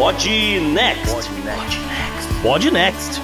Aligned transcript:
Pod 0.00 0.24
Next. 0.72 1.28
Pod 2.42 2.72
Next. 2.72 3.20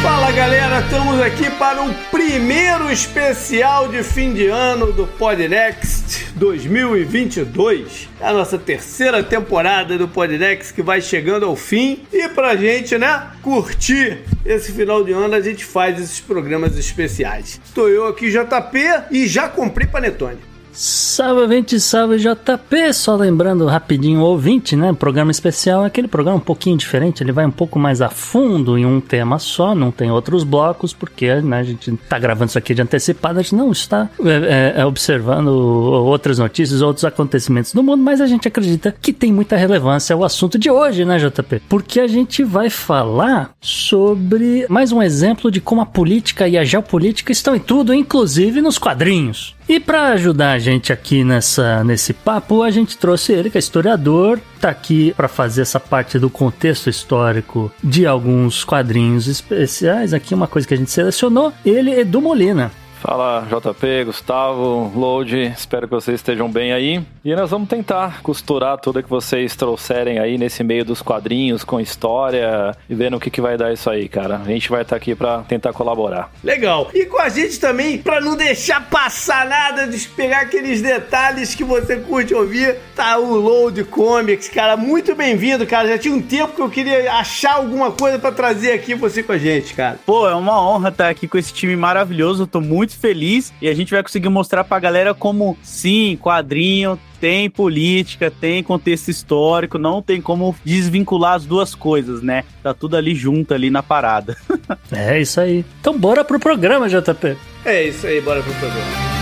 Fala 0.00 0.30
galera, 0.30 0.78
estamos 0.78 1.20
aqui 1.20 1.50
para 1.58 1.82
o 1.82 1.92
primeiro 2.12 2.92
especial 2.92 3.88
de 3.88 4.04
fim 4.04 4.32
de 4.32 4.46
ano 4.46 4.92
do 4.92 5.04
Podnext 5.04 5.93
2022. 6.34 8.08
É 8.20 8.26
a 8.26 8.32
nossa 8.32 8.58
terceira 8.58 9.22
temporada 9.22 9.96
do 9.96 10.08
Podnext 10.08 10.72
que 10.74 10.82
vai 10.82 11.00
chegando 11.00 11.46
ao 11.46 11.56
fim. 11.56 12.06
E 12.12 12.28
pra 12.28 12.56
gente, 12.56 12.96
né, 12.98 13.30
curtir 13.42 14.18
esse 14.44 14.72
final 14.72 15.04
de 15.04 15.12
ano, 15.12 15.34
a 15.34 15.40
gente 15.40 15.64
faz 15.64 16.00
esses 16.00 16.20
programas 16.20 16.76
especiais. 16.76 17.60
Tô 17.74 17.88
eu 17.88 18.06
aqui, 18.06 18.30
JP, 18.30 18.78
e 19.10 19.26
já 19.26 19.48
comprei 19.48 19.86
panetone. 19.86 20.53
Salve, 20.76 21.42
ouvinte, 21.42 21.78
salve 21.78 22.18
JP. 22.18 22.92
Só 22.92 23.14
lembrando 23.14 23.64
rapidinho 23.66 24.20
o 24.20 24.24
ouvinte, 24.24 24.74
né? 24.74 24.92
Programa 24.92 25.30
especial 25.30 25.84
é 25.84 25.86
aquele 25.86 26.08
programa 26.08 26.38
um 26.38 26.40
pouquinho 26.40 26.76
diferente, 26.76 27.22
ele 27.22 27.30
vai 27.30 27.46
um 27.46 27.50
pouco 27.50 27.78
mais 27.78 28.02
a 28.02 28.10
fundo 28.10 28.76
em 28.76 28.84
um 28.84 29.00
tema 29.00 29.38
só, 29.38 29.72
não 29.72 29.92
tem 29.92 30.10
outros 30.10 30.42
blocos, 30.42 30.92
porque 30.92 31.32
né, 31.36 31.60
a 31.60 31.62
gente 31.62 31.96
tá 32.08 32.18
gravando 32.18 32.48
isso 32.48 32.58
aqui 32.58 32.74
de 32.74 32.82
antecipado, 32.82 33.38
a 33.38 33.42
gente 33.42 33.54
não 33.54 33.70
está 33.70 34.10
é, 34.24 34.80
é, 34.80 34.84
observando 34.84 35.46
outras 35.48 36.40
notícias, 36.40 36.82
outros 36.82 37.04
acontecimentos 37.04 37.72
do 37.72 37.82
mundo, 37.82 38.02
mas 38.02 38.20
a 38.20 38.26
gente 38.26 38.48
acredita 38.48 38.92
que 39.00 39.12
tem 39.12 39.32
muita 39.32 39.56
relevância 39.56 40.16
o 40.16 40.24
assunto 40.24 40.58
de 40.58 40.68
hoje, 40.68 41.04
né, 41.04 41.18
JP? 41.18 41.62
Porque 41.68 42.00
a 42.00 42.08
gente 42.08 42.42
vai 42.42 42.68
falar 42.68 43.52
sobre 43.60 44.66
mais 44.68 44.90
um 44.90 45.00
exemplo 45.00 45.52
de 45.52 45.60
como 45.60 45.82
a 45.82 45.86
política 45.86 46.48
e 46.48 46.58
a 46.58 46.64
geopolítica 46.64 47.30
estão 47.30 47.54
em 47.54 47.60
tudo, 47.60 47.94
inclusive 47.94 48.60
nos 48.60 48.76
quadrinhos. 48.76 49.54
E 49.68 49.80
para 49.80 50.08
ajudar 50.08 50.52
a 50.52 50.58
gente 50.58 50.92
aqui 50.92 51.24
nessa, 51.24 51.82
nesse 51.84 52.12
papo, 52.12 52.62
a 52.62 52.70
gente 52.70 52.98
trouxe 52.98 53.32
ele, 53.32 53.48
que 53.48 53.56
é 53.56 53.58
historiador, 53.58 54.38
tá 54.60 54.68
aqui 54.68 55.14
para 55.16 55.26
fazer 55.26 55.62
essa 55.62 55.80
parte 55.80 56.18
do 56.18 56.28
contexto 56.28 56.90
histórico 56.90 57.72
de 57.82 58.06
alguns 58.06 58.62
quadrinhos 58.62 59.26
especiais. 59.26 60.12
Aqui 60.12 60.34
uma 60.34 60.46
coisa 60.46 60.68
que 60.68 60.74
a 60.74 60.76
gente 60.76 60.90
selecionou, 60.90 61.52
ele 61.64 61.92
é 61.92 62.04
do 62.04 62.20
Molina. 62.20 62.70
Fala 63.06 63.46
JP, 63.50 64.04
Gustavo, 64.06 64.90
Load, 64.96 65.52
espero 65.54 65.86
que 65.86 65.92
vocês 65.92 66.14
estejam 66.14 66.50
bem 66.50 66.72
aí. 66.72 67.04
E 67.22 67.36
nós 67.36 67.50
vamos 67.50 67.68
tentar 67.68 68.22
costurar 68.22 68.78
tudo 68.78 69.02
que 69.02 69.10
vocês 69.10 69.54
trouxerem 69.54 70.18
aí 70.18 70.38
nesse 70.38 70.64
meio 70.64 70.86
dos 70.86 71.02
quadrinhos, 71.02 71.64
com 71.64 71.78
história, 71.78 72.74
e 72.88 72.94
vendo 72.94 73.18
o 73.18 73.20
que, 73.20 73.28
que 73.28 73.42
vai 73.42 73.58
dar 73.58 73.70
isso 73.74 73.90
aí, 73.90 74.08
cara. 74.08 74.36
A 74.38 74.48
gente 74.48 74.70
vai 74.70 74.80
estar 74.80 74.90
tá 74.90 74.96
aqui 74.96 75.14
para 75.14 75.42
tentar 75.42 75.74
colaborar. 75.74 76.32
Legal. 76.42 76.88
E 76.94 77.04
com 77.04 77.20
a 77.20 77.28
gente 77.28 77.60
também, 77.60 77.98
para 77.98 78.22
não 78.22 78.36
deixar 78.36 78.88
passar 78.88 79.46
nada, 79.46 79.86
de 79.86 79.98
pegar 80.08 80.40
aqueles 80.40 80.80
detalhes 80.80 81.54
que 81.54 81.62
você 81.62 81.98
curte 81.98 82.34
ouvir, 82.34 82.78
tá 82.96 83.18
o 83.18 83.34
Load 83.34 83.84
Comics, 83.84 84.48
cara. 84.48 84.78
Muito 84.78 85.14
bem-vindo, 85.14 85.66
cara. 85.66 85.88
Já 85.88 85.98
tinha 85.98 86.14
um 86.14 86.22
tempo 86.22 86.54
que 86.54 86.62
eu 86.62 86.70
queria 86.70 87.12
achar 87.12 87.56
alguma 87.56 87.92
coisa 87.92 88.18
para 88.18 88.32
trazer 88.32 88.72
aqui 88.72 88.94
você 88.94 89.22
com 89.22 89.32
a 89.32 89.38
gente, 89.38 89.74
cara. 89.74 89.98
Pô, 90.06 90.26
é 90.26 90.34
uma 90.34 90.58
honra 90.58 90.88
estar 90.88 91.10
aqui 91.10 91.28
com 91.28 91.36
esse 91.36 91.52
time 91.52 91.76
maravilhoso. 91.76 92.44
Eu 92.44 92.46
tô 92.46 92.62
muito 92.62 92.93
feliz 92.96 93.52
e 93.60 93.68
a 93.68 93.74
gente 93.74 93.92
vai 93.92 94.02
conseguir 94.02 94.28
mostrar 94.28 94.64
pra 94.64 94.78
galera 94.78 95.14
como, 95.14 95.56
sim, 95.62 96.18
quadrinho 96.20 96.98
tem 97.20 97.48
política, 97.48 98.30
tem 98.30 98.62
contexto 98.62 99.08
histórico, 99.08 99.78
não 99.78 100.02
tem 100.02 100.20
como 100.20 100.54
desvincular 100.62 101.34
as 101.34 101.46
duas 101.46 101.74
coisas, 101.74 102.20
né? 102.20 102.44
Tá 102.62 102.74
tudo 102.74 102.98
ali 102.98 103.14
junto, 103.14 103.54
ali 103.54 103.70
na 103.70 103.82
parada. 103.82 104.36
é 104.92 105.18
isso 105.18 105.40
aí. 105.40 105.64
Então 105.80 105.98
bora 105.98 106.22
pro 106.22 106.38
programa, 106.38 106.86
JP. 106.86 107.34
É 107.64 107.84
isso 107.84 108.06
aí, 108.06 108.20
bora 108.20 108.42
pro 108.42 108.52
programa. 108.52 109.13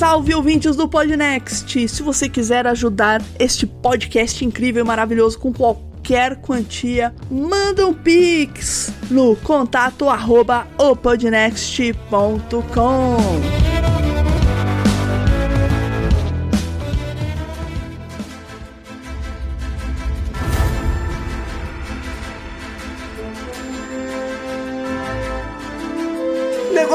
Salve 0.00 0.34
ouvintes 0.34 0.76
do 0.76 0.88
Podnext! 0.88 1.86
Se 1.86 2.02
você 2.02 2.26
quiser 2.26 2.66
ajudar 2.66 3.20
este 3.38 3.66
podcast 3.66 4.42
incrível 4.42 4.82
e 4.82 4.86
maravilhoso 4.86 5.38
com 5.38 5.52
qualquer 5.52 6.36
quantia, 6.36 7.14
manda 7.30 7.86
um 7.86 7.92
pix 7.92 8.90
no 9.10 9.36
contato 9.36 10.08
arroba 10.08 10.66
opodnext.com. 10.78 13.18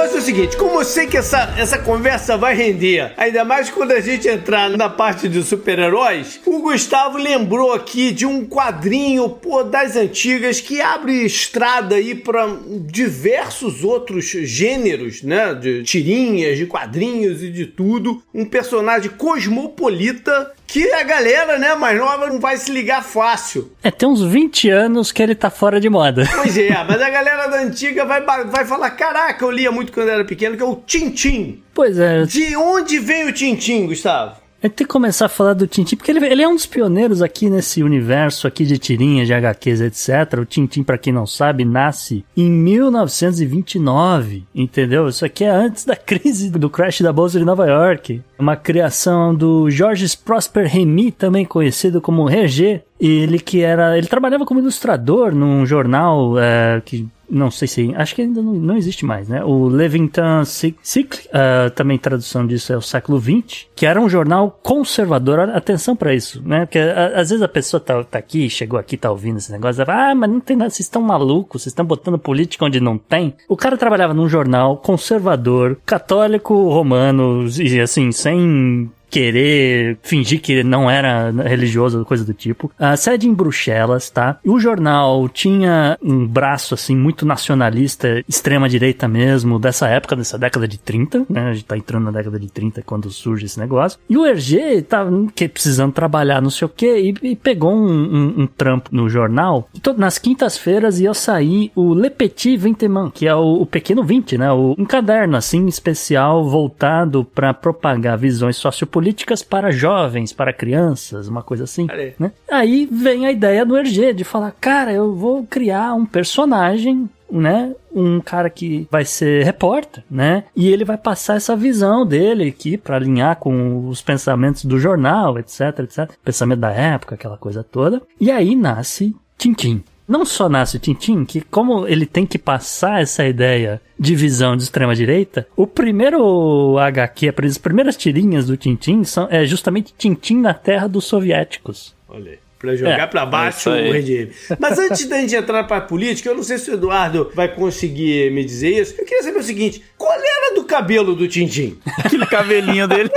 negócio 0.05 0.17
é 0.17 0.19
o 0.19 0.21
seguinte, 0.21 0.57
como 0.57 0.79
eu 0.79 0.85
sei 0.85 1.07
que 1.07 1.17
essa, 1.17 1.53
essa 1.57 1.77
conversa 1.77 2.37
vai 2.37 2.55
render, 2.55 3.13
ainda 3.17 3.43
mais 3.43 3.69
quando 3.69 3.91
a 3.91 3.99
gente 3.99 4.27
entrar 4.27 4.69
na 4.69 4.89
parte 4.89 5.27
de 5.27 5.41
super-heróis, 5.43 6.39
o 6.45 6.59
Gustavo 6.59 7.17
lembrou 7.17 7.73
aqui 7.73 8.11
de 8.11 8.25
um 8.25 8.45
quadrinho, 8.45 9.29
pô, 9.29 9.63
das 9.63 9.95
antigas 9.95 10.61
que 10.61 10.81
abre 10.81 11.25
estrada 11.25 11.95
aí 11.95 12.13
para 12.13 12.47
diversos 12.87 13.83
outros 13.83 14.25
gêneros, 14.25 15.23
né? 15.23 15.53
De 15.53 15.83
tirinhas, 15.83 16.57
de 16.57 16.65
quadrinhos 16.65 17.41
e 17.41 17.49
de 17.49 17.65
tudo. 17.65 18.21
Um 18.33 18.45
personagem 18.45 19.09
cosmopolita 19.11 20.51
que 20.75 20.91
a 20.91 21.03
galera, 21.03 21.57
né, 21.57 21.73
mais 21.73 21.97
nova 21.97 22.27
não 22.27 22.37
vai 22.37 22.57
se 22.57 22.69
ligar 22.69 23.01
fácil. 23.01 23.71
É, 23.81 23.89
tem 23.89 24.09
uns 24.09 24.21
20 24.21 24.69
anos 24.69 25.09
que 25.09 25.23
ele 25.23 25.33
tá 25.33 25.49
fora 25.49 25.79
de 25.79 25.89
moda. 25.89 26.27
Pois 26.35 26.57
é, 26.57 26.71
mas 26.83 27.01
a 27.01 27.09
galera 27.09 27.47
da 27.47 27.61
antiga 27.61 28.03
vai, 28.03 28.21
vai 28.21 28.65
falar: 28.65 28.91
caraca, 28.91 29.45
eu 29.45 29.51
lia 29.51 29.71
muito 29.71 29.93
quando 29.93 30.09
era 30.09 30.25
pequeno, 30.25 30.57
que 30.57 30.61
é 30.61 30.65
o 30.65 30.75
Tintim. 30.75 31.63
Pois 31.73 31.97
é. 31.97 32.23
De 32.23 32.57
onde 32.57 32.99
vem 32.99 33.25
o 33.25 33.31
Tintim, 33.31 33.85
Gustavo? 33.85 34.35
Gente 34.63 34.73
tem 34.73 34.87
que 34.87 34.91
começar 34.91 35.27
a 35.27 35.29
falar 35.29 35.53
do 35.53 35.67
Tintin, 35.67 35.95
porque 35.95 36.11
ele, 36.11 36.25
ele, 36.25 36.41
é 36.41 36.47
um 36.47 36.55
dos 36.55 36.65
pioneiros 36.65 37.21
aqui 37.21 37.49
nesse 37.49 37.83
universo 37.83 38.47
aqui 38.47 38.65
de 38.65 38.77
tirinhas, 38.79 39.27
de 39.27 39.33
HQs, 39.33 39.81
etc. 39.81 40.39
O 40.39 40.45
Tintin, 40.45 40.81
para 40.81 40.97
quem 40.97 41.13
não 41.13 41.27
sabe, 41.27 41.63
nasce 41.63 42.25
em 42.35 42.49
1929, 42.49 44.43
entendeu? 44.55 45.07
Isso 45.07 45.23
aqui 45.23 45.43
é 45.43 45.49
antes 45.49 45.85
da 45.85 45.95
crise 45.95 46.49
do 46.49 46.69
crash 46.69 47.01
da 47.01 47.13
Bolsa 47.13 47.37
de 47.37 47.45
Nova 47.45 47.67
York. 47.67 48.23
Uma 48.39 48.55
criação 48.55 49.35
do 49.35 49.69
Georges 49.69 50.15
Prosper 50.15 50.67
Remy, 50.67 51.11
também 51.11 51.45
conhecido 51.45 52.01
como 52.01 52.29
Hergé, 52.29 52.83
ele 52.99 53.39
que 53.39 53.61
era. 53.61 53.97
Ele 53.97 54.07
trabalhava 54.07 54.45
como 54.45 54.59
ilustrador 54.59 55.33
num 55.33 55.65
jornal 55.65 56.39
é, 56.39 56.81
que 56.83 57.07
não 57.29 57.51
sei 57.51 57.67
se. 57.67 57.95
Acho 57.95 58.15
que 58.15 58.21
ainda 58.21 58.41
não, 58.41 58.53
não 58.53 58.77
existe 58.77 59.05
mais, 59.05 59.27
né? 59.27 59.43
O 59.43 59.67
Leviathan 59.67 60.43
Cycle, 60.45 61.19
uh, 61.27 61.69
também 61.71 61.97
tradução 61.97 62.45
disso 62.45 62.73
é 62.73 62.77
o 62.77 62.81
século 62.81 63.19
XX, 63.19 63.67
que 63.75 63.85
era 63.85 63.99
um 63.99 64.09
jornal 64.09 64.59
conservador. 64.61 65.39
Atenção 65.39 65.95
para 65.95 66.13
isso, 66.13 66.41
né? 66.45 66.65
Porque 66.65 66.79
a, 66.79 67.19
às 67.19 67.29
vezes 67.29 67.41
a 67.41 67.47
pessoa 67.47 67.79
tá, 67.79 68.03
tá 68.03 68.19
aqui, 68.19 68.49
chegou 68.49 68.79
aqui, 68.79 68.97
tá 68.97 69.11
ouvindo 69.11 69.37
esse 69.37 69.51
negócio, 69.51 69.81
e 69.81 69.85
fala, 69.85 70.11
ah, 70.11 70.15
mas 70.15 70.29
não 70.29 70.39
tem 70.39 70.55
nada, 70.55 70.69
vocês 70.69 70.85
estão 70.85 71.01
malucos, 71.01 71.63
vocês 71.63 71.71
estão 71.71 71.85
botando 71.85 72.17
política 72.17 72.65
onde 72.65 72.79
não 72.79 72.97
tem. 72.97 73.33
O 73.47 73.57
cara 73.57 73.77
trabalhava 73.77 74.13
num 74.13 74.29
jornal 74.29 74.77
conservador, 74.77 75.77
católico 75.85 76.53
romano, 76.69 77.47
e 77.59 77.79
assim, 77.79 78.11
sem 78.11 78.89
querer 79.15 79.97
fingir 80.03 80.41
que 80.41 80.61
não 80.61 80.91
era 80.91 81.31
religioso, 81.31 82.03
coisa 82.03 82.25
do 82.25 82.33
tipo. 82.33 82.69
A 82.77 82.97
sede 82.97 83.29
em 83.29 83.33
Bruxelas, 83.33 84.09
tá? 84.09 84.37
O 84.43 84.59
jornal 84.59 85.29
tinha 85.29 85.97
um 86.03 86.27
braço, 86.27 86.73
assim, 86.73 86.97
muito 86.97 87.25
nacionalista, 87.25 88.21
extrema-direita 88.27 89.07
mesmo, 89.07 89.57
dessa 89.57 89.87
época, 89.87 90.17
dessa 90.17 90.37
década 90.37 90.67
de 90.67 90.77
30, 90.77 91.27
né? 91.29 91.49
A 91.49 91.53
gente 91.53 91.63
tá 91.63 91.77
entrando 91.77 92.03
na 92.03 92.11
década 92.11 92.37
de 92.37 92.51
30 92.51 92.81
quando 92.81 93.09
surge 93.09 93.45
esse 93.45 93.57
negócio. 93.57 93.97
E 94.09 94.17
o 94.17 94.25
Hergé 94.25 94.81
tava 94.81 95.09
que, 95.33 95.47
precisando 95.47 95.93
trabalhar, 95.93 96.41
não 96.41 96.49
sei 96.49 96.65
o 96.65 96.69
quê, 96.69 97.15
e, 97.23 97.29
e 97.29 97.35
pegou 97.37 97.73
um, 97.73 97.87
um, 97.87 98.41
um, 98.41 98.47
trampo 98.47 98.89
no 98.91 99.07
jornal. 99.07 99.69
E 99.73 99.79
todo, 99.79 99.97
nas 99.97 100.17
quintas-feiras 100.17 100.99
ia 100.99 101.13
sair 101.13 101.71
o 101.73 101.93
Le 101.93 102.09
Petit 102.09 102.57
Vintemans, 102.57 103.11
que 103.13 103.25
é 103.25 103.33
o, 103.33 103.61
o 103.61 103.65
Pequeno 103.65 104.03
20, 104.03 104.37
né? 104.37 104.51
O, 104.51 104.75
um 104.77 104.83
caderno, 104.83 105.37
assim, 105.37 105.67
especial 105.67 106.43
voltado 106.43 107.23
para 107.23 107.53
propagar 107.53 108.17
visões 108.17 108.57
sociopolíticas 108.57 109.04
políticas 109.05 109.43
para 109.43 109.69
jovens, 109.69 110.33
para 110.33 110.51
crianças, 110.51 111.27
uma 111.27 111.43
coisa 111.43 111.65
assim. 111.65 111.85
Né? 112.17 112.31
Aí 112.49 112.89
vem 112.91 113.27
a 113.27 113.31
ideia 113.31 113.63
do 113.63 113.77
Hergé 113.77 114.13
de 114.13 114.23
falar, 114.23 114.51
cara, 114.59 114.91
eu 114.91 115.13
vou 115.13 115.45
criar 115.45 115.93
um 115.93 116.05
personagem 116.05 117.07
né? 117.27 117.73
Um 117.91 118.21
cara 118.21 118.51
que 118.51 118.87
vai 118.89 119.03
ser 119.03 119.43
repórter, 119.43 120.03
né? 120.09 120.43
E 120.55 120.69
ele 120.69 120.85
vai 120.85 120.95
passar 120.95 121.35
essa 121.35 121.55
visão 121.55 122.05
dele 122.05 122.47
aqui 122.47 122.77
para 122.77 122.97
alinhar 122.97 123.37
com 123.37 123.89
os 123.89 123.99
pensamentos 123.99 124.63
do 124.63 124.79
jornal, 124.79 125.39
etc, 125.39 125.79
etc. 125.79 126.11
Pensamento 126.23 126.59
da 126.59 126.71
época, 126.71 127.15
aquela 127.15 127.35
coisa 127.35 127.63
toda. 127.63 127.99
E 128.21 128.29
aí 128.29 128.55
nasce 128.55 129.15
Tintim. 129.39 129.83
Não 130.07 130.25
só 130.25 130.47
nasce 130.47 130.77
o 130.77 130.79
Tintim, 130.79 131.25
que 131.25 131.41
como 131.41 131.87
ele 131.87 132.05
tem 132.05 132.25
que 132.25 132.37
passar 132.37 133.01
essa 133.01 133.25
ideia 133.25 133.81
de 133.97 134.15
visão 134.15 134.55
de 134.55 134.63
extrema-direita, 134.63 135.47
o 135.55 135.65
primeiro 135.65 136.77
HQ, 136.77 137.33
as 137.43 137.57
primeiras 137.57 137.97
tirinhas 137.97 138.47
do 138.47 138.57
Tintim 138.57 139.03
são, 139.03 139.27
é 139.29 139.45
justamente 139.45 139.93
Tintim 139.97 140.37
na 140.37 140.53
terra 140.53 140.87
dos 140.87 141.05
soviéticos. 141.05 141.95
Olha 142.07 142.31
aí. 142.31 142.44
Pra 142.57 142.73
jogar 142.75 142.99
É, 142.99 143.05
pra 143.07 143.25
baixo 143.25 143.69
é 143.69 143.89
o 143.89 143.91
regime. 143.91 144.31
Mas 144.59 144.79
antes 144.79 145.05
da 145.07 145.19
gente 145.19 145.35
entrar 145.35 145.63
pra 145.65 145.81
política, 145.81 146.29
eu 146.29 146.35
não 146.35 146.43
sei 146.43 146.57
se 146.57 146.71
o 146.71 146.75
Eduardo 146.75 147.29
vai 147.35 147.53
conseguir 147.53 148.31
me 148.31 148.43
dizer 148.45 148.69
isso. 148.69 148.95
Eu 148.97 149.05
queria 149.05 149.23
saber 149.23 149.39
o 149.39 149.43
seguinte: 149.43 149.83
qual 149.97 150.13
era 150.13 150.55
do 150.55 150.63
cabelo 150.63 151.15
do 151.15 151.27
Tintim? 151.27 151.77
Aquele 151.99 152.25
cabelinho 152.25 152.87
dele. 152.87 153.09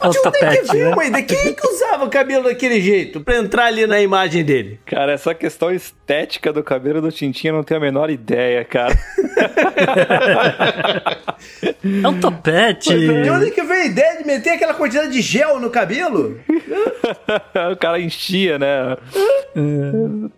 É 0.00 0.06
o 0.06 0.10
Tinha 0.10 0.30
tem 0.30 0.50
que 0.62 0.72
ver 0.72 0.84
né? 0.84 0.94
uma 0.94 1.04
ideia. 1.04 1.24
Quem 1.24 1.38
é 1.38 1.52
que 1.52 1.66
usava 1.66 2.04
o 2.04 2.10
cabelo 2.10 2.44
daquele 2.44 2.80
jeito 2.80 3.20
pra 3.20 3.36
entrar 3.36 3.66
ali 3.66 3.86
na 3.86 4.00
imagem 4.00 4.44
dele? 4.44 4.80
Cara, 4.86 5.12
essa 5.12 5.34
questão 5.34 5.70
estética 5.70 6.52
do 6.52 6.62
cabelo 6.62 7.00
do 7.00 7.12
Tintin 7.12 7.48
eu 7.48 7.54
não 7.54 7.62
tenho 7.62 7.78
a 7.78 7.82
menor 7.82 8.10
ideia, 8.10 8.64
cara. 8.64 8.96
É 11.84 12.08
um 12.08 12.18
topete. 12.18 12.88
De 12.94 13.30
onde 13.30 13.50
que 13.50 13.62
veio 13.62 13.82
a 13.82 13.86
ideia 13.86 14.18
de 14.18 14.26
meter 14.26 14.50
aquela 14.50 14.74
quantidade 14.74 15.12
de 15.12 15.20
gel 15.20 15.60
no 15.60 15.70
cabelo? 15.70 16.40
o 17.72 17.76
cara 17.76 18.00
enchia, 18.00 18.37
né? 18.58 18.96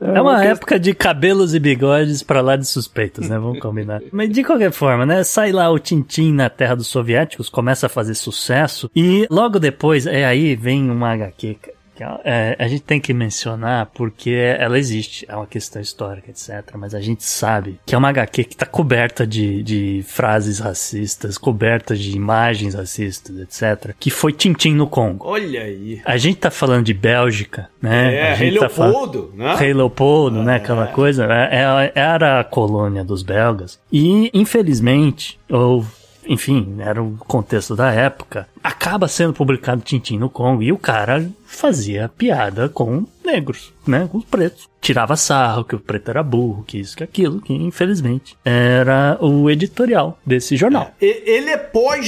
É 0.00 0.20
uma 0.20 0.44
época 0.44 0.78
de 0.78 0.94
cabelos 0.94 1.54
e 1.54 1.58
bigodes 1.60 2.22
pra 2.22 2.40
lá 2.40 2.56
de 2.56 2.66
suspeitos, 2.66 3.28
né? 3.28 3.38
Vamos 3.38 3.60
combinar. 3.60 4.00
Mas 4.12 4.30
de 4.30 4.42
qualquer 4.42 4.72
forma, 4.72 5.04
né? 5.04 5.22
Sai 5.24 5.52
lá 5.52 5.68
o 5.70 5.78
Tintim 5.78 6.32
na 6.32 6.48
terra 6.48 6.74
dos 6.74 6.86
soviéticos, 6.86 7.48
começa 7.48 7.86
a 7.86 7.88
fazer 7.90 8.14
sucesso 8.14 8.90
e 8.94 9.26
logo 9.30 9.58
depois, 9.58 10.06
é 10.06 10.24
aí 10.24 10.56
vem 10.56 10.90
uma 10.90 11.12
HQ. 11.12 11.58
que 11.62 11.79
é, 12.24 12.56
a 12.58 12.66
gente 12.68 12.82
tem 12.82 13.00
que 13.00 13.12
mencionar 13.12 13.86
porque 13.94 14.30
ela 14.30 14.78
existe, 14.78 15.24
é 15.28 15.34
uma 15.36 15.46
questão 15.46 15.80
histórica, 15.80 16.30
etc. 16.30 16.64
Mas 16.76 16.94
a 16.94 17.00
gente 17.00 17.24
sabe 17.24 17.78
que 17.84 17.94
é 17.94 17.98
uma 17.98 18.08
HQ 18.08 18.44
que 18.44 18.56
tá 18.56 18.66
coberta 18.66 19.26
de, 19.26 19.62
de 19.62 20.04
frases 20.06 20.58
racistas, 20.58 21.36
coberta 21.38 21.96
de 21.96 22.10
imagens 22.16 22.74
racistas, 22.74 23.36
etc. 23.38 23.94
Que 23.98 24.10
foi 24.10 24.32
Tintim 24.32 24.74
no 24.74 24.86
Congo. 24.86 25.26
Olha 25.26 25.62
aí. 25.62 26.00
A 26.04 26.16
gente 26.16 26.38
tá 26.38 26.50
falando 26.50 26.84
de 26.84 26.94
Bélgica, 26.94 27.68
né? 27.80 28.14
É, 28.14 28.32
a 28.32 28.34
Rei 28.34 28.50
gente 28.50 28.60
tá 28.60 28.68
falando- 28.68 28.92
Leopoldo, 28.92 29.32
né? 29.34 29.54
Rei 29.56 29.72
Leopoldo, 29.74 30.42
né? 30.42 30.56
Aquela 30.56 30.86
coisa. 30.88 31.24
é- 31.26 31.56
é- 31.62 31.92
Era 31.94 32.40
a 32.40 32.44
colônia 32.44 33.04
dos 33.04 33.22
belgas. 33.22 33.78
E, 33.92 34.30
infelizmente, 34.32 35.38
ou. 35.50 35.84
Enfim, 36.26 36.76
era 36.78 37.02
o 37.02 37.16
contexto 37.26 37.74
da 37.74 37.90
época. 37.90 38.46
Acaba 38.62 39.08
sendo 39.08 39.32
publicado 39.32 39.80
Tintim 39.80 40.18
no 40.18 40.28
Congo 40.30 40.62
e 40.62 40.70
o 40.70 40.78
cara 40.78 41.26
fazia 41.50 42.08
piada 42.08 42.68
com 42.68 43.04
negros, 43.24 43.72
né? 43.86 44.08
Com 44.10 44.18
os 44.18 44.24
pretos. 44.24 44.68
Tirava 44.80 45.14
sarro, 45.14 45.62
que 45.62 45.74
o 45.76 45.78
preto 45.78 46.08
era 46.08 46.22
burro, 46.22 46.64
que 46.66 46.78
isso, 46.78 46.96
que 46.96 47.04
aquilo, 47.04 47.38
que 47.42 47.52
infelizmente 47.52 48.34
era 48.42 49.18
o 49.20 49.50
editorial 49.50 50.18
desse 50.24 50.56
jornal. 50.56 50.94
E- 51.00 51.22
Ele 51.26 51.50
é 51.50 51.58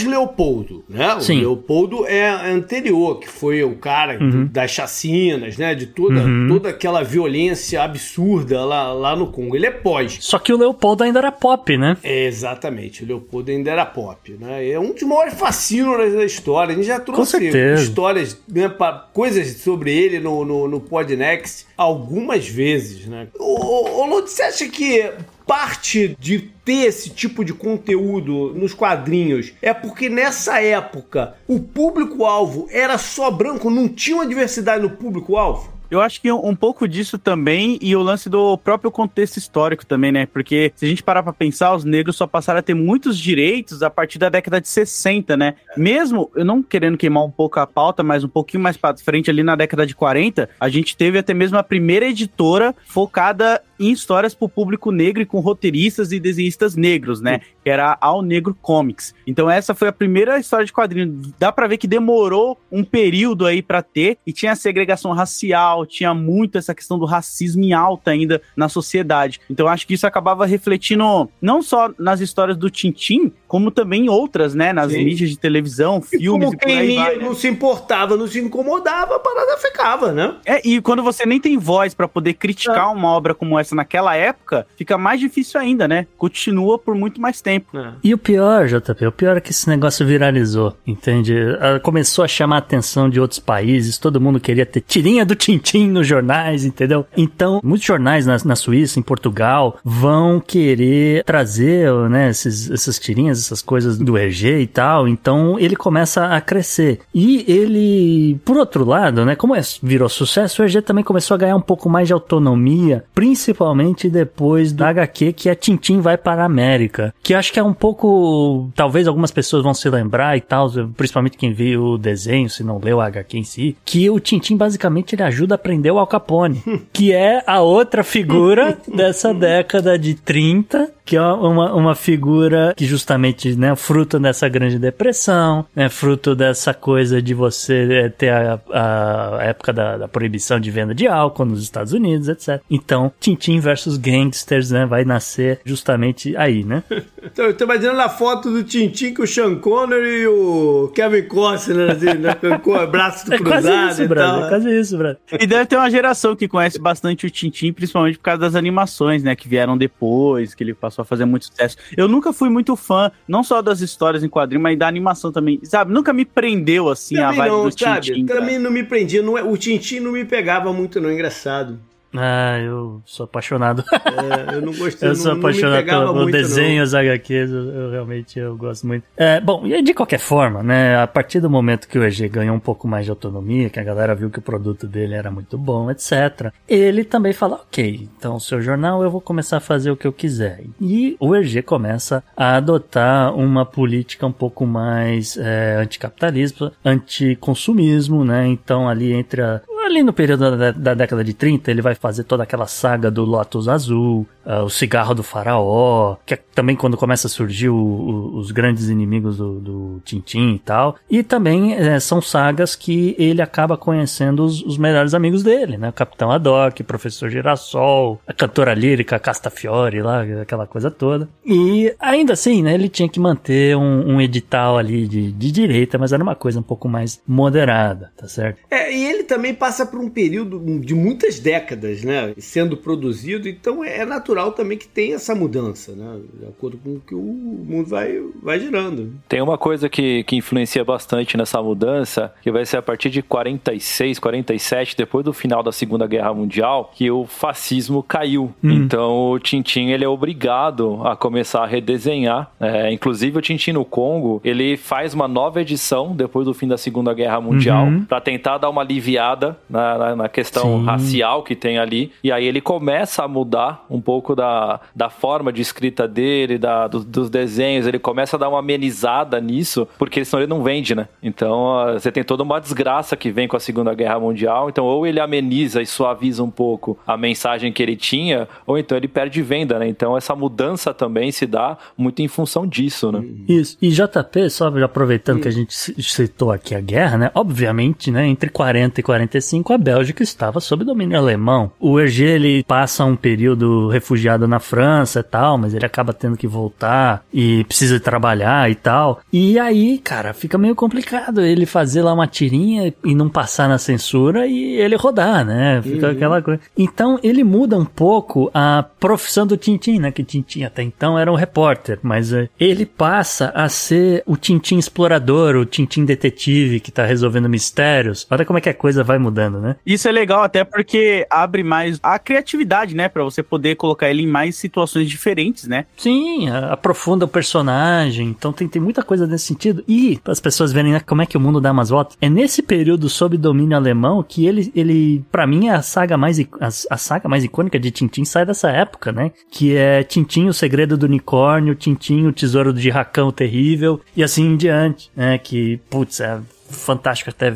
pós-Leopoldo, 0.06 0.84
né? 0.88 1.14
O 1.14 1.20
Sim. 1.20 1.40
Leopoldo 1.40 2.06
é 2.06 2.28
anterior, 2.50 3.18
que 3.20 3.28
foi 3.28 3.62
o 3.62 3.76
cara 3.76 4.18
Uhum. 4.18 4.46
das 4.50 4.70
chacinas, 4.70 5.56
né? 5.56 5.74
De 5.74 5.86
toda, 5.86 6.22
toda 6.48 6.70
aquela 6.70 7.02
violência 7.02 7.82
absurda 7.82 8.64
lá, 8.64 8.92
lá 8.92 9.14
no 9.16 9.26
Congo. 9.30 9.54
Ele 9.54 9.66
é 9.66 9.70
pós. 9.70 10.16
Só 10.20 10.38
que 10.38 10.52
o 10.52 10.56
Leopoldo 10.56 11.04
ainda 11.04 11.18
era 11.18 11.30
pop, 11.32 11.76
né? 11.76 11.96
É, 12.02 12.24
exatamente, 12.26 13.04
o 13.04 13.06
Leopoldo 13.06 13.50
ainda 13.50 13.70
era 13.70 13.84
pop, 13.86 14.34
né? 14.40 14.68
É 14.70 14.78
um 14.80 14.92
dos 14.92 15.02
maiores 15.02 15.34
fascínoras 15.34 16.12
da 16.14 16.24
história. 16.24 16.72
A 16.72 16.76
gente 16.76 16.86
já 16.86 16.98
trouxe 17.00 17.36
histórias, 17.74 18.40
né, 18.48 18.68
pa- 18.68 19.08
coisas 19.12 19.31
sobre 19.58 19.93
ele 19.93 20.19
no, 20.19 20.44
no, 20.44 20.69
no 20.69 20.81
Podnext 20.81 21.67
algumas 21.76 22.49
vezes, 22.49 23.06
né? 23.06 23.29
Ô, 23.38 24.06
Lodi, 24.06 24.31
você 24.31 24.43
acha 24.43 24.69
que 24.69 25.11
parte 25.46 26.17
de 26.19 26.50
ter 26.64 26.87
esse 26.87 27.11
tipo 27.11 27.44
de 27.44 27.52
conteúdo 27.52 28.55
nos 28.55 28.73
quadrinhos 28.73 29.52
é 29.61 29.75
porque 29.75 30.08
nessa 30.08 30.61
época 30.62 31.34
o 31.49 31.61
público-alvo 31.61 32.67
era 32.70 32.96
só 32.99 33.31
branco, 33.31 33.70
não 33.70 33.88
tinha 33.88 34.17
uma 34.17 34.26
diversidade 34.26 34.82
no 34.82 34.90
público-alvo? 34.90 35.73
Eu 35.92 36.00
acho 36.00 36.22
que 36.22 36.32
um, 36.32 36.48
um 36.48 36.56
pouco 36.56 36.88
disso 36.88 37.18
também 37.18 37.78
e 37.82 37.94
o 37.94 38.00
lance 38.00 38.30
do 38.30 38.56
próprio 38.56 38.90
contexto 38.90 39.36
histórico 39.36 39.84
também, 39.84 40.10
né? 40.10 40.24
Porque 40.24 40.72
se 40.74 40.86
a 40.86 40.88
gente 40.88 41.02
parar 41.02 41.22
pra 41.22 41.34
pensar, 41.34 41.74
os 41.74 41.84
negros 41.84 42.16
só 42.16 42.26
passaram 42.26 42.60
a 42.60 42.62
ter 42.62 42.72
muitos 42.72 43.18
direitos 43.18 43.82
a 43.82 43.90
partir 43.90 44.18
da 44.18 44.30
década 44.30 44.58
de 44.58 44.68
60, 44.68 45.36
né? 45.36 45.54
Mesmo, 45.76 46.30
eu 46.34 46.46
não 46.46 46.62
querendo 46.62 46.96
queimar 46.96 47.22
um 47.22 47.30
pouco 47.30 47.60
a 47.60 47.66
pauta, 47.66 48.02
mas 48.02 48.24
um 48.24 48.28
pouquinho 48.28 48.62
mais 48.62 48.74
pra 48.74 48.96
frente 48.96 49.28
ali 49.28 49.42
na 49.42 49.54
década 49.54 49.86
de 49.86 49.94
40, 49.94 50.48
a 50.58 50.68
gente 50.70 50.96
teve 50.96 51.18
até 51.18 51.34
mesmo 51.34 51.58
a 51.58 51.62
primeira 51.62 52.06
editora 52.06 52.74
focada 52.86 53.60
em 53.78 53.90
histórias 53.90 54.34
pro 54.34 54.48
público 54.48 54.90
negro 54.92 55.22
e 55.22 55.26
com 55.26 55.40
roteiristas 55.40 56.12
e 56.12 56.20
desenhistas 56.20 56.76
negros, 56.76 57.20
né? 57.20 57.40
Que 57.62 57.68
era 57.68 57.92
a 57.92 57.98
Ao 58.00 58.22
Negro 58.22 58.54
Comics. 58.54 59.14
Então 59.26 59.50
essa 59.50 59.74
foi 59.74 59.88
a 59.88 59.92
primeira 59.92 60.38
história 60.38 60.64
de 60.64 60.72
quadrinho. 60.72 61.20
Dá 61.38 61.50
pra 61.50 61.66
ver 61.66 61.76
que 61.76 61.86
demorou 61.86 62.58
um 62.70 62.84
período 62.84 63.44
aí 63.44 63.60
pra 63.60 63.82
ter 63.82 64.18
e 64.26 64.32
tinha 64.32 64.54
segregação 64.54 65.12
racial, 65.12 65.81
tinha 65.87 66.14
muito 66.14 66.58
essa 66.58 66.75
questão 66.75 66.99
do 66.99 67.05
racismo 67.05 67.62
em 67.64 67.73
alta 67.73 68.11
ainda 68.11 68.40
na 68.56 68.69
sociedade. 68.69 69.40
Então 69.49 69.69
acho 69.69 69.87
que 69.87 69.94
isso 69.94 70.06
acabava 70.06 70.46
refletindo 70.46 71.29
não 71.40 71.62
só 71.62 71.90
nas 71.99 72.20
histórias 72.20 72.56
do 72.56 72.70
Tintim, 72.70 73.32
como 73.52 73.70
também 73.70 74.08
outras, 74.08 74.54
né? 74.54 74.72
Nas 74.72 74.93
Sim. 74.93 75.04
mídias 75.04 75.28
de 75.28 75.37
televisão, 75.38 76.02
E 76.10 76.16
filmes 76.16 76.31
como 76.46 76.54
e 76.54 76.56
por 76.56 76.66
quem 76.66 76.78
aí 76.78 76.87
lia 76.87 77.04
vai. 77.04 77.16
né? 77.19 77.22
não 77.25 77.34
se 77.34 77.46
importava, 77.49 78.16
não 78.16 78.26
se 78.26 78.38
incomodava, 78.40 79.16
a 79.16 79.19
parada 79.19 79.58
ficava, 79.58 80.10
né? 80.10 80.37
É, 80.46 80.66
e 80.66 80.81
quando 80.81 81.02
você 81.02 81.26
nem 81.26 81.38
tem 81.38 81.58
voz 81.58 81.93
pra 81.93 82.08
poder 82.08 82.32
criticar 82.32 82.90
uma 82.90 83.08
obra 83.10 83.34
como 83.34 83.58
essa 83.58 83.75
naquela 83.75 84.16
época, 84.16 84.66
fica 84.75 84.96
mais 84.96 85.20
difícil 85.20 85.60
ainda, 85.60 85.87
né? 85.87 86.06
Continua 86.16 86.78
por 86.78 86.94
muito 86.94 87.20
mais 87.20 87.43
tempo. 87.43 87.76
E 88.02 88.14
o 88.14 88.19
pior, 88.19 88.66
JP, 88.69 89.06
o 89.06 89.12
pior 89.12 89.37
é 89.37 89.40
que 89.43 89.50
esse 89.50 89.69
negócio 89.69 90.06
viralizou, 90.06 90.75
entende? 90.87 91.34
Ah, 91.60 91.78
Começou 91.78 92.25
a 92.25 92.28
chamar 92.28 92.56
a 92.56 92.58
atenção 92.60 93.10
de 93.10 93.20
outros 93.20 93.38
países, 93.38 93.99
todo 93.99 94.19
mundo 94.19 94.40
queria 94.40 94.64
ter 94.64 94.81
tirinha 94.81 95.26
do 95.26 95.34
Tintim 95.34 95.88
nos 95.88 96.06
jornais, 96.06 96.64
entendeu? 96.64 97.04
Então, 97.14 97.60
muitos 97.62 97.87
jornais 97.87 98.25
na, 98.25 98.38
na 98.46 98.56
Suíça, 98.56 98.99
em 98.99 99.02
Portugal, 99.02 99.76
vão 99.84 100.40
querer 100.40 101.22
trazer, 101.25 101.93
né, 102.08 102.31
esses, 102.31 102.70
essas 102.70 102.99
tirinhas, 102.99 103.41
essas 103.44 103.62
coisas 103.62 103.98
do 103.98 104.16
EG 104.18 104.60
e 104.60 104.66
tal, 104.66 105.06
então 105.08 105.58
ele 105.58 105.76
começa 105.76 106.26
a 106.26 106.40
crescer. 106.40 107.00
E 107.14 107.44
ele, 107.46 108.38
por 108.44 108.56
outro 108.56 108.84
lado, 108.84 109.24
né, 109.24 109.34
como 109.34 109.54
é- 109.54 109.60
virou 109.82 110.08
sucesso, 110.08 110.62
o 110.62 110.64
EG 110.64 110.82
também 110.82 111.04
começou 111.04 111.34
a 111.34 111.38
ganhar 111.38 111.56
um 111.56 111.61
pouco 111.61 111.88
mais 111.88 112.06
de 112.08 112.12
autonomia, 112.12 113.04
principalmente 113.14 114.08
depois 114.08 114.72
da 114.72 114.88
HQ 114.88 115.32
que 115.32 115.49
a 115.49 115.54
Tintim 115.54 116.00
vai 116.00 116.16
para 116.16 116.42
a 116.42 116.46
América, 116.46 117.14
que 117.22 117.34
acho 117.34 117.52
que 117.52 117.58
é 117.58 117.62
um 117.62 117.72
pouco, 117.72 118.70
talvez 118.75 119.06
algumas 119.08 119.30
pessoas 119.30 119.62
vão 119.62 119.75
se 119.75 119.88
lembrar 119.88 120.37
e 120.37 120.40
tal, 120.40 120.70
principalmente 120.96 121.37
quem 121.37 121.52
viu 121.52 121.82
o 121.82 121.99
desenho, 121.99 122.49
se 122.49 122.62
não 122.62 122.78
leu 122.78 123.00
a 123.00 123.06
HQ 123.06 123.38
em 123.38 123.44
si, 123.44 123.76
que 123.84 124.08
o 124.11 124.20
Tintim 124.20 124.56
basicamente 124.56 125.14
ele 125.14 125.22
ajuda 125.22 125.54
a 125.54 125.58
prender 125.58 125.92
o 125.92 125.99
Al 125.99 126.06
Capone, 126.06 126.62
que 126.92 127.12
é 127.12 127.42
a 127.46 127.61
outra 127.61 128.04
figura 128.04 128.78
dessa 128.87 129.32
década 129.32 129.99
de 129.99 130.14
30, 130.14 130.90
que 131.12 131.16
é 131.16 131.21
uma, 131.21 131.75
uma 131.75 131.95
figura 131.95 132.73
que 132.75 132.87
justamente, 132.87 133.54
né, 133.54 133.76
fruto 133.76 134.19
dessa 134.19 134.49
grande 134.49 134.78
depressão, 134.78 135.66
né, 135.76 135.90
fruto 135.90 136.35
dessa 136.35 136.73
coisa 136.73 137.21
de 137.21 137.35
você 137.35 138.04
eh, 138.04 138.09
ter 138.09 138.31
a, 138.31 138.59
a 138.73 139.45
época 139.45 139.75
da, 139.75 139.99
da 139.99 140.09
proibição 140.09 140.59
de 140.59 140.71
venda 140.71 140.95
de 140.95 141.07
álcool 141.07 141.45
nos 141.45 141.62
Estados 141.62 141.92
Unidos, 141.92 142.28
etc. 142.28 142.62
Então, 142.71 143.12
Tintin 143.21 143.61
versus 143.61 143.99
Gangsters, 143.99 144.71
né, 144.71 144.87
vai 144.87 145.04
nascer 145.04 145.61
justamente 145.66 146.35
aí, 146.35 146.64
né? 146.64 146.83
Então, 147.25 147.47
eu 147.47 147.55
tô 147.57 147.64
imaginando 147.64 148.00
a 148.00 148.09
foto 148.09 148.50
do 148.50 148.62
Tintin 148.64 149.14
com 149.14 149.23
o 149.23 149.26
Sean 149.26 149.55
Connery 149.57 150.23
e 150.23 150.26
o 150.26 150.91
Kevin 150.95 151.23
Costner, 151.29 151.91
assim, 151.93 152.14
né, 152.14 152.35
com 152.62 152.73
o 152.73 152.87
braço 152.87 153.26
É 153.33 153.38
cruzado 153.38 153.62
quase 153.62 153.93
isso, 153.93 154.02
e 154.02 154.09
brother, 154.09 154.31
tal. 154.33 154.45
é 154.45 154.49
quase 154.49 154.81
isso, 154.81 154.99
brother. 154.99 155.19
E 155.41 155.47
deve 155.47 155.67
ter 155.67 155.76
uma 155.76 155.91
geração 155.91 156.35
que 156.35 156.49
conhece 156.49 156.79
bastante 156.79 157.26
o 157.26 157.31
Tintim, 157.31 157.73
principalmente 157.73 158.19
por 158.19 158.25
causa 158.25 158.41
das 158.41 158.55
animações, 158.55 159.23
né? 159.23 159.37
Que 159.37 159.49
vieram 159.49 159.76
depois, 159.79 160.55
que 160.55 160.64
ele 160.64 160.75
passou 160.75 161.02
a 161.02 161.05
fazer 161.05 161.25
muito 161.25 161.47
sucesso. 161.47 161.76
Eu 161.97 162.09
nunca 162.09 162.33
fui 162.33 162.49
muito 162.49 162.75
fã, 162.76 163.11
não 163.29 163.43
só 163.45 163.62
das 163.62 163.81
histórias 163.81 164.25
em 164.25 164.29
quadrinho, 164.29 164.61
mas 164.62 164.79
da 164.79 164.88
animação 164.88 165.31
também. 165.31 165.61
Sabe? 165.62 165.93
Nunca 165.93 166.12
me 166.12 166.25
prendeu, 166.25 166.88
assim, 166.88 167.17
a 167.19 167.26
Também 167.26 167.38
vibe 167.38 167.52
não, 167.52 167.64
do 167.69 167.79
sabe? 167.79 168.00
Tintim. 168.07 168.26
cara. 168.26 168.41
Também 168.41 168.59
não 168.59 168.71
me 168.71 168.83
prendia. 168.83 169.23
Não 169.23 169.38
é, 169.38 169.43
o 169.43 169.57
Tintin 169.57 170.00
não 170.00 170.12
me 170.12 170.25
pegava 170.25 170.73
muito, 170.73 171.00
não. 171.00 171.11
Engraçado. 171.11 171.79
Ah, 172.14 172.59
eu 172.59 173.02
sou 173.04 173.25
apaixonado. 173.25 173.85
É, 174.12 174.57
eu 174.57 174.61
não 174.61 174.73
gostei. 174.75 175.09
Eu 175.09 175.14
não, 175.14 175.21
sou 175.21 175.33
não 175.33 175.38
apaixonado 175.38 175.78
pegava 175.78 176.12
pelo 176.12 176.31
desenho, 176.31 176.83
os 176.83 176.95
HQs, 176.95 177.50
eu, 177.50 177.71
eu 177.71 177.90
realmente 177.90 178.38
eu 178.38 178.57
gosto 178.57 178.87
muito. 178.87 179.04
É, 179.16 179.40
bom, 179.40 179.66
e 179.66 179.83
de 179.83 179.95
qualquer 179.95 180.19
forma, 180.19 180.62
né, 180.62 181.00
a 181.00 181.07
partir 181.07 181.40
do 181.40 181.49
momento 181.49 181.88
que 181.88 181.99
o 181.99 182.04
EG 182.04 182.28
ganhou 182.28 182.54
um 182.54 182.61
pouco 182.61 182.87
mais 182.87 183.04
de 183.04 183.11
autonomia, 183.11 183.71
que 183.71 183.81
a 183.81 183.85
galera 183.85 184.14
viu 184.14 184.31
que 184.31 184.38
o 184.38 184.42
produto 184.42 184.87
dele 184.87 185.14
era 185.14 185.31
muito 185.31 185.57
bom, 185.57 185.90
etc., 185.90 186.52
ele 186.69 187.04
também 187.04 187.33
fala, 187.33 187.57
ok, 187.57 188.09
então 188.16 188.38
seu 188.38 188.61
jornal 188.61 189.02
eu 189.02 189.11
vou 189.11 189.21
começar 189.21 189.57
a 189.57 189.61
fazer 189.61 189.90
o 189.90 189.97
que 189.97 190.07
eu 190.07 190.12
quiser. 190.12 190.62
E 190.81 191.16
o 191.19 191.35
EG 191.35 191.62
começa 191.62 192.23
a 192.37 192.57
adotar 192.57 193.35
uma 193.35 193.64
política 193.64 194.26
um 194.26 194.33
pouco 194.33 194.66
mais 194.66 195.37
é, 195.37 195.76
anticapitalista, 195.81 196.73
anticonsumismo, 196.85 198.25
né, 198.25 198.47
então 198.47 198.88
ali 198.88 199.12
entre 199.12 199.42
a, 199.42 199.61
ali 199.84 200.02
no 200.02 200.12
período 200.12 200.56
da, 200.56 200.70
da 200.72 200.94
década 200.94 201.22
de 201.22 201.34
30, 201.34 201.70
ele 201.70 201.82
vai 201.82 201.94
fazer 201.94 202.24
toda 202.24 202.42
aquela 202.42 202.66
saga 202.66 203.10
do 203.10 203.24
Lotus 203.24 203.68
Azul, 203.68 204.26
uh, 204.46 204.64
o 204.64 204.70
Cigarro 204.70 205.14
do 205.14 205.22
Faraó, 205.22 206.16
que 206.26 206.34
é 206.34 206.38
também 206.54 206.76
quando 206.76 206.96
começa 206.96 207.26
a 207.26 207.30
surgir 207.30 207.68
o, 207.68 207.76
o, 207.76 208.37
os 208.37 208.50
grandes 208.50 208.88
inimigos 208.88 209.38
do, 209.38 209.61
do 209.61 210.02
Tintin 210.04 210.54
e 210.54 210.58
tal. 210.58 210.96
E 211.11 211.22
também 211.22 211.75
é, 211.75 211.99
são 211.99 212.20
sagas 212.20 212.76
que 212.76 213.14
ele 213.18 213.40
acaba 213.40 213.76
conhecendo 213.76 214.44
os, 214.44 214.62
os, 214.62 214.78
melhores 214.78 215.14
amigos 215.14 215.42
dele, 215.42 215.76
né? 215.76 215.88
O 215.88 215.92
Capitão 215.92 216.30
Haddock, 216.30 216.82
o 216.82 216.84
Professor 216.84 217.30
Girassol, 217.30 218.20
a 218.26 218.32
cantora 218.32 218.75
lírica 218.75 219.18
Castafiore 219.18 220.02
lá, 220.02 220.22
aquela 220.42 220.66
coisa 220.66 220.90
toda. 220.90 221.28
E 221.44 221.94
ainda 221.99 222.34
assim, 222.34 222.62
né? 222.62 222.75
Ele 222.75 222.88
tinha 222.88 223.08
que 223.08 223.20
manter 223.20 223.76
um, 223.76 224.14
um 224.14 224.20
edital 224.20 224.76
ali 224.76 225.06
de, 225.06 225.32
de 225.32 225.52
direita, 225.52 225.99
mas 225.99 226.12
era 226.12 226.22
uma 226.22 226.34
coisa 226.34 226.61
um 226.61 226.62
pouco 226.62 226.88
mais 226.88 227.20
moderada, 227.26 228.12
tá 228.16 228.28
certo? 228.28 228.58
É, 228.70 228.92
e 228.92 229.04
ele 229.04 229.25
também 229.25 229.54
passa 229.54 229.87
por 229.87 230.00
um 230.00 230.08
período 230.08 230.61
de 230.80 230.94
muitas 230.94 231.38
décadas, 231.38 232.02
né? 232.02 232.34
Sendo 232.38 232.76
produzido, 232.76 233.49
então 233.49 233.82
é 233.82 234.04
natural 234.04 234.31
também 234.52 234.78
que 234.78 234.88
tenha 234.88 235.16
essa 235.16 235.34
mudança, 235.34 235.92
né? 235.92 236.20
De 236.40 236.46
acordo 236.46 236.78
com 236.78 236.94
o 236.94 237.00
que 237.00 237.14
o 237.14 237.20
mundo 237.20 237.88
vai, 237.88 238.20
vai 238.42 238.58
girando. 238.58 239.12
Tem 239.28 239.40
uma 239.40 239.58
coisa 239.58 239.88
que, 239.88 240.24
que 240.24 240.36
influencia 240.36 240.84
bastante 240.84 241.36
nessa 241.36 241.62
mudança, 241.62 242.32
que 242.42 242.50
vai 242.50 242.64
ser 242.64 242.78
a 242.78 242.82
partir 242.82 243.10
de 243.10 243.22
46, 243.22 244.18
47, 244.18 244.96
depois 244.96 245.24
do 245.24 245.32
final 245.32 245.62
da 245.62 245.72
Segunda 245.72 246.06
Guerra 246.06 246.32
Mundial, 246.34 246.90
que 246.94 247.10
o 247.10 247.26
fascismo 247.26 248.02
caiu. 248.02 248.52
Hum. 248.62 248.70
Então 248.70 249.30
o 249.30 249.38
Tintin 249.38 249.90
ele 249.90 250.04
é 250.04 250.08
obrigado 250.08 251.00
a 251.04 251.16
começar 251.16 251.62
a 251.62 251.66
redesenhar. 251.66 252.50
É, 252.60 252.92
inclusive 252.92 253.38
o 253.38 253.42
Tintin 253.42 253.72
no 253.72 253.84
Congo, 253.84 254.40
ele 254.44 254.76
faz 254.76 255.14
uma 255.14 255.28
nova 255.28 255.60
edição 255.60 256.14
depois 256.14 256.46
do 256.46 256.54
fim 256.54 256.68
da 256.68 256.78
Segunda 256.78 257.12
Guerra 257.14 257.40
Mundial 257.40 257.86
uhum. 257.86 258.04
para 258.04 258.20
tentar 258.20 258.58
dar 258.58 258.70
uma 258.70 258.82
aliviada 258.82 259.56
na, 259.68 259.98
na, 259.98 260.16
na 260.16 260.28
questão 260.28 260.80
Sim. 260.80 260.86
racial 260.86 261.42
que 261.42 261.56
tem 261.56 261.78
ali. 261.78 262.12
E 262.22 262.30
aí 262.30 262.44
ele 262.44 262.60
começa 262.60 263.24
a 263.24 263.28
mudar 263.28 263.84
um 263.90 264.00
pouco 264.00 264.22
da, 264.37 264.81
da 264.95 265.11
forma 265.11 265.52
de 265.52 265.61
escrita 265.61 266.07
dele, 266.07 266.59
da, 266.59 266.87
do, 266.87 267.00
dos 267.00 267.29
desenhos. 267.29 267.87
Ele 267.87 267.99
começa 267.99 268.37
a 268.37 268.38
dar 268.38 268.49
uma 268.49 268.61
amenizada 268.61 269.41
nisso, 269.41 269.87
porque 269.99 270.25
senão 270.25 270.43
ele 270.43 270.50
não 270.50 270.62
vende, 270.62 270.95
né? 270.95 271.09
Então 271.23 271.85
você 271.93 272.11
tem 272.12 272.23
toda 272.23 272.43
uma 272.43 272.61
desgraça 272.61 273.17
que 273.17 273.31
vem 273.31 273.49
com 273.49 273.57
a 273.57 273.61
Segunda 273.61 273.93
Guerra 273.95 274.21
Mundial. 274.21 274.69
Então 274.69 274.85
ou 274.85 275.07
ele 275.07 275.21
ameniza 275.21 275.83
e 275.83 275.87
suaviza 275.87 276.43
um 276.43 276.50
pouco 276.50 276.99
a 277.07 277.17
mensagem 277.17 277.73
que 277.73 277.83
ele 277.83 277.97
tinha, 277.97 278.49
ou 278.67 278.79
então 278.79 278.97
ele 278.97 279.09
perde 279.09 279.43
venda, 279.43 279.79
né? 279.79 279.88
Então 279.88 280.17
essa 280.17 280.35
mudança 280.35 280.95
também 280.95 281.33
se 281.33 281.47
dá 281.47 281.76
muito 281.97 282.23
em 282.23 282.29
função 282.29 282.67
disso, 282.67 283.11
né? 283.11 283.25
Isso. 283.49 283.76
E 283.83 283.91
JP, 283.91 284.50
só 284.50 284.69
aproveitando 284.83 285.41
que 285.41 285.49
a 285.49 285.52
gente 285.52 285.75
citou 285.75 286.50
aqui 286.50 286.75
a 286.75 286.81
guerra, 286.81 287.19
né? 287.19 287.31
Obviamente, 287.35 288.11
né, 288.11 288.26
entre 288.26 288.49
40 288.49 289.00
e 289.00 289.02
45 289.02 289.73
a 289.73 289.79
Bélgica 289.79 290.23
estava 290.23 290.61
sob 290.61 290.85
domínio 290.85 291.19
alemão. 291.19 291.73
O 291.81 291.99
Hergé 291.99 292.35
ele 292.35 292.62
passa 292.64 293.05
um 293.05 293.17
período 293.17 293.88
refugiado 293.88 294.12
na 294.47 294.59
França 294.59 295.21
e 295.21 295.23
tal, 295.23 295.59
mas 295.59 295.75
ele 295.75 295.85
acaba 295.85 296.12
tendo 296.12 296.37
que 296.37 296.47
voltar 296.47 297.25
e 297.33 297.64
precisa 297.64 297.99
trabalhar 297.99 298.71
e 298.71 298.75
tal. 298.75 299.21
E 299.33 299.59
aí, 299.59 299.99
cara, 299.99 300.33
fica 300.33 300.59
meio 300.59 300.75
complicado 300.75 301.40
ele 301.40 301.66
fazer 301.66 302.02
lá 302.02 302.12
uma 302.12 302.26
tirinha 302.26 302.92
e 303.04 303.14
não 303.14 303.28
passar 303.28 303.69
na 303.69 303.78
censura 303.78 304.47
e 304.47 304.76
ele 304.76 304.97
rodar, 304.97 305.45
né? 305.45 305.81
Fica 305.83 306.07
uhum. 306.07 306.12
aquela 306.12 306.42
coisa. 306.42 306.61
Então 306.76 307.19
ele 307.23 307.45
muda 307.45 307.76
um 307.76 307.85
pouco 307.85 308.50
a 308.54 308.85
profissão 309.00 309.47
do 309.47 309.57
Tintin, 309.57 309.99
né? 309.99 310.12
Que 310.12 310.25
Tintin 310.25 310.64
até 310.64 310.83
então 310.83 311.19
era 311.19 311.31
um 311.31 311.37
repórter, 311.37 311.99
mas 312.02 312.33
eh, 312.33 312.49
ele 312.59 312.87
passa 312.87 313.50
a 313.54 313.69
ser 313.69 314.23
o 314.26 314.37
Tintin 314.37 314.78
explorador, 314.78 315.57
o 315.57 315.64
Tintin 315.64 316.04
detetive 316.04 316.81
que 316.81 316.90
tá 316.90 317.04
resolvendo 317.04 317.49
mistérios. 317.49 318.26
Olha 318.31 318.45
como 318.45 318.59
é 318.59 318.61
que 318.61 318.69
a 318.69 318.75
coisa 318.75 319.02
vai 319.02 319.19
mudando, 319.19 319.61
né? 319.61 319.76
Isso 319.85 320.09
é 320.09 320.12
legal 320.12 320.42
até 320.42 320.64
porque 320.64 321.26
abre 321.31 321.62
mais 321.62 321.99
a 322.02 322.19
criatividade, 322.19 322.95
né? 322.95 323.09
Pra 323.09 323.25
você 323.25 323.42
poder 323.42 323.76
colocar 323.76 324.01
ele 324.11 324.23
em 324.23 324.26
mais 324.26 324.56
situações 324.56 325.09
diferentes, 325.09 325.66
né? 325.66 325.87
Sim, 325.97 326.49
aprofunda 326.49 327.25
o 327.25 327.28
personagem. 327.28 328.28
Então 328.28 328.52
tem, 328.52 328.68
tem 328.68 328.80
muita 328.80 329.02
coisa 329.02 329.26
nesse 329.26 329.47
sentido. 329.47 329.85
E, 329.87 330.18
para 330.23 330.32
as 330.32 330.40
pessoas 330.40 330.73
verem 330.73 330.92
né, 330.92 331.00
como 331.00 331.23
é 331.23 331.26
que 331.26 331.37
o 331.37 331.40
mundo 331.40 331.61
dá 331.61 331.73
umas 331.73 331.90
voltas, 331.90 332.16
é 332.21 332.28
nesse 332.28 332.62
período 332.62 333.09
sob 333.09 333.37
domínio 333.37 333.76
alemão 333.76 334.23
que 334.23 334.47
ele, 334.47 334.73
ele 334.75 335.25
para 335.30 335.47
mim, 335.47 335.68
é 335.68 335.75
a 335.75 335.82
saga 335.82 336.16
mais 336.16 336.38
a, 336.40 336.68
a, 336.90 336.97
saga 336.97 337.28
mais 337.28 337.44
icônica 337.44 337.78
de 337.78 337.90
Tintin 337.90 338.25
sai 338.25 338.47
dessa 338.47 338.71
época, 338.71 339.12
né? 339.12 339.32
Que 339.50 339.76
é 339.76 340.02
Tintin, 340.02 340.49
o 340.49 340.54
segredo 340.54 340.97
do 340.97 341.06
unicórnio, 341.06 341.75
Tintin, 341.75 342.26
o 342.26 342.32
tesouro 342.32 342.73
de 342.73 342.90
Racão 342.90 343.30
terrível 343.30 344.00
e 344.16 344.23
assim 344.23 344.52
em 344.52 344.56
diante, 344.56 345.11
né? 345.16 345.38
Que, 345.38 345.80
putz, 345.90 346.21
é 346.21 346.40
fantástico 346.73 347.31
até 347.31 347.55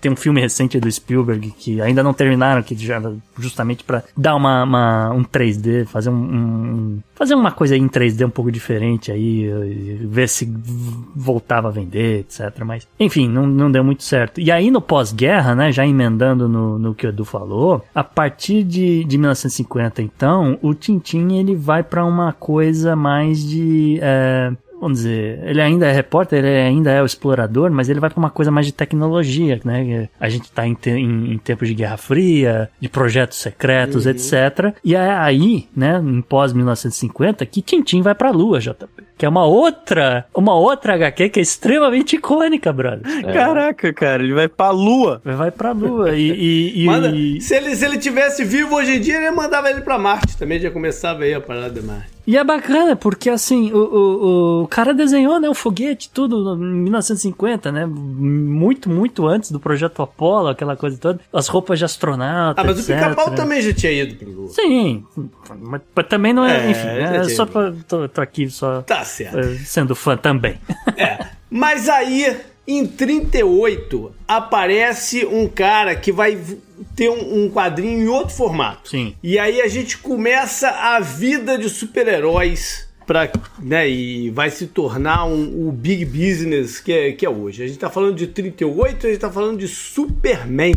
tem 0.00 0.12
um 0.12 0.16
filme 0.16 0.40
recente 0.40 0.78
do 0.78 0.90
Spielberg 0.90 1.50
que 1.52 1.80
ainda 1.80 2.02
não 2.02 2.12
terminaram 2.12 2.62
que 2.62 2.76
já 2.76 3.00
justamente 3.38 3.82
para 3.84 4.04
dar 4.16 4.36
uma, 4.36 4.62
uma, 4.62 5.10
um 5.10 5.24
3D 5.24 5.86
fazer 5.86 6.10
um, 6.10 6.14
um, 6.14 7.02
fazer 7.14 7.34
uma 7.34 7.50
coisa 7.50 7.76
em 7.76 7.88
3D 7.88 8.26
um 8.26 8.30
pouco 8.30 8.52
diferente 8.52 9.10
aí 9.10 9.48
ver 10.02 10.28
se 10.28 10.52
voltava 11.14 11.68
a 11.68 11.70
vender 11.70 12.20
etc 12.20 12.52
mas 12.64 12.86
enfim 12.98 13.28
não, 13.28 13.46
não 13.46 13.70
deu 13.70 13.82
muito 13.82 14.02
certo. 14.02 14.40
E 14.40 14.50
aí 14.50 14.70
no 14.70 14.80
pós-guerra 14.80 15.54
né 15.54 15.72
já 15.72 15.86
emendando 15.86 16.48
no, 16.48 16.78
no 16.78 16.94
que 16.94 17.06
o 17.06 17.08
Edu 17.08 17.24
falou 17.24 17.84
a 17.94 18.04
partir 18.04 18.62
de, 18.62 19.04
de 19.04 19.18
1950 19.18 20.02
então 20.02 20.58
o 20.62 20.74
Tintin 20.74 21.34
ele 21.34 21.54
vai 21.54 21.82
para 21.82 22.04
uma 22.04 22.32
coisa 22.32 22.94
mais 22.94 23.42
de 23.42 23.98
é, 24.02 24.52
vamos 24.80 24.98
dizer, 24.98 25.40
ele 25.44 25.60
ainda 25.60 25.86
é 25.86 25.92
repórter, 25.92 26.38
ele 26.38 26.48
ainda 26.48 26.90
é 26.90 27.02
o 27.02 27.06
explorador, 27.06 27.70
mas 27.70 27.88
ele 27.88 28.00
vai 28.00 28.10
para 28.10 28.18
uma 28.18 28.30
coisa 28.30 28.50
mais 28.50 28.66
de 28.66 28.72
tecnologia, 28.72 29.60
né? 29.64 30.08
A 30.18 30.28
gente 30.28 30.50
tá 30.50 30.66
em, 30.66 30.74
te 30.74 30.90
em, 30.90 31.32
em 31.32 31.38
tempos 31.38 31.68
de 31.68 31.74
Guerra 31.74 31.96
Fria, 31.96 32.70
de 32.80 32.88
projetos 32.88 33.38
secretos, 33.38 34.06
uhum. 34.06 34.12
etc. 34.12 34.74
E 34.84 34.94
é 34.94 35.12
aí, 35.12 35.68
né, 35.76 36.00
em 36.02 36.22
pós 36.22 36.52
1950, 36.52 37.44
que 37.46 37.62
Tintin 37.62 38.02
vai 38.02 38.14
para 38.14 38.28
a 38.28 38.32
Lua, 38.32 38.58
JP. 38.58 39.10
Que 39.18 39.26
é 39.26 39.28
uma 39.28 39.44
outra, 39.44 40.24
uma 40.34 40.54
outra 40.54 40.94
HQ 40.94 41.28
que 41.28 41.40
é 41.40 41.42
extremamente 41.42 42.16
icônica, 42.16 42.72
brother. 42.72 43.02
É. 43.06 43.32
Caraca, 43.34 43.92
cara, 43.92 44.22
ele 44.22 44.32
vai 44.32 44.48
pra 44.48 44.70
Lua. 44.70 45.20
Ele 45.26 45.34
vai 45.34 45.50
pra 45.50 45.72
Lua 45.72 46.16
e... 46.16 46.30
e, 46.30 46.82
e, 46.82 46.86
Manda, 46.86 47.10
e... 47.10 47.38
Se, 47.40 47.54
ele, 47.54 47.76
se 47.76 47.84
ele 47.84 47.98
tivesse 47.98 48.42
vivo 48.44 48.76
hoje 48.76 48.96
em 48.96 49.00
dia, 49.00 49.18
ele 49.18 49.30
mandava 49.30 49.70
ele 49.70 49.82
pra 49.82 49.98
Marte 49.98 50.38
também, 50.38 50.58
já 50.58 50.70
começava 50.70 51.24
aí 51.24 51.34
a 51.34 51.40
parada 51.40 51.68
de 51.68 51.86
Marte. 51.86 52.19
E 52.26 52.36
é 52.36 52.44
bacana, 52.44 52.94
porque 52.94 53.30
assim, 53.30 53.72
o, 53.72 53.78
o, 53.78 54.62
o 54.62 54.68
cara 54.68 54.92
desenhou, 54.94 55.40
né, 55.40 55.48
o 55.48 55.54
foguete, 55.54 56.10
tudo, 56.12 56.54
em 56.54 56.82
1950, 56.82 57.72
né? 57.72 57.86
Muito, 57.86 58.88
muito 58.88 59.26
antes 59.26 59.50
do 59.50 59.58
projeto 59.58 60.02
Apollo, 60.02 60.48
aquela 60.48 60.76
coisa 60.76 60.96
toda. 60.98 61.20
As 61.32 61.48
roupas 61.48 61.78
de 61.78 61.84
astronauta. 61.84 62.60
Ah, 62.60 62.64
mas 62.64 62.78
etc. 62.78 62.90
o 62.90 62.94
pica-pau 62.94 63.34
também 63.34 63.60
já 63.60 63.72
tinha 63.72 63.92
ido 63.92 64.14
pro 64.16 64.30
Lua. 64.30 64.48
Sim, 64.48 65.04
mas, 65.60 65.80
mas 65.94 66.06
também 66.06 66.32
não 66.32 66.44
é, 66.44 66.66
é 66.66 66.70
enfim, 66.70 66.88
é 66.88 67.24
só 67.30 67.46
pra. 67.46 67.72
Tô, 67.86 68.08
tô, 68.08 68.20
aqui 68.20 68.48
só. 68.50 68.82
Tá 68.82 69.04
certo. 69.04 69.38
É, 69.38 69.54
sendo 69.58 69.94
fã 69.94 70.16
também. 70.16 70.58
É. 70.96 71.26
Mas 71.50 71.88
aí, 71.88 72.36
em 72.66 72.86
38, 72.86 74.12
aparece 74.28 75.26
um 75.26 75.48
cara 75.48 75.94
que 75.94 76.12
vai 76.12 76.38
ter 76.94 77.10
um, 77.10 77.44
um, 77.44 77.50
quadrinho 77.50 78.00
em 78.00 78.08
outro 78.08 78.34
formato. 78.34 78.90
Sim. 78.90 79.14
E 79.22 79.38
aí 79.38 79.60
a 79.60 79.68
gente 79.68 79.98
começa 79.98 80.68
a 80.68 81.00
vida 81.00 81.58
de 81.58 81.68
super-heróis. 81.68 82.88
Pra, 83.06 83.28
né, 83.58 83.90
e 83.90 84.30
vai 84.30 84.50
se 84.50 84.68
tornar 84.68 85.24
um, 85.24 85.68
o 85.68 85.72
big 85.72 86.04
business 86.04 86.78
que 86.78 86.92
é, 86.92 87.10
que 87.10 87.26
é 87.26 87.30
hoje. 87.30 87.64
A 87.64 87.66
gente 87.66 87.78
tá 87.78 87.90
falando 87.90 88.14
de 88.14 88.28
38, 88.28 89.06
a 89.06 89.10
gente 89.10 89.20
tá 89.20 89.32
falando 89.32 89.58
de 89.58 89.66
Superman. 89.66 90.74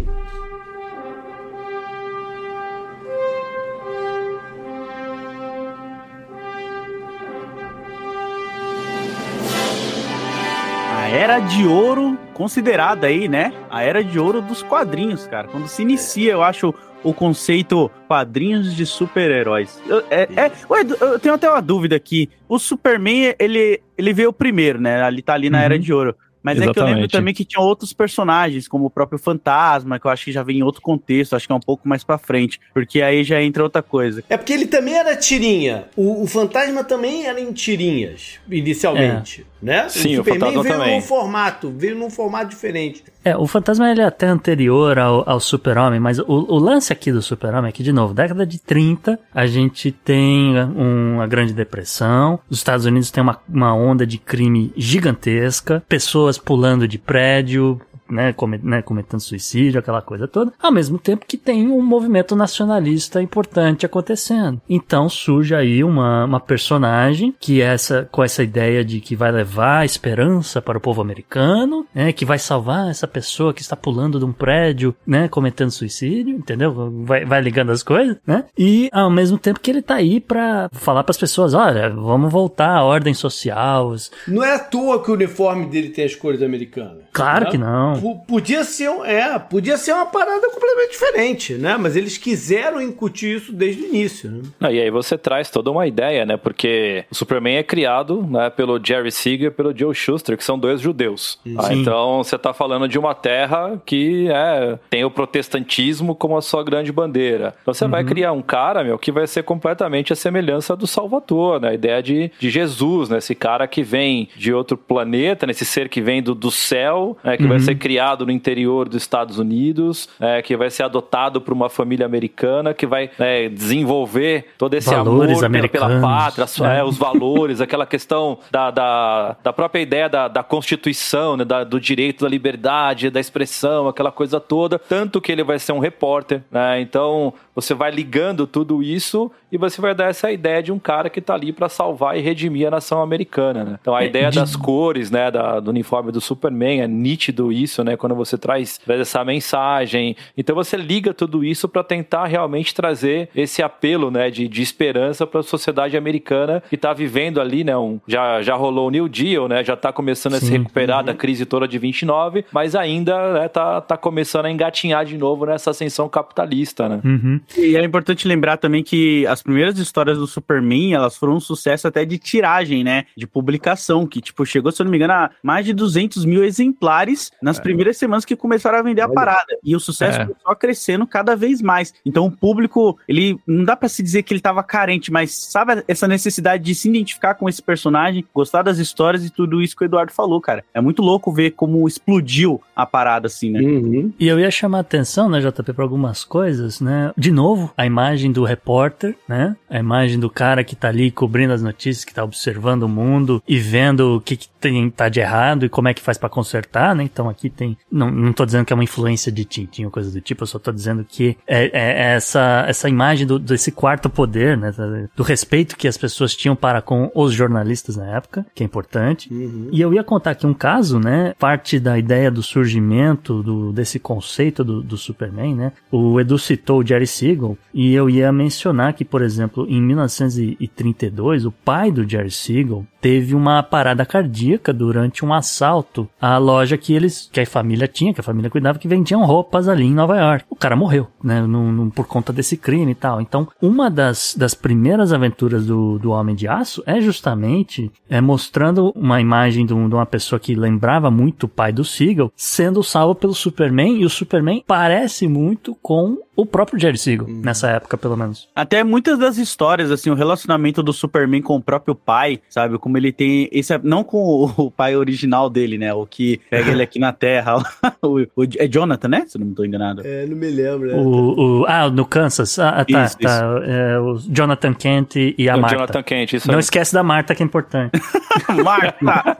Era 11.23 11.39
de 11.39 11.65
ouro 11.65 12.19
considerada 12.33 13.07
aí, 13.07 13.29
né? 13.29 13.53
A 13.69 13.81
era 13.81 14.03
de 14.03 14.19
ouro 14.19 14.41
dos 14.41 14.61
quadrinhos, 14.61 15.25
cara. 15.25 15.47
Quando 15.47 15.69
se 15.69 15.81
inicia, 15.81 16.33
eu 16.33 16.43
acho 16.43 16.75
o 17.01 17.13
conceito 17.13 17.89
quadrinhos 18.09 18.75
de 18.75 18.85
super-heróis. 18.85 19.81
É, 20.11 20.27
é, 20.35 20.51
eu 20.99 21.17
tenho 21.19 21.35
até 21.35 21.49
uma 21.49 21.61
dúvida 21.61 21.95
aqui. 21.95 22.29
O 22.47 22.59
Superman, 22.59 23.33
ele, 23.39 23.81
ele 23.97 24.13
veio 24.13 24.33
primeiro, 24.33 24.81
né? 24.81 25.07
Ele 25.07 25.21
tá 25.21 25.33
ali 25.33 25.49
na 25.49 25.59
uhum. 25.59 25.63
Era 25.63 25.79
de 25.79 25.93
Ouro. 25.93 26.13
Mas 26.43 26.57
Exatamente. 26.57 26.69
é 26.69 26.73
que 26.73 26.79
eu 26.79 26.93
lembro 26.93 27.07
também 27.07 27.33
que 27.33 27.45
tinha 27.45 27.63
outros 27.63 27.93
personagens, 27.93 28.67
como 28.67 28.85
o 28.85 28.89
próprio 28.89 29.17
Fantasma, 29.17 29.97
que 29.97 30.05
eu 30.05 30.11
acho 30.11 30.25
que 30.25 30.31
já 30.33 30.43
vem 30.43 30.57
em 30.57 30.63
outro 30.63 30.81
contexto, 30.81 31.37
acho 31.37 31.47
que 31.47 31.53
é 31.53 31.55
um 31.55 31.61
pouco 31.61 31.87
mais 31.87 32.03
pra 32.03 32.17
frente, 32.17 32.59
porque 32.73 33.01
aí 33.01 33.23
já 33.23 33.41
entra 33.41 33.63
outra 33.63 33.81
coisa. 33.81 34.21
É 34.29 34.35
porque 34.35 34.51
ele 34.51 34.65
também 34.65 34.93
era 34.93 35.15
tirinha. 35.15 35.85
O, 35.95 36.21
o 36.21 36.27
Fantasma 36.27 36.83
também 36.83 37.25
era 37.25 37.39
em 37.39 37.53
tirinhas, 37.53 38.39
inicialmente. 38.51 39.45
É. 39.49 39.52
Né? 39.63 39.87
Sim, 39.87 40.15
o 40.15 40.17
Superman 40.17 40.57
o 40.57 40.61
veio 40.61 40.75
também. 40.75 40.95
num 40.95 41.01
formato, 41.01 41.73
veio 41.75 41.95
num 41.95 42.09
formato 42.09 42.49
diferente. 42.49 43.01
É, 43.23 43.37
o 43.37 43.47
Fantasma 43.47 43.89
ele 43.89 44.01
é 44.01 44.05
até 44.05 44.27
anterior 44.27 44.99
ao, 44.99 45.27
ao 45.27 45.39
Super-Homem, 45.39 46.01
mas 46.01 46.19
o, 46.19 46.25
o, 46.27 46.59
lance 46.59 46.91
aqui 46.91 47.13
do 47.13 47.21
Super-Homem 47.21 47.69
é 47.69 47.71
que, 47.71 47.81
de 47.81 47.93
novo, 47.93 48.13
década 48.13 48.45
de 48.45 48.59
30, 48.59 49.17
a 49.33 49.47
gente 49.47 49.89
tem 49.91 50.55
uma 50.75 51.25
grande 51.25 51.53
depressão, 51.53 52.39
os 52.49 52.57
Estados 52.57 52.85
Unidos 52.85 53.09
tem 53.09 53.23
uma, 53.23 53.39
uma 53.47 53.73
onda 53.73 54.05
de 54.05 54.17
crime 54.17 54.73
gigantesca, 54.75 55.81
pessoas 55.87 56.37
pulando 56.37 56.85
de 56.85 56.97
prédio, 56.97 57.79
né, 58.09 58.33
come, 58.33 58.59
né, 58.61 58.81
cometendo 58.81 59.19
suicídio, 59.19 59.79
aquela 59.79 60.01
coisa 60.01 60.27
toda, 60.27 60.53
ao 60.61 60.71
mesmo 60.71 60.97
tempo 60.97 61.25
que 61.25 61.37
tem 61.37 61.67
um 61.67 61.81
movimento 61.81 62.35
nacionalista 62.35 63.21
importante 63.21 63.85
acontecendo. 63.85 64.61
Então 64.69 65.09
surge 65.09 65.55
aí 65.55 65.83
uma, 65.83 66.25
uma 66.25 66.39
personagem 66.39 67.35
que 67.39 67.61
é 67.61 67.65
essa, 67.65 68.07
com 68.11 68.23
essa 68.23 68.43
ideia 68.43 68.83
de 68.83 68.99
que 68.99 69.15
vai 69.15 69.31
levar 69.31 69.85
esperança 69.85 70.61
para 70.61 70.77
o 70.77 70.81
povo 70.81 71.01
americano, 71.01 71.85
né, 71.93 72.11
que 72.11 72.25
vai 72.25 72.39
salvar 72.39 72.89
essa 72.89 73.07
pessoa 73.07 73.53
que 73.53 73.61
está 73.61 73.75
pulando 73.75 74.19
de 74.19 74.25
um 74.25 74.33
prédio, 74.33 74.95
né, 75.05 75.27
cometendo 75.27 75.71
suicídio, 75.71 76.35
entendeu? 76.35 76.91
Vai, 77.03 77.25
vai 77.25 77.41
ligando 77.41 77.71
as 77.71 77.83
coisas, 77.83 78.17
né? 78.25 78.45
E 78.57 78.89
ao 78.91 79.09
mesmo 79.09 79.37
tempo 79.37 79.59
que 79.59 79.71
ele 79.71 79.81
tá 79.81 79.95
aí 79.95 80.19
para 80.19 80.69
falar 80.71 81.03
para 81.03 81.11
as 81.11 81.17
pessoas, 81.17 81.53
olha, 81.53 81.89
vamos 81.89 82.31
voltar 82.31 82.77
à 82.77 82.83
ordem 82.83 83.13
social. 83.13 83.95
Não 84.27 84.43
é 84.43 84.55
à 84.55 84.59
toa 84.59 85.03
que 85.03 85.11
o 85.11 85.13
uniforme 85.13 85.65
dele 85.67 85.89
tem 85.89 86.05
as 86.05 86.15
cores 86.15 86.41
americanas. 86.41 87.03
Claro 87.11 87.45
né? 87.45 87.51
que 87.51 87.57
não. 87.57 87.92
P 87.95 88.17
podia 88.27 88.63
ser, 88.63 88.89
é, 89.05 89.37
podia 89.39 89.77
ser 89.77 89.93
uma 89.93 90.05
parada 90.05 90.49
completamente 90.49 90.91
diferente, 90.91 91.53
né? 91.53 91.77
Mas 91.77 91.95
eles 91.95 92.17
quiseram 92.17 92.81
incutir 92.81 93.37
isso 93.37 93.53
desde 93.53 93.83
o 93.83 93.87
início, 93.87 94.29
né? 94.29 94.41
Ah, 94.59 94.71
E 94.71 94.79
aí 94.81 94.89
você 94.89 95.17
traz 95.17 95.49
toda 95.49 95.71
uma 95.71 95.87
ideia, 95.87 96.25
né? 96.25 96.37
Porque 96.37 97.05
o 97.11 97.15
Superman 97.15 97.57
é 97.57 97.63
criado 97.63 98.23
né, 98.29 98.49
pelo 98.49 98.79
Jerry 98.83 99.11
Siegel 99.11 99.47
e 99.47 99.51
pelo 99.51 99.77
Joe 99.77 99.93
Schuster, 99.93 100.37
que 100.37 100.43
são 100.43 100.57
dois 100.57 100.81
judeus. 100.81 101.39
Ah, 101.57 101.63
Sim. 101.63 101.81
então 101.81 102.23
você 102.23 102.37
tá 102.37 102.53
falando 102.53 102.87
de 102.87 102.97
uma 102.97 103.13
terra 103.13 103.81
que 103.85 104.27
é, 104.29 104.77
tem 104.89 105.03
o 105.03 105.11
protestantismo 105.11 106.15
como 106.15 106.37
a 106.37 106.41
sua 106.41 106.63
grande 106.63 106.91
bandeira. 106.91 107.55
Então 107.61 107.73
você 107.73 107.87
vai 107.87 108.03
criar 108.03 108.31
um 108.31 108.41
cara, 108.41 108.83
meu, 108.83 108.97
que 108.97 109.11
vai 109.11 109.27
ser 109.27 109.43
completamente 109.43 110.13
a 110.13 110.15
semelhança 110.15 110.75
do 110.75 110.87
Salvador, 110.87 111.59
né? 111.61 111.69
A 111.69 111.73
ideia 111.73 112.01
de, 112.01 112.31
de 112.39 112.49
Jesus, 112.49 113.09
né? 113.09 113.17
Esse 113.17 113.35
cara 113.35 113.67
que 113.67 113.83
vem 113.83 114.29
de 114.35 114.53
outro 114.53 114.77
planeta, 114.77 115.45
né? 115.45 115.51
esse 115.51 115.65
ser 115.65 115.89
que 115.89 116.01
vem 116.01 116.21
do, 116.21 116.33
do 116.35 116.51
céu, 116.51 117.17
né? 117.23 117.37
que 117.37 117.47
vai 117.47 117.59
ser 117.59 117.75
criado 117.83 118.25
no 118.25 118.31
interior 118.31 118.87
dos 118.87 119.01
Estados 119.01 119.37
Unidos, 119.37 120.07
né? 120.17 120.41
que 120.41 120.55
vai 120.55 120.69
ser 120.69 120.83
adotado 120.83 121.41
por 121.41 121.53
uma 121.53 121.69
família 121.69 122.05
americana, 122.05 122.73
que 122.73 122.87
vai 122.87 123.09
né, 123.19 123.49
desenvolver 123.49 124.45
todo 124.57 124.73
esse 124.73 124.89
Valores 124.89 125.43
amor 125.43 125.69
pela, 125.69 125.99
pátria, 125.99 126.47
sua- 126.47 126.67
né? 126.69 126.79
é, 126.79 126.83
os 126.83 126.97
valores, 126.97 127.59
aquela 127.59 127.85
questão 127.85 128.37
da, 128.49 128.71
da, 128.71 129.35
da 129.43 129.51
própria 129.51 129.81
ideia 129.81 130.07
da, 130.07 130.29
da 130.29 130.41
Constituição, 130.43 131.35
né, 131.35 131.43
da- 131.43 131.65
do 131.65 131.77
direito 131.79 132.23
da 132.23 132.29
liberdade, 132.29 133.09
da 133.09 133.19
expressão, 133.19 133.89
aquela 133.89 134.11
coisa 134.13 134.39
toda. 134.39 134.79
Tanto 134.79 135.19
que 135.19 135.29
ele 135.31 135.43
vai 135.43 135.59
ser 135.59 135.73
um 135.73 135.79
repórter, 135.79 136.41
né? 136.49 136.79
Então 136.79 137.33
você 137.53 137.73
vai 137.73 137.91
ligando 137.91 138.47
tudo 138.47 138.81
isso 138.81 139.29
e 139.53 139.57
você 139.57 139.79
vai 139.79 139.93
dar 139.93 140.05
essa 140.09 140.31
ideia 140.31 140.61
de 140.63 140.71
um 140.71 140.79
cara 140.79 141.09
que 141.09 141.21
tá 141.21 141.35
ali 141.35 141.51
para 141.53 141.69
salvar 141.69 142.17
e 142.17 142.21
redimir 142.21 142.67
a 142.67 142.71
nação 142.71 143.01
americana, 143.01 143.63
né? 143.63 143.77
Então 143.79 143.95
a 143.95 144.03
É, 144.03 144.07
ideia 144.07 144.29
de- 144.31 144.39
das 144.39 144.55
cores, 144.55 145.11
né, 145.11 145.29
da- 145.29 145.59
do 145.59 145.69
uniforme 145.69 146.11
do 146.11 146.19
Superman 146.19 146.81
é 146.81 146.87
nítido 146.87 147.51
isso, 147.51 147.83
né? 147.83 147.95
Quando 147.95 148.15
você 148.15 148.35
traz, 148.37 148.79
traz 148.79 148.99
essa 148.99 149.23
mensagem. 149.23 150.15
Então 150.37 150.55
você 150.55 150.75
liga 150.75 151.13
tudo 151.13 151.43
isso 151.43 151.69
para 151.69 151.83
tentar 151.83 152.25
realmente 152.25 152.73
trazer 152.73 153.29
esse 153.35 153.61
apelo, 153.61 154.09
né, 154.09 154.31
de, 154.31 154.47
de 154.47 154.61
esperança 154.61 155.27
para 155.27 155.41
a 155.41 155.43
sociedade 155.43 155.95
americana 155.95 156.63
que 156.69 156.75
tá 156.77 156.91
vivendo 156.91 157.39
ali, 157.39 157.63
né? 157.63 157.77
Um, 157.77 157.99
já, 158.07 158.41
já 158.41 158.55
rolou 158.55 158.87
o 158.87 158.91
New 158.91 159.07
Deal, 159.07 159.47
né? 159.47 159.63
Já 159.63 159.75
tá 159.75 159.93
começando 159.93 160.33
a 160.33 160.39
se 160.39 160.47
Sim. 160.47 160.53
recuperar 160.57 161.03
da 161.03 161.13
crise 161.13 161.45
toda 161.45 161.67
de 161.67 161.77
29, 161.77 162.43
mas 162.51 162.75
ainda 162.75 163.33
né, 163.33 163.47
tá, 163.47 163.79
tá 163.81 163.95
começando 163.97 164.45
a 164.45 164.51
engatinhar 164.51 165.05
de 165.05 165.17
novo 165.17 165.45
nessa 165.45 165.69
ascensão 165.69 166.09
capitalista, 166.09 166.89
né? 166.89 166.99
Uhum. 167.05 167.39
E 167.57 167.75
é 167.77 167.83
importante 167.83 168.27
lembrar 168.27 168.57
também 168.57 168.81
que 168.81 169.27
as 169.27 169.42
primeiras 169.43 169.77
histórias 169.77 170.17
do 170.17 170.25
Superman, 170.25 170.93
elas 170.93 171.15
foram 171.17 171.35
um 171.35 171.39
sucesso 171.39 171.87
até 171.87 172.03
de 172.05 172.17
tiragem, 172.17 172.83
né? 172.83 173.05
De 173.15 173.27
publicação, 173.27 174.07
que, 174.07 174.21
tipo, 174.21 174.45
chegou, 174.45 174.71
se 174.71 174.81
eu 174.81 174.85
não 174.85 174.91
me 174.91 174.97
engano, 174.97 175.13
a 175.13 175.29
mais 175.43 175.65
de 175.65 175.73
200 175.73 176.25
mil 176.25 176.43
exemplares 176.43 177.31
nas 177.41 177.59
primeiras 177.59 177.97
semanas 177.97 178.25
que 178.25 178.35
começaram 178.35 178.79
a 178.79 178.81
vender 178.81 179.01
a 179.01 179.09
parada. 179.09 179.57
E 179.63 179.75
o 179.75 179.79
sucesso 179.79 180.21
É. 180.21 180.25
foi 180.25 180.35
só 180.41 180.55
crescendo 180.55 181.05
cada 181.05 181.35
vez 181.35 181.61
mais. 181.61 181.93
Então, 182.05 182.25
o 182.25 182.31
público, 182.31 182.97
ele, 183.07 183.37
não 183.45 183.63
dá 183.63 183.75
pra 183.75 183.89
se 183.89 184.01
dizer 184.01 184.23
que 184.23 184.33
ele 184.33 184.41
tava 184.41 184.63
carente, 184.63 185.11
mas 185.11 185.33
sabe 185.33 185.83
essa 185.87 186.07
necessidade 186.07 186.63
de 186.63 186.73
se 186.73 186.87
identificar 186.89 187.35
com 187.35 187.49
esse 187.49 187.61
personagem, 187.61 188.25
gostar 188.33 188.61
das 188.61 188.77
histórias 188.77 189.25
e 189.25 189.29
tudo 189.29 189.61
isso 189.61 189.75
que 189.75 189.83
o 189.83 189.85
Eduardo 189.85 190.11
falou, 190.13 190.39
cara. 190.39 190.63
É 190.73 190.79
muito 190.81 191.01
louco 191.01 191.31
ver 191.31 191.51
como 191.51 191.87
explodiu 191.87 192.61
a 192.75 192.85
parada, 192.85 193.27
assim, 193.27 193.51
né? 193.51 193.59
Uhum. 193.61 194.13
E 194.19 194.27
eu 194.27 194.39
ia 194.39 194.49
chamar 194.51 194.79
a 194.79 194.81
atenção, 194.81 195.29
né, 195.29 195.39
JP, 195.39 195.73
para 195.73 195.83
algumas 195.83 196.23
coisas, 196.23 196.79
né? 196.79 197.11
De 197.17 197.31
novo, 197.31 197.71
a 197.77 197.85
imagem 197.85 198.31
do 198.31 198.43
repórter, 198.43 199.15
né? 199.27 199.32
A 199.69 199.79
imagem 199.79 200.19
do 200.19 200.29
cara 200.29 200.63
que 200.63 200.75
tá 200.75 200.89
ali 200.89 201.11
cobrindo 201.11 201.53
as 201.53 201.61
notícias, 201.61 202.05
que 202.05 202.13
tá 202.13 202.23
observando 202.23 202.83
o 202.83 202.89
mundo 202.89 203.41
e 203.47 203.57
vendo 203.57 204.15
o 204.17 204.21
que, 204.21 204.35
que 204.37 204.47
tem, 204.59 204.89
tá 204.89 205.09
de 205.09 205.19
errado 205.19 205.65
e 205.65 205.69
como 205.69 205.87
é 205.87 205.93
que 205.93 206.01
faz 206.01 206.17
para 206.17 206.29
consertar, 206.29 206.95
né? 206.95 207.03
Então 207.03 207.29
aqui 207.29 207.49
tem. 207.49 207.77
Não, 207.91 208.09
não 208.09 208.31
tô 208.33 208.45
dizendo 208.45 208.65
que 208.65 208.71
é 208.71 208.75
uma 208.75 208.83
influência 208.83 209.31
de 209.31 209.43
Tintin 209.43 209.85
ou 209.85 209.91
coisa 209.91 210.11
do 210.11 210.21
tipo, 210.21 210.43
eu 210.43 210.47
só 210.47 210.57
tô 210.59 210.71
dizendo 210.71 211.05
que 211.07 211.37
é, 211.47 211.65
é- 211.65 211.69
é 211.73 212.13
essa, 212.15 212.65
essa 212.67 212.87
imagem 212.89 213.25
do, 213.27 213.37
desse 213.39 213.71
quarto 213.71 214.09
poder, 214.09 214.57
né? 214.57 214.71
Do 215.15 215.23
respeito 215.23 215.75
que 215.75 215.87
as 215.87 215.97
pessoas 215.97 216.35
tinham 216.35 216.55
para 216.55 216.81
com 216.81 217.11
os 217.13 217.33
jornalistas 217.33 217.95
na 217.97 218.05
época, 218.15 218.45
que 218.53 218.63
é 218.63 218.65
importante. 218.65 219.29
E 219.71 219.81
eu 219.81 219.93
ia 219.93 220.03
contar 220.03 220.31
aqui 220.31 220.45
um 220.45 220.53
caso, 220.53 220.99
né? 220.99 221.33
Parte 221.39 221.79
da 221.79 221.97
ideia 221.97 222.29
do 222.31 222.41
surgimento 222.43 223.41
do, 223.43 223.71
desse 223.71 223.99
conceito 223.99 224.63
do, 224.63 224.81
do 224.81 224.97
Superman, 224.97 225.55
né? 225.55 225.71
O 225.91 226.19
Edu 226.19 226.37
citou 226.37 226.79
o 226.81 226.85
Jerry 226.85 227.07
Siegel 227.07 227.57
e 227.73 227.93
eu 227.93 228.09
ia 228.09 228.31
mencionar 228.31 228.93
que, 228.93 229.03
por 229.05 229.21
exemplo, 229.23 229.65
em 229.69 229.81
1932, 229.81 231.45
o 231.45 231.51
pai 231.51 231.91
do 231.91 232.07
Jerry 232.07 232.31
Siegel 232.31 232.85
teve 233.01 233.35
uma 233.35 233.61
parada 233.61 234.05
cardíaca 234.05 234.71
durante 234.71 235.25
um 235.25 235.33
assalto 235.33 236.07
à 236.21 236.37
loja 236.37 236.77
que 236.77 236.93
eles, 236.93 237.29
que 237.31 237.39
a 237.41 237.45
família 237.45 237.87
tinha, 237.87 238.13
que 238.13 238.21
a 238.21 238.23
família 238.23 238.49
cuidava, 238.49 238.79
que 238.79 238.87
vendiam 238.87 239.25
roupas 239.25 239.67
ali 239.67 239.83
em 239.85 239.93
Nova 239.93 240.17
York. 240.17 240.45
O 240.49 240.55
cara 240.55 240.75
morreu, 240.75 241.07
né? 241.23 241.41
num- 241.41 241.71
num- 241.71 241.89
por 241.89 242.07
conta 242.07 242.31
desse 242.31 242.55
crime 242.55 242.91
e 242.91 242.95
tal. 242.95 243.19
Então, 243.19 243.47
uma 243.61 243.89
das, 243.89 244.33
das 244.37 244.53
primeiras 244.53 245.11
aventuras 245.11 245.65
do, 245.65 245.99
do 245.99 246.11
Homem 246.11 246.35
de 246.35 246.47
Aço 246.47 246.81
é 246.85 247.01
justamente 247.01 247.91
é, 248.09 248.21
mostrando 248.21 248.91
uma 248.95 249.19
imagem 249.19 249.65
de, 249.65 249.73
um- 249.73 249.89
de 249.89 249.95
uma 249.95 250.05
pessoa 250.05 250.39
que 250.39 250.55
lembrava 250.55 251.11
muito 251.11 251.43
o 251.43 251.49
pai 251.49 251.73
do 251.73 251.83
Siegel, 251.83 252.31
sendo 252.35 252.81
salvo 252.83 253.15
pelo 253.15 253.33
Superman, 253.33 253.99
e 254.01 254.05
o 254.05 254.09
Superman 254.09 254.63
parece 254.65 255.27
muito 255.27 255.75
com 255.81 256.17
o 256.35 256.45
próprio 256.45 256.79
Jerry 256.79 256.97
Siegel, 256.97 257.27
nessa 257.27 257.69
época, 257.69 257.95
pelo 257.97 258.17
menos. 258.17 258.47
Até 258.55 258.83
muitas 259.03 259.19
das 259.19 259.37
histórias, 259.37 259.91
assim, 259.91 260.09
o 260.09 260.13
relacionamento 260.13 260.81
do 260.81 260.93
Superman 260.93 261.41
com 261.41 261.57
o 261.57 261.61
próprio 261.61 261.93
pai, 261.93 262.39
sabe? 262.49 262.77
Como 262.77 262.97
ele 262.97 263.11
tem 263.11 263.49
esse. 263.51 263.77
Não 263.83 264.01
com 264.03 264.17
o, 264.17 264.45
o 264.67 264.71
pai 264.71 264.95
original 264.95 265.49
dele, 265.49 265.77
né? 265.77 265.93
O 265.93 266.05
que 266.05 266.39
pega 266.49 266.71
ele 266.71 266.81
aqui 266.81 266.99
na 266.99 267.11
Terra. 267.11 267.57
o, 268.01 268.21
o- 268.35 268.43
é 268.57 268.65
Jonathan, 268.67 269.07
né? 269.09 269.25
Se 269.27 269.37
eu 269.37 269.41
não 269.41 269.47
me 269.47 269.55
tô 269.55 269.65
enganado. 269.65 270.01
É, 270.05 270.25
não 270.25 270.37
me 270.37 270.49
lembro. 270.49 270.87
né? 270.87 270.93
O, 270.95 271.61
o- 271.61 271.65
ah, 271.67 271.89
no 271.89 272.05
Kansas. 272.05 272.57
Ah, 272.57 272.85
tá, 272.85 273.03
Isso, 273.05 273.17
tá. 273.17 273.41
É, 273.65 273.99
o 273.99 274.17
Jonathan 274.29 274.73
Kent 274.73 275.15
e 275.37 275.49
a 275.49 275.57
o 275.57 275.61
Marta. 275.61 275.75
Jonathan 275.75 276.03
Kent, 276.03 276.33
isso 276.33 276.47
Não 276.47 276.55
aí. 276.55 276.59
esquece 276.61 276.93
da 276.93 277.03
Marta, 277.03 277.35
que 277.35 277.43
é 277.43 277.45
importante. 277.45 277.91
Marta! 278.63 279.37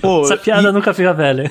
Pô, 0.00 0.22
Essa 0.22 0.36
piada 0.36 0.70
nunca 0.70 0.94
fica 0.94 1.12
velha. 1.12 1.50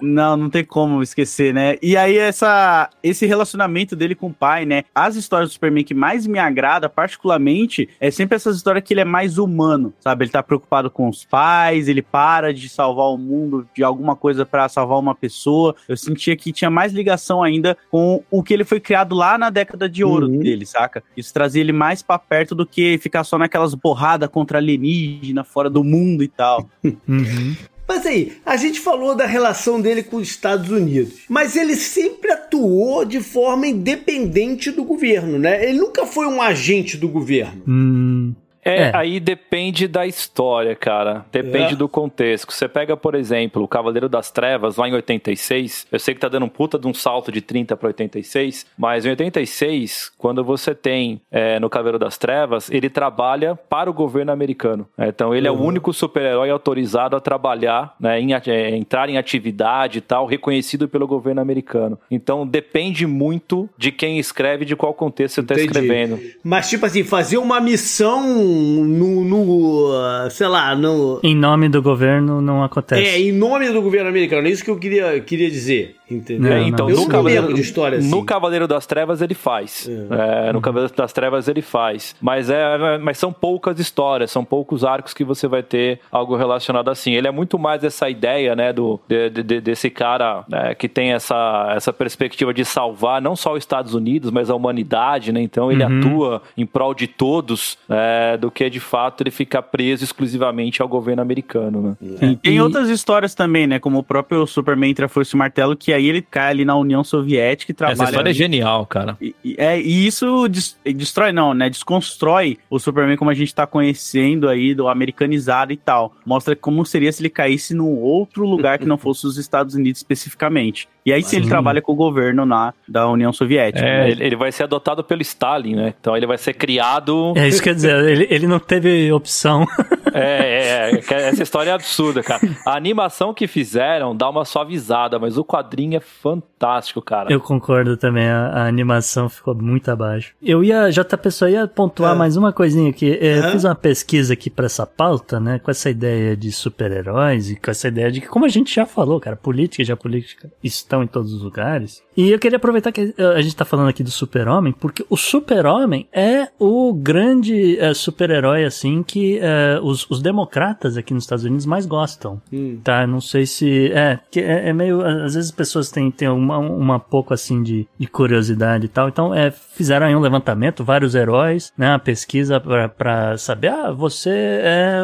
Não, 0.00 0.36
não 0.36 0.50
tem 0.50 0.64
como 0.64 1.02
esquecer, 1.02 1.54
né? 1.54 1.76
E 1.80 1.96
aí, 1.96 2.16
essa, 2.18 2.90
esse 3.02 3.24
relacionamento 3.26 3.94
dele 3.94 4.14
com 4.14 4.26
o 4.28 4.32
pai, 4.32 4.64
né? 4.64 4.82
As 4.94 5.14
histórias 5.16 5.50
do 5.50 5.52
Superman 5.52 5.84
que 5.84 5.94
mais 5.94 6.23
me 6.26 6.38
agrada, 6.38 6.88
particularmente, 6.88 7.88
é 8.00 8.10
sempre 8.10 8.36
essas 8.36 8.56
histórias 8.56 8.84
que 8.84 8.92
ele 8.94 9.00
é 9.00 9.04
mais 9.04 9.38
humano, 9.38 9.92
sabe? 10.00 10.24
Ele 10.24 10.32
tá 10.32 10.42
preocupado 10.42 10.90
com 10.90 11.08
os 11.08 11.24
pais, 11.24 11.88
ele 11.88 12.02
para 12.02 12.52
de 12.52 12.68
salvar 12.68 13.06
o 13.06 13.16
mundo 13.18 13.66
de 13.74 13.82
alguma 13.82 14.14
coisa 14.16 14.44
pra 14.44 14.68
salvar 14.68 14.98
uma 14.98 15.14
pessoa. 15.14 15.74
Eu 15.88 15.96
sentia 15.96 16.36
que 16.36 16.52
tinha 16.52 16.70
mais 16.70 16.92
ligação 16.92 17.42
ainda 17.42 17.76
com 17.90 18.22
o 18.30 18.42
que 18.42 18.52
ele 18.54 18.64
foi 18.64 18.80
criado 18.80 19.14
lá 19.14 19.36
na 19.38 19.50
década 19.50 19.88
de 19.88 20.04
ouro 20.04 20.26
Uhum. 20.26 20.38
dele, 20.38 20.66
saca? 20.66 21.02
Isso 21.16 21.32
trazia 21.32 21.60
ele 21.60 21.72
mais 21.72 22.02
pra 22.02 22.18
perto 22.18 22.54
do 22.54 22.66
que 22.66 22.98
ficar 22.98 23.24
só 23.24 23.38
naquelas 23.38 23.74
borradas 23.74 24.28
contra 24.28 24.58
alienígena, 24.58 25.44
fora 25.44 25.68
do 25.70 25.82
mundo 25.84 26.22
e 26.22 26.28
tal. 26.28 26.68
Uhum. 27.08 27.54
Mas 27.86 28.06
aí, 28.06 28.32
a 28.44 28.56
gente 28.56 28.80
falou 28.80 29.14
da 29.14 29.26
relação 29.26 29.80
dele 29.80 30.02
com 30.02 30.16
os 30.16 30.28
Estados 30.28 30.70
Unidos, 30.70 31.20
mas 31.28 31.54
ele 31.54 31.76
sempre 31.76 32.30
atuou 32.30 33.04
de 33.04 33.20
forma 33.20 33.66
independente 33.66 34.70
do 34.70 34.84
governo, 34.84 35.38
né? 35.38 35.68
Ele 35.68 35.78
nunca 35.78 36.06
foi 36.06 36.26
um 36.26 36.40
agente 36.40 36.96
do 36.96 37.08
governo. 37.08 37.62
Hum, 37.68 38.34
É, 38.64 38.84
É. 38.84 38.96
aí 38.96 39.20
depende 39.20 39.86
da 39.86 40.06
história, 40.06 40.74
cara. 40.74 41.24
Depende 41.30 41.74
É. 41.74 41.76
do 41.76 41.88
contexto. 41.88 42.52
Você 42.52 42.66
pega, 42.68 42.96
por 42.96 43.14
exemplo, 43.14 43.62
o 43.62 43.68
Cavaleiro 43.68 44.08
das 44.08 44.30
Trevas, 44.30 44.76
lá 44.76 44.88
em 44.88 44.94
86. 44.94 45.86
Eu 45.92 45.98
sei 45.98 46.14
que 46.14 46.20
tá 46.20 46.28
dando 46.28 46.46
um 46.46 46.48
puta 46.48 46.78
de 46.78 46.86
um 46.86 46.94
salto 46.94 47.30
de 47.30 47.40
30 47.40 47.76
para 47.76 47.88
86, 47.88 48.66
mas 48.78 49.04
em 49.04 49.10
86, 49.10 50.10
quando 50.18 50.42
você 50.44 50.74
tem 50.74 51.20
é, 51.30 51.58
no 51.60 51.68
Cavaleiro 51.68 51.98
das 51.98 52.16
Trevas, 52.18 52.70
ele 52.70 52.88
trabalha 52.88 53.54
para 53.54 53.90
o 53.90 53.92
governo 53.92 54.32
americano. 54.32 54.88
É, 54.96 55.08
Então, 55.08 55.34
ele 55.34 55.46
é 55.46 55.50
o 55.50 55.54
Uhum. 55.54 55.66
único 55.66 55.92
super-herói 55.92 56.50
autorizado 56.50 57.14
a 57.16 57.20
trabalhar, 57.20 57.94
né, 58.00 58.20
em, 58.20 58.32
é, 58.34 58.76
entrar 58.76 59.08
em 59.08 59.16
atividade 59.18 59.98
e 59.98 60.00
tal, 60.00 60.26
reconhecido 60.26 60.88
pelo 60.88 61.06
governo 61.06 61.40
americano. 61.40 61.98
Então, 62.10 62.46
depende 62.46 63.06
muito 63.06 63.68
de 63.78 63.92
quem 63.92 64.18
escreve, 64.18 64.64
de 64.64 64.74
qual 64.74 64.92
contexto 64.94 65.36
você 65.36 65.42
tá 65.42 65.54
Entendi. 65.54 65.66
escrevendo. 65.66 66.20
Mas, 66.42 66.68
tipo 66.68 66.84
assim, 66.86 67.04
fazer 67.04 67.38
uma 67.38 67.60
missão 67.60 68.53
no, 68.54 69.24
no, 69.24 70.30
sei 70.30 70.46
lá, 70.46 70.74
no... 70.74 71.20
Em 71.22 71.34
nome 71.34 71.68
do 71.68 71.82
governo 71.82 72.40
não 72.40 72.62
acontece. 72.62 73.02
É, 73.02 73.20
em 73.20 73.32
nome 73.32 73.70
do 73.70 73.82
governo 73.82 74.08
americano, 74.08 74.46
é 74.46 74.50
isso 74.50 74.64
que 74.64 74.70
eu 74.70 74.78
queria, 74.78 75.20
queria 75.20 75.50
dizer, 75.50 75.96
entendeu? 76.10 76.52
É, 76.52 76.62
então, 76.62 76.88
eu 76.90 76.96
no 76.96 77.08
Cavaleiro, 77.08 77.52
de 77.54 77.60
história 77.60 77.98
assim. 77.98 78.10
no 78.10 78.24
Cavaleiro 78.24 78.66
das 78.68 78.86
Trevas 78.86 79.20
ele 79.22 79.34
faz. 79.34 79.88
É, 79.88 80.52
no 80.52 80.60
Cavaleiro 80.60 80.94
das 80.94 81.12
Trevas 81.12 81.48
ele 81.48 81.62
faz. 81.62 82.14
Mas, 82.20 82.50
é, 82.50 82.98
mas 82.98 83.18
são 83.18 83.32
poucas 83.32 83.78
histórias, 83.78 84.30
são 84.30 84.44
poucos 84.44 84.84
arcos 84.84 85.14
que 85.14 85.24
você 85.24 85.46
vai 85.48 85.62
ter 85.62 86.00
algo 86.12 86.36
relacionado 86.36 86.88
assim. 86.90 87.14
Ele 87.14 87.26
é 87.28 87.30
muito 87.30 87.58
mais 87.58 87.82
essa 87.84 88.08
ideia, 88.10 88.54
né, 88.54 88.72
do, 88.72 89.00
de- 89.08 89.30
de- 89.30 89.60
desse 89.60 89.88
cara 89.90 90.44
né, 90.48 90.74
que 90.74 90.88
tem 90.88 91.12
essa, 91.12 91.72
essa 91.76 91.92
perspectiva 91.92 92.52
de 92.52 92.64
salvar 92.64 93.20
não 93.22 93.34
só 93.36 93.52
os 93.52 93.58
Estados 93.58 93.94
Unidos, 93.94 94.30
mas 94.30 94.50
a 94.50 94.54
humanidade, 94.54 95.32
né? 95.32 95.40
Então 95.40 95.70
ele 95.72 95.82
atua 95.82 96.42
em 96.56 96.66
prol 96.66 96.94
de 96.94 97.06
todos, 97.06 97.78
é, 97.88 98.36
do 98.36 98.50
que 98.50 98.68
de 98.68 98.80
fato 98.80 99.22
ele 99.22 99.30
ficar 99.30 99.62
preso 99.62 100.04
exclusivamente 100.04 100.82
ao 100.82 100.88
governo 100.88 101.22
americano, 101.22 101.96
né? 102.00 102.36
Tem 102.42 102.56
E- 102.56 102.60
outras 102.60 102.88
histórias 102.90 103.34
também, 103.34 103.66
né? 103.66 103.78
Como 103.78 103.98
o 103.98 104.02
próprio 104.02 104.46
Superman 104.46 104.90
entra 104.90 105.08
Foice 105.08 105.34
e 105.34 105.38
Martelo, 105.38 105.76
que 105.76 105.93
aí 105.94 106.06
ele 106.08 106.20
cai 106.20 106.50
ali 106.50 106.64
na 106.64 106.76
União 106.76 107.02
Soviética 107.02 107.72
e 107.72 107.74
trabalha. 107.74 107.94
Essa 107.94 108.04
história 108.04 108.30
é 108.30 108.34
genial, 108.34 108.84
cara. 108.86 109.16
E, 109.20 109.34
e- 109.44 109.54
é, 109.58 109.80
e 109.80 110.06
isso 110.06 110.46
des- 110.48 110.76
destrói, 110.84 111.32
não, 111.32 111.54
né? 111.54 111.70
Desconstrói 111.70 112.58
o 112.68 112.78
Superman 112.78 113.16
como 113.16 113.30
a 113.30 113.34
gente 113.34 113.54
tá 113.54 113.66
conhecendo 113.66 114.48
aí, 114.48 114.74
do 114.74 114.88
americanizado 114.88 115.72
e 115.72 115.76
tal. 115.76 116.14
Mostra 116.26 116.54
como 116.54 116.84
seria 116.84 117.10
se 117.12 117.22
ele 117.22 117.30
caísse 117.30 117.74
num 117.74 117.96
outro 117.98 118.46
lugar 118.46 118.78
que 118.78 118.84
não 118.86 118.98
fosse 118.98 119.26
os 119.26 119.38
Estados 119.38 119.74
Unidos 119.74 120.00
especificamente. 120.00 120.88
E 121.04 121.12
aí 121.12 121.22
sim 121.22 121.36
ele 121.36 121.48
trabalha 121.48 121.82
com 121.82 121.92
o 121.92 121.96
governo 121.96 122.46
na, 122.46 122.72
da 122.88 123.08
União 123.08 123.32
Soviética. 123.32 123.84
É, 123.84 124.04
né? 124.04 124.10
ele, 124.10 124.24
ele 124.24 124.36
vai 124.36 124.50
ser 124.50 124.62
adotado 124.64 125.04
pelo 125.04 125.20
Stalin, 125.22 125.74
né? 125.74 125.94
Então 126.00 126.16
ele 126.16 126.26
vai 126.26 126.38
ser 126.38 126.54
criado. 126.54 127.34
É 127.36 127.46
isso 127.46 127.58
que 127.62 127.68
quer 127.68 127.74
dizer, 127.74 128.04
ele, 128.04 128.26
ele 128.30 128.46
não 128.46 128.58
teve 128.58 129.12
opção. 129.12 129.66
É, 130.16 130.90
é, 130.92 130.94
é, 130.94 131.28
essa 131.28 131.42
história 131.42 131.70
é 131.70 131.72
absurda, 131.72 132.22
cara. 132.22 132.40
A 132.64 132.76
animação 132.76 133.34
que 133.34 133.48
fizeram 133.48 134.16
dá 134.16 134.30
uma 134.30 134.44
suavizada, 134.44 135.18
mas 135.18 135.36
o 135.36 135.44
quadrinho 135.44 135.96
é 135.96 136.00
fantástico, 136.00 137.02
cara. 137.02 137.32
Eu 137.32 137.40
concordo 137.40 137.96
também, 137.96 138.28
a, 138.28 138.46
a 138.46 138.66
animação 138.68 139.28
ficou 139.28 139.56
muito 139.56 139.90
abaixo. 139.90 140.32
Eu 140.40 140.62
ia, 140.62 140.88
JP, 140.88 141.30
só 141.32 141.48
ia 141.48 141.66
pontuar 141.66 142.14
É. 142.14 142.16
mais 142.16 142.36
uma 142.36 142.52
coisinha 142.52 142.90
aqui. 142.90 143.18
É, 143.20 143.38
Eu 143.38 143.42
Aham. 143.42 143.50
fiz 143.50 143.64
uma 143.64 143.74
pesquisa 143.74 144.34
aqui 144.34 144.48
pra 144.48 144.66
essa 144.66 144.86
pauta, 144.86 145.40
né, 145.40 145.58
com 145.58 145.68
essa 145.68 145.90
ideia 145.90 146.36
de 146.36 146.52
super-heróis 146.52 147.50
e 147.50 147.56
com 147.56 147.70
essa 147.72 147.88
ideia 147.88 148.12
de 148.12 148.20
que, 148.20 148.28
como 148.28 148.44
a 148.44 148.48
gente 148.48 148.72
já 148.72 148.86
falou, 148.86 149.18
cara, 149.18 149.34
política 149.34 149.82
e 149.82 149.84
geopolítica 149.84 150.48
estão 150.94 151.02
em 151.02 151.06
todos 151.06 151.32
os 151.32 151.42
lugares. 151.42 152.02
E 152.16 152.30
eu 152.30 152.38
queria 152.38 152.56
aproveitar 152.56 152.92
que 152.92 153.14
eh, 153.16 153.34
a 153.36 153.42
gente 153.42 153.56
tá 153.56 153.64
falando 153.64 153.88
aqui 153.88 154.02
do 154.02 154.10
super-homem, 154.10 154.72
porque 154.72 155.04
o 155.10 155.16
super-homem 155.16 156.06
é 156.12 156.48
o 156.58 156.92
grande 156.94 157.78
eh, 157.78 157.92
super-herói, 157.92 158.64
assim, 158.64 159.02
que 159.02 159.38
eh, 159.42 159.80
os, 159.82 160.08
os 160.08 160.22
democratas 160.22 160.96
aqui 160.96 161.12
nos 161.12 161.24
Estados 161.24 161.44
Unidos 161.44 161.66
mais 161.66 161.86
gostam. 161.86 162.40
Hum. 162.52 162.78
Tá, 162.82 163.06
não 163.06 163.20
sei 163.20 163.46
se. 163.46 163.90
É, 163.92 164.20
que 164.30 164.40
é, 164.40 164.68
é 164.68 164.72
meio. 164.72 165.02
Às 165.02 165.34
vezes 165.34 165.50
as 165.50 165.56
pessoas 165.56 165.90
têm, 165.90 166.10
têm 166.10 166.28
uma, 166.28 166.58
uma 166.58 167.00
pouco 167.00 167.34
assim 167.34 167.62
de, 167.62 167.86
de 167.98 168.06
curiosidade 168.06 168.86
e 168.86 168.88
tal. 168.88 169.08
Então, 169.08 169.34
é, 169.34 169.50
fizeram 169.50 170.06
aí 170.06 170.14
um 170.14 170.20
levantamento, 170.20 170.84
vários 170.84 171.14
heróis, 171.14 171.72
né? 171.76 171.90
Uma 171.90 171.98
pesquisa 171.98 172.60
pra 172.60 173.36
saber, 173.38 173.68
ah, 173.68 173.90
você 173.90 174.30
é. 174.30 175.00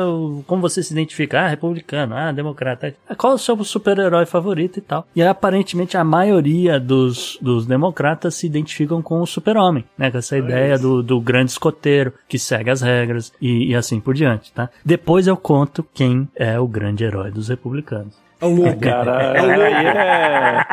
Como 0.46 0.62
você 0.62 0.82
se 0.82 0.92
identifica? 0.92 1.40
Ah, 1.40 1.48
republicano, 1.48 2.14
ah, 2.14 2.30
democrata. 2.30 2.94
Ah, 3.08 3.14
Qual 3.14 3.32
é 3.32 3.36
o 3.36 3.38
seu 3.38 3.62
super-herói 3.64 4.26
favorito 4.26 4.78
e 4.78 4.82
tal? 4.82 5.06
E 5.14 5.22
aí, 5.22 5.28
aparentemente, 5.28 5.79
a 5.96 6.04
maioria 6.04 6.78
dos, 6.80 7.38
dos 7.40 7.66
democratas 7.66 8.34
se 8.34 8.46
identificam 8.46 9.00
com 9.02 9.20
o 9.20 9.26
super-homem, 9.26 9.84
né? 9.96 10.10
Com 10.10 10.18
essa 10.18 10.36
ideia 10.36 10.78
do, 10.78 11.02
do 11.02 11.20
grande 11.20 11.50
escoteiro 11.50 12.12
que 12.28 12.38
segue 12.38 12.70
as 12.70 12.80
regras 12.80 13.32
e, 13.40 13.70
e 13.70 13.74
assim 13.74 14.00
por 14.00 14.14
diante, 14.14 14.52
tá? 14.52 14.68
Depois 14.84 15.26
eu 15.26 15.36
conto 15.36 15.84
quem 15.94 16.28
é 16.36 16.58
o 16.58 16.66
grande 16.66 17.04
herói 17.04 17.30
dos 17.30 17.48
republicanos. 17.48 18.14
É 18.40 18.46
louco. 18.46 18.80
Cara, 18.80 19.32
aí 19.38 19.86
é. 19.86 20.64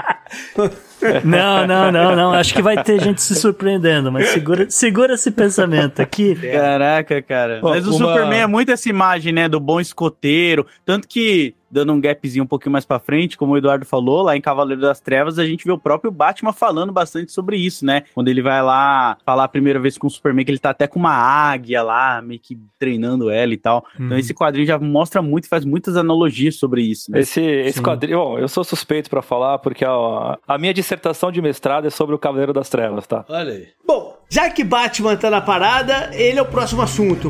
Não, 1.24 1.68
não, 1.68 1.92
não, 1.92 2.16
não. 2.16 2.34
Acho 2.34 2.54
que 2.54 2.62
vai 2.62 2.82
ter 2.84 3.00
gente 3.00 3.22
se 3.22 3.36
surpreendendo, 3.36 4.12
mas 4.12 4.30
segura, 4.30 4.66
segura 4.70 5.14
esse 5.14 5.30
pensamento 5.30 6.02
aqui. 6.02 6.36
Caraca, 6.36 7.22
cara. 7.22 7.60
Ó, 7.62 7.70
Mas 7.70 7.86
o 7.86 7.92
uma- 7.96 7.98
Superman 8.14 8.40
é 8.42 8.48
muito 8.48 8.72
essa 8.72 8.90
imagem, 8.90 9.32
né, 9.32 9.48
do 9.48 9.60
bom 9.60 9.80
escoteiro. 9.80 10.66
Tanto 10.86 11.08
que, 11.08 11.54
dando 11.70 11.94
um 11.94 12.00
gapzinho 12.02 12.44
um 12.44 12.48
pouquinho 12.48 12.72
mais 12.72 12.86
pra 12.86 13.00
frente, 13.00 13.38
como 13.38 13.54
o 13.54 13.58
Eduardo 13.58 13.86
falou, 13.86 14.22
lá 14.22 14.36
em 14.36 14.42
Cavaleiro 14.42 14.82
das 14.82 15.00
Trevas, 15.00 15.38
a 15.40 15.46
gente 15.46 15.66
vê 15.66 15.72
o 15.72 15.78
próprio 15.78 16.12
Batman 16.12 16.54
falando 16.54 16.92
bastante 16.92 17.32
sobre 17.32 17.58
isso, 17.58 17.86
né? 17.86 18.04
Quando 18.14 18.28
ele 18.30 18.42
vai 18.42 18.62
lá 18.62 19.18
falar 19.26 19.44
a 19.44 19.48
primeira 19.48 19.80
vez 19.80 19.98
com 19.98 20.08
o 20.08 20.10
Superman, 20.10 20.46
que 20.46 20.52
ele 20.52 20.60
tá 20.60 20.70
até 20.70 20.88
com 20.88 21.00
uma 21.00 21.14
águia 21.14 21.82
lá, 21.84 22.22
meio 22.22 22.40
que 22.40 22.58
treinando 22.80 23.30
ela 23.30 23.54
e 23.54 23.58
tal. 23.58 23.86
Então 23.96 24.08
Uhum. 24.12 24.18
esse 24.18 24.34
quadrinho 24.34 24.66
já 24.68 24.80
mostra 24.80 25.22
muito, 25.22 25.48
faz 25.50 25.66
muitas 25.66 25.98
analogias 25.98 26.56
sobre 26.56 26.82
isso, 26.82 27.12
né? 27.12 27.20
Esse, 27.20 27.42
esse 27.42 27.80
Sim. 27.80 27.84
quadrinho, 27.84 28.18
bom, 28.20 28.40
eu 28.40 28.48
sou 28.48 28.64
suspeito 28.64 29.10
pra 29.10 29.22
falar, 29.22 29.60
porque 29.60 29.86
ó, 29.86 30.38
a 30.48 30.58
minha 30.58 30.74
dissertação 30.74 31.32
de 31.32 31.42
mestrado 31.42 31.88
é 31.88 31.90
sobre 31.90 32.16
o 32.16 32.20
Cavaleiro 32.20 32.54
das 32.54 32.70
Trevas, 32.70 33.06
tá? 33.06 33.26
Olha 33.30 33.52
aí. 33.54 33.68
Bom, 33.86 34.18
já 34.30 34.50
que 34.50 34.64
Batman 34.64 35.16
tá 35.16 35.30
na 35.30 35.42
parada, 35.42 36.10
ele 36.14 36.40
é 36.40 36.42
o 36.42 36.46
próximo 36.46 36.82
assunto. 36.82 37.28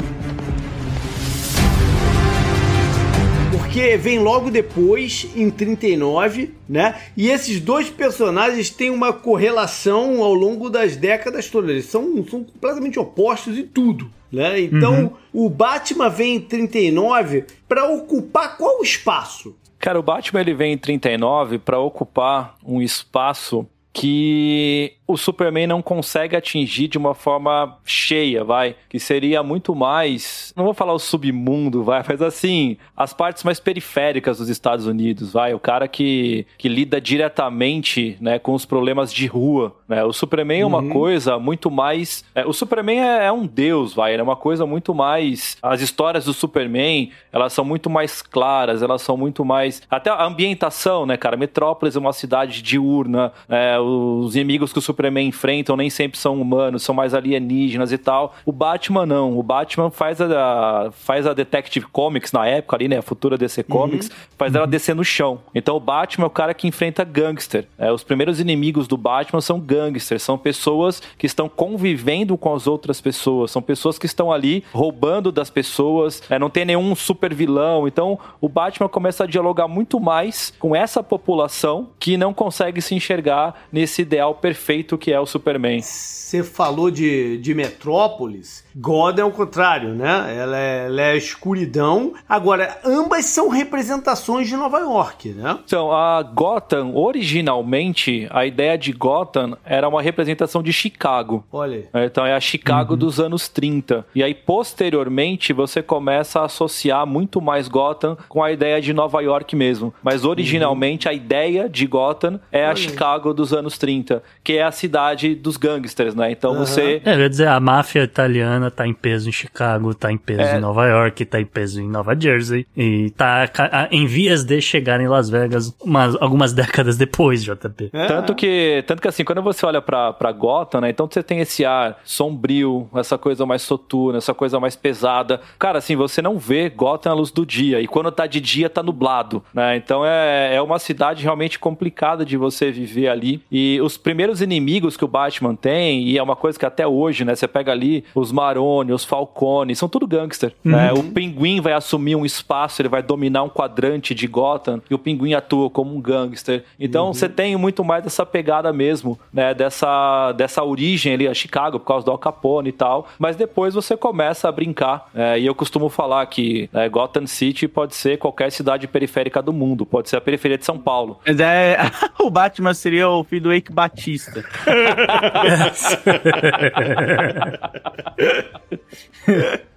Porque 3.78 3.96
vem 3.96 4.18
logo 4.18 4.50
depois, 4.50 5.30
em 5.36 5.52
39, 5.52 6.52
né? 6.68 7.00
E 7.16 7.30
esses 7.30 7.60
dois 7.60 7.92
personagens 7.92 8.72
têm 8.72 8.90
uma 8.90 9.14
correlação 9.14 10.24
ao 10.24 10.34
longo 10.34 10.68
das 10.68 10.96
décadas 10.96 11.48
todas. 11.48 11.70
Eles 11.70 11.86
são, 11.86 12.26
são 12.26 12.44
completamente 12.44 12.98
opostos 12.98 13.56
em 13.56 13.68
tudo. 13.68 14.10
Né? 14.32 14.62
Então, 14.62 15.14
o 15.32 15.48
Batman 15.48 16.10
vem 16.10 16.38
em 16.38 16.40
39 16.40 17.46
para 17.70 17.88
ocupar 17.88 18.58
qual 18.58 18.82
espaço? 18.82 19.56
Cara, 19.78 20.00
o 20.00 20.04
Batman 20.04 20.42
ele 20.42 20.56
vem 20.56 20.74
em 20.74 20.78
39 20.78 21.60
pra 21.60 21.80
ocupar 21.80 22.56
um 22.66 22.82
espaço 22.82 23.68
que 23.98 24.94
o 25.08 25.18
Superman 25.18 25.66
não 25.66 25.82
consegue 25.82 26.36
atingir 26.36 26.88
de 26.88 27.00
uma 27.00 27.16
forma 27.16 27.80
cheia, 27.84 28.44
vai, 28.44 28.76
que 28.88 29.00
seria 29.00 29.42
muito 29.42 29.74
mais, 29.74 30.54
não 30.56 30.66
vou 30.66 30.74
falar 30.74 30.94
o 30.94 31.00
submundo, 31.00 31.84
vai, 31.84 32.04
mas 32.08 32.22
assim, 32.22 32.78
as 32.96 33.12
partes 33.12 33.44
mais 33.44 33.60
periféricas 33.60 34.38
dos 34.38 34.50
Estados 34.50 34.86
Unidos, 34.86 35.34
vai, 35.34 35.54
o 35.54 35.60
cara 35.60 35.88
que, 35.88 36.46
que 36.58 36.68
lida 36.68 37.02
diretamente, 37.02 38.18
né, 38.22 38.38
com 38.38 38.54
os 38.54 38.66
problemas 38.66 39.12
de 39.12 39.26
rua, 39.26 39.74
né, 39.88 40.04
o 40.04 40.12
Superman 40.12 40.62
é 40.62 40.66
uma 40.66 40.84
coisa 40.90 41.40
muito 41.40 41.72
mais, 41.72 42.24
é, 42.36 42.46
o 42.46 42.52
Superman 42.54 43.00
é, 43.00 43.26
é 43.26 43.32
um 43.32 43.48
deus, 43.48 43.94
vai, 43.96 44.14
é 44.14 44.22
uma 44.22 44.36
coisa 44.36 44.66
muito 44.66 44.94
mais, 44.94 45.58
as 45.62 45.82
histórias 45.82 46.26
do 46.26 46.34
Superman, 46.34 47.12
elas 47.32 47.54
são 47.54 47.64
muito 47.64 47.90
mais 47.90 48.22
claras, 48.22 48.84
elas 48.84 49.02
são 49.02 49.16
muito 49.16 49.44
mais, 49.44 49.82
até 49.90 50.10
a 50.10 50.26
ambientação, 50.26 51.06
né, 51.06 51.16
cara, 51.16 51.38
Metrópolis 51.38 51.96
é 51.96 52.00
uma 52.00 52.14
cidade 52.14 52.62
diurna, 52.62 53.32
né, 53.48 53.80
os 53.88 54.36
inimigos 54.36 54.74
que 54.74 54.80
o 54.80 54.82
Superman 54.82 55.28
enfrentam 55.28 55.76
nem 55.76 55.90
sempre 55.90 56.18
são 56.18 56.40
humanos, 56.40 56.84
são 56.84 56.94
mais 56.94 57.14
alienígenas 57.14 57.92
e 57.92 57.98
tal. 57.98 58.36
O 58.46 58.52
Batman 58.52 59.06
não. 59.06 59.38
O 59.38 59.44
Batman 59.44 59.90
faz 59.90 60.20
a, 60.22 60.90
faz 60.92 61.26
a 61.26 61.34
Detective 61.34 61.86
Comics 61.88 62.32
na 62.32 62.46
época 62.48 62.76
ali, 62.76 62.88
né? 62.88 62.98
A 62.98 63.02
futura 63.02 63.38
DC 63.38 63.64
Comics, 63.64 64.10
faz 64.38 64.54
ela 64.56 64.68
descer 64.68 64.96
no 64.96 65.04
chão. 65.04 65.40
Então 65.54 65.76
o 65.76 65.80
Batman 65.80 66.26
é 66.26 66.28
o 66.28 66.32
cara 66.32 66.54
que 66.54 66.68
enfrenta 66.68 67.04
gangster. 67.04 67.68
É, 67.78 67.92
os 67.92 68.04
primeiros 68.04 68.40
inimigos 68.40 68.88
do 68.88 68.98
Batman 68.98 69.42
são 69.42 69.60
gangsters, 69.60 70.24
são 70.24 70.38
pessoas 70.38 71.02
que 71.18 71.26
estão 71.26 71.50
convivendo 71.50 72.38
com 72.38 72.54
as 72.54 72.68
outras 72.68 73.02
pessoas, 73.02 73.52
são 73.52 73.62
pessoas 73.62 73.98
que 73.98 74.06
estão 74.06 74.32
ali 74.32 74.64
roubando 74.74 75.32
das 75.32 75.50
pessoas, 75.50 76.22
é, 76.30 76.38
não 76.38 76.50
tem 76.50 76.66
nenhum 76.66 76.96
super 76.96 77.34
vilão. 77.34 77.88
Então 77.88 78.20
o 78.42 78.50
Batman 78.50 78.90
começa 78.90 79.24
a 79.24 79.28
dialogar 79.28 79.68
muito 79.68 80.00
mais 80.00 80.54
com 80.60 80.76
essa 80.76 81.04
população 81.04 81.90
que 82.00 82.18
não 82.18 82.34
consegue 82.34 82.82
se 82.82 82.96
enxergar 82.96 83.68
nesse 83.78 84.02
ideal 84.02 84.34
perfeito 84.34 84.98
que 84.98 85.14
é 85.14 85.20
o 85.20 85.26
Superman. 85.28 85.82
Você 85.84 86.44
falou 86.44 86.90
de, 86.90 87.38
de 87.38 87.54
Metrópolis. 87.54 88.66
Gotham 88.76 89.22
é 89.22 89.24
o 89.24 89.32
contrário, 89.32 89.94
né? 89.94 90.36
Ela 90.36 90.60
é, 90.60 90.86
ela 90.86 91.02
é 91.02 91.12
a 91.12 91.16
escuridão. 91.16 92.14
Agora, 92.28 92.80
ambas 92.84 93.26
são 93.26 93.50
representações 93.50 94.48
de 94.48 94.56
Nova 94.58 94.80
York, 94.80 95.30
né? 95.30 95.58
Então, 95.64 95.92
a 95.92 96.22
Gotham, 96.22 96.94
originalmente, 96.94 98.28
a 98.30 98.46
ideia 98.46 98.78
de 98.78 98.92
Gotham 98.92 99.58
era 99.64 99.88
uma 99.88 100.02
representação 100.02 100.62
de 100.62 100.74
Chicago. 100.74 101.46
Olha 101.52 101.88
aí. 101.94 102.06
Então 102.06 102.26
é 102.26 102.34
a 102.36 102.40
Chicago 102.40 102.98
dos 102.98 103.20
anos 103.20 103.48
30. 103.48 104.06
E 104.14 104.22
aí, 104.22 104.34
posteriormente, 104.34 105.54
você 105.54 105.82
começa 105.82 106.42
a 106.42 106.46
associar 106.46 107.06
muito 107.08 107.40
mais 107.40 107.68
Gotham 107.68 108.18
com 108.28 108.44
a 108.44 108.52
ideia 108.52 108.82
de 108.82 108.92
Nova 108.92 109.22
York 109.22 109.56
mesmo. 109.56 109.94
Mas 110.04 110.26
originalmente 110.26 111.08
a 111.08 111.14
ideia 111.14 111.70
de 111.70 111.88
Gotham 111.88 112.40
é 112.52 112.66
a 112.66 112.70
Olha 112.70 112.72
aí. 112.72 112.78
Chicago 112.78 113.34
dos 113.34 113.54
anos 113.54 113.67
anos 113.68 113.78
30, 113.78 114.24
que 114.44 114.54
é 114.54 114.64
a 114.64 114.72
cidade 114.72 115.36
dos 115.36 115.58
gangsters, 115.58 116.16
né? 116.16 116.32
Então 116.32 116.56
você. 116.56 117.02
É, 117.06 117.16
eu 117.16 117.20
ia 117.20 117.30
dizer, 117.30 117.48
a 117.48 117.60
máfia 117.60 118.04
italiana 118.04 118.72
tá 118.72 118.88
em 118.88 118.94
peso 118.94 119.30
em 119.30 119.32
Chicago, 119.32 119.94
tá 119.94 120.12
em 120.12 120.18
peso 120.18 120.42
É. 120.42 120.58
em 120.58 120.60
Nova 120.60 120.86
York, 120.88 121.26
tá 121.26 121.40
em 121.40 121.46
peso 121.46 121.82
em 121.82 121.88
Nova 121.90 122.20
Jersey, 122.20 122.66
e 122.76 123.10
tá 123.12 123.50
em 123.92 124.06
vias 124.06 124.44
de 124.44 124.60
chegar 124.62 125.00
em 125.02 125.08
Las 125.08 125.30
Vegas 125.30 125.76
umas, 125.82 126.16
algumas 126.22 126.54
décadas 126.54 126.98
depois, 126.98 127.44
JP. 127.44 127.90
É. 127.94 128.08
Tanto 128.08 128.34
que, 128.34 128.84
tanto 128.88 129.02
que 129.02 129.08
assim, 129.08 129.24
quando 129.24 129.42
você 129.42 129.66
olha 129.66 129.82
pra, 129.82 130.14
pra 130.14 130.32
Gotham, 130.32 130.82
né? 130.82 130.90
Então 130.90 131.08
você 131.10 131.22
tem 131.22 131.40
esse 131.40 131.66
ar 131.66 132.00
sombrio, 132.04 132.90
essa 132.96 133.18
coisa 133.18 133.46
mais 133.46 133.62
soturna, 133.62 134.18
essa 134.18 134.34
coisa 134.34 134.60
mais 134.60 134.76
pesada. 134.76 135.42
Cara, 135.60 135.80
assim, 135.80 135.96
você 135.96 136.22
não 136.22 136.38
vê 136.38 136.70
Gotham 136.70 137.12
à 137.12 137.14
luz 137.16 137.32
do 137.32 137.46
dia. 137.46 137.82
E 137.82 137.88
quando 137.88 138.12
tá 138.12 138.26
de 138.26 138.40
dia, 138.40 138.70
tá 138.70 138.82
nublado, 138.82 139.44
né? 139.54 139.76
Então 139.76 140.06
é, 140.06 140.56
é 140.56 140.62
uma 140.62 140.80
cidade 140.80 141.24
realmente 141.24 141.60
complicada 141.60 142.26
de 142.26 142.38
você 142.38 142.72
viver 142.72 143.08
ali. 143.10 143.42
E 143.52 143.80
os 143.82 143.98
primeiros 143.98 144.42
inimigos 144.42 144.98
que 144.98 145.06
o 145.06 145.08
Batman 145.08 145.56
tem, 145.56 146.04
e 146.04 146.18
é 146.18 146.24
uma 146.24 146.36
coisa 146.36 146.58
que 146.58 146.66
até 146.66 146.86
hoje, 146.88 147.24
né? 147.24 147.36
Você 147.36 147.48
pega 147.48 147.72
ali 147.72 148.04
os 148.14 148.32
Maroni, 148.32 148.92
os 148.92 149.06
Falcone, 149.06 149.76
são 149.76 149.88
tudo 149.90 150.08
gangster. 150.08 150.54
né? 150.64 150.92
O 150.94 151.04
Pinguim 151.04 151.62
vai 151.62 151.74
assumir 151.74 152.16
um 152.16 152.26
espaço, 152.26 152.82
ele 152.82 152.90
vai 152.90 153.02
dominar 153.02 153.44
um 153.44 153.50
quadrante 153.50 154.14
de 154.14 154.28
Gotham, 154.28 154.82
e 154.90 154.94
o 154.94 154.98
Pinguim 155.00 155.34
atua 155.34 155.70
como 155.70 155.96
um 155.96 156.02
gangster. 156.02 156.64
Então 156.80 157.14
você 157.14 157.30
tem 157.30 157.56
muito 157.56 157.84
mais 157.84 158.04
dessa 158.04 158.26
pegada 158.26 158.72
mesmo, 158.74 159.18
né? 159.34 159.54
Dessa, 159.54 160.32
dessa 160.34 160.64
origem 160.64 161.14
ali 161.14 161.28
a 161.28 161.34
Chicago, 161.34 161.80
por 161.80 161.86
causa 161.86 162.06
do 162.06 162.12
Al 162.12 162.18
Capone 162.18 162.70
e 162.70 162.74
tal. 162.74 163.08
Mas 163.18 163.36
depois 163.36 163.74
você 163.74 163.96
começa 163.96 164.48
a 164.48 164.52
brincar. 164.52 165.10
é, 165.14 165.40
e 165.40 165.46
eu 165.46 165.56
costumo 165.56 165.90
falar 165.90 166.26
que 166.26 166.70
né, 166.74 166.90
Gotham 166.90 167.26
City 167.28 167.68
pode 167.68 167.96
ser 167.96 168.18
qualquer 168.18 168.52
cidade 168.52 168.88
periférica 168.88 169.42
do 169.42 169.54
mundo, 169.54 169.86
pode 169.86 170.10
ser 170.10 170.18
a 170.18 170.22
periferia 170.22 170.58
de 170.58 170.66
São 170.66 170.78
Paulo. 170.78 171.20
Mas 171.26 171.40
é, 171.40 171.78
o 172.20 172.30
Batman 172.30 172.74
seria 172.74 173.10
o 173.10 173.24
filho 173.24 173.37
do 173.40 173.52
Eike 173.52 173.72
Batista. 173.72 174.44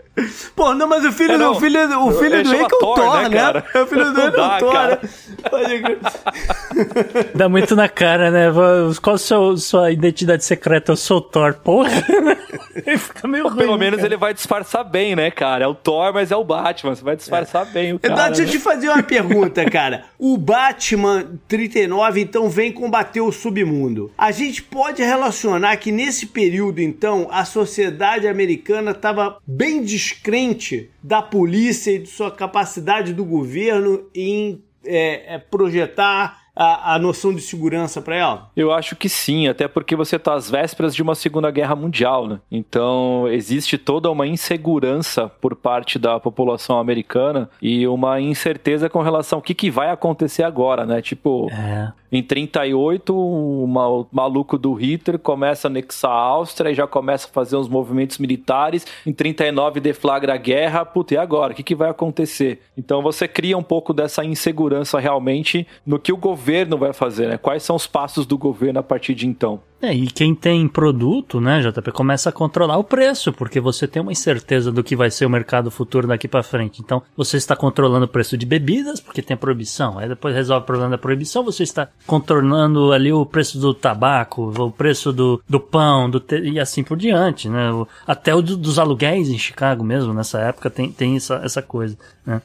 Pô, 0.55 0.75
não, 0.75 0.87
mas 0.87 1.05
o 1.05 1.13
filho 1.13 1.33
É, 1.33 1.39
do 1.39 1.45
não. 1.45 1.53
o 1.53 1.61
filho, 1.61 1.81
o 2.01 2.13
filho 2.13 2.43
do 2.43 2.51
Rick 2.51 2.63
é 2.63 2.65
o 2.65 2.79
Thor, 2.79 2.95
Thor, 2.97 3.17
né, 3.23 3.29
né? 3.29 3.37
cara? 3.37 3.65
É 3.73 3.81
o 3.81 3.87
filho 3.87 4.05
do 4.05 4.13
Não 4.13 4.25
Rick 4.25 4.35
é 4.35 4.37
dá, 4.37 4.57
o 4.57 4.59
Thor, 4.59 4.73
cara. 4.73 5.01
né? 5.03 5.09
Dá 7.35 7.49
muito 7.49 7.77
na 7.77 7.89
cara, 7.89 8.31
né? 8.31 8.47
Qual 9.01 9.17
a 9.17 9.19
sua, 9.19 9.57
sua 9.57 9.91
identidade 9.91 10.45
secreta? 10.45 10.93
Eu 10.93 10.97
sou 10.97 11.21
Thor. 11.21 11.55
Porra! 11.55 11.91
Ele 12.87 12.99
fica 12.99 13.27
meio 13.27 13.49
ruim. 13.49 13.57
Pelo 13.57 13.73
né, 13.73 13.79
menos 13.79 13.97
cara? 13.99 14.09
ele 14.09 14.17
vai 14.17 14.33
disfarçar 14.33 14.85
bem, 14.85 15.17
né, 15.17 15.31
cara? 15.31 15.65
É 15.65 15.67
o 15.67 15.75
Thor, 15.75 16.13
mas 16.13 16.31
é 16.31 16.37
o 16.37 16.45
Batman. 16.45 16.95
Você 16.95 17.03
vai 17.03 17.17
disfarçar 17.17 17.67
bem 17.67 17.95
o 17.95 17.99
cara. 17.99 18.15
Eduardo, 18.15 18.37
deixa 18.37 18.51
eu 18.51 18.55
né? 18.55 18.59
te 18.59 18.65
fazer 18.65 18.89
uma 18.89 19.03
pergunta, 19.03 19.65
cara. 19.69 20.05
O 20.19 20.37
Batman 20.39 21.25
39, 21.49 22.21
então, 22.21 22.49
vem 22.49 22.73
combater 22.73 23.21
o 23.21 23.33
submundo. 23.33 24.11
A 24.17 24.31
gente 24.31 24.63
pode 24.63 25.03
relacionar 25.03 25.77
que 25.77 25.91
nesse 25.91 26.27
período, 26.27 26.81
então, 26.81 27.29
a 27.31 27.45
sociedade 27.45 28.27
americana 28.29 28.93
estava 28.93 29.39
bem 29.47 29.83
descrente 30.01 30.91
da 31.03 31.21
polícia 31.21 31.91
e 31.91 31.99
de 31.99 32.09
sua 32.09 32.31
capacidade 32.31 33.13
do 33.13 33.25
governo 33.25 34.05
em 34.15 34.63
é, 34.85 35.35
é, 35.35 35.39
projetar 35.39 36.41
a, 36.57 36.95
a 36.95 36.99
noção 36.99 37.35
de 37.35 37.43
segurança 37.43 38.01
para 38.01 38.17
ela? 38.17 38.51
Eu 38.57 38.73
acho 38.73 38.97
que 38.97 39.09
sim, 39.09 39.47
até 39.47 39.69
porque 39.69 39.95
você 39.95 40.17
está 40.17 40.35
às 40.35 40.51
vésperas 40.51 40.95
de 40.95 41.03
uma 41.03 41.15
Segunda 41.15 41.51
Guerra 41.51 41.77
Mundial, 41.77 42.27
né? 42.27 42.41
Então 42.51 43.29
existe 43.29 43.77
toda 43.77 44.11
uma 44.11 44.27
insegurança 44.27 45.29
por 45.29 45.55
parte 45.55 45.99
da 45.99 46.19
população 46.19 46.79
americana 46.79 47.51
e 47.61 47.87
uma 47.87 48.21
incerteza 48.21 48.89
com 48.89 49.03
relação 49.03 49.39
ao 49.39 49.43
que, 49.43 49.55
que 49.55 49.71
vai 49.71 49.91
acontecer 49.91 50.43
agora, 50.43 50.87
né? 50.87 51.03
Tipo, 51.03 51.49
É. 51.51 51.93
em 52.13 52.23
38, 52.23 53.15
o 53.17 53.67
ma- 53.67 53.89
o 53.89 54.07
maluco 54.11 54.59
do 54.59 54.73
Hitler 54.75 55.19
começa 55.19 55.69
a 55.69 55.71
anexar 55.71 56.11
a 56.11 56.15
Áustria 56.15 56.71
e 56.71 56.75
já 56.75 56.87
começa 56.87 57.29
a 57.29 57.31
fazer 57.31 57.57
uns 57.57 57.69
movimentos 57.69 58.19
militares. 58.19 58.87
Em 59.07 59.13
39 59.13 59.81
deflagra 59.81 60.35
a 60.35 60.37
guerra. 60.37 60.85
Puta, 60.85 61.15
e 61.15 61.17
agora? 61.17 61.53
O 61.53 61.57
que, 61.57 61.63
que 61.63 61.75
vai 61.75 61.91
acontecer? 61.91 62.61
Então 62.77 63.03
você 63.03 63.29
cria 63.29 63.57
um 63.57 63.63
pouco 63.63 63.93
dessa 63.95 64.25
insegurança 64.25 64.99
realmente 64.99 65.67
no 65.87 65.99
que 65.99 66.13
o 66.13 66.17
governo 66.17 66.77
vai 66.77 66.93
fazer, 66.93 67.29
né? 67.29 67.39
Quais 67.39 67.63
são 67.63 67.77
os 67.77 67.87
passos 67.87 68.27
do 68.27 68.37
governo 68.37 68.81
a 68.81 68.83
partir 68.83 69.15
de 69.15 69.27
então? 69.27 69.61
É, 69.83 69.95
e 69.95 70.07
quem 70.09 70.35
tem 70.35 70.69
produto, 70.69 71.41
né, 71.41 71.61
JP, 71.61 71.91
começa 71.93 72.29
a 72.29 72.33
controlar 72.33 72.77
o 72.77 72.85
preço, 72.85 73.33
porque 73.33 73.59
você 73.59 73.89
tem 73.89 74.03
uma 74.03 74.13
incerteza 74.13 74.71
do 74.71 74.85
que 74.85 74.95
vai 74.95 75.11
ser 75.11 75.25
o 75.25 75.31
mercado 75.31 75.71
futuro 75.71 76.07
daqui 76.07 76.29
pra 76.29 76.43
frente. 76.43 76.83
Então, 76.83 77.03
você 77.17 77.39
está 77.39 77.57
controlando 77.57 78.05
o 78.05 78.09
preço 78.09 78.37
de 78.37 78.45
bebidas, 78.45 79.01
porque 79.01 79.23
tem 79.23 79.37
proibição. 79.37 79.99
Aí 79.99 80.07
depois 80.09 80.35
resolve 80.35 80.65
o 80.65 80.67
problema 80.67 80.91
da 80.91 80.99
proibição, 80.99 81.43
você 81.43 81.63
está 81.63 81.89
contornando 82.07 82.93
ali 82.93 83.11
o 83.13 83.25
preço 83.25 83.59
do 83.59 83.73
tabaco, 83.73 84.53
o 84.59 84.71
preço 84.71 85.13
do, 85.13 85.43
do 85.49 85.59
pão, 85.59 86.11
do 86.11 86.21
te- 86.21 86.41
e 86.43 86.61
assim 86.61 86.85
por 86.85 86.99
diante, 86.99 87.49
né? 87.49 87.71
Até 88.07 88.35
o 88.35 88.43
do- 88.43 88.59
dos 88.59 88.79
aluguéis 88.79 89.31
em 89.31 89.39
Chicago 89.39 89.83
mesmo, 89.83 90.13
nessa 90.13 90.39
época, 90.41 90.69
tem, 90.69 90.93
tem 90.93 91.17
essa, 91.17 91.41
essa 91.43 91.63
coisa, 91.63 91.97
né? 92.27 92.43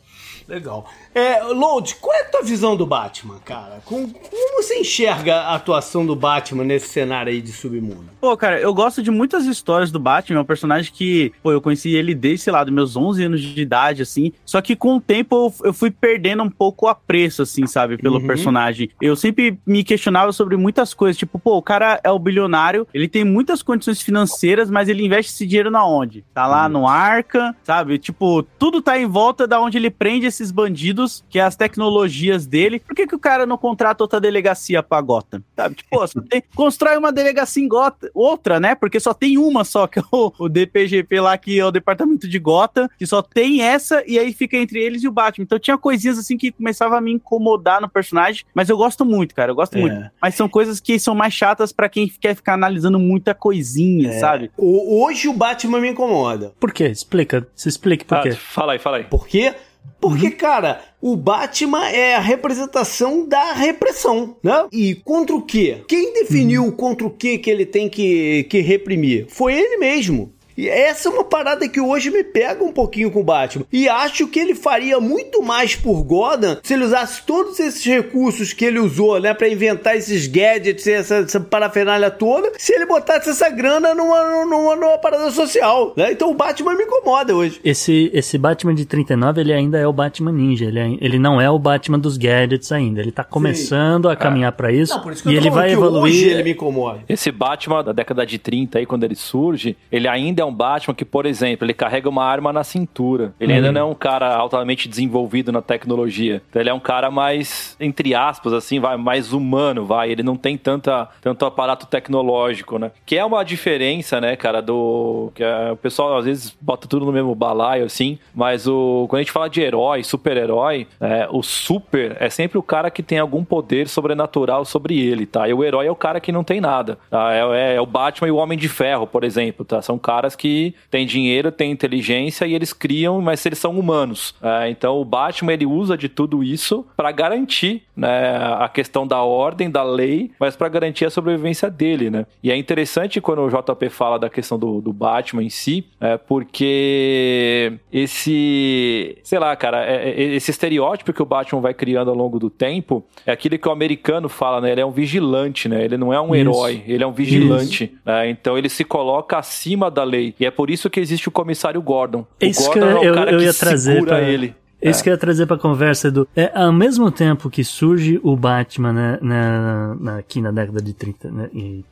Legal. 0.47 0.87
É, 1.15 1.41
Load, 1.41 1.95
qual 1.95 2.15
é 2.15 2.21
a 2.21 2.25
tua 2.29 2.43
visão 2.43 2.77
do 2.77 2.85
Batman, 2.85 3.39
cara? 3.43 3.81
Com- 3.83 4.07
como 4.07 4.61
você 4.61 4.79
enxerga 4.79 5.37
a 5.37 5.55
atuação 5.55 6.05
do 6.05 6.15
Batman 6.15 6.63
nesse 6.63 6.87
cenário 6.89 7.24
aí 7.29 7.41
de 7.41 7.51
submundo? 7.51 8.05
Pô, 8.21 8.35
cara, 8.37 8.59
eu 8.59 8.73
gosto 8.73 9.01
de 9.03 9.11
muitas 9.11 9.45
histórias 9.45 9.91
do 9.91 9.99
Batman, 9.99 10.39
é 10.39 10.41
um 10.41 10.45
personagem 10.45 10.91
que, 10.93 11.31
pô, 11.43 11.51
eu 11.51 11.61
conheci 11.61 11.93
ele 11.95 12.13
desde, 12.15 12.43
sei 12.45 12.53
lá, 12.53 12.63
dos 12.63 12.73
meus 12.73 12.95
11 12.95 13.23
anos 13.23 13.41
de 13.41 13.61
idade, 13.61 14.01
assim, 14.01 14.31
só 14.45 14.61
que 14.61 14.75
com 14.75 14.95
o 14.97 15.01
tempo 15.01 15.35
eu, 15.61 15.67
eu 15.67 15.73
fui 15.73 15.91
perdendo 15.91 16.43
um 16.43 16.49
pouco 16.49 16.85
o 16.85 16.89
apreço, 16.89 17.41
assim, 17.41 17.65
sabe, 17.67 17.97
pelo 17.97 18.19
Uhum. 18.19 18.27
personagem. 18.27 18.89
Eu 19.01 19.15
sempre 19.15 19.59
me 19.65 19.83
questionava 19.83 20.31
sobre 20.31 20.55
muitas 20.57 20.93
coisas, 20.93 21.17
tipo, 21.17 21.37
pô, 21.39 21.57
o 21.57 21.61
cara 21.61 21.99
é 22.03 22.11
o 22.11 22.19
bilionário, 22.19 22.87
ele 22.93 23.07
tem 23.07 23.23
muitas 23.23 23.61
condições 23.61 24.01
financeiras, 24.01 24.69
mas 24.69 24.89
ele 24.89 25.05
investe 25.05 25.31
esse 25.31 25.45
dinheiro 25.45 25.69
na 25.71 25.85
onde? 25.85 26.23
Tá 26.33 26.47
lá 26.47 26.67
no 26.69 26.87
Arca, 26.87 27.55
sabe? 27.63 27.97
Tipo, 27.97 28.43
tudo 28.57 28.81
tá 28.81 28.97
em 28.99 29.05
volta 29.05 29.47
da 29.47 29.59
onde 29.61 29.77
ele 29.77 29.89
prende 29.89 30.25
esses 30.25 30.51
bandidos, 30.51 31.23
que 31.29 31.39
é 31.39 31.41
as 31.43 31.55
tecnologias 31.55 32.45
dele. 32.45 32.79
Por 32.79 32.95
que, 32.95 33.07
que 33.07 33.15
o 33.15 33.19
cara 33.19 33.45
não 33.45 33.57
contrata 33.57 34.03
outra 34.03 34.19
delegacia 34.19 34.81
pra 34.83 35.01
Gotham? 35.01 35.41
Sabe? 35.55 35.75
Tipo, 35.75 35.89
pô, 35.97 36.07
só 36.07 36.21
tem- 36.21 36.43
constrói 36.55 36.97
uma 36.97 37.11
delegacia 37.15 37.63
em 37.63 37.67
Gotham, 37.67 38.09
outra, 38.13 38.59
né? 38.59 38.75
Porque 38.75 38.99
só 38.99 39.13
tem 39.13 39.37
uma 39.37 39.63
só, 39.63 39.87
que 39.87 39.97
é 39.99 40.03
o, 40.11 40.31
o 40.37 40.47
DPGP 40.49 41.19
lá, 41.19 41.37
que 41.37 41.59
é 41.59 41.65
o 41.65 41.71
departamento 41.71 42.27
de 42.27 42.37
Gotham, 42.37 42.87
que 42.97 43.05
só 43.07 43.21
tem 43.21 43.61
essa, 43.61 44.03
e 44.05 44.19
aí 44.19 44.31
fica 44.33 44.57
entre 44.57 44.79
eles 44.79 45.03
e 45.03 45.07
o 45.07 45.11
Batman. 45.11 45.43
Então 45.43 45.57
tinha 45.57 45.77
coisinhas 45.77 46.17
assim 46.19 46.37
que 46.37 46.51
começava 46.51 46.97
a 46.97 47.01
me 47.01 47.11
incomodar 47.13 47.81
no 47.81 47.89
personagem, 47.89 48.43
mas 48.53 48.69
eu 48.69 48.77
gosto 48.77 49.03
muito, 49.05 49.33
cara, 49.33 49.51
eu 49.51 49.55
gosto 49.55 49.77
É. 49.77 49.81
muito. 49.81 50.11
Mas 50.21 50.35
são 50.35 50.47
coisas 50.49 50.79
que 50.79 50.99
são 50.99 51.15
mais 51.15 51.33
chatas 51.33 51.71
pra 51.71 51.89
quem 51.89 52.07
quer 52.07 52.35
ficar 52.35 52.53
analisando 52.53 52.99
muita 52.99 53.33
coisinha, 53.33 54.09
É. 54.09 54.19
sabe? 54.19 54.51
O- 54.57 55.03
hoje 55.03 55.27
o 55.27 55.33
Batman 55.33 55.79
me 55.79 55.89
incomoda. 55.89 56.53
Por 56.59 56.71
quê? 56.73 56.85
Explica. 56.87 57.47
Se 57.55 57.69
explique 57.69 58.03
por 58.05 58.17
Ah, 58.17 58.21
quê. 58.21 58.31
fala 58.33 58.73
aí, 58.73 58.79
fala 58.79 58.97
aí. 58.97 59.03
Por 59.05 59.27
quê? 59.27 59.53
Porque, 59.99 60.29
cara, 60.29 60.81
o 61.01 61.15
Batman 61.15 61.87
é 61.89 62.15
a 62.15 62.19
representação 62.19 63.27
da 63.27 63.53
repressão, 63.53 64.37
né? 64.43 64.67
E 64.71 64.93
contra 64.95 65.35
o 65.35 65.41
quê? 65.41 65.81
Quem 65.87 66.13
definiu 66.13 66.71
contra 66.73 67.07
o 67.07 67.09
quê 67.09 67.37
que 67.37 67.49
ele 67.49 67.65
tem 67.65 67.89
que, 67.89 68.43
que 68.43 68.59
reprimir? 68.59 69.25
Foi 69.29 69.53
ele 69.53 69.77
mesmo. 69.77 70.34
E 70.57 70.69
essa 70.69 71.09
é 71.09 71.11
uma 71.11 71.23
parada 71.23 71.67
que 71.67 71.79
hoje 71.81 72.09
me 72.09 72.23
pega 72.23 72.63
um 72.63 72.71
pouquinho 72.71 73.11
com 73.11 73.19
o 73.19 73.23
Batman. 73.23 73.65
E 73.71 73.89
acho 73.89 74.27
que 74.27 74.39
ele 74.39 74.55
faria 74.55 74.99
muito 74.99 75.41
mais 75.43 75.75
por 75.75 76.01
Gotham 76.03 76.57
se 76.63 76.73
ele 76.73 76.85
usasse 76.85 77.23
todos 77.25 77.59
esses 77.59 77.83
recursos 77.85 78.53
que 78.53 78.63
ele 78.65 78.79
usou, 78.79 79.19
né? 79.19 79.33
Pra 79.33 79.49
inventar 79.49 79.97
esses 79.97 80.27
gadgets, 80.27 80.87
essa, 80.87 81.15
essa 81.15 81.39
parafernália 81.39 82.09
toda, 82.09 82.51
se 82.57 82.73
ele 82.73 82.85
botasse 82.85 83.29
essa 83.29 83.49
grana 83.49 83.93
numa, 83.93 84.45
numa, 84.45 84.75
numa 84.75 84.97
parada 84.97 85.29
social, 85.31 85.93
né? 85.97 86.11
Então 86.11 86.29
o 86.31 86.33
Batman 86.33 86.75
me 86.75 86.83
incomoda 86.83 87.35
hoje. 87.35 87.59
Esse, 87.63 88.09
esse 88.13 88.37
Batman 88.37 88.73
de 88.73 88.85
39, 88.85 89.41
ele 89.41 89.53
ainda 89.53 89.77
é 89.77 89.85
o 89.87 89.93
Batman 89.93 90.31
Ninja. 90.31 90.65
Ele, 90.65 90.79
é- 90.79 90.97
ele 91.01 91.19
não 91.19 91.39
é 91.41 91.49
o 91.49 91.59
Batman 91.59 91.99
dos 91.99 92.17
gadgets 92.17 92.71
ainda. 92.71 93.01
Ele 93.01 93.11
tá 93.11 93.23
começando 93.23 94.07
a 94.09 94.15
caminhar 94.15 94.51
pra 94.53 94.71
isso. 94.71 94.93
Não, 94.93 95.01
por 95.03 95.11
isso 95.13 95.23
que 95.23 95.29
e 95.29 95.35
eu 95.35 95.41
tô 95.41 95.47
ele 95.47 95.53
vai 95.53 95.67
que 95.67 95.73
evoluir. 95.73 96.03
hoje 96.03 96.29
ele 96.29 96.43
me 96.43 96.51
incomoda. 96.51 96.99
Esse 97.09 97.31
Batman 97.31 97.83
da 97.83 97.91
década 97.91 98.25
de 98.25 98.37
30 98.37 98.79
aí, 98.79 98.85
quando 98.85 99.03
ele 99.03 99.15
surge, 99.15 99.75
ele 99.91 100.07
ainda 100.07 100.41
é 100.41 100.44
um 100.45 100.53
Batman 100.53 100.93
que, 100.93 101.05
por 101.05 101.25
exemplo, 101.25 101.65
ele 101.65 101.73
carrega 101.73 102.09
uma 102.09 102.23
arma 102.23 102.51
na 102.53 102.63
cintura. 102.63 103.33
Ele 103.39 103.53
ainda 103.53 103.71
não 103.71 103.81
é 103.81 103.83
um 103.83 103.93
cara 103.95 104.35
altamente 104.35 104.87
desenvolvido 104.87 105.51
na 105.51 105.61
tecnologia. 105.61 106.41
Então 106.49 106.61
ele 106.61 106.69
é 106.69 106.73
um 106.73 106.79
cara 106.79 107.09
mais, 107.11 107.75
entre 107.79 108.13
aspas, 108.15 108.53
assim, 108.53 108.79
vai, 108.79 108.97
mais 108.97 109.33
humano, 109.33 109.85
vai. 109.85 110.11
Ele 110.11 110.23
não 110.23 110.35
tem 110.35 110.57
tanta, 110.57 111.07
tanto 111.21 111.45
aparato 111.45 111.85
tecnológico, 111.85 112.77
né? 112.79 112.91
Que 113.05 113.17
é 113.17 113.25
uma 113.25 113.43
diferença, 113.43 114.19
né, 114.21 114.35
cara, 114.35 114.61
do... 114.61 115.31
que 115.35 115.43
é, 115.43 115.71
o 115.71 115.75
pessoal 115.77 116.17
às 116.17 116.25
vezes 116.25 116.55
bota 116.61 116.87
tudo 116.87 117.05
no 117.05 117.11
mesmo 117.11 117.33
balaio, 117.35 117.85
assim, 117.85 118.17
mas 118.33 118.67
o 118.67 119.05
quando 119.09 119.19
a 119.19 119.23
gente 119.23 119.31
fala 119.31 119.49
de 119.49 119.61
herói, 119.61 120.03
super-herói, 120.03 120.87
é, 120.99 121.27
o 121.31 121.41
super 121.43 122.17
é 122.19 122.29
sempre 122.29 122.57
o 122.57 122.63
cara 122.63 122.89
que 122.89 123.03
tem 123.03 123.19
algum 123.19 123.43
poder 123.43 123.87
sobrenatural 123.87 124.65
sobre 124.65 124.99
ele, 124.99 125.25
tá? 125.25 125.47
E 125.47 125.53
o 125.53 125.63
herói 125.63 125.87
é 125.87 125.91
o 125.91 125.95
cara 125.95 126.19
que 126.19 126.31
não 126.31 126.43
tem 126.43 126.59
nada. 126.61 126.97
tá? 127.09 127.33
É, 127.33 127.39
é- 127.39 127.75
é 127.75 127.81
o 127.81 127.85
Batman 127.85 128.27
e 128.27 128.31
o 128.31 128.35
Homem 128.37 128.57
de 128.57 128.69
Ferro, 128.69 129.05
por 129.07 129.23
exemplo, 129.23 129.65
tá? 129.65 129.81
São 129.81 129.97
caras 129.97 130.34
caras 130.35 130.35
que 130.35 130.75
têm 130.91 131.05
dinheiro, 131.05 131.51
têm 131.51 131.71
inteligência 131.71 132.45
e 132.45 132.53
eles 132.53 132.73
criam, 132.73 133.21
mas 133.21 133.43
eles 133.45 133.57
são 133.57 133.77
humanos. 133.79 134.35
É, 134.41 134.69
então 134.69 134.99
o 134.99 135.05
Batman 135.05 135.53
ele 135.53 135.65
usa 135.65 135.97
de 135.97 136.09
tudo 136.09 136.43
isso 136.43 136.85
para 136.95 137.11
garantir 137.11 137.83
né, 137.95 138.35
a 138.59 138.67
questão 138.67 139.07
da 139.07 139.21
ordem, 139.21 139.69
da 139.69 139.81
lei, 139.81 140.31
mas 140.39 140.55
para 140.55 140.67
garantir 140.67 141.05
a 141.05 141.09
sobrevivência 141.09 141.69
dele, 141.69 142.09
né? 142.09 142.25
E 142.43 142.51
é 142.51 142.57
interessante 142.57 143.21
quando 143.21 143.41
o 143.41 143.49
JP 143.49 143.89
fala 143.89 144.19
da 144.19 144.29
questão 144.29 144.59
do, 144.59 144.81
do 144.81 144.91
Batman 144.91 145.43
em 145.43 145.49
si, 145.49 145.85
é, 145.99 146.17
porque 146.17 147.73
esse, 147.91 149.17
sei 149.23 149.39
lá, 149.39 149.55
cara, 149.55 149.85
é, 149.85 150.09
é, 150.09 150.23
esse 150.35 150.51
estereótipo 150.51 151.13
que 151.13 151.21
o 151.21 151.25
Batman 151.25 151.61
vai 151.61 151.73
criando 151.73 152.09
ao 152.09 152.15
longo 152.15 152.37
do 152.37 152.49
tempo 152.49 153.03
é 153.25 153.31
aquele 153.31 153.57
que 153.57 153.67
o 153.67 153.71
americano 153.71 154.27
fala, 154.27 154.59
né? 154.59 154.71
Ele 154.71 154.81
é 154.81 154.85
um 154.85 154.91
vigilante, 154.91 155.69
né? 155.69 155.83
Ele 155.85 155.97
não 155.97 156.13
é 156.13 156.19
um 156.19 156.35
isso. 156.35 156.49
herói, 156.49 156.83
ele 156.85 157.03
é 157.03 157.07
um 157.07 157.13
vigilante. 157.13 157.95
Né? 158.03 158.29
Então 158.29 158.57
ele 158.57 158.67
se 158.67 158.83
coloca 158.83 159.37
acima 159.37 159.89
da 159.89 160.03
lei. 160.03 160.24
E 160.39 160.45
é 160.45 160.51
por 160.51 160.69
isso 160.69 160.89
que 160.89 160.99
existe 160.99 161.27
o 161.27 161.31
comissário 161.31 161.81
Gordon. 161.81 162.25
O 162.41 162.45
isso 162.45 162.65
Gordon 162.65 162.73
que 162.73 162.79
eu, 162.79 163.03
é 163.03 163.11
o 163.11 163.13
cara 163.13 163.31
eu, 163.31 163.39
eu 163.39 163.45
ia 163.45 163.53
que 163.53 163.59
trazer 163.59 163.93
segura 163.93 164.15
pra... 164.15 164.21
ele. 164.21 164.55
Isso 164.89 164.99
é. 164.99 165.03
que 165.03 165.09
eu 165.09 165.13
ia 165.13 165.17
trazer 165.17 165.45
pra 165.45 165.57
conversa, 165.57 166.07
Edu. 166.07 166.27
É, 166.35 166.51
ao 166.53 166.71
mesmo 166.71 167.11
tempo 167.11 167.49
que 167.49 167.63
surge 167.63 168.19
o 168.23 168.35
Batman 168.35 168.93
né, 168.93 169.19
na, 169.21 169.95
na, 169.99 170.17
aqui 170.17 170.41
na 170.41 170.51
década 170.51 170.81
de 170.81 170.93
30, 170.93 171.31
né, 171.31 171.49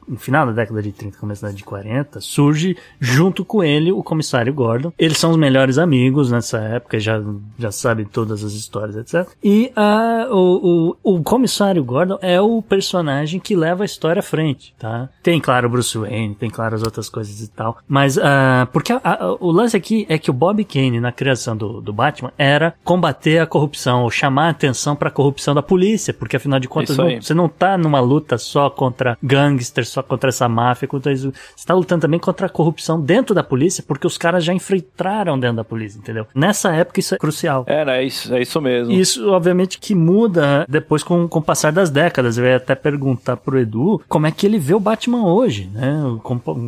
no 0.07 0.17
final 0.17 0.45
da 0.45 0.51
década 0.51 0.81
de 0.81 0.91
30, 0.91 1.17
começo 1.17 1.41
da 1.41 1.47
década 1.47 1.57
de 1.57 1.63
40, 1.63 2.21
surge 2.21 2.77
junto 2.99 3.43
com 3.43 3.63
ele 3.63 3.91
o 3.91 4.03
comissário 4.03 4.53
Gordon. 4.53 4.91
Eles 4.97 5.17
são 5.17 5.31
os 5.31 5.37
melhores 5.37 5.77
amigos 5.77 6.31
nessa 6.31 6.59
época, 6.59 6.99
já, 6.99 7.21
já 7.57 7.71
sabem 7.71 8.05
todas 8.05 8.43
as 8.43 8.53
histórias, 8.53 8.95
etc. 8.95 9.27
E 9.43 9.71
uh, 9.75 10.33
o, 10.33 10.95
o, 11.03 11.15
o 11.15 11.23
comissário 11.23 11.83
Gordon 11.83 12.17
é 12.21 12.39
o 12.39 12.61
personagem 12.61 13.39
que 13.39 13.55
leva 13.55 13.83
a 13.83 13.85
história 13.85 14.19
à 14.19 14.23
frente, 14.23 14.75
tá? 14.77 15.09
Tem, 15.21 15.39
claro, 15.39 15.67
o 15.67 15.71
Bruce 15.71 15.97
Wayne, 15.97 16.35
tem, 16.35 16.49
claro, 16.49 16.75
as 16.75 16.83
outras 16.83 17.09
coisas 17.09 17.41
e 17.41 17.47
tal. 17.49 17.77
Mas, 17.87 18.17
uh, 18.17 18.67
porque 18.71 18.93
a, 18.93 18.99
a, 19.03 19.33
o 19.39 19.51
lance 19.51 19.75
aqui 19.75 20.05
é 20.09 20.17
que 20.17 20.29
o 20.29 20.33
Bob 20.33 20.63
Kane, 20.63 20.99
na 20.99 21.11
criação 21.11 21.55
do, 21.55 21.81
do 21.81 21.93
Batman, 21.93 22.31
era 22.37 22.75
combater 22.83 23.39
a 23.39 23.45
corrupção, 23.45 24.03
ou 24.03 24.11
chamar 24.11 24.47
a 24.47 24.49
atenção 24.49 24.95
para 24.95 25.09
a 25.09 25.11
corrupção 25.11 25.55
da 25.55 25.61
polícia, 25.61 26.13
porque 26.13 26.35
afinal 26.35 26.59
de 26.59 26.67
contas 26.67 26.97
não, 26.97 27.21
você 27.21 27.33
não 27.33 27.47
tá 27.47 27.77
numa 27.77 27.99
luta 27.99 28.37
só 28.37 28.69
contra 28.69 29.17
gangsters, 29.21 29.89
só 29.89 30.03
contra 30.03 30.29
essa 30.29 30.47
máfia, 30.49 30.87
contra 30.87 31.11
isso. 31.11 31.33
Você 31.55 31.65
tá 31.65 31.73
lutando 31.73 32.01
também 32.01 32.19
contra 32.19 32.47
a 32.47 32.49
corrupção 32.49 32.99
dentro 32.99 33.33
da 33.33 33.43
polícia, 33.43 33.83
porque 33.87 34.05
os 34.05 34.17
caras 34.17 34.43
já 34.43 34.53
infiltraram 34.53 35.39
dentro 35.39 35.57
da 35.57 35.63
polícia, 35.63 35.97
entendeu? 35.97 36.27
Nessa 36.35 36.73
época 36.73 36.99
isso 36.99 37.15
é 37.15 37.17
crucial. 37.17 37.63
É, 37.67 37.85
né? 37.85 37.93
É 37.99 38.03
isso, 38.03 38.33
é 38.33 38.41
isso 38.41 38.59
mesmo. 38.59 38.91
Isso, 38.91 39.29
obviamente, 39.29 39.79
que 39.79 39.95
muda 39.95 40.65
depois 40.67 41.03
com, 41.03 41.27
com 41.27 41.39
o 41.39 41.41
passar 41.41 41.71
das 41.71 41.89
décadas. 41.89 42.37
Eu 42.37 42.45
ia 42.45 42.57
até 42.57 42.75
perguntar 42.75 43.37
pro 43.37 43.59
Edu 43.59 44.01
como 44.07 44.27
é 44.27 44.31
que 44.31 44.45
ele 44.45 44.57
vê 44.57 44.73
o 44.73 44.79
Batman 44.79 45.25
hoje, 45.25 45.69
né? 45.73 46.01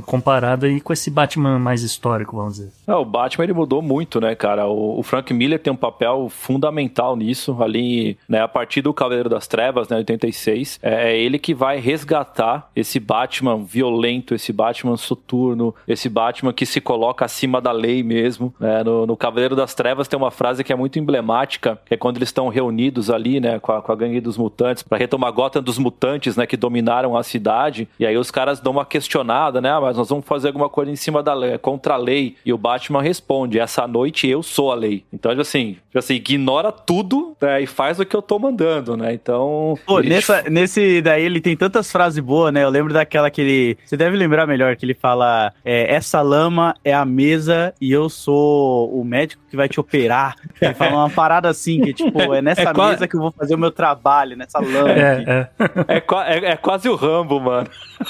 Comparado 0.05 0.65
aí 0.65 0.79
com 0.79 0.93
esse 0.93 1.09
Batman 1.09 1.59
mais 1.59 1.81
histórico, 1.81 2.37
vamos 2.37 2.53
dizer. 2.53 2.71
É, 2.87 2.93
o 2.93 3.03
Batman 3.03 3.43
ele 3.43 3.53
mudou 3.53 3.81
muito, 3.81 4.21
né, 4.21 4.35
cara? 4.35 4.67
O, 4.67 4.99
o 4.99 5.03
Frank 5.03 5.33
Miller 5.33 5.59
tem 5.59 5.73
um 5.73 5.75
papel 5.75 6.04
papel 6.05 6.29
fundamental 6.29 7.15
nisso, 7.15 7.57
ali, 7.61 8.17
né, 8.29 8.41
a 8.41 8.47
partir 8.47 8.81
do 8.81 8.93
Cavaleiro 8.93 9.29
das 9.29 9.47
Trevas, 9.47 9.89
né, 9.89 9.97
86, 9.97 10.79
é, 10.81 11.11
é 11.11 11.17
ele 11.17 11.39
que 11.39 11.53
vai 11.53 11.79
resgatar 11.79 12.69
esse 12.75 12.99
Batman 12.99 13.63
violento, 13.63 14.35
esse 14.35 14.53
Batman 14.53 14.97
soturno, 14.97 15.73
esse 15.87 16.07
Batman 16.07 16.53
que 16.53 16.65
se 16.65 16.79
coloca 16.79 17.25
acima 17.25 17.59
da 17.59 17.71
lei 17.71 18.03
mesmo, 18.03 18.53
né, 18.59 18.83
no, 18.83 19.05
no 19.05 19.17
Cavaleiro 19.17 19.55
das 19.55 19.73
Trevas 19.73 20.07
tem 20.07 20.17
uma 20.17 20.31
frase 20.31 20.63
que 20.63 20.71
é 20.71 20.75
muito 20.75 20.99
emblemática, 20.99 21.79
que 21.85 21.93
é 21.93 21.97
quando 21.97 22.17
eles 22.17 22.29
estão 22.29 22.47
reunidos 22.49 23.09
ali, 23.09 23.39
né, 23.39 23.59
com 23.59 23.71
a, 23.71 23.81
com 23.81 23.91
a 23.91 23.95
gangue 23.95 24.21
dos 24.21 24.37
mutantes, 24.37 24.83
para 24.83 24.97
retomar 24.97 25.31
Gotham 25.31 25.63
dos 25.63 25.77
mutantes, 25.77 26.37
né, 26.37 26.45
que 26.45 26.57
dominaram 26.57 27.17
a 27.17 27.23
cidade, 27.23 27.87
e 27.99 28.05
aí 28.05 28.17
os 28.17 28.29
caras 28.29 28.59
dão 28.59 28.73
uma 28.73 28.85
questionada, 28.85 29.59
né, 29.59 29.71
ah, 29.71 29.81
mas 29.81 29.97
nós 29.97 30.09
vamos 30.09 30.25
fazer 30.25 30.47
alguma 30.47 30.69
coisa 30.69 30.91
em 30.91 30.95
cima 30.95 31.23
da 31.23 31.33
lei, 31.33 31.57
contra 31.57 31.95
a 31.95 31.97
lei, 31.97 32.35
e 32.45 32.53
o 32.53 32.57
Batman 32.57 33.01
responde, 33.01 33.59
essa 33.59 33.87
noite 33.87 34.27
eu 34.27 34.43
sou 34.43 34.71
a 34.71 34.75
lei. 34.75 35.03
Então, 35.11 35.31
assim, 35.31 35.77
assim, 35.99 36.15
ignora 36.15 36.71
tudo 36.71 37.35
né, 37.41 37.61
e 37.61 37.67
faz 37.67 37.99
o 37.99 38.05
que 38.05 38.15
eu 38.15 38.21
tô 38.21 38.39
mandando, 38.39 38.95
né? 38.97 39.13
Então. 39.13 39.77
Pô, 39.85 39.99
ele... 39.99 40.09
nessa, 40.09 40.43
nesse 40.43 41.01
daí 41.01 41.23
ele 41.23 41.41
tem 41.41 41.55
tantas 41.55 41.91
frases 41.91 42.19
boas, 42.19 42.53
né? 42.53 42.63
Eu 42.63 42.69
lembro 42.69 42.93
daquela 42.93 43.29
que 43.29 43.41
ele. 43.41 43.77
Você 43.85 43.97
deve 43.97 44.15
lembrar 44.15 44.47
melhor, 44.47 44.75
que 44.75 44.85
ele 44.85 44.93
fala: 44.93 45.53
é, 45.63 45.93
essa 45.93 46.21
lama 46.21 46.75
é 46.83 46.93
a 46.93 47.05
mesa 47.05 47.73
e 47.79 47.91
eu 47.91 48.09
sou 48.09 48.89
o 48.93 49.03
médico 49.03 49.41
que 49.49 49.55
vai 49.55 49.69
te 49.69 49.79
operar. 49.79 50.35
Ele 50.61 50.73
fala 50.73 50.95
uma 50.95 51.09
parada 51.09 51.49
assim, 51.49 51.81
que 51.81 51.93
tipo, 51.93 52.33
é 52.33 52.41
nessa 52.43 52.69
é 52.69 52.73
mesa 52.73 53.07
que 53.07 53.15
eu 53.15 53.21
vou 53.21 53.31
fazer 53.31 53.55
o 53.55 53.57
meu 53.57 53.71
trabalho, 53.71 54.35
nessa 54.35 54.59
lama. 54.59 54.91
É, 54.91 55.23
é. 55.27 55.49
É, 55.87 55.97
é, 55.97 56.51
é, 56.51 56.57
quase 56.57 56.89
o 56.89 56.95
Rambo, 56.95 57.39
mano. 57.39 57.67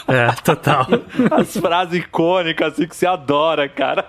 É, 0.07 0.31
total. 0.43 0.87
As 1.31 1.55
frases 1.57 1.99
icônicas 1.99 2.73
assim 2.73 2.87
que 2.87 2.95
você 2.95 3.05
adora, 3.05 3.67
cara. 3.67 4.05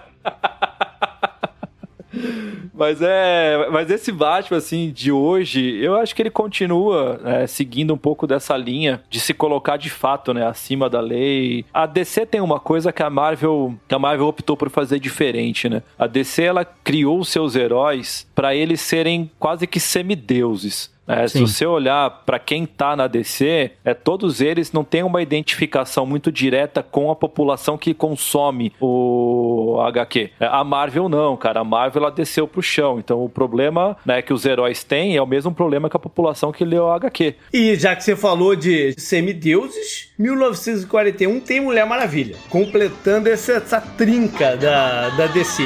Mas 2.75 3.01
é. 3.01 3.69
Mas 3.71 3.91
esse 3.91 4.13
Batman, 4.13 4.59
assim, 4.59 4.91
de 4.91 5.11
hoje, 5.11 5.77
eu 5.83 5.97
acho 5.97 6.15
que 6.15 6.23
ele 6.23 6.31
continua 6.31 7.21
é, 7.25 7.47
seguindo 7.47 7.95
um 7.95 7.99
pouco 7.99 8.27
dessa 8.27 8.57
linha 8.57 9.03
de 9.09 9.19
se 9.19 9.33
colocar 9.33 9.77
de 9.77 9.91
fato, 9.91 10.35
né, 10.35 10.47
acima 10.47 10.89
da 10.91 11.01
lei. 11.01 11.65
A 11.73 11.87
DC 11.87 12.27
tem 12.27 12.41
uma 12.41 12.61
coisa 12.61 12.93
que 12.93 13.03
a 13.03 13.11
Marvel. 13.11 13.75
Que 13.89 13.95
a 13.95 13.99
Marvel 13.99 14.27
optou 14.27 14.57
por 14.57 14.71
fazer 14.71 14.99
diferente, 14.99 15.69
né? 15.69 15.83
A 15.99 16.07
DC 16.07 16.43
ela 16.43 16.65
criou 16.65 17.25
seus 17.25 17.57
heróis 17.57 18.27
para 18.35 18.55
eles 18.55 18.81
serem 18.81 19.31
quase 19.39 19.67
que 19.67 19.81
semideuses. 19.81 20.95
É, 21.07 21.29
se 21.29 21.41
você 21.41 21.65
olhar 21.65 22.11
para 22.27 22.39
quem 22.39 22.67
tá 22.67 22.97
na 22.97 23.07
DC, 23.07 23.71
é, 23.85 23.95
todos 23.95 24.41
eles 24.41 24.73
não 24.73 24.83
têm 24.83 25.03
uma 25.03 25.23
identificação 25.23 26.05
muito 26.05 26.33
direta 26.33 26.83
com 26.83 27.11
a 27.11 27.17
população 27.17 27.79
que 27.79 27.95
consome 27.95 28.73
o 28.81 29.79
HQ. 29.81 30.31
É, 30.41 30.47
a 30.47 30.65
Marvel 30.65 31.09
não, 31.09 31.37
cara. 31.37 31.61
A 31.61 31.65
Marvel 31.65 32.03
ela 32.03 32.11
desceu 32.11 32.49
pro 32.49 32.63
chão. 32.63 32.99
Então 32.99 33.25
o 33.25 33.29
problema 33.29 33.97
né, 34.05 34.21
que 34.21 34.33
os 34.33 34.45
heróis 34.45 34.83
têm 34.83 35.17
é 35.17 35.23
o 35.23 35.27
mesmo 35.27 35.53
problema 35.53 35.89
que 35.89 35.97
a 35.97 36.01
população 36.01 36.53
que 36.53 36.65
leu 36.65 36.85
o 36.85 36.91
HQ. 36.91 37.35
E 37.53 37.75
já 37.77 37.95
que 37.95 38.03
você 38.03 38.17
falou 38.17 38.57
de 38.57 38.95
semideuses, 38.99 40.13
1941 40.19 41.41
tem 41.41 41.61
Mulher 41.61 41.87
Maravilha, 41.87 42.37
completando 42.49 43.29
essa, 43.29 43.53
essa 43.53 43.81
trinca 43.81 44.57
da, 44.57 45.11
da 45.11 45.27
DC. 45.27 45.63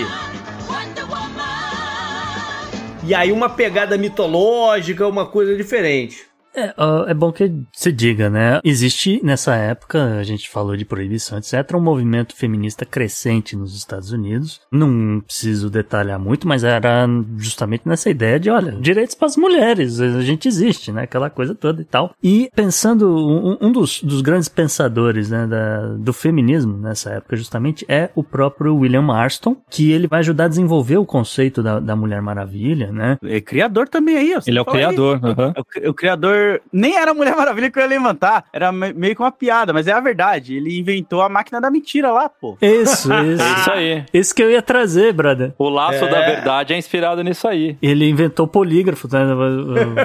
E 3.11 3.15
aí 3.15 3.33
uma 3.33 3.49
pegada 3.49 3.99
mitológica, 3.99 5.05
uma 5.09 5.27
coisa 5.27 5.57
diferente. 5.57 6.30
É, 6.55 6.75
é 7.09 7.15
bom 7.15 7.33
que 7.33 7.53
se 7.73 7.93
diga, 7.93 8.29
né? 8.29 8.61
Existe 8.65 9.21
nessa 9.25 9.55
época, 9.55 10.19
a 10.19 10.23
gente 10.23 10.49
falou 10.49 10.77
de 10.77 10.85
proibição, 10.85 11.39
etc., 11.39 11.75
um 11.75 11.81
movimento 11.81 12.35
feminista 12.35 12.85
crescente 12.85 13.57
nos 13.57 13.77
Estados 13.77 14.13
Unidos. 14.13 14.61
Não 14.71 15.21
preciso 15.21 15.71
detalhar 15.71 16.19
muito, 16.19 16.49
mas 16.49 16.65
era 16.65 17.07
justamente 17.37 17.83
nessa 17.87 18.11
ideia 18.11 18.39
de, 18.39 18.51
olha, 18.51 18.73
direitos 18.73 19.15
para 19.15 19.27
as 19.27 19.37
mulheres, 19.37 20.01
a 20.01 20.21
gente 20.23 20.49
existe, 20.49 20.93
né? 20.93 21.03
Aquela 21.03 21.31
coisa 21.31 21.55
toda 21.55 21.81
e 21.81 21.85
tal. 21.85 22.15
E 22.23 22.51
pensando, 22.55 23.09
um, 23.09 23.57
um 23.61 23.73
dos, 23.73 24.03
dos, 24.03 24.21
grandes 24.21 24.49
pensadores 24.49 25.31
né, 25.31 25.47
da, 25.47 25.89
do 25.97 26.13
feminismo 26.13 26.77
nessa 26.77 27.11
época, 27.11 27.37
justamente, 27.37 27.85
é 27.89 28.11
o 28.15 28.23
próprio 28.23 28.77
William 28.77 29.03
Marston, 29.03 29.57
que 29.71 29.93
ele 29.93 30.07
vai 30.07 30.21
ajudar 30.21 30.45
a 30.45 30.49
desenvolver 30.49 30.97
o 30.97 31.07
conceito 31.07 31.63
da, 31.63 31.81
da 31.81 31.97
Mulher 31.97 32.21
Maravilha, 32.21 32.93
né? 32.93 33.19
É 33.23 33.41
criador 33.41 33.89
também 33.89 34.17
aí, 34.17 34.35
ó. 34.37 34.41
Ele 34.47 34.59
é 34.59 34.63
o 34.63 34.65
criador, 34.65 35.21
uhum. 35.23 35.87
o, 35.87 35.91
o 35.91 35.95
criador 35.95 36.40
nem 36.73 36.97
era 36.97 37.11
a 37.11 37.15
Mulher 37.15 37.37
Maravilha 37.37 37.71
que 37.71 37.79
eu 37.79 37.83
ia 37.83 37.89
levantar. 37.89 38.45
Era 38.53 38.73
meio 38.73 39.15
que 39.15 39.23
uma 39.23 39.33
piada, 39.33 39.73
mas 39.73 39.87
é 39.87 39.93
a 39.93 40.01
verdade. 40.01 40.57
Ele 40.57 40.79
inventou 40.79 41.23
a 41.23 41.29
máquina 41.29 41.61
da 41.61 41.71
mentira 41.71 42.13
lá, 42.13 42.29
pô. 42.29 42.57
Isso, 42.61 43.13
isso. 43.25 43.61
isso 43.61 43.71
aí. 43.71 44.05
Isso 44.13 44.35
que 44.35 44.43
eu 44.43 44.51
ia 44.51 44.63
trazer, 44.63 45.13
brother. 45.13 45.53
O 45.59 45.69
laço 45.69 46.05
é. 46.05 46.09
da 46.09 46.21
verdade 46.21 46.75
é 46.75 46.79
inspirado 46.79 47.23
nisso 47.23 47.47
aí. 47.47 47.77
Ele 47.81 48.09
inventou 48.09 48.47
polígrafo, 48.47 49.09
né? 49.11 49.21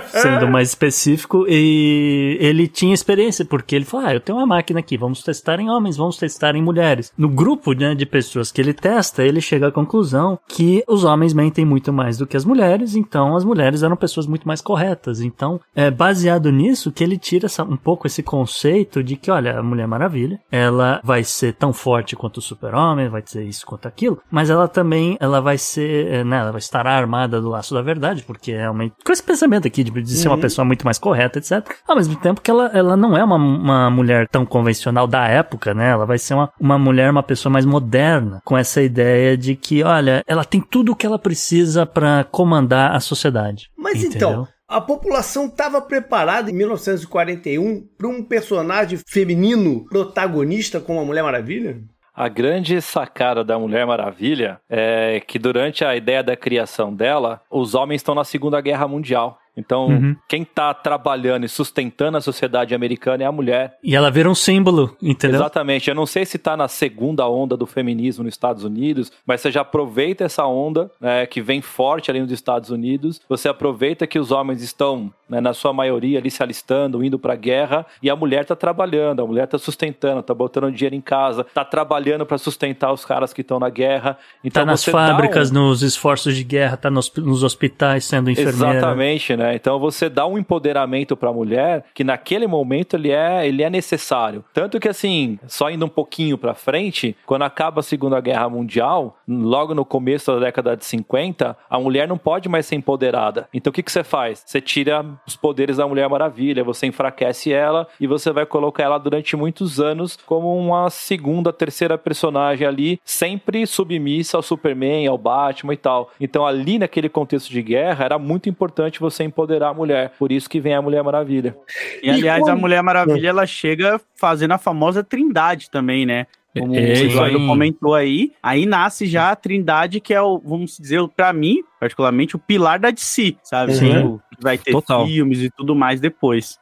Sendo 0.08 0.48
mais 0.48 0.70
específico. 0.70 1.46
E 1.48 2.38
ele 2.40 2.68
tinha 2.68 2.94
experiência, 2.94 3.46
porque 3.46 3.76
ele 3.76 3.86
falou: 3.86 4.08
Ah, 4.08 4.14
eu 4.14 4.20
tenho 4.20 4.38
uma 4.38 4.48
máquina 4.48 4.80
aqui, 4.80 4.98
vamos 4.98 5.24
testar 5.24 5.60
em 5.60 5.70
homens, 5.70 5.98
vamos 5.98 6.18
testar 6.18 6.56
em 6.56 6.62
mulheres. 6.62 7.12
No 7.18 7.30
grupo 7.30 7.74
né, 7.74 7.96
de 7.96 8.06
pessoas 8.06 8.52
que 8.52 8.62
ele 8.62 8.74
testa, 8.74 9.24
ele 9.24 9.42
chega 9.42 9.68
à 9.68 9.72
conclusão 9.72 10.40
que 10.48 10.84
os 10.88 11.04
homens 11.04 11.34
mentem 11.34 11.66
muito 11.66 11.92
mais 11.92 12.18
do 12.18 12.28
que 12.28 12.38
as 12.38 12.46
mulheres, 12.46 12.96
então 12.96 13.36
as 13.36 13.44
mulheres 13.44 13.84
eram 13.84 13.96
pessoas 13.96 14.28
muito 14.28 14.48
mais 14.48 14.62
corretas. 14.62 15.22
Então, 15.22 15.60
é, 15.76 15.90
baseado 15.90 16.25
baseado 16.26 16.52
nisso 16.52 16.92
que 16.92 17.04
ele 17.04 17.18
tira 17.18 17.46
essa, 17.46 17.64
um 17.64 17.78
pouco 17.78 18.08
esse 18.08 18.24
conceito 18.24 19.04
de 19.04 19.16
que, 19.16 19.30
olha, 19.30 19.60
a 19.60 19.64
Mulher 19.64 19.88
Maravilha, 19.88 20.40
ela 20.52 21.00
vai 21.04 21.24
ser 21.24 21.54
tão 21.54 21.72
forte 21.72 22.16
quanto 22.16 22.38
o 22.38 22.42
Super-Homem, 22.42 23.10
vai 23.10 23.22
ser 23.24 23.44
isso 23.44 23.66
quanto 23.66 23.88
aquilo, 23.88 24.20
mas 24.32 24.50
ela 24.50 24.68
também, 24.68 25.18
ela 25.20 25.40
vai 25.40 25.58
ser, 25.58 26.08
eh, 26.08 26.24
né, 26.24 26.38
ela 26.38 26.52
vai 26.52 26.60
estar 26.60 26.88
armada 26.88 27.40
do 27.40 27.50
laço 27.50 27.76
da 27.76 27.82
verdade, 27.82 28.24
porque 28.24 28.52
é 28.52 28.68
uma, 28.70 28.90
com 28.90 29.12
esse 29.12 29.22
pensamento 29.22 29.68
aqui 29.68 29.84
de, 29.84 29.92
de 29.92 30.16
ser 30.16 30.28
uhum. 30.28 30.34
uma 30.34 30.42
pessoa 30.42 30.66
muito 30.66 30.84
mais 30.84 30.98
correta, 30.98 31.38
etc. 31.38 31.64
Ao 31.88 31.96
mesmo 31.96 32.16
tempo 32.16 32.42
que 32.42 32.50
ela, 32.50 32.72
ela 32.74 32.98
não 32.98 33.16
é 33.16 33.24
uma, 33.24 33.36
uma 33.36 33.90
mulher 33.92 34.28
tão 34.28 34.46
convencional 34.46 35.06
da 35.06 35.28
época, 35.28 35.74
né, 35.74 35.92
ela 35.92 36.06
vai 36.06 36.18
ser 36.18 36.34
uma, 36.34 36.52
uma 36.60 36.80
mulher, 36.80 37.12
uma 37.12 37.24
pessoa 37.24 37.54
mais 37.54 37.66
moderna, 37.66 38.42
com 38.44 38.58
essa 38.58 38.82
ideia 38.82 39.38
de 39.38 39.56
que, 39.56 39.84
olha, 39.84 40.24
ela 40.26 40.44
tem 40.44 40.60
tudo 40.60 40.94
o 40.94 40.96
que 40.96 41.06
ela 41.06 41.20
precisa 41.20 41.86
para 41.86 42.24
comandar 42.24 42.96
a 42.96 43.00
sociedade. 43.00 43.70
Mas 43.78 44.04
entendeu? 44.04 44.30
então, 44.30 44.48
a 44.68 44.82
população 44.82 45.46
estava 45.46 45.82
preparada 45.82 46.50
em 46.50 46.54
1941 46.54 47.88
para 47.98 48.08
um 48.08 48.24
personagem 48.24 49.00
feminino 49.08 49.86
protagonista 49.86 50.80
como 50.80 51.00
a 51.00 51.06
Mulher 51.06 51.24
Maravilha? 51.24 51.82
A 52.14 52.30
grande 52.30 52.82
sacada 52.82 53.44
da 53.44 53.60
Mulher 53.60 53.86
Maravilha 53.86 54.60
é 54.70 55.20
que 55.20 55.38
durante 55.38 55.84
a 55.84 55.96
ideia 55.96 56.24
da 56.24 56.36
criação 56.36 56.96
dela, 56.96 57.42
os 57.52 57.76
homens 57.76 58.00
estão 58.00 58.16
na 58.16 58.24
Segunda 58.24 58.62
Guerra 58.62 58.88
Mundial. 58.88 59.38
Então, 59.58 59.88
Uhum. 59.88 60.16
quem 60.28 60.44
tá 60.44 60.74
trabalhando 60.74 61.46
e 61.46 61.50
sustentando 61.50 62.18
a 62.18 62.22
sociedade 62.22 62.76
americana 62.76 63.24
é 63.24 63.26
a 63.26 63.32
mulher. 63.32 63.78
E 63.84 63.96
ela 63.96 64.12
vira 64.12 64.30
um 64.30 64.36
símbolo, 64.36 64.96
entendeu? 65.02 65.38
Exatamente. 65.40 65.90
Eu 65.90 65.96
não 65.96 66.06
sei 66.06 66.26
se 66.26 66.38
tá 66.38 66.58
na 66.58 66.68
segunda 66.68 67.28
onda 67.30 67.56
do 67.56 67.66
feminismo 67.66 68.24
nos 68.24 68.34
Estados 68.34 68.64
Unidos, 68.64 69.12
mas 69.26 69.42
você 69.42 69.52
já 69.52 69.62
aproveita 69.62 70.24
essa 70.24 70.46
onda 70.46 70.92
né, 71.00 71.26
que 71.26 71.42
vem 71.42 71.62
forte 71.62 72.12
ali 72.12 72.20
nos 72.20 72.32
Estados 72.32 72.70
Unidos. 72.70 73.22
Você 73.30 73.48
aproveita 73.48 74.06
que 74.06 74.20
os 74.20 74.32
homens 74.32 74.62
estão, 74.62 75.12
né, 75.30 75.40
na 75.40 75.54
sua 75.54 75.72
maioria, 75.72 76.20
ali 76.20 76.30
se 76.30 76.44
alistando, 76.44 77.04
indo 77.04 77.18
pra 77.18 77.36
guerra, 77.36 77.86
e 78.02 78.10
a 78.10 78.16
mulher 78.16 78.46
tá 78.46 78.56
trabalhando, 78.56 79.22
a 79.22 79.26
mulher 79.26 79.48
tá 79.48 79.58
sustentando, 79.58 80.22
tá 80.22 80.34
botando 80.34 80.72
dinheiro 80.72 80.96
em 80.96 81.02
casa, 81.02 81.46
tá 81.54 81.64
trabalhando 81.64 82.26
para 82.26 82.38
sustentar 82.38 82.92
os 82.92 83.06
caras 83.06 83.32
que 83.34 83.42
estão 83.42 83.60
na 83.60 83.70
guerra. 83.70 84.18
Então 84.44 84.64
Tá 84.64 84.66
nas 84.72 84.84
fábricas, 84.84 85.52
um- 85.52 85.54
nos 85.56 85.82
esforços 85.82 86.36
de 86.36 86.44
guerra, 86.44 86.76
tá 86.78 86.90
nos, 86.90 87.12
nos 87.16 87.44
hospitais 87.44 88.06
sendo 88.06 88.30
enfermeira. 88.30 88.78
Exatamente, 88.78 89.36
né? 89.36 89.45
Então 89.54 89.78
você 89.78 90.10
dá 90.10 90.26
um 90.26 90.38
empoderamento 90.38 91.18
para 91.18 91.30
a 91.30 91.34
mulher 91.34 91.86
que 91.94 92.04
naquele 92.04 92.48
momento 92.48 92.96
ele 92.96 93.12
é, 93.12 93.46
ele 93.48 93.62
é 93.62 93.70
necessário. 93.70 94.44
Tanto 94.54 94.80
que 94.80 94.88
assim, 94.88 95.38
só 95.48 95.70
indo 95.70 95.86
um 95.86 95.90
pouquinho 95.90 96.38
para 96.38 96.54
frente, 96.54 97.16
quando 97.26 97.44
acaba 97.44 97.82
a 97.82 97.84
Segunda 97.84 98.20
Guerra 98.22 98.50
Mundial, 98.50 99.18
logo 99.28 99.76
no 99.76 99.84
começo 99.84 100.32
da 100.34 100.40
década 100.40 100.76
de 100.76 100.86
50, 100.86 101.58
a 101.70 101.80
mulher 101.80 102.08
não 102.08 102.18
pode 102.18 102.48
mais 102.48 102.66
ser 102.66 102.76
empoderada. 102.76 103.48
Então 103.54 103.70
o 103.70 103.74
que 103.74 103.84
que 103.84 103.92
você 103.92 104.04
faz? 104.04 104.44
Você 104.46 104.62
tira 104.62 105.06
os 105.28 105.36
poderes 105.36 105.78
da 105.78 105.88
Mulher 105.88 106.10
Maravilha, 106.10 106.64
você 106.64 106.88
enfraquece 106.88 107.52
ela 107.52 107.88
e 108.00 108.08
você 108.08 108.32
vai 108.32 108.46
colocar 108.46 108.84
ela 108.84 108.98
durante 108.98 109.36
muitos 109.36 109.80
anos 109.80 110.18
como 110.26 110.58
uma 110.58 110.90
segunda, 110.90 111.52
terceira 111.52 111.98
personagem 111.98 112.68
ali, 112.68 113.00
sempre 113.04 113.66
submissa 113.68 114.38
ao 114.38 114.44
Superman, 114.44 115.08
ao 115.08 115.18
Batman 115.18 115.74
e 115.74 115.78
tal. 115.78 116.12
Então 116.20 116.46
ali 116.46 116.80
naquele 116.80 117.10
contexto 117.10 117.52
de 117.52 117.62
guerra 117.62 118.06
era 118.06 118.20
muito 118.20 118.50
importante 118.50 119.00
você 119.00 119.24
empoderar 119.36 119.70
a 119.70 119.74
mulher. 119.74 120.14
Por 120.18 120.32
isso 120.32 120.50
que 120.50 120.62
vem 120.62 120.74
a 120.74 120.82
Mulher 120.82 121.04
Maravilha. 121.04 121.56
E 122.02 122.10
aliás, 122.10 122.40
como- 122.42 122.54
a 122.54 122.56
Mulher 122.56 122.82
Maravilha, 122.82 123.28
ela 123.30 123.46
chega 123.46 124.00
fazendo 124.16 124.54
a 124.54 124.58
famosa 124.58 125.04
trindade 125.04 125.70
também, 125.70 126.06
né? 126.06 126.26
Como 126.58 126.74
É, 126.74 126.80
o 126.80 126.84
Eduardo 126.84 127.46
comentou 127.48 127.94
aí, 127.94 128.32
aí 128.42 128.66
nasce 128.66 129.06
já 129.08 129.30
a 129.32 129.36
trindade 129.36 130.00
que 130.00 130.14
é 130.14 130.22
o, 130.22 130.40
vamos 130.40 130.78
dizer, 130.78 131.06
pra 131.14 131.34
mim, 131.34 131.58
particularmente, 131.82 132.38
o 132.38 132.40
pilar 132.40 132.80
da 132.80 132.92
DC, 132.92 133.36
sabe? 133.44 133.74
Uhum. 133.74 133.80
Tipo, 133.80 134.22
vai 134.40 134.58
ter 134.58 134.72
Total. 134.72 135.06
filmes 135.06 135.42
e 135.42 135.50
tudo 135.50 135.76
mais 135.76 136.00
depois. 136.00 136.58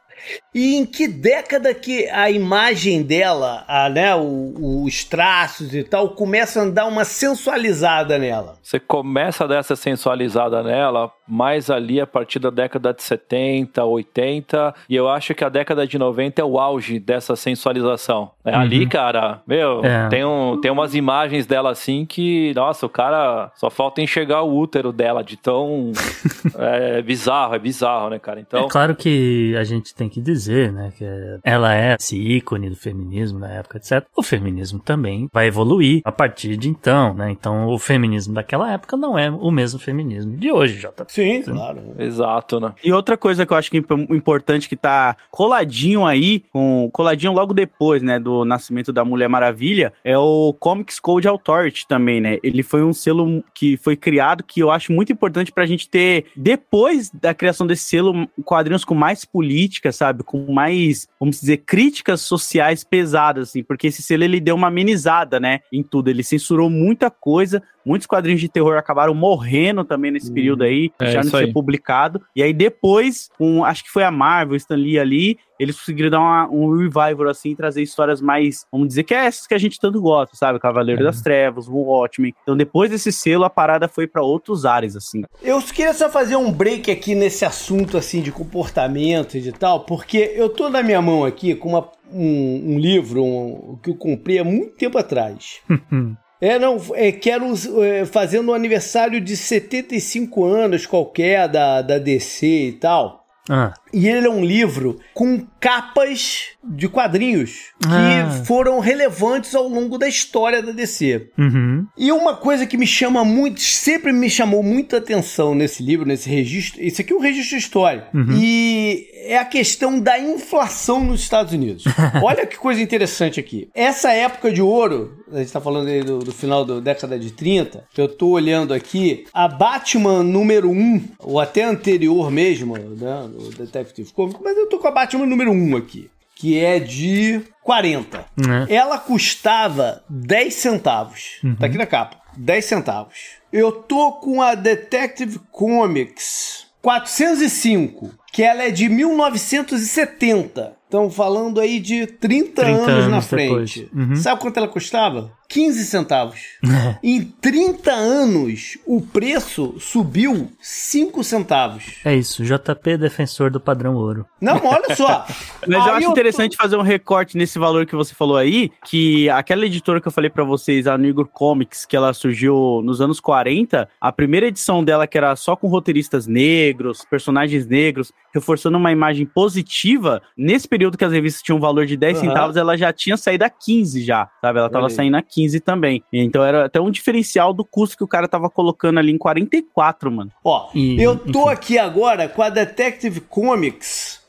E 0.54 0.76
em 0.76 0.86
que 0.86 1.06
década 1.08 1.74
que 1.74 2.08
a 2.10 2.30
imagem 2.30 3.02
dela, 3.02 3.64
a, 3.66 3.88
né, 3.88 4.14
o- 4.14 4.82
os 4.84 5.04
traços 5.04 5.74
e 5.74 5.82
tal, 5.82 6.10
começa 6.10 6.62
a 6.62 6.70
dar 6.70 6.86
uma 6.86 7.04
sensualizada 7.04 8.18
nela? 8.18 8.56
Você 8.62 8.78
começa 8.80 9.44
a 9.44 9.46
dar 9.46 9.56
essa 9.58 9.76
sensualizada 9.76 10.62
nela 10.62 11.10
mais 11.26 11.70
ali 11.70 12.00
a 12.00 12.06
partir 12.06 12.38
da 12.38 12.50
década 12.50 12.92
de 12.92 13.02
70, 13.02 13.82
80, 13.84 14.74
e 14.88 14.94
eu 14.94 15.08
acho 15.08 15.34
que 15.34 15.42
a 15.42 15.48
década 15.48 15.86
de 15.86 15.98
90 15.98 16.40
é 16.40 16.44
o 16.44 16.58
auge 16.58 16.98
dessa 16.98 17.34
sensualização. 17.34 18.30
É 18.44 18.54
Ali, 18.54 18.86
cara, 18.86 19.40
meu, 19.46 19.82
É. 19.84 20.08
tem, 20.08 20.24
um, 20.24 20.60
tem 20.60 20.70
umas 20.70 20.94
imagens 20.94 21.46
dela 21.46 21.70
assim 21.70 22.04
que, 22.04 22.52
nossa, 22.54 22.84
o 22.84 22.88
cara 22.90 23.50
só 23.56 23.70
falta 23.70 24.02
enxergar 24.02 24.42
o 24.42 24.54
útero 24.56 24.92
dela 24.92 25.24
de 25.24 25.36
tão 25.38 25.92
é, 26.58 27.00
bizarro, 27.02 27.54
é 27.54 27.58
bizarro, 27.58 28.10
né, 28.10 28.18
cara? 28.18 28.40
Então, 28.40 28.66
É 28.66 28.68
claro 28.68 28.94
que 28.94 29.54
a 29.58 29.64
gente 29.64 29.94
tem 29.94 30.03
que 30.08 30.20
dizer, 30.20 30.72
né, 30.72 30.92
que 30.96 31.04
ela 31.42 31.74
é 31.74 31.96
esse 31.98 32.16
ícone 32.18 32.70
do 32.70 32.76
feminismo 32.76 33.38
na 33.38 33.50
época, 33.50 33.78
etc. 33.78 34.04
O 34.16 34.22
feminismo 34.22 34.78
também 34.78 35.28
vai 35.32 35.46
evoluir 35.48 36.00
a 36.04 36.12
partir 36.12 36.56
de 36.56 36.68
então, 36.68 37.14
né? 37.14 37.30
Então, 37.30 37.66
o 37.68 37.78
feminismo 37.78 38.34
daquela 38.34 38.72
época 38.72 38.96
não 38.96 39.18
é 39.18 39.30
o 39.30 39.50
mesmo 39.50 39.78
feminismo 39.78 40.36
de 40.36 40.50
hoje, 40.50 40.78
JP. 40.78 41.04
Sim, 41.08 41.42
claro. 41.42 41.80
exato, 41.98 42.60
né? 42.60 42.72
E 42.82 42.92
outra 42.92 43.16
coisa 43.16 43.44
que 43.46 43.52
eu 43.52 43.56
acho 43.56 43.70
que 43.70 43.76
é 43.76 43.80
imp- 43.80 44.10
importante 44.10 44.68
que 44.68 44.76
tá 44.76 45.16
coladinho 45.30 46.04
aí, 46.06 46.40
com 46.52 46.88
coladinho 46.92 47.32
logo 47.32 47.52
depois, 47.54 48.02
né, 48.02 48.18
do 48.18 48.44
nascimento 48.44 48.92
da 48.92 49.04
Mulher 49.04 49.28
Maravilha, 49.28 49.92
é 50.04 50.16
o 50.18 50.54
Comics 50.58 50.98
Code 50.98 51.28
Authority 51.28 51.86
também, 51.86 52.20
né? 52.20 52.38
Ele 52.42 52.62
foi 52.62 52.82
um 52.82 52.92
selo 52.92 53.42
que 53.54 53.76
foi 53.76 53.96
criado 53.96 54.42
que 54.42 54.60
eu 54.60 54.70
acho 54.70 54.92
muito 54.92 55.12
importante 55.12 55.52
pra 55.52 55.66
gente 55.66 55.88
ter, 55.88 56.26
depois 56.36 57.10
da 57.10 57.34
criação 57.34 57.66
desse 57.66 57.84
selo, 57.84 58.28
quadrinhos 58.44 58.84
com 58.84 58.94
mais 58.94 59.24
política, 59.24 59.92
sabe? 59.94 60.22
Com 60.22 60.52
mais, 60.52 61.08
vamos 61.18 61.40
dizer, 61.40 61.58
críticas 61.58 62.20
sociais 62.20 62.84
pesadas, 62.84 63.48
assim, 63.48 63.62
porque 63.62 63.86
esse 63.86 64.02
selo 64.02 64.24
ele 64.24 64.40
deu 64.40 64.54
uma 64.54 64.68
amenizada, 64.68 65.40
né, 65.40 65.60
em 65.72 65.82
tudo. 65.82 66.08
Ele 66.08 66.22
censurou 66.22 66.68
muita 66.68 67.10
coisa, 67.10 67.62
muitos 67.84 68.06
quadrinhos 68.06 68.40
de 68.40 68.48
terror 68.48 68.76
acabaram 68.76 69.14
morrendo 69.14 69.84
também 69.84 70.10
nesse 70.10 70.32
período 70.32 70.64
aí, 70.64 70.90
É, 71.00 71.12
de 71.12 71.18
isso 71.20 71.30
ser 71.30 71.36
aí. 71.44 71.52
publicado. 71.52 72.20
E 72.34 72.42
aí 72.42 72.52
depois, 72.52 73.28
com, 73.38 73.64
acho 73.64 73.84
que 73.84 73.90
foi 73.90 74.04
a 74.04 74.10
Marvel, 74.10 74.56
Stan 74.56 74.76
Lee 74.76 74.98
ali, 74.98 75.38
eles 75.58 75.78
conseguiram 75.78 76.10
dar 76.10 76.20
uma- 76.20 76.48
um 76.50 76.76
revival 76.76 77.28
assim, 77.28 77.50
e 77.50 77.56
trazer 77.56 77.80
histórias 77.82 78.20
mais, 78.20 78.66
vamos 78.72 78.88
dizer 78.88 79.04
que 79.04 79.14
é 79.14 79.26
essas 79.26 79.46
que 79.46 79.54
a 79.54 79.58
gente 79.58 79.78
tanto 79.78 80.00
gosta, 80.00 80.34
sabe? 80.36 80.58
Cavaleiro 80.58 81.00
É. 81.02 81.04
das 81.04 81.20
Trevas, 81.22 81.68
o 81.68 81.74
Watchmen. 81.74 82.34
Então 82.42 82.56
depois 82.56 82.90
desse 82.90 83.12
selo, 83.12 83.44
a 83.44 83.50
parada 83.50 83.86
foi 83.86 84.06
pra 84.06 84.22
outros 84.22 84.64
ares, 84.64 84.96
assim. 84.96 85.22
Eu 85.42 85.60
queria 85.62 85.94
só 85.94 86.08
fazer 86.10 86.36
um 86.36 86.50
break 86.50 86.90
aqui 86.90 87.14
nesse 87.14 87.44
assunto 87.44 87.96
assim 87.96 88.20
de 88.20 88.32
comportamento 88.32 89.36
e 89.36 89.40
de 89.40 89.52
tal, 89.52 89.80
porque 89.84 90.32
eu 90.34 90.48
tô 90.48 90.68
na 90.68 90.82
minha 90.82 91.00
mão 91.00 91.24
aqui 91.24 91.54
com 91.54 91.70
uma- 91.70 91.88
um, 92.12 92.74
um 92.74 92.78
livro 92.78 93.22
um- 93.22 93.78
que 93.82 93.90
eu 93.90 93.94
comprei 93.96 94.38
há 94.38 94.44
muito 94.44 94.74
tempo 94.76 94.98
atrás. 94.98 95.60
É, 96.44 96.58
não, 96.58 96.78
é, 96.92 97.10
quero 97.10 97.46
é, 97.82 98.04
fazendo 98.04 98.50
um 98.50 98.54
aniversário 98.54 99.18
de 99.18 99.34
75 99.34 100.44
anos 100.44 100.84
qualquer 100.84 101.48
da, 101.48 101.80
da 101.80 101.96
DC 101.98 102.46
e 102.46 102.72
tal. 102.72 103.24
Ah, 103.48 103.72
E 103.94 104.08
ele 104.08 104.26
é 104.26 104.30
um 104.30 104.44
livro 104.44 104.98
com 105.14 105.46
capas 105.60 106.46
de 106.62 106.88
quadrinhos 106.88 107.72
que 107.80 107.88
Ah. 107.88 108.42
foram 108.46 108.78
relevantes 108.80 109.54
ao 109.54 109.68
longo 109.68 109.96
da 109.98 110.08
história 110.08 110.62
da 110.62 110.72
DC. 110.72 111.28
uhum. 111.38 111.86
E 111.96 112.10
uma 112.12 112.34
coisa 112.36 112.66
que 112.66 112.76
me 112.76 112.86
chama 112.86 113.24
muito, 113.24 113.60
sempre 113.60 114.12
me 114.12 114.28
chamou 114.28 114.62
muita 114.62 114.96
atenção 114.98 115.54
nesse 115.54 115.82
livro, 115.82 116.06
nesse 116.06 116.28
registro, 116.28 116.82
esse 116.82 117.02
aqui 117.02 117.12
é 117.12 117.16
um 117.16 117.20
registro 117.20 117.56
histórico, 117.56 118.08
e 118.38 119.06
é 119.26 119.38
a 119.38 119.44
questão 119.44 119.98
da 120.00 120.18
inflação 120.18 121.02
nos 121.04 121.20
Estados 121.20 121.52
Unidos. 121.52 121.84
Olha 122.22 122.46
que 122.46 122.56
coisa 122.56 122.80
interessante 122.82 123.38
aqui. 123.40 123.68
Essa 123.74 124.12
época 124.12 124.50
de 124.52 124.60
ouro, 124.60 125.18
a 125.32 125.38
gente 125.38 125.52
tá 125.52 125.60
falando 125.60 125.88
aí 125.88 126.02
do, 126.02 126.18
do 126.18 126.32
final 126.32 126.64
da 126.64 126.80
década 126.80 127.18
de 127.18 127.30
30, 127.30 127.84
eu 127.96 128.08
tô 128.08 128.28
olhando 128.28 128.74
aqui, 128.74 129.24
a 129.32 129.46
Batman 129.48 130.22
número 130.22 130.70
1, 130.70 131.04
ou 131.20 131.38
até 131.40 131.62
anterior 131.64 132.30
mesmo, 132.30 132.76
né, 132.76 133.28
o 133.36 133.50
Detective 133.84 134.12
Comics, 134.12 134.40
mas 134.42 134.56
eu 134.56 134.68
tô 134.68 134.78
com 134.78 134.88
a 134.88 134.90
Batman 134.90 135.26
número 135.26 135.52
1 135.52 135.76
aqui. 135.76 136.10
Que 136.36 136.58
é 136.58 136.80
de 136.80 137.42
40. 137.62 138.24
Né? 138.36 138.66
Ela 138.68 138.98
custava 138.98 140.02
10 140.08 140.52
centavos. 140.52 141.40
Tá 141.60 141.66
aqui 141.66 141.78
na 141.78 141.86
capa. 141.86 142.16
10 142.36 142.64
centavos. 142.64 143.14
Eu 143.52 143.70
tô 143.70 144.12
com 144.12 144.42
a 144.42 144.56
Detective 144.56 145.38
Comics 145.52 146.66
405, 146.82 148.10
que 148.32 148.42
ela 148.42 148.64
é 148.64 148.70
de 148.70 148.88
1970. 148.88 150.76
Estão 150.84 151.10
falando 151.10 151.60
aí 151.60 151.80
de 151.80 152.06
30, 152.06 152.62
30 152.62 152.70
anos, 152.70 152.86
na 153.08 153.14
anos 153.14 153.26
frente. 153.26 153.80
depois. 153.84 154.08
Uhum. 154.10 154.16
Sabe 154.16 154.40
quanto 154.40 154.56
ela 154.58 154.68
custava? 154.68 155.32
15 155.48 155.84
centavos. 155.84 156.40
em 157.02 157.22
30 157.24 157.90
anos, 157.92 158.78
o 158.86 159.00
preço 159.00 159.74
subiu 159.78 160.50
5 160.60 161.22
centavos. 161.24 161.84
É 162.04 162.14
isso, 162.14 162.42
JP 162.44 162.96
defensor 162.98 163.50
do 163.50 163.60
padrão 163.60 163.94
ouro. 163.94 164.26
Não, 164.40 164.60
olha 164.64 164.94
só. 164.96 165.24
Mas 165.66 165.78
eu 165.78 165.82
Aí 165.82 165.98
acho 165.98 166.06
tô- 166.06 166.12
interessante 166.12 166.56
fazer 166.56 166.76
um 166.76 166.82
recorte 166.82 167.36
nesse 167.36 167.58
valor 167.58 167.86
que 167.86 167.94
você 167.94 168.14
falou 168.14 168.36
aí, 168.36 168.70
que 168.84 169.28
aquela 169.30 169.64
editora 169.66 170.00
que 170.00 170.08
eu 170.08 170.12
falei 170.12 170.30
pra 170.30 170.44
vocês, 170.44 170.86
a 170.86 170.96
Negro 170.98 171.26
Comics, 171.26 171.84
que 171.84 171.96
ela 171.96 172.12
surgiu 172.12 172.80
nos 172.84 173.00
anos 173.00 173.20
40, 173.20 173.88
a 174.00 174.12
primeira 174.12 174.46
edição 174.46 174.82
dela, 174.82 175.06
que 175.06 175.16
era 175.18 175.34
só 175.36 175.54
com 175.56 175.68
roteiristas 175.68 176.26
negros, 176.26 177.04
personagens 177.08 177.66
negros, 177.66 178.12
reforçando 178.32 178.76
uma 178.78 178.90
imagem 178.92 179.24
positiva, 179.26 180.20
nesse 180.36 180.66
período 180.66 180.98
que 180.98 181.04
as 181.04 181.12
revistas 181.12 181.42
tinham 181.42 181.58
um 181.58 181.60
valor 181.60 181.86
de 181.86 181.96
10 181.96 182.18
Aham. 182.18 182.26
centavos, 182.28 182.56
ela 182.56 182.76
já 182.76 182.92
tinha 182.92 183.16
saído 183.16 183.44
a 183.44 183.50
15 183.50 184.02
já, 184.02 184.28
sabe? 184.40 184.58
Ela 184.58 184.70
tava 184.70 184.88
saindo 184.90 185.16
a 185.16 185.22
15 185.22 185.33
também. 185.60 186.02
Então 186.12 186.44
era 186.44 186.66
até 186.66 186.80
um 186.80 186.90
diferencial 186.90 187.52
do 187.52 187.64
custo 187.64 187.96
que 187.96 188.04
o 188.04 188.08
cara 188.08 188.28
tava 188.28 188.48
colocando 188.50 188.98
ali 188.98 189.12
em 189.12 189.18
44, 189.18 190.10
mano. 190.10 190.30
Ó, 190.44 190.68
E, 190.74 191.00
eu 191.02 191.16
tô 191.18 191.42
enfim. 191.44 191.52
aqui 191.52 191.78
agora 191.78 192.28
com 192.28 192.42
a 192.42 192.48
Detective 192.48 193.20
Comics 193.20 194.20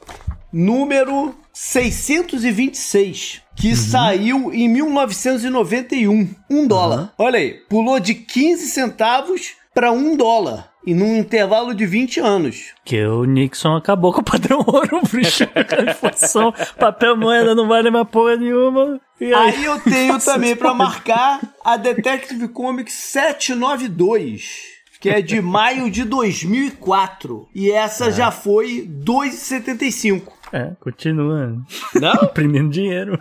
número 0.51 1.35
626, 1.53 3.41
que 3.55 3.75
saiu 3.75 4.53
em 4.53 4.67
1991. 4.69 6.29
Um 6.49 6.67
dólar. 6.67 7.13
Olha 7.17 7.39
aí, 7.39 7.53
pulou 7.69 7.99
de 7.99 8.13
15 8.15 8.67
centavos 8.67 9.53
para 9.75 9.91
um 9.91 10.15
dólar. 10.15 10.71
E 10.87 10.93
num 10.93 11.17
intervalo 11.17 11.73
de 11.73 11.85
20 11.85 12.19
anos. 12.19 12.73
Que 12.85 13.03
o 13.05 13.25
Nixon 13.25 13.75
acabou 13.75 14.13
com 14.13 14.21
o 14.21 14.23
padrão 14.23 14.63
ouro, 14.65 15.01
bicho. 15.11 15.43
A 15.53 15.91
inflação, 15.91 16.53
papel 16.79 17.17
moeda 17.17 17.53
não 17.53 17.67
vale 17.67 17.89
mais 17.89 18.07
porra 18.07 18.37
nenhuma. 18.37 19.01
Aí? 19.19 19.33
Aí 19.33 19.65
eu 19.65 19.79
tenho 19.79 20.17
também 20.23 20.55
para 20.55 20.73
marcar 20.73 21.41
a 21.63 21.75
Detective 21.75 22.47
Comics 22.47 22.93
792. 22.93 24.75
Que 24.99 25.09
é 25.09 25.21
de 25.21 25.41
maio 25.41 25.91
de 25.91 26.03
2004. 26.03 27.49
E 27.53 27.69
essa 27.71 28.11
já 28.11 28.31
foi 28.31 28.89
2,75. 29.03 30.31
É, 30.53 30.71
continua 30.79 31.57
Não? 31.95 32.13
imprimindo 32.23 32.69
dinheiro. 32.69 33.19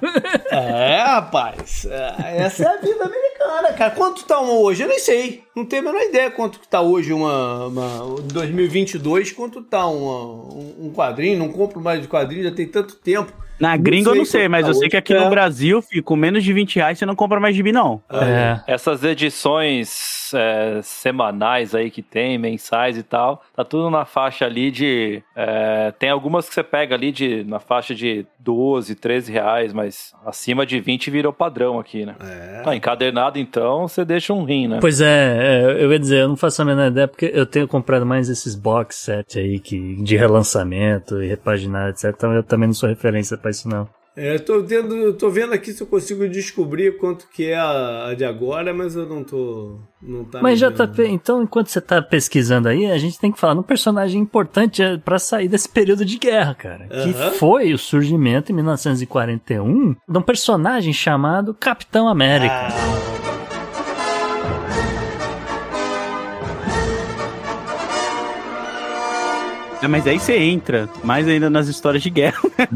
É, 0.51 1.03
rapaz. 1.03 1.87
É, 1.91 2.37
Essa 2.45 2.65
é 2.65 2.67
a 2.67 2.81
vida 2.81 3.05
americana, 3.05 3.73
cara. 3.77 3.91
Quanto 3.93 4.25
tá 4.25 4.39
uma 4.41 4.53
hoje? 4.55 4.83
Eu 4.83 4.89
nem 4.89 4.99
sei. 4.99 5.43
Não 5.57 5.65
tenho 5.65 5.83
a 5.83 5.93
menor 5.93 6.03
ideia 6.03 6.31
quanto 6.31 6.61
que 6.61 6.69
tá 6.69 6.81
hoje 6.81 7.13
uma, 7.13 7.67
uma 7.67 8.21
2022, 8.33 9.33
quanto 9.33 9.63
tá 9.63 9.87
uma, 9.87 10.25
um 10.55 10.75
um 10.87 10.93
quadrinho. 10.93 11.39
Não 11.39 11.49
compro 11.49 11.81
mais 11.81 12.01
de 12.03 12.09
quadrinho, 12.09 12.45
já 12.45 12.51
tem 12.53 12.67
tanto 12.67 12.97
tempo. 12.97 13.33
Na 13.59 13.77
Não 13.77 13.83
gringa 13.83 14.11
eu 14.11 14.17
não 14.17 14.25
sei, 14.25 14.49
mas 14.49 14.65
tá 14.65 14.71
eu 14.71 14.75
sei 14.75 14.89
que 14.89 14.97
aqui 14.97 15.15
É. 15.15 15.21
no 15.21 15.31
Brasil, 15.31 15.81
fi, 15.81 16.03
com 16.03 16.17
menos 16.17 16.43
de 16.43 16.53
20 16.53 16.75
reais, 16.77 16.99
você 16.99 17.07
não 17.07 17.15
compra 17.15 17.39
mais 17.39 17.55
gibi, 17.55 17.71
não. 17.71 18.03
É. 18.11 18.61
Essas 18.67 19.05
edições 19.05 20.24
é, 20.35 20.81
semanais 20.83 21.75
aí 21.75 21.91
que 21.91 22.03
tem, 22.03 22.39
mensais 22.39 22.97
e 22.97 23.03
tal, 23.03 23.43
tá 23.55 23.65
tudo 23.65 23.91
na 23.91 24.05
faixa 24.05 24.45
ali 24.45 24.71
de. 24.71 25.23
é, 25.35 25.93
tem 25.99 26.11
algumas 26.11 26.49
que 26.49 26.55
você 26.55 26.63
pega 26.63 26.95
ali 26.95 27.13
de, 27.13 27.45
na 27.45 27.59
faixa 27.59 27.95
de 27.95 28.27
12, 28.39 28.95
13 28.95 29.33
reais, 29.33 29.73
mas 29.73 30.13
acima 30.25 30.67
de 30.67 30.81
20 30.81 31.11
virou 31.11 31.33
padrão 31.33 31.79
aqui, 31.79 32.05
né? 32.05 32.15
É. 32.21 32.63
Ah, 32.65 32.77
encadernado 32.77 33.39
então, 33.39 33.89
você 33.89 34.05
deixa 34.05 34.33
um 34.33 34.45
rim, 34.45 34.69
né? 34.69 34.79
Pois 34.81 35.01
é, 35.01 35.39
é, 35.39 35.85
eu 35.85 35.93
ia 35.93 35.99
dizer, 35.99 36.23
eu 36.23 36.29
não 36.29 36.37
faço 36.37 36.63
a 36.63 36.65
menor 36.65 36.89
ideia, 36.89 37.09
porque 37.09 37.31
eu 37.33 37.47
tenho 37.47 37.67
comprado 37.69 38.05
mais 38.05 38.29
esses 38.29 38.55
box 38.55 38.97
set 38.97 39.39
aí 39.39 39.59
que, 39.59 40.03
de 40.03 40.17
relançamento 40.17 41.23
e 41.23 41.29
repaginado, 41.29 41.91
etc. 41.91 42.13
Então 42.15 42.33
eu 42.33 42.43
também 42.43 42.69
não 42.69 42.75
sou 42.75 42.89
referência 42.89 43.37
pra 43.37 43.51
isso, 43.51 43.69
não. 43.69 43.89
É, 44.17 44.39
tô, 44.39 44.63
vendo 45.29 45.53
aqui 45.53 45.73
se 45.73 45.83
eu 45.83 45.87
consigo 45.89 46.29
descobrir 46.29 46.99
quanto 46.99 47.27
que 47.29 47.51
é 47.51 47.57
a, 47.57 48.09
a 48.09 48.15
de 48.15 48.25
agora, 48.25 48.73
mas 48.73 48.95
eu 48.95 49.07
não 49.07 49.25
tô. 49.25 49.79
Não 50.01 50.25
tá 50.25 50.41
Mas 50.41 50.61
JP, 50.61 50.87
vendo. 50.93 51.09
então 51.09 51.43
enquanto 51.43 51.69
você 51.69 51.81
tá 51.81 52.01
pesquisando 52.01 52.69
aí, 52.69 52.87
a 52.91 52.99
gente 52.99 53.19
tem 53.19 53.33
que 53.33 53.41
falar 53.41 53.55
num 53.55 53.63
personagem 53.63 54.21
importante 54.21 54.83
é, 54.83 54.99
pra 54.99 55.19
sair 55.19 55.49
desse 55.49 55.69
período 55.69 56.05
de 56.05 56.19
guerra, 56.19 56.55
cara. 56.55 56.87
Que 56.87 57.13
foi 57.39 57.73
o 57.73 57.79
surgimento 57.79 58.53
em 58.53 58.55
1941 58.55 59.97
de 60.09 60.19
um 60.19 60.23
personagem 60.23 60.93
chamado 60.93 61.55
Capitão 61.55 62.07
América. 62.07 62.69
É, 69.85 69.89
mas 69.89 70.07
aí 70.07 70.19
você 70.19 70.37
entra 70.39 70.89
mais 71.03 71.29
ainda 71.29 71.51
nas 71.51 71.69
histórias 71.69 72.03
de 72.03 72.11
guerra. 72.11 72.41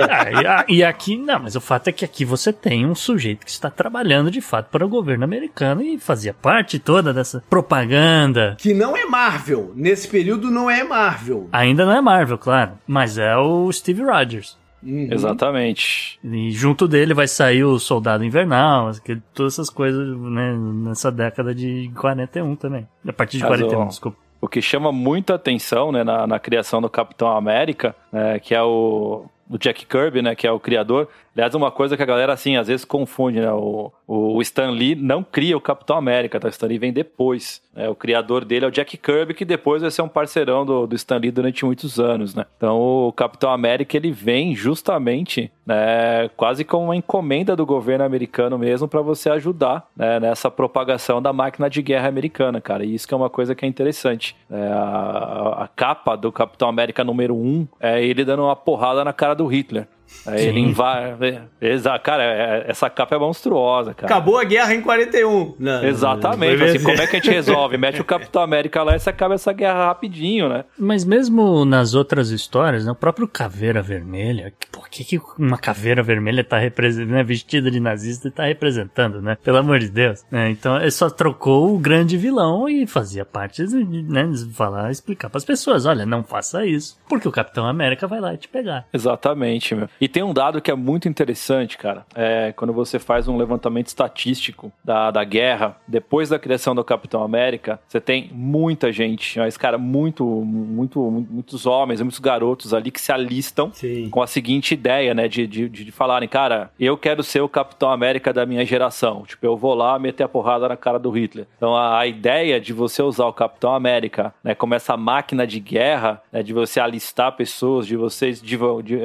Ah, 0.00 0.30
e 0.30 0.46
a- 0.46 0.64
e 0.68 0.84
aqui, 0.84 1.16
não, 1.16 1.40
mas 1.40 1.54
o 1.56 1.60
fato 1.60 1.88
é 1.88 1.92
que 1.92 2.04
aqui 2.04 2.24
você 2.24 2.52
tem 2.52 2.86
um 2.86 2.94
sujeito 2.94 3.44
que 3.44 3.50
está 3.50 3.70
trabalhando 3.70 4.30
de 4.30 4.40
fato 4.40 4.68
para 4.70 4.84
o 4.84 4.88
governo 4.88 5.24
americano 5.24 5.82
e 5.82 5.98
fazia 5.98 6.32
parte 6.34 6.78
toda 6.78 7.12
dessa 7.12 7.42
propaganda. 7.50 8.56
Que 8.58 8.72
não 8.74 8.96
é 8.96 9.04
Marvel. 9.06 9.72
Nesse 9.74 10.08
período 10.08 10.50
não 10.50 10.70
é 10.70 10.82
Marvel. 10.84 11.48
Ainda 11.52 11.84
não 11.84 11.92
é 11.92 12.00
Marvel, 12.00 12.38
claro, 12.38 12.72
mas 12.86 13.18
é 13.18 13.36
o 13.36 13.70
Steve 13.72 14.02
Rogers. 14.02 14.58
Uhum. 14.82 15.08
Exatamente. 15.10 16.18
E 16.24 16.50
junto 16.52 16.88
dele 16.88 17.12
vai 17.12 17.28
sair 17.28 17.64
o 17.64 17.78
Soldado 17.78 18.24
Invernal, 18.24 18.90
todas 19.34 19.54
essas 19.54 19.68
coisas, 19.68 20.16
né, 20.16 20.56
nessa 20.58 21.12
década 21.12 21.54
de 21.54 21.90
41 21.96 22.56
também. 22.56 22.88
A 23.06 23.12
partir 23.12 23.36
de 23.36 23.42
Mas, 23.44 23.60
41, 23.60 23.78
ó, 23.80 23.84
desculpa. 23.86 24.16
O 24.40 24.48
que 24.48 24.62
chama 24.62 24.90
muita 24.90 25.34
atenção 25.34 25.92
né, 25.92 26.02
na, 26.02 26.26
na 26.26 26.38
criação 26.38 26.80
do 26.80 26.88
Capitão 26.88 27.28
América, 27.28 27.94
né, 28.10 28.38
que 28.38 28.54
é 28.54 28.62
o, 28.62 29.26
o 29.48 29.58
Jack 29.58 29.84
Kirby, 29.84 30.22
né, 30.22 30.34
que 30.34 30.46
é 30.46 30.52
o 30.52 30.58
criador. 30.58 31.08
Aliás, 31.40 31.54
uma 31.54 31.70
coisa 31.70 31.96
que 31.96 32.02
a 32.02 32.06
galera, 32.06 32.34
assim, 32.34 32.58
às 32.58 32.68
vezes 32.68 32.84
confunde, 32.84 33.40
né? 33.40 33.50
O, 33.50 33.90
o 34.06 34.42
Stan 34.42 34.68
Lee 34.68 34.94
não 34.94 35.24
cria 35.24 35.56
o 35.56 35.60
Capitão 35.60 35.96
América, 35.96 36.38
tá? 36.38 36.48
O 36.48 36.50
Stan 36.50 36.66
Lee 36.66 36.76
vem 36.78 36.92
depois. 36.92 37.62
né? 37.74 37.88
O 37.88 37.94
criador 37.94 38.44
dele 38.44 38.66
é 38.66 38.68
o 38.68 38.70
Jack 38.70 38.98
Kirby, 38.98 39.32
que 39.32 39.46
depois 39.46 39.80
vai 39.80 39.90
ser 39.90 40.02
um 40.02 40.08
parceirão 40.08 40.66
do, 40.66 40.86
do 40.86 40.94
Stan 40.94 41.16
Lee 41.16 41.30
durante 41.30 41.64
muitos 41.64 41.98
anos, 41.98 42.34
né? 42.34 42.44
Então, 42.58 42.78
o 42.78 43.10
Capitão 43.10 43.50
América, 43.50 43.96
ele 43.96 44.12
vem 44.12 44.54
justamente, 44.54 45.50
né, 45.64 46.28
quase 46.36 46.62
como 46.62 46.84
uma 46.84 46.96
encomenda 46.96 47.56
do 47.56 47.64
governo 47.64 48.04
americano 48.04 48.58
mesmo 48.58 48.86
para 48.86 49.00
você 49.00 49.30
ajudar 49.30 49.88
né, 49.96 50.20
nessa 50.20 50.50
propagação 50.50 51.22
da 51.22 51.32
máquina 51.32 51.70
de 51.70 51.80
guerra 51.80 52.08
americana, 52.08 52.60
cara. 52.60 52.84
E 52.84 52.94
isso 52.94 53.08
que 53.08 53.14
é 53.14 53.16
uma 53.16 53.30
coisa 53.30 53.54
que 53.54 53.64
é 53.64 53.68
interessante. 53.68 54.36
É, 54.50 54.66
a, 54.66 55.64
a 55.64 55.68
capa 55.68 56.16
do 56.16 56.30
Capitão 56.30 56.68
América 56.68 57.02
número 57.02 57.34
1 57.34 57.66
é 57.80 58.04
ele 58.04 58.26
dando 58.26 58.42
uma 58.42 58.56
porrada 58.56 59.02
na 59.02 59.14
cara 59.14 59.34
do 59.34 59.46
Hitler. 59.46 59.88
Aí 60.26 60.46
ele 60.46 60.60
invade. 60.60 61.40
Exato, 61.60 62.04
cara, 62.04 62.22
é- 62.22 62.64
essa 62.68 62.90
capa 62.90 63.16
é 63.16 63.18
monstruosa, 63.18 63.94
cara. 63.94 64.06
Acabou 64.12 64.38
a 64.38 64.44
guerra 64.44 64.74
em 64.74 64.82
41. 64.82 65.54
Não, 65.58 65.84
Exatamente. 65.84 66.56
não, 66.56 66.66
não, 66.66 66.74
Assim, 66.74 66.84
como 66.84 67.00
é 67.00 67.06
que 67.06 67.16
a 67.16 67.18
gente 67.20 67.30
resolve? 67.30 67.76
Mete 67.78 68.00
o 68.00 68.04
Capitão 68.04 68.42
América 68.42 68.82
lá 68.82 68.96
e 68.96 69.00
você 69.00 69.10
acaba 69.10 69.34
essa 69.34 69.52
guerra 69.52 69.86
rapidinho, 69.86 70.48
né? 70.48 70.64
Mas 70.78 71.04
mesmo 71.04 71.64
nas 71.64 71.94
outras 71.94 72.30
histórias, 72.30 72.84
né, 72.84 72.92
o 72.92 72.94
próprio 72.94 73.26
Caveira 73.26 73.80
Vermelha, 73.82 74.52
por 74.70 74.88
que, 74.88 75.04
que 75.04 75.20
uma 75.38 75.58
caveira 75.58 76.02
vermelha 76.02 76.44
tá 76.44 76.58
representando, 76.58 77.10
né, 77.12 77.22
vestida 77.22 77.70
de 77.70 77.80
nazista 77.80 78.28
e 78.28 78.30
tá 78.30 78.44
representando, 78.44 79.22
né? 79.22 79.36
Pelo 79.42 79.58
amor 79.58 79.78
de 79.78 79.88
Deus. 79.88 80.24
né? 80.30 80.50
então 80.50 80.76
ele 80.76 80.90
só 80.90 81.08
trocou 81.08 81.74
o 81.74 81.78
grande 81.78 82.16
vilão 82.16 82.68
e 82.68 82.86
fazia 82.86 83.24
parte 83.24 83.66
de, 83.66 83.84
né, 84.02 84.24
de 84.24 84.52
falar, 84.52 84.90
explicar 84.90 85.30
pras 85.30 85.44
pessoas, 85.44 85.86
olha, 85.86 86.04
não 86.04 86.22
faça 86.22 86.64
isso, 86.66 86.98
porque 87.08 87.26
o 87.28 87.32
Capitão 87.32 87.66
América 87.66 88.06
vai 88.06 88.20
lá 88.20 88.36
te 88.36 88.48
pegar. 88.48 88.86
Exatamente, 88.92 89.74
meu. 89.74 89.88
E 90.00 90.08
tem 90.08 90.22
um 90.22 90.32
dado 90.32 90.62
que 90.62 90.70
é 90.70 90.74
muito 90.74 91.08
interessante, 91.08 91.76
cara. 91.76 92.06
É 92.14 92.52
quando 92.56 92.72
você 92.72 92.98
faz 92.98 93.28
um 93.28 93.36
levantamento 93.36 93.88
estatístico 93.88 94.72
da, 94.82 95.10
da 95.10 95.22
guerra, 95.22 95.76
depois 95.86 96.30
da 96.30 96.38
criação 96.38 96.74
do 96.74 96.82
Capitão 96.82 97.22
América, 97.22 97.78
você 97.86 98.00
tem 98.00 98.30
muita 98.32 98.90
gente, 98.90 99.38
mas, 99.38 99.58
cara, 99.58 99.76
muito, 99.76 100.24
muito, 100.24 100.98
muitos 101.00 101.66
homens, 101.66 102.00
muitos 102.00 102.18
garotos 102.18 102.72
ali 102.72 102.90
que 102.90 103.00
se 103.00 103.12
alistam 103.12 103.70
Sim. 103.74 104.08
com 104.08 104.22
a 104.22 104.26
seguinte 104.26 104.72
ideia, 104.72 105.12
né? 105.12 105.28
De, 105.28 105.46
de, 105.46 105.68
de 105.68 105.92
falarem, 105.92 106.28
cara, 106.28 106.70
eu 106.80 106.96
quero 106.96 107.22
ser 107.22 107.42
o 107.42 107.48
Capitão 107.48 107.90
América 107.90 108.32
da 108.32 108.46
minha 108.46 108.64
geração. 108.64 109.24
Tipo, 109.26 109.44
eu 109.44 109.56
vou 109.56 109.74
lá 109.74 109.98
meter 109.98 110.24
a 110.24 110.28
porrada 110.28 110.68
na 110.68 110.76
cara 110.76 110.98
do 110.98 111.10
Hitler. 111.10 111.46
Então, 111.56 111.76
a, 111.76 111.98
a 111.98 112.06
ideia 112.06 112.58
de 112.58 112.72
você 112.72 113.02
usar 113.02 113.26
o 113.26 113.32
Capitão 113.32 113.74
América, 113.74 114.32
né? 114.42 114.54
Como 114.54 114.74
essa 114.74 114.96
máquina 114.96 115.46
de 115.46 115.60
guerra, 115.60 116.22
né, 116.32 116.42
de 116.42 116.54
você 116.54 116.80
alistar 116.80 117.32
pessoas, 117.32 117.86
de 117.86 117.96
vocês 117.96 118.42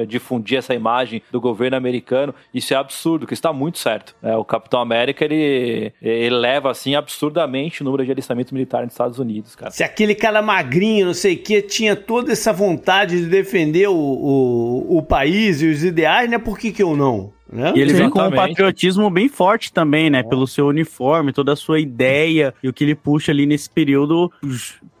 difundir 0.06 0.58
essa 0.58 0.74
imagem 0.74 0.85
do 1.30 1.40
governo 1.40 1.76
americano, 1.76 2.34
isso 2.52 2.72
é 2.72 2.76
absurdo, 2.76 3.26
que 3.26 3.34
está 3.34 3.52
muito 3.52 3.78
certo. 3.78 4.14
né? 4.22 4.36
O 4.36 4.44
Capitão 4.44 4.80
América, 4.80 5.24
ele, 5.24 5.92
ele 6.00 6.34
leva, 6.34 6.70
assim, 6.70 6.94
absurdamente 6.94 7.82
o 7.82 7.84
número 7.84 8.04
de 8.04 8.10
alistamento 8.10 8.54
militar 8.54 8.82
nos 8.82 8.92
Estados 8.92 9.18
Unidos, 9.18 9.54
cara. 9.54 9.70
Se 9.70 9.82
aquele 9.84 10.14
cara 10.14 10.42
magrinho, 10.42 11.06
não 11.06 11.14
sei 11.14 11.34
o 11.34 11.38
que, 11.38 11.62
tinha 11.62 11.96
toda 11.96 12.32
essa 12.32 12.52
vontade 12.52 13.20
de 13.20 13.26
defender 13.26 13.88
o, 13.88 13.94
o, 13.94 14.98
o 14.98 15.02
país 15.02 15.62
e 15.62 15.66
os 15.66 15.84
ideais, 15.84 16.30
né? 16.30 16.38
Por 16.38 16.58
que, 16.58 16.72
que 16.72 16.82
eu 16.82 16.96
não? 16.96 17.34
Né? 17.50 17.72
E 17.76 17.80
ele 17.80 17.92
vem 17.92 18.10
com 18.10 18.20
um 18.20 18.30
patriotismo 18.30 19.08
bem 19.08 19.28
forte 19.28 19.72
também, 19.72 20.10
né? 20.10 20.22
Pelo 20.22 20.46
seu 20.46 20.66
uniforme, 20.66 21.32
toda 21.32 21.52
a 21.52 21.56
sua 21.56 21.78
ideia 21.78 22.52
e 22.62 22.68
o 22.68 22.72
que 22.72 22.82
ele 22.82 22.94
puxa 22.94 23.30
ali 23.30 23.46
nesse 23.46 23.70
período 23.70 24.32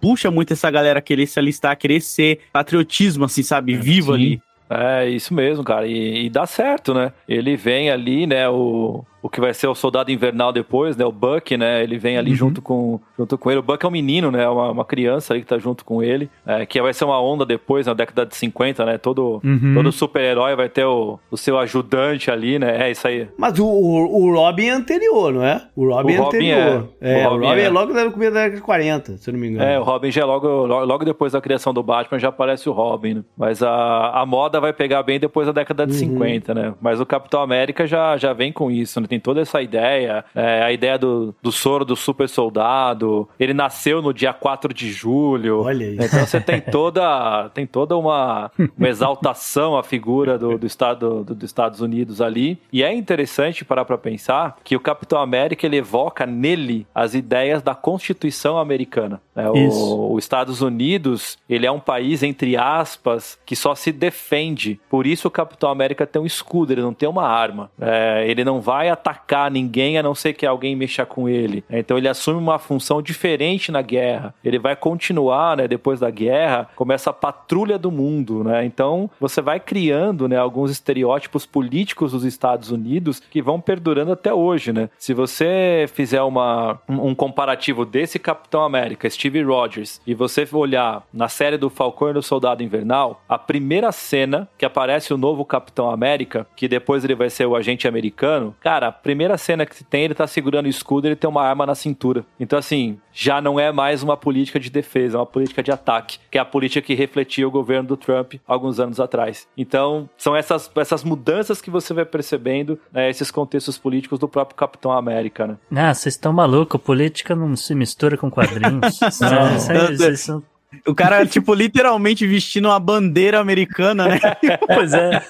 puxa 0.00 0.30
muito 0.30 0.52
essa 0.52 0.70
galera 0.70 1.00
a 1.00 1.02
querer 1.02 1.26
se 1.26 1.38
alistar, 1.38 1.72
a 1.72 1.76
querer 1.76 2.00
ser 2.00 2.40
patriotismo, 2.52 3.24
assim, 3.24 3.42
sabe? 3.42 3.74
Vivo 3.74 4.12
Sim. 4.12 4.14
ali. 4.14 4.42
É, 4.68 5.08
isso 5.08 5.32
mesmo, 5.32 5.62
cara. 5.62 5.86
E, 5.86 6.26
e 6.26 6.30
dá 6.30 6.46
certo, 6.46 6.92
né? 6.92 7.12
Ele 7.28 7.56
vem 7.56 7.90
ali, 7.90 8.26
né? 8.26 8.48
O, 8.48 9.04
o 9.26 9.28
que 9.28 9.40
vai 9.40 9.52
ser 9.52 9.66
o 9.66 9.74
soldado 9.74 10.10
invernal 10.12 10.52
depois, 10.52 10.96
né? 10.96 11.04
O 11.04 11.10
Buck, 11.10 11.56
né? 11.56 11.82
Ele 11.82 11.98
vem 11.98 12.16
ali 12.16 12.32
junto, 12.34 12.62
com, 12.62 13.00
junto 13.18 13.36
com 13.36 13.50
ele. 13.50 13.58
O 13.58 13.62
Buck 13.62 13.84
é 13.84 13.88
um 13.88 13.92
menino, 13.92 14.30
né? 14.30 14.48
Uma, 14.48 14.70
uma 14.70 14.84
criança 14.84 15.32
ali 15.34 15.42
que 15.42 15.48
tá 15.48 15.58
junto 15.58 15.84
com 15.84 16.02
ele. 16.02 16.30
é, 16.46 16.64
que 16.64 16.80
vai 16.80 16.94
ser 16.94 17.04
uma 17.04 17.20
onda 17.20 17.44
depois, 17.44 17.86
na 17.86 17.94
década 17.94 18.24
de 18.24 18.36
50, 18.36 18.84
né? 18.84 18.98
Todo, 18.98 19.40
Uhum. 19.44 19.72
todo 19.74 19.90
super-herói 19.92 20.54
vai 20.54 20.68
ter 20.68 20.84
o, 20.84 21.18
o 21.30 21.36
seu 21.36 21.58
ajudante 21.58 22.30
ali, 22.30 22.58
né? 22.58 22.86
É 22.86 22.90
isso 22.90 23.06
aí. 23.08 23.26
Mas 23.36 23.58
o, 23.58 23.66
o, 23.66 24.26
o 24.26 24.34
Robin 24.34 24.66
é 24.66 24.70
anterior, 24.70 25.32
não 25.32 25.44
é? 25.44 25.62
O 25.74 25.88
Robin 25.92 26.12
O 26.12 26.14
é 26.14 26.18
Robin 26.18 26.36
anterior. 26.36 26.88
é. 27.00 27.20
É, 27.22 27.28
O 27.28 27.30
o 27.30 27.32
Robin 27.32 27.46
Robin 27.46 27.60
é, 27.60 27.64
é. 27.64 27.68
logo 27.70 27.92
da 27.92 28.10
começo 28.10 28.32
da 28.32 28.40
década 28.40 28.56
de 28.56 28.62
40, 28.62 29.16
se 29.16 29.28
eu 29.28 29.32
não 29.32 29.40
me 29.40 29.48
engano. 29.48 29.64
É, 29.64 29.78
o 29.80 29.82
Robin 29.82 30.10
já 30.10 30.22
é 30.22 30.24
logo, 30.24 30.46
logo, 30.66 30.84
logo 30.84 31.04
depois 31.04 31.32
da 31.32 31.40
criação 31.40 31.74
do 31.74 31.82
Batman 31.82 32.18
já 32.20 32.28
aparece 32.28 32.68
o 32.68 32.72
Robin, 32.72 33.14
né? 33.14 33.24
Mas 33.36 33.62
a, 33.62 34.10
a 34.20 34.24
moda 34.24 34.60
vai 34.60 34.72
pegar 34.72 35.02
bem 35.02 35.18
depois 35.18 35.46
da 35.46 35.52
década 35.52 35.86
de 35.86 35.94
50, 35.94 36.54
né? 36.54 36.74
Mas 36.80 37.00
o 37.00 37.06
Capitão 37.06 37.40
América 37.42 37.86
já, 37.86 38.16
já 38.16 38.32
vem 38.32 38.52
com 38.52 38.70
isso, 38.70 39.00
né? 39.00 39.06
tem 39.06 39.15
toda 39.20 39.40
essa 39.40 39.60
ideia, 39.62 40.24
é, 40.34 40.62
a 40.62 40.72
ideia 40.72 40.98
do, 40.98 41.34
do 41.42 41.52
soro 41.52 41.84
do 41.84 41.96
super 41.96 42.28
soldado, 42.28 43.28
ele 43.38 43.54
nasceu 43.54 44.02
no 44.02 44.12
dia 44.12 44.32
4 44.32 44.72
de 44.72 44.90
julho. 44.90 45.62
Olha 45.62 45.84
isso. 45.84 46.04
Então 46.04 46.26
você 46.26 46.40
tem 46.40 46.60
toda, 46.60 47.48
tem 47.50 47.66
toda 47.66 47.96
uma, 47.96 48.50
uma 48.76 48.88
exaltação 48.88 49.76
à 49.76 49.82
figura 49.82 50.38
do, 50.38 50.58
do 50.58 50.66
Estado, 50.66 51.24
do, 51.24 51.34
dos 51.34 51.44
Estados 51.44 51.80
Unidos 51.80 52.20
ali. 52.20 52.58
E 52.72 52.82
é 52.82 52.92
interessante 52.92 53.64
parar 53.64 53.84
para 53.84 53.98
pensar 53.98 54.56
que 54.64 54.76
o 54.76 54.80
Capitão 54.80 55.20
América 55.20 55.66
ele 55.66 55.76
evoca 55.76 56.26
nele 56.26 56.86
as 56.94 57.14
ideias 57.14 57.62
da 57.62 57.74
Constituição 57.74 58.58
americana. 58.58 59.20
né? 59.34 59.48
O, 59.50 60.14
os 60.14 60.24
Estados 60.24 60.60
Unidos, 60.60 61.38
ele 61.48 61.66
é 61.66 61.70
um 61.70 61.80
país, 61.80 62.22
entre 62.22 62.56
aspas, 62.56 63.38
que 63.44 63.54
só 63.54 63.74
se 63.74 63.92
defende. 63.92 64.80
Por 64.88 65.06
isso 65.06 65.28
o 65.28 65.30
Capitão 65.30 65.70
América 65.70 66.06
tem 66.06 66.20
um 66.20 66.26
escudo, 66.26 66.72
ele 66.72 66.82
não 66.82 66.94
tem 66.94 67.08
uma 67.08 67.26
arma. 67.26 67.70
É, 67.80 68.24
ele 68.28 68.44
não 68.44 68.60
vai 68.60 68.88
atacar 69.06 69.50
ninguém 69.50 69.98
a 69.98 70.02
não 70.02 70.14
ser 70.14 70.32
que 70.32 70.44
alguém 70.44 70.74
mexa 70.74 71.06
com 71.06 71.28
ele. 71.28 71.64
Então 71.70 71.96
ele 71.96 72.08
assume 72.08 72.38
uma 72.38 72.58
função 72.58 73.00
diferente 73.00 73.70
na 73.70 73.80
guerra. 73.80 74.34
Ele 74.44 74.58
vai 74.58 74.74
continuar, 74.74 75.56
né, 75.56 75.68
depois 75.68 76.00
da 76.00 76.10
guerra, 76.10 76.68
como 76.74 76.92
essa 76.92 77.12
patrulha 77.12 77.78
do 77.78 77.90
mundo, 77.90 78.42
né? 78.42 78.64
Então 78.64 79.08
você 79.20 79.40
vai 79.40 79.60
criando, 79.60 80.28
né, 80.28 80.36
alguns 80.36 80.70
estereótipos 80.70 81.46
políticos 81.46 82.12
dos 82.12 82.24
Estados 82.24 82.70
Unidos 82.70 83.20
que 83.20 83.40
vão 83.40 83.60
perdurando 83.60 84.12
até 84.12 84.34
hoje, 84.34 84.72
né? 84.72 84.88
Se 84.98 85.14
você 85.14 85.86
fizer 85.92 86.22
uma, 86.22 86.80
um 86.88 87.14
comparativo 87.14 87.84
desse 87.84 88.18
Capitão 88.18 88.64
América, 88.64 89.08
Steve 89.08 89.42
Rogers, 89.42 90.00
e 90.06 90.14
você 90.14 90.46
olhar 90.52 91.02
na 91.12 91.28
série 91.28 91.58
do 91.58 91.68
Falcão 91.68 92.10
e 92.10 92.14
do 92.14 92.22
Soldado 92.22 92.62
Invernal, 92.62 93.22
a 93.28 93.38
primeira 93.38 93.92
cena 93.92 94.48
que 94.56 94.64
aparece 94.64 95.12
o 95.12 95.18
novo 95.18 95.44
Capitão 95.44 95.90
América, 95.90 96.46
que 96.56 96.66
depois 96.66 97.04
ele 97.04 97.14
vai 97.14 97.28
ser 97.28 97.46
o 97.46 97.54
agente 97.54 97.86
americano, 97.86 98.54
cara, 98.60 98.95
primeira 98.96 99.36
cena 99.38 99.64
que 99.66 99.84
tem, 99.84 100.04
ele 100.04 100.14
tá 100.14 100.26
segurando 100.26 100.66
o 100.66 100.68
escudo, 100.68 101.06
ele 101.06 101.16
tem 101.16 101.28
uma 101.28 101.42
arma 101.42 101.64
na 101.66 101.74
cintura. 101.74 102.24
Então, 102.40 102.58
assim, 102.58 102.98
já 103.12 103.40
não 103.40 103.58
é 103.60 103.70
mais 103.72 104.02
uma 104.02 104.16
política 104.16 104.58
de 104.58 104.70
defesa, 104.70 105.16
é 105.16 105.20
uma 105.20 105.26
política 105.26 105.62
de 105.62 105.70
ataque, 105.70 106.18
que 106.30 106.38
é 106.38 106.40
a 106.40 106.44
política 106.44 106.84
que 106.84 106.94
refletia 106.94 107.46
o 107.46 107.50
governo 107.50 107.88
do 107.88 107.96
Trump 107.96 108.34
alguns 108.46 108.80
anos 108.80 108.98
atrás. 109.00 109.46
Então, 109.56 110.08
são 110.16 110.34
essas, 110.34 110.70
essas 110.76 111.04
mudanças 111.04 111.60
que 111.60 111.70
você 111.70 111.94
vai 111.94 112.04
percebendo, 112.04 112.78
né, 112.92 113.08
esses 113.10 113.30
contextos 113.30 113.78
políticos 113.78 114.18
do 114.18 114.28
próprio 114.28 114.56
Capitão 114.56 114.92
América, 114.92 115.46
né? 115.46 115.56
Ah, 115.74 115.92
vocês 115.94 116.14
estão 116.14 116.32
malucos, 116.32 116.80
política 116.80 117.34
não 117.34 117.54
se 117.56 117.74
mistura 117.74 118.16
com 118.16 118.30
quadrinhos. 118.30 118.98
Não, 119.20 119.58
vocês 119.96 120.20
são- 120.20 120.42
O 120.86 120.94
cara, 120.94 121.24
tipo, 121.26 121.52
literalmente 121.54 122.26
vestindo 122.26 122.68
uma 122.68 122.78
bandeira 122.78 123.38
americana, 123.40 124.08
né? 124.08 124.20
Pois 124.66 124.92
é, 124.92 125.22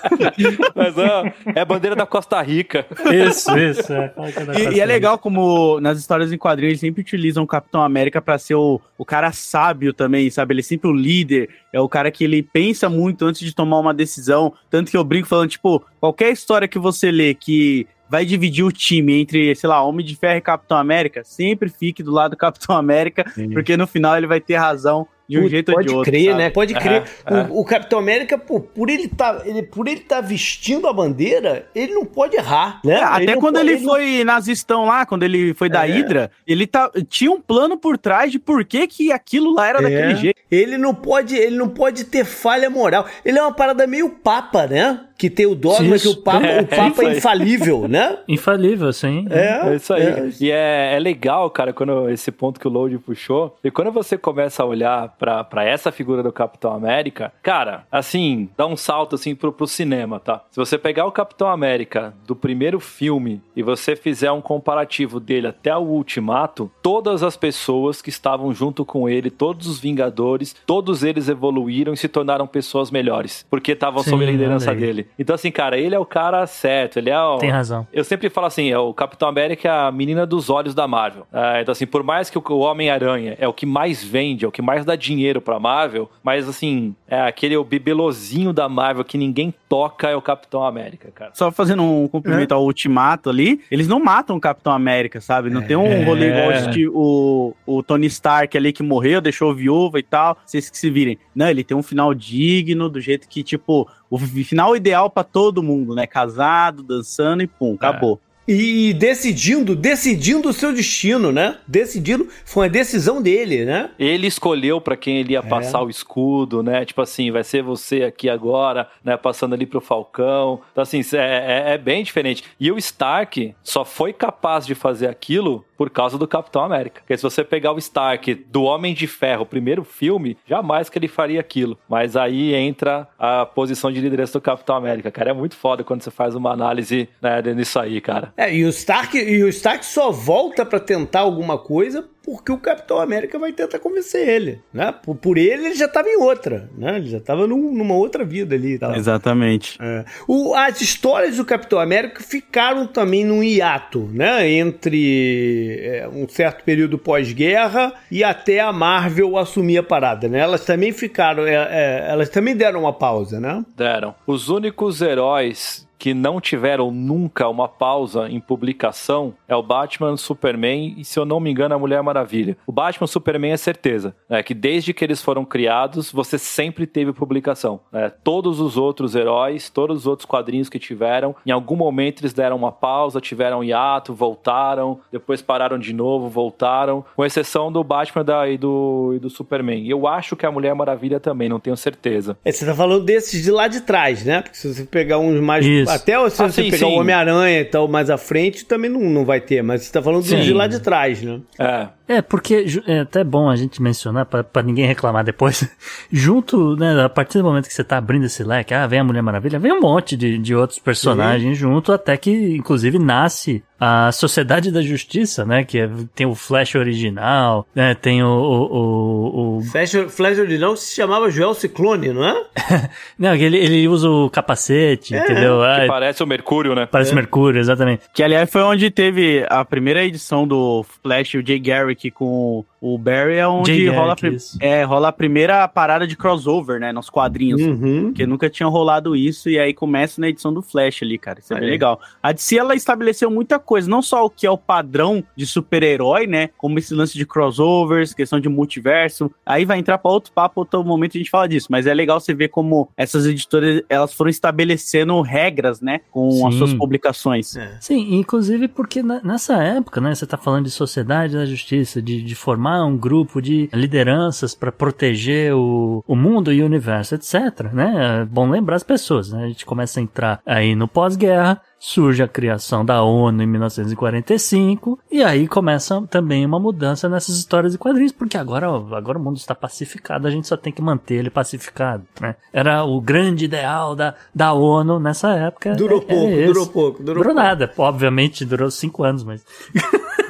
Mas 0.75 0.97
ó, 0.99 1.25
é 1.55 1.61
a 1.61 1.65
bandeira 1.65 1.95
da 1.95 2.07
Costa 2.07 2.41
Rica. 2.43 2.87
isso, 3.13 3.57
isso. 3.57 3.93
É. 3.93 4.13
É 4.55 4.61
E, 4.61 4.77
e 4.77 4.81
é 4.81 4.85
legal 4.85 5.19
como 5.19 5.81
nas 5.81 5.99
histórias 5.99 6.33
em 6.33 6.39
quadrinhos 6.39 6.73
eles 6.73 6.81
sempre 6.81 7.01
utilizam 7.01 7.45
o 7.45 7.47
Capitão 7.47 7.83
América 7.83 8.21
pra 8.21 8.39
ser 8.39 8.55
o, 8.55 8.81
o 8.99 9.05
cara 9.05 9.33
sábio 9.33 9.93
também, 9.93 10.29
sabe? 10.31 10.55
Ele 10.55 10.61
é 10.61 10.65
sempre 10.65 10.89
o 10.89 10.93
líder, 10.93 11.49
é 11.73 11.81
o 11.81 11.89
cara 11.89 12.11
que 12.11 12.25
ele 12.25 12.43
pensa 12.43 12.89
muito 12.89 13.25
antes 13.25 13.41
de 13.41 13.55
tomar 13.55 13.79
uma 13.79 13.95
decisão. 13.95 14.53
Tanto 14.71 14.91
que 14.91 14.97
eu 14.97 15.05
brinco 15.05 15.29
falando, 15.29 15.51
tipo, 15.51 15.85
qualquer 16.01 16.31
história 16.33 16.69
que 16.69 16.79
você 16.79 17.11
lê 17.11 17.35
que 17.35 17.87
vai 18.09 18.25
dividir 18.25 18.65
o 18.65 18.73
time 18.73 19.21
entre, 19.21 19.55
sei 19.55 19.69
lá, 19.69 19.83
Homem 19.83 20.05
de 20.05 20.17
Ferro 20.17 20.39
e 20.39 20.41
Capitão 20.41 20.77
América, 20.77 21.23
sempre 21.25 21.69
fique 21.69 22.03
do 22.03 22.13
lado 22.13 22.33
do 22.33 22.37
Capitão 22.37 22.77
América, 22.77 23.25
porque 23.53 23.77
no 23.77 23.87
final 23.87 24.17
ele 24.17 24.27
vai 24.27 24.41
ter 24.41 24.57
razão 24.57 25.07
de 25.29 25.39
um 25.39 25.43
Putz, 25.43 25.51
jeito 25.51 25.69
ou 25.71 25.75
pode 25.75 25.89
de 25.89 25.95
outro. 25.95 26.11
crer, 26.13 26.25
sabe? 26.27 26.39
né? 26.39 26.51
Pode 26.51 26.75
crer. 26.75 27.03
O, 27.51 27.61
o 27.61 27.65
Capitão 27.65 27.99
América, 27.99 28.39
pô, 28.39 28.61
por 28.61 28.89
ele 28.89 29.09
tá, 29.09 29.43
ele, 29.45 29.63
por 29.63 29.89
ele 29.89 30.01
tá 30.01 30.21
vestindo 30.21 30.87
a 30.87 30.93
bandeira, 30.93 31.67
ele 31.75 31.93
não 31.95 32.05
pode 32.05 32.37
errar, 32.37 32.81
né? 32.85 32.95
É, 32.95 33.03
até 33.03 33.35
não 33.35 33.41
quando 33.41 33.57
pode- 33.57 33.69
ele 33.71 33.79
foi 33.81 34.25
nazistão 34.25 34.85
lá, 34.87 35.05
quando 35.05 35.23
ele 35.25 35.53
foi 35.55 35.69
da 35.69 35.87
É. 35.87 35.91
Hydra, 35.91 36.31
ele 36.47 36.67
tá, 36.67 36.91
tinha 37.09 37.31
um 37.31 37.41
plano 37.41 37.77
por 37.77 37.99
trás 37.99 38.31
de 38.31 38.39
por 38.39 38.65
que, 38.65 38.87
que 38.87 39.11
aquilo 39.13 39.53
lá 39.55 39.69
era 39.69 39.79
É. 39.79 39.83
daquele 39.83 40.15
jeito. 40.17 40.41
Ele 40.51 40.77
não 40.79 40.95
pode, 40.95 41.35
ele 41.37 41.57
não 41.57 41.69
pode 41.69 42.05
ter 42.05 42.25
falha 42.25 42.71
moral. 42.71 43.07
Ele 43.25 43.39
é 43.39 43.43
uma 43.43 43.53
parada 43.53 43.87
meio 43.87 44.09
papa, 44.11 44.67
né? 44.67 45.01
Que 45.19 45.31
tem 45.31 45.47
o 45.47 45.55
dogma 45.55 45.97
Isso. 45.97 46.13
que 46.15 46.19
o 46.19 46.23
papa, 46.23 46.47
É, 46.47 46.61
o 46.61 46.67
papa 46.67 46.87
isso 46.89 47.03
é 47.03 47.07
aí. 47.07 47.17
infalível, 47.17 47.89
né? 47.89 48.19
Infalível, 48.29 48.93
sim. 48.93 49.27
É, 49.31 49.71
É 49.71 49.77
isso 49.77 49.95
aí. 49.95 50.03
é. 50.03 50.31
E 50.41 50.51
é, 50.51 50.95
é 50.95 50.99
legal, 50.99 51.49
cara, 51.51 51.73
quando 51.73 52.09
esse 52.11 52.31
ponto 52.31 52.61
que 52.61 52.69
o 52.69 52.71
Load 52.71 52.99
puxou. 52.99 53.57
E 53.65 53.71
quando 53.71 53.91
você 53.91 54.19
começa 54.19 54.63
a 54.63 54.67
olhar 54.67 55.09
pra, 55.19 55.43
pra 55.45 55.65
essa 55.65 55.91
figura 55.91 56.23
do 56.23 56.31
Capitão 56.33 56.73
América, 56.75 57.33
cara, 57.43 57.85
assim, 57.91 58.49
dá 58.57 58.67
um 58.67 58.77
salto 58.77 59.15
assim 59.15 59.35
pro, 59.35 59.53
pro 59.53 59.67
cinema, 59.67 60.21
tá? 60.21 60.43
Se 60.51 60.57
você 60.57 60.77
pegar 60.77 61.07
o 61.07 61.13
Capitão 61.13 61.49
América 61.49 62.13
do 62.27 62.37
primeiro 62.37 62.79
filme 62.79 63.41
e 63.55 63.63
você 63.63 63.97
fizer 63.97 64.31
um 64.33 64.41
comparativo 64.41 65.19
dele 65.19 65.47
até 65.47 65.75
o 65.77 65.81
Ultimato, 65.81 66.71
todas 66.83 67.23
as 67.23 67.37
pessoas 67.37 68.03
que 68.03 68.11
estavam 68.11 68.53
junto 68.53 68.85
com 68.85 69.09
ele, 69.09 69.31
todos 69.31 69.67
os 69.67 69.81
Vingadores, 69.81 70.55
todos 70.67 71.03
eles 71.03 71.29
evoluíram 71.29 71.93
e 71.93 71.97
se 71.97 72.09
tornaram 72.09 72.47
pessoas 72.47 72.91
melhores. 72.91 73.47
Porque 73.49 73.73
estavam 73.73 74.03
sob 74.03 74.25
a 74.25 74.31
liderança 74.31 74.71
aí. 74.73 75.06
Dele. 75.07 75.15
Então, 75.19 75.35
assim, 75.35 75.51
cara, 75.51 75.79
ele 75.79 75.95
é 75.95 75.99
o 75.99 76.05
cara 76.05 76.47
certo, 76.47 76.99
ele 76.99 77.11
é 77.11 77.21
o. 77.21 77.39
Tem 77.39 77.51
razão. 77.51 77.87
Eu 77.93 78.05
sempre 78.05 78.29
falo 78.29 78.47
assim, 78.47 78.71
é 78.71 78.79
o 78.79 78.93
Capitão 78.93 79.29
América 79.29 79.69
é 79.69 79.71
a 79.89 79.91
menina 79.93 80.27
dos 80.27 80.51
olhos 80.51 80.75
da 80.75 80.87
Marvel. 80.87 81.27
É, 81.33 81.63
então, 81.63 81.73
assim, 81.73 81.87
por 81.87 82.03
mais 82.03 82.29
que 82.31 82.39
o 82.39 82.59
Homem-Aranha 82.59 83.37
é 83.39 83.47
o 83.49 83.53
que 83.53 83.67
mais 83.67 84.03
vende, 84.05 84.45
é 84.45 84.49
o 84.49 84.53
que 84.53 84.63
mais 84.63 84.85
dá 84.85 84.97
dinheiro 84.97 85.41
pra 85.41 85.59
Marvel, 85.59 86.11
mas, 86.23 86.49
assim, 86.49 86.95
é 87.09 87.21
aquele 87.21 87.57
o 87.57 87.65
bibelozinho 87.65 88.53
da 88.53 88.69
Marvel 88.69 89.05
que 89.05 89.17
ninguém 89.19 89.53
toca 89.69 90.09
é 90.09 90.17
o 90.17 90.23
Capitão 90.23 90.65
América, 90.65 91.11
cara. 91.15 91.31
Só 91.35 91.51
fazendo 91.51 91.83
um 91.83 92.07
cumprimento 92.09 92.53
ao 92.53 92.63
Ultimato 92.65 93.31
ali, 93.31 93.61
eles 93.71 93.89
não 93.89 93.99
matam 94.01 94.37
o 94.37 94.41
Capitão 94.41 94.73
América, 94.73 95.21
sabe? 95.21 95.51
Não 95.51 95.63
tem 95.63 95.77
um 95.77 96.05
rolê 96.05 96.29
igual 96.31 96.49
o 96.49 96.61
Steve- 96.61 96.89
o, 96.93 97.55
o 97.67 97.83
Tony 97.83 98.07
Stark 98.07 98.57
ali 98.57 98.73
que 98.73 98.83
morreu, 98.83 99.21
deixou 99.21 99.55
viúva 99.55 99.99
e 99.99 100.03
tal, 100.03 100.37
vocês 100.45 100.69
que 100.71 100.77
se 100.79 100.91
virem. 100.91 101.19
Não, 101.35 101.49
ele 101.49 101.65
tem 101.65 101.77
um 101.77 101.83
final 101.83 102.13
digno, 102.15 102.89
do 102.89 103.01
jeito 103.01 103.29
que, 103.29 103.43
tipo, 103.43 103.89
o 104.11 104.19
final 104.19 104.77
ideal 104.77 105.09
pra 105.11 105.25
todo 105.25 105.63
mundo, 105.63 105.95
né? 105.95 106.07
Casado, 106.07 106.83
dançando 106.83 107.43
e 107.43 107.47
pum, 107.47 107.75
acabou. 107.75 108.21
E 108.49 108.95
decidindo, 108.95 109.75
decidindo 109.75 110.49
o 110.49 110.53
seu 110.53 110.73
destino, 110.73 111.33
né? 111.33 111.57
Decidindo, 111.67 112.29
foi 112.45 112.63
uma 112.67 112.71
decisão 112.73 113.21
dele, 113.21 113.65
né? 113.65 113.91
Ele 113.99 114.29
escolheu 114.29 114.81
pra 114.81 114.97
quem 114.97 115.17
ele 115.19 115.33
ia 115.33 115.43
passar 115.43 115.83
o 115.83 115.91
escudo, 115.91 116.63
né? 116.63 116.85
Tipo 116.85 117.03
assim, 117.03 117.33
vai 117.33 117.43
ser 117.43 117.61
você 117.65 118.05
aqui 118.05 118.29
agora, 118.29 118.89
né? 119.03 119.17
Passando 119.17 119.55
ali 119.55 119.67
pro 119.67 119.81
Falcão. 119.81 120.61
Então, 120.71 120.83
assim, 120.83 121.01
é, 121.15 121.17
é- 121.17 121.75
é 121.75 121.79
bem 121.79 122.05
diferente. 122.05 122.45
E 122.61 122.71
o 122.71 122.79
Stark 122.79 123.53
só 123.65 123.85
foi 123.85 124.13
capaz 124.13 124.65
de 124.65 124.77
fazer 124.77 125.09
aquilo 125.09 125.65
por 125.77 125.91
causa 125.91 126.19
do 126.19 126.27
Capitão 126.27 126.63
América. 126.63 127.01
Porque 127.01 127.17
se 127.17 127.23
você 127.23 127.45
pegar 127.45 127.73
o 127.73 127.79
Stark 127.79 128.35
do 128.35 128.63
Homem 128.63 128.95
de 128.95 129.07
Ferro, 129.07 129.47
primeiro 129.47 129.85
filme, 129.85 130.37
jamais 130.47 130.89
que 130.89 130.99
ele 130.99 131.09
faria 131.09 131.41
aquilo. 131.41 131.79
Mas 131.89 132.17
aí 132.17 132.55
entra 132.55 133.09
a 133.19 133.47
posição 133.47 133.93
de 133.93 134.01
liderança 134.01 134.39
do 134.39 134.43
Capitão 134.43 134.77
América. 134.77 135.11
Cara, 135.11 135.31
é 135.31 135.35
muito 135.35 135.57
foda 135.57 135.85
quando 135.85 136.03
você 136.03 136.11
faz 136.11 136.35
uma 136.35 136.53
análise 136.53 137.09
né, 137.21 137.43
nisso 137.55 137.79
aí, 137.79 138.01
cara. 138.01 138.33
É, 138.37 138.55
e 138.55 138.65
o 138.65 138.69
Stark, 138.69 139.17
e 139.17 139.43
o 139.43 139.49
Stark 139.49 139.85
só 139.85 140.11
volta 140.11 140.65
pra 140.65 140.81
tentar 140.81 141.21
alguma 141.21 141.59
coisa 141.59 142.09
porque 142.27 142.51
o 142.53 142.59
Capitão 142.59 142.99
América 143.01 143.39
vai 143.39 143.53
tentar 143.53 143.79
convencer 143.79 144.29
ele, 144.29 144.61
né? 144.75 144.93
Por, 145.03 145.15
por 145.15 145.39
ele, 145.39 145.67
ele 145.67 145.75
já 145.77 145.87
tava 145.89 146.09
em 146.09 146.17
outra, 146.17 146.69
né? 146.77 146.97
Ele 146.97 147.07
já 147.09 147.21
tava 147.21 147.47
num- 147.47 147.73
numa 147.73 147.95
outra 147.95 148.25
vida 148.25 148.55
ali 148.57 148.75
e 148.75 148.79
tal. 148.79 148.95
Exatamente. 148.97 149.79
É. 149.81 150.05
O- 150.27 150.55
as 150.55 150.81
histórias 150.81 151.37
do 151.37 151.45
Capitão 151.45 151.79
América 151.79 152.21
ficaram 152.21 152.87
também 152.87 153.25
num 153.25 153.43
hiato, 153.43 154.11
né? 154.13 154.51
Entre 154.51 155.79
é, 155.83 156.09
um 156.13 156.29
certo 156.29 156.65
período 156.65 156.99
pós-guerra 156.99 157.93
e 158.11 158.25
até 158.25 158.61
a 158.61 158.73
Marvel 158.73 159.37
assumir 159.39 159.79
a 159.79 159.83
parada, 159.83 160.29
né? 160.29 160.41
Elas 160.41 160.65
também 160.65 160.93
ficaram, 160.93 161.47
é, 161.47 161.55
é, 161.55 162.07
elas 162.11 162.29
também 162.29 162.57
deram 162.57 162.81
uma 162.81 162.93
pausa, 162.93 163.39
né? 163.39 163.65
Deram. 163.77 164.15
Os 164.27 164.49
únicos 164.49 165.01
heróis 165.01 165.86
que 165.99 166.13
não 166.15 166.41
tiveram 166.41 166.91
nunca 166.91 167.49
uma 167.49 167.69
pausa 167.69 168.29
em 168.29 168.41
publicação 168.41 169.35
é 169.49 169.57
o 169.57 169.63
Batman, 169.63 170.13
o 170.13 170.17
Superman 170.19 170.95
e, 170.99 171.05
se 171.05 171.19
eu 171.19 171.25
não 171.25 171.41
me 171.41 171.51
engano, 171.51 171.75
a 171.75 171.79
Mulher 171.79 172.03
Maravilha. 172.03 172.57
O 172.67 172.73
Batman 172.73 173.05
e 173.05 173.07
o 173.07 173.09
Superman 173.09 173.53
é 173.53 173.57
certeza, 173.57 174.15
né, 174.29 174.43
que 174.43 174.53
desde 174.55 174.93
que 174.93 175.05
eles 175.05 175.23
foram 175.23 175.45
criados, 175.45 176.11
você 176.13 176.37
sempre 176.39 176.87
teve 176.87 177.13
publicação. 177.13 177.81
né? 177.93 178.13
Todos 178.23 178.61
os 178.61 178.77
outros 178.77 179.15
heróis, 179.15 179.71
todos 179.71 179.99
os 180.01 180.07
outros 180.07 180.27
quadrinhos 180.27 180.69
que 180.69 180.79
tiveram, 180.79 181.35
em 181.47 181.51
algum 181.51 181.77
momento 181.77 182.21
eles 182.21 182.33
deram 182.33 182.57
uma 182.57 182.73
pausa, 182.73 183.21
tiveram 183.21 183.61
um 183.61 183.65
hiato, 183.65 184.13
voltaram, 184.15 185.01
depois 185.11 185.41
pararam 185.41 185.79
de 185.79 185.93
novo, 185.93 186.29
voltaram, 186.29 187.05
com 187.15 187.25
exceção 187.25 187.71
do 187.73 187.83
Batman 187.83 188.25
da- 188.25 188.49
e, 188.49 188.59
do, 188.59 189.13
e 189.15 189.19
do 189.19 189.31
Superman. 189.31 189.83
E 189.83 189.91
eu 189.91 190.07
acho 190.07 190.37
que 190.37 190.45
a 190.45 190.51
Mulher 190.51 190.75
Maravilha 190.75 191.19
também, 191.21 191.49
não 191.49 191.59
tenho 191.61 191.77
certeza. 191.77 192.37
É, 192.45 192.53
você 192.53 192.67
tá 192.67 192.75
falando 192.75 193.05
desses 193.05 193.43
de 193.43 193.51
lá 193.51 193.67
de 193.69 193.81
trás, 193.81 194.25
né? 194.25 194.43
Porque 194.43 194.57
se 194.57 194.73
você 194.73 194.85
pegar 194.85 195.19
uns 195.19 195.41
mais. 195.41 195.65
Isso. 195.65 195.86
Até 195.89 196.13
se 196.31 196.43
Ah, 196.43 196.49
você 196.49 196.63
sim, 196.65 196.71
pegar 196.71 196.87
sim. 196.87 196.95
o 196.95 196.99
Homem-Aranha 197.01 197.61
e 197.61 197.65
tal 197.65 197.87
mais 197.89 198.11
à 198.11 198.17
frente, 198.19 198.65
também 198.65 198.91
não, 198.91 199.01
não 199.01 199.25
vai 199.25 199.41
ter. 199.41 199.63
Mas 199.63 199.83
você 199.83 199.93
tá 199.93 200.03
falando 200.03 200.23
Sim. 200.23 200.41
de 200.41 200.53
lá 200.53 200.67
de 200.67 200.81
trás, 200.81 201.23
né? 201.23 201.41
É, 201.59 201.89
É, 202.09 202.23
porque 202.23 202.67
é 202.87 203.01
até 203.01 203.25
bom 203.25 203.49
a 203.51 203.57
gente 203.57 203.83
mencionar 203.83 204.27
pra, 204.27 204.45
pra 204.45 204.63
ninguém 204.63 204.87
reclamar 204.87 205.25
depois. 205.25 205.69
junto, 206.11 206.77
né, 206.77 207.03
a 207.03 207.09
partir 207.09 207.39
do 207.39 207.45
momento 207.45 207.67
que 207.67 207.75
você 207.75 207.85
tá 207.85 207.97
abrindo 207.99 208.25
esse 208.27 208.43
leque, 208.45 208.73
ah, 208.75 208.87
vem 208.87 209.01
a 209.01 209.05
Mulher 209.05 209.23
Maravilha, 209.23 209.59
vem 209.59 209.73
um 209.73 209.81
monte 209.81 210.17
de, 210.17 210.39
de 210.39 210.55
outros 210.55 210.79
personagens 210.79 211.57
junto, 211.59 211.93
até 211.93 212.17
que, 212.17 212.31
inclusive, 212.57 212.99
nasce 212.99 213.63
a 213.79 214.11
Sociedade 214.11 214.71
da 214.73 214.81
Justiça, 214.81 215.45
né, 215.45 215.63
que 215.65 215.79
é- 215.81 215.91
tem 216.15 216.27
o 216.27 216.35
Flash 216.35 216.75
original, 216.77 217.67
né, 217.75 217.95
tem 217.95 218.23
o... 218.23 218.27
o, 218.29 218.63
o, 218.77 219.59
o- 219.59 219.63
Flash, 219.65 219.93
Flash 220.09 220.39
original 220.39 220.77
se 220.77 220.95
chamava 220.95 221.31
Joel 221.31 221.55
Ciclone, 221.55 222.09
não 222.13 222.25
é? 222.25 222.45
não, 223.19 223.35
ele, 223.35 223.59
ele 223.59 223.87
usa 223.89 224.09
o 224.09 224.31
capacete, 224.31 225.15
entendeu? 225.15 225.59
Que 225.61 225.83
Ah, 225.83 225.85
parece 225.89 226.23
o 226.23 226.27
Mercúrio, 226.27 226.75
né? 226.75 226.87
parece 226.87 227.15
Mercúrio, 227.15 227.59
exatamente. 227.61 228.03
Que 228.15 228.23
aliás 228.23 228.51
foi 228.51 228.63
onde 228.63 228.91
teve 228.91 229.45
a 229.51 229.65
primeira 229.65 230.05
edição 230.05 230.47
do 230.47 230.85
Flash, 231.03 231.35
o 231.35 231.47
Jay 231.47 231.59
Garrick 231.59 231.96
com 232.11 232.65
o 232.81 232.99
Barry, 232.99 233.35
é 233.37 233.49
onde 233.49 233.75
Jay 233.75 233.89
rola, 233.89 234.15
é, 234.61 234.85
rola 234.85 235.09
a 235.09 235.13
primeira 235.13 235.67
parada 235.67 236.07
de 236.07 236.17
crossover, 236.17 236.79
né? 236.79 236.93
Nos 236.93 237.11
quadrinhos. 237.11 237.61
Uhum. 237.61 238.05
Porque 238.05 238.27
nunca 238.27 238.49
tinha 238.51 238.69
rolado 238.69 239.17
isso, 239.17 239.49
e 239.49 239.59
aí 239.59 239.73
começa 239.75 240.21
na 240.21 240.29
edição 240.29 240.53
do 240.53 240.63
Flash 240.63 241.03
ali, 241.03 241.19
cara. 241.19 241.41
Isso 241.41 241.53
é 241.55 241.59
bem 241.61 241.69
legal. 241.71 242.01
A 242.23 242.33
DC, 242.33 242.59
ela 242.59 242.75
estabeleceu 242.75 243.31
muita 243.31 243.59
coisa, 243.59 243.89
não 243.91 244.03
só 244.03 244.25
o 244.25 244.31
que 244.31 244.47
é 244.47 244.51
o 244.51 244.59
padrão 244.59 245.23
de 245.35 245.47
super-herói, 245.47 246.27
né? 246.27 246.51
Como 246.57 246.79
esse 246.79 246.95
lance 246.95 247.15
de 247.17 247.27
crossovers, 247.27 248.15
questão 248.15 248.39
de 248.39 248.49
multiverso. 248.49 249.31
Aí 249.45 249.65
vai 249.65 249.79
entrar 249.79 249.99
pra 249.99 250.11
outro 250.11 250.33
papo, 250.33 250.61
outro 250.61 250.83
momento 250.85 251.17
a 251.17 251.19
gente 251.19 251.31
fala 251.31 251.49
disso. 251.49 251.69
Mas 251.71 251.87
é 251.87 251.95
legal 251.95 252.21
você 252.21 252.35
ver 252.35 252.49
como 252.49 252.89
essas 252.97 253.27
editoras, 253.27 253.83
elas 253.89 254.13
foram 254.13 254.31
estabelecendo 254.31 255.21
regras, 255.21 255.81
né? 255.81 256.01
Com 256.11 256.47
as 256.47 256.55
Sim. 256.55 256.59
suas 256.59 256.75
publicações. 256.75 257.57
É. 257.57 257.77
Sim, 257.81 258.15
inclusive 258.17 258.69
porque 258.69 259.03
na- 259.03 259.21
nessa 259.23 259.63
época, 259.63 260.01
né, 260.01 260.15
você 260.15 260.27
tá 260.27 260.37
falando 260.37 260.65
de 260.65 260.71
sociedade 260.71 261.35
da 261.35 261.45
justiça, 261.47 261.86
de, 261.95 262.23
de 262.23 262.35
formar 262.35 262.85
um 262.85 262.97
grupo 262.97 263.41
de 263.41 263.69
lideranças 263.73 264.55
para 264.55 264.71
proteger 264.73 265.55
o, 265.55 266.03
o 266.07 266.17
mundo 266.17 266.53
e 266.53 266.63
o 266.63 266.67
universo, 266.67 267.15
etc, 267.15 267.73
né? 267.73 268.21
É 268.23 268.25
bom 268.25 268.49
lembrar 268.51 268.77
as 268.77 268.83
pessoas, 268.83 269.31
né? 269.33 269.45
A 269.45 269.49
gente 269.49 269.65
começa 269.65 270.01
a 270.01 270.03
entrar 270.03 270.41
aí 270.45 270.75
no 270.75 270.87
pós-guerra, 270.89 271.61
surge 271.79 272.23
a 272.23 272.29
criação 272.29 272.85
da 272.85 273.03
ONU 273.03 273.43
em 273.43 273.47
1945 273.47 274.99
e 275.11 275.23
aí 275.23 275.47
começa 275.47 276.01
também 276.11 276.45
uma 276.45 276.59
mudança 276.59 277.09
nessas 277.09 277.37
histórias 277.37 277.75
e 277.75 277.79
quadrinhos, 277.79 278.13
porque 278.13 278.37
agora, 278.37 278.67
agora 278.97 279.19
o 279.19 279.23
mundo 279.23 279.37
está 279.37 279.55
pacificado, 279.55 280.27
a 280.27 280.31
gente 280.31 280.47
só 280.49 280.57
tem 280.57 280.73
que 280.73 280.83
manter 280.83 281.15
ele 281.17 281.31
pacificado, 281.31 282.05
né? 282.21 282.35
Era 282.53 282.85
o 282.85 283.01
grande 283.01 283.45
ideal 283.45 283.95
da, 283.95 284.15
da 284.35 284.53
ONU 284.53 284.99
nessa 284.99 285.35
época. 285.35 285.75
Durou 285.75 286.01
é- 286.09 286.13
é 286.13 286.17
pouco, 286.17 286.33
esse. 286.33 286.47
durou 286.47 286.67
pouco, 286.67 286.99
durou, 287.03 287.23
Durou 287.23 287.35
pouco. 287.35 287.49
nada. 287.49 287.73
Obviamente 287.77 288.45
durou 288.45 288.71
cinco 288.71 289.05
anos, 289.05 289.23
mas. 289.23 289.45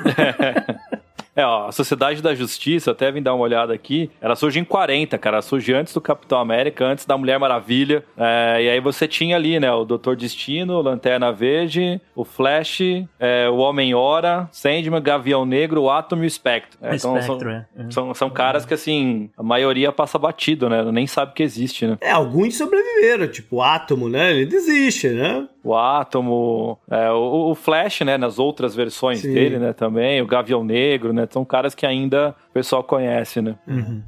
É, 1.37 1.45
ó, 1.45 1.69
a 1.69 1.73
Sociedade 1.73 2.23
da 2.23 2.35
Justiça, 2.35 2.93
até 2.93 3.13
vim 3.13 3.23
dar 3.23 3.35
uma 3.35 3.45
olhada 3.45 3.75
aqui, 3.75 4.11
ela 4.23 4.35
surge 4.35 4.59
em 4.59 4.65
40, 4.65 5.19
cara. 5.19 5.37
Ela 5.37 5.43
surge 5.43 5.75
antes 5.75 5.93
do 5.93 6.01
Capitão 6.01 6.39
América, 6.39 6.87
antes 6.87 7.05
da 7.05 7.19
Mulher 7.19 7.39
Maravilha. 7.39 8.03
É, 8.17 8.63
e 8.63 8.71
aí 8.71 8.81
você 8.81 9.07
tinha 9.07 9.37
ali, 9.37 9.61
né, 9.61 9.71
o 9.71 9.85
Doutor 9.85 10.17
Destino, 10.17 10.81
Lanterna 10.81 11.31
Verde, 11.31 12.01
o 12.15 12.25
Flash, 12.25 12.81
é, 13.21 13.49
o 13.51 13.57
Homem-Hora, 13.57 14.49
Sandman, 14.51 15.03
Gavião 15.03 15.45
Negro, 15.45 15.83
o 15.83 15.91
Atom 15.91 16.25
e 16.25 16.27
o 16.27 16.31
Spectre. 16.31 16.79
É, 16.81 16.97
então 16.97 17.19
Espectro, 17.19 17.51
são, 17.51 17.51
é. 17.51 17.67
é. 17.77 17.91
são, 17.91 18.15
são 18.15 18.31
caras 18.31 18.65
que, 18.65 18.73
assim, 18.73 19.29
a 19.37 19.43
maioria 19.43 19.93
passa 19.93 20.19
batido, 20.19 20.71
né? 20.71 20.83
Nem 20.91 21.07
sabe 21.07 21.35
que 21.35 21.43
existe, 21.43 21.87
né? 21.87 21.99
É, 22.01 22.11
alguns 22.11 22.57
sobreviveram, 22.57 23.29
tipo 23.29 23.57
o 23.57 23.63
Átomo, 23.63 24.09
né? 24.09 24.31
Ele 24.31 24.47
desiste, 24.47 25.09
né? 25.09 25.47
O 25.67 25.75
Átomo, 25.77 26.79
é, 26.89 27.11
o, 27.11 27.51
o 27.51 27.55
Flash, 27.57 28.03
né, 28.03 28.17
nas 28.17 28.39
outras 28.39 28.73
versões 28.75 29.19
Sim. 29.19 29.35
dele, 29.35 29.59
né, 29.59 29.73
também, 29.73 30.23
o 30.23 30.27
Gavião 30.27 30.63
Negro, 30.63 31.13
né, 31.13 31.27
são 31.29 31.45
caras 31.45 31.75
que 31.75 31.85
ainda 31.85 32.37
o 32.51 32.53
pessoal 32.53 32.85
conhece, 32.85 33.43
né. 33.43 33.57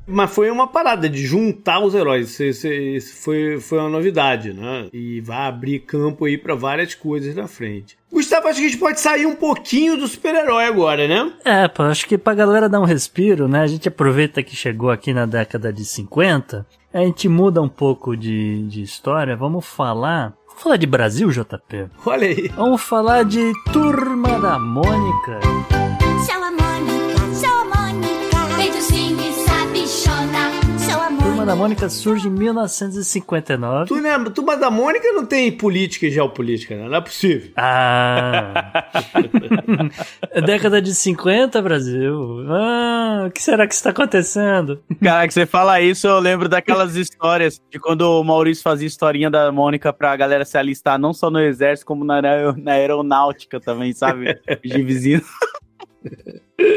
Mas 0.06 0.32
foi 0.32 0.50
uma 0.52 0.68
parada 0.68 1.08
de 1.08 1.26
juntar 1.26 1.80
os 1.80 1.94
heróis. 1.96 2.30
Isso, 2.30 2.44
isso- 2.44 2.68
isso 2.68 3.22
foi, 3.24 3.58
foi 3.60 3.78
uma 3.80 3.88
novidade, 3.88 4.52
né? 4.52 4.86
E 4.92 5.20
vai 5.20 5.48
abrir 5.48 5.80
campo 5.80 6.26
aí 6.26 6.38
pra 6.38 6.54
várias 6.54 6.94
coisas 6.94 7.34
na 7.34 7.48
frente. 7.48 7.98
Gustavo, 8.12 8.48
acho 8.48 8.60
que 8.60 8.66
a 8.66 8.68
gente 8.70 8.78
pode 8.80 9.00
sair 9.00 9.26
um 9.26 9.34
pouquinho 9.34 9.96
do 9.96 10.06
super-herói 10.06 10.64
agora, 10.64 11.06
né? 11.08 11.32
É, 11.44 11.66
pô, 11.68 11.82
acho 11.82 12.06
que 12.06 12.16
pra 12.16 12.34
galera 12.34 12.68
dar 12.68 12.80
um 12.80 12.84
respiro, 12.84 13.48
né? 13.48 13.60
A 13.62 13.66
gente 13.66 13.88
aproveita 13.88 14.42
que 14.42 14.54
chegou 14.56 14.90
aqui 14.90 15.12
na 15.12 15.26
década 15.26 15.72
de 15.72 15.84
50, 15.84 16.64
a 16.94 17.00
gente 17.00 17.28
muda 17.28 17.60
um 17.60 17.68
pouco 17.68 18.16
de, 18.16 18.62
de 18.68 18.80
história, 18.82 19.36
vamos 19.36 19.66
falar. 19.66 20.32
Vamos 20.58 20.64
falar 20.64 20.76
de 20.76 20.86
Brasil, 20.88 21.30
JP? 21.30 21.86
Olha 22.04 22.26
aí. 22.26 22.48
Vamos 22.48 22.82
falar 22.82 23.24
de 23.24 23.52
Turma 23.72 24.40
da 24.40 24.58
Mônica. 24.58 25.38
Turma 31.48 31.56
da 31.56 31.56
Mônica 31.56 31.88
surge 31.88 32.28
em 32.28 32.30
1959. 32.30 33.86
Tu 33.86 33.94
lembra? 33.94 34.30
Turma 34.30 34.54
da 34.54 34.70
Mônica 34.70 35.10
não 35.12 35.24
tem 35.24 35.50
política 35.50 36.04
e 36.04 36.10
geopolítica, 36.10 36.76
né? 36.76 36.86
Não 36.86 36.94
é 36.96 37.00
possível. 37.00 37.50
Ah! 37.56 38.84
década 40.44 40.82
de 40.82 40.94
50, 40.94 41.62
Brasil. 41.62 42.44
Ah, 42.50 43.24
o 43.28 43.30
que 43.30 43.42
será 43.42 43.66
que 43.66 43.72
está 43.72 43.88
acontecendo? 43.90 44.82
Cara, 45.02 45.26
que 45.26 45.32
você 45.32 45.46
fala 45.46 45.80
isso, 45.80 46.06
eu 46.06 46.18
lembro 46.18 46.50
daquelas 46.50 46.94
histórias 46.96 47.58
de 47.70 47.78
quando 47.78 48.02
o 48.02 48.22
Maurício 48.22 48.62
fazia 48.62 48.86
historinha 48.86 49.30
da 49.30 49.50
Mônica 49.50 49.90
pra 49.90 50.14
galera 50.16 50.44
se 50.44 50.58
alistar, 50.58 50.98
não 50.98 51.14
só 51.14 51.30
no 51.30 51.40
exército, 51.40 51.86
como 51.86 52.04
na, 52.04 52.16
aero- 52.20 52.56
na 52.58 52.72
aeronáutica 52.72 53.58
também, 53.58 53.94
sabe? 53.94 54.38
De 54.62 54.82
vizinho. 54.82 55.22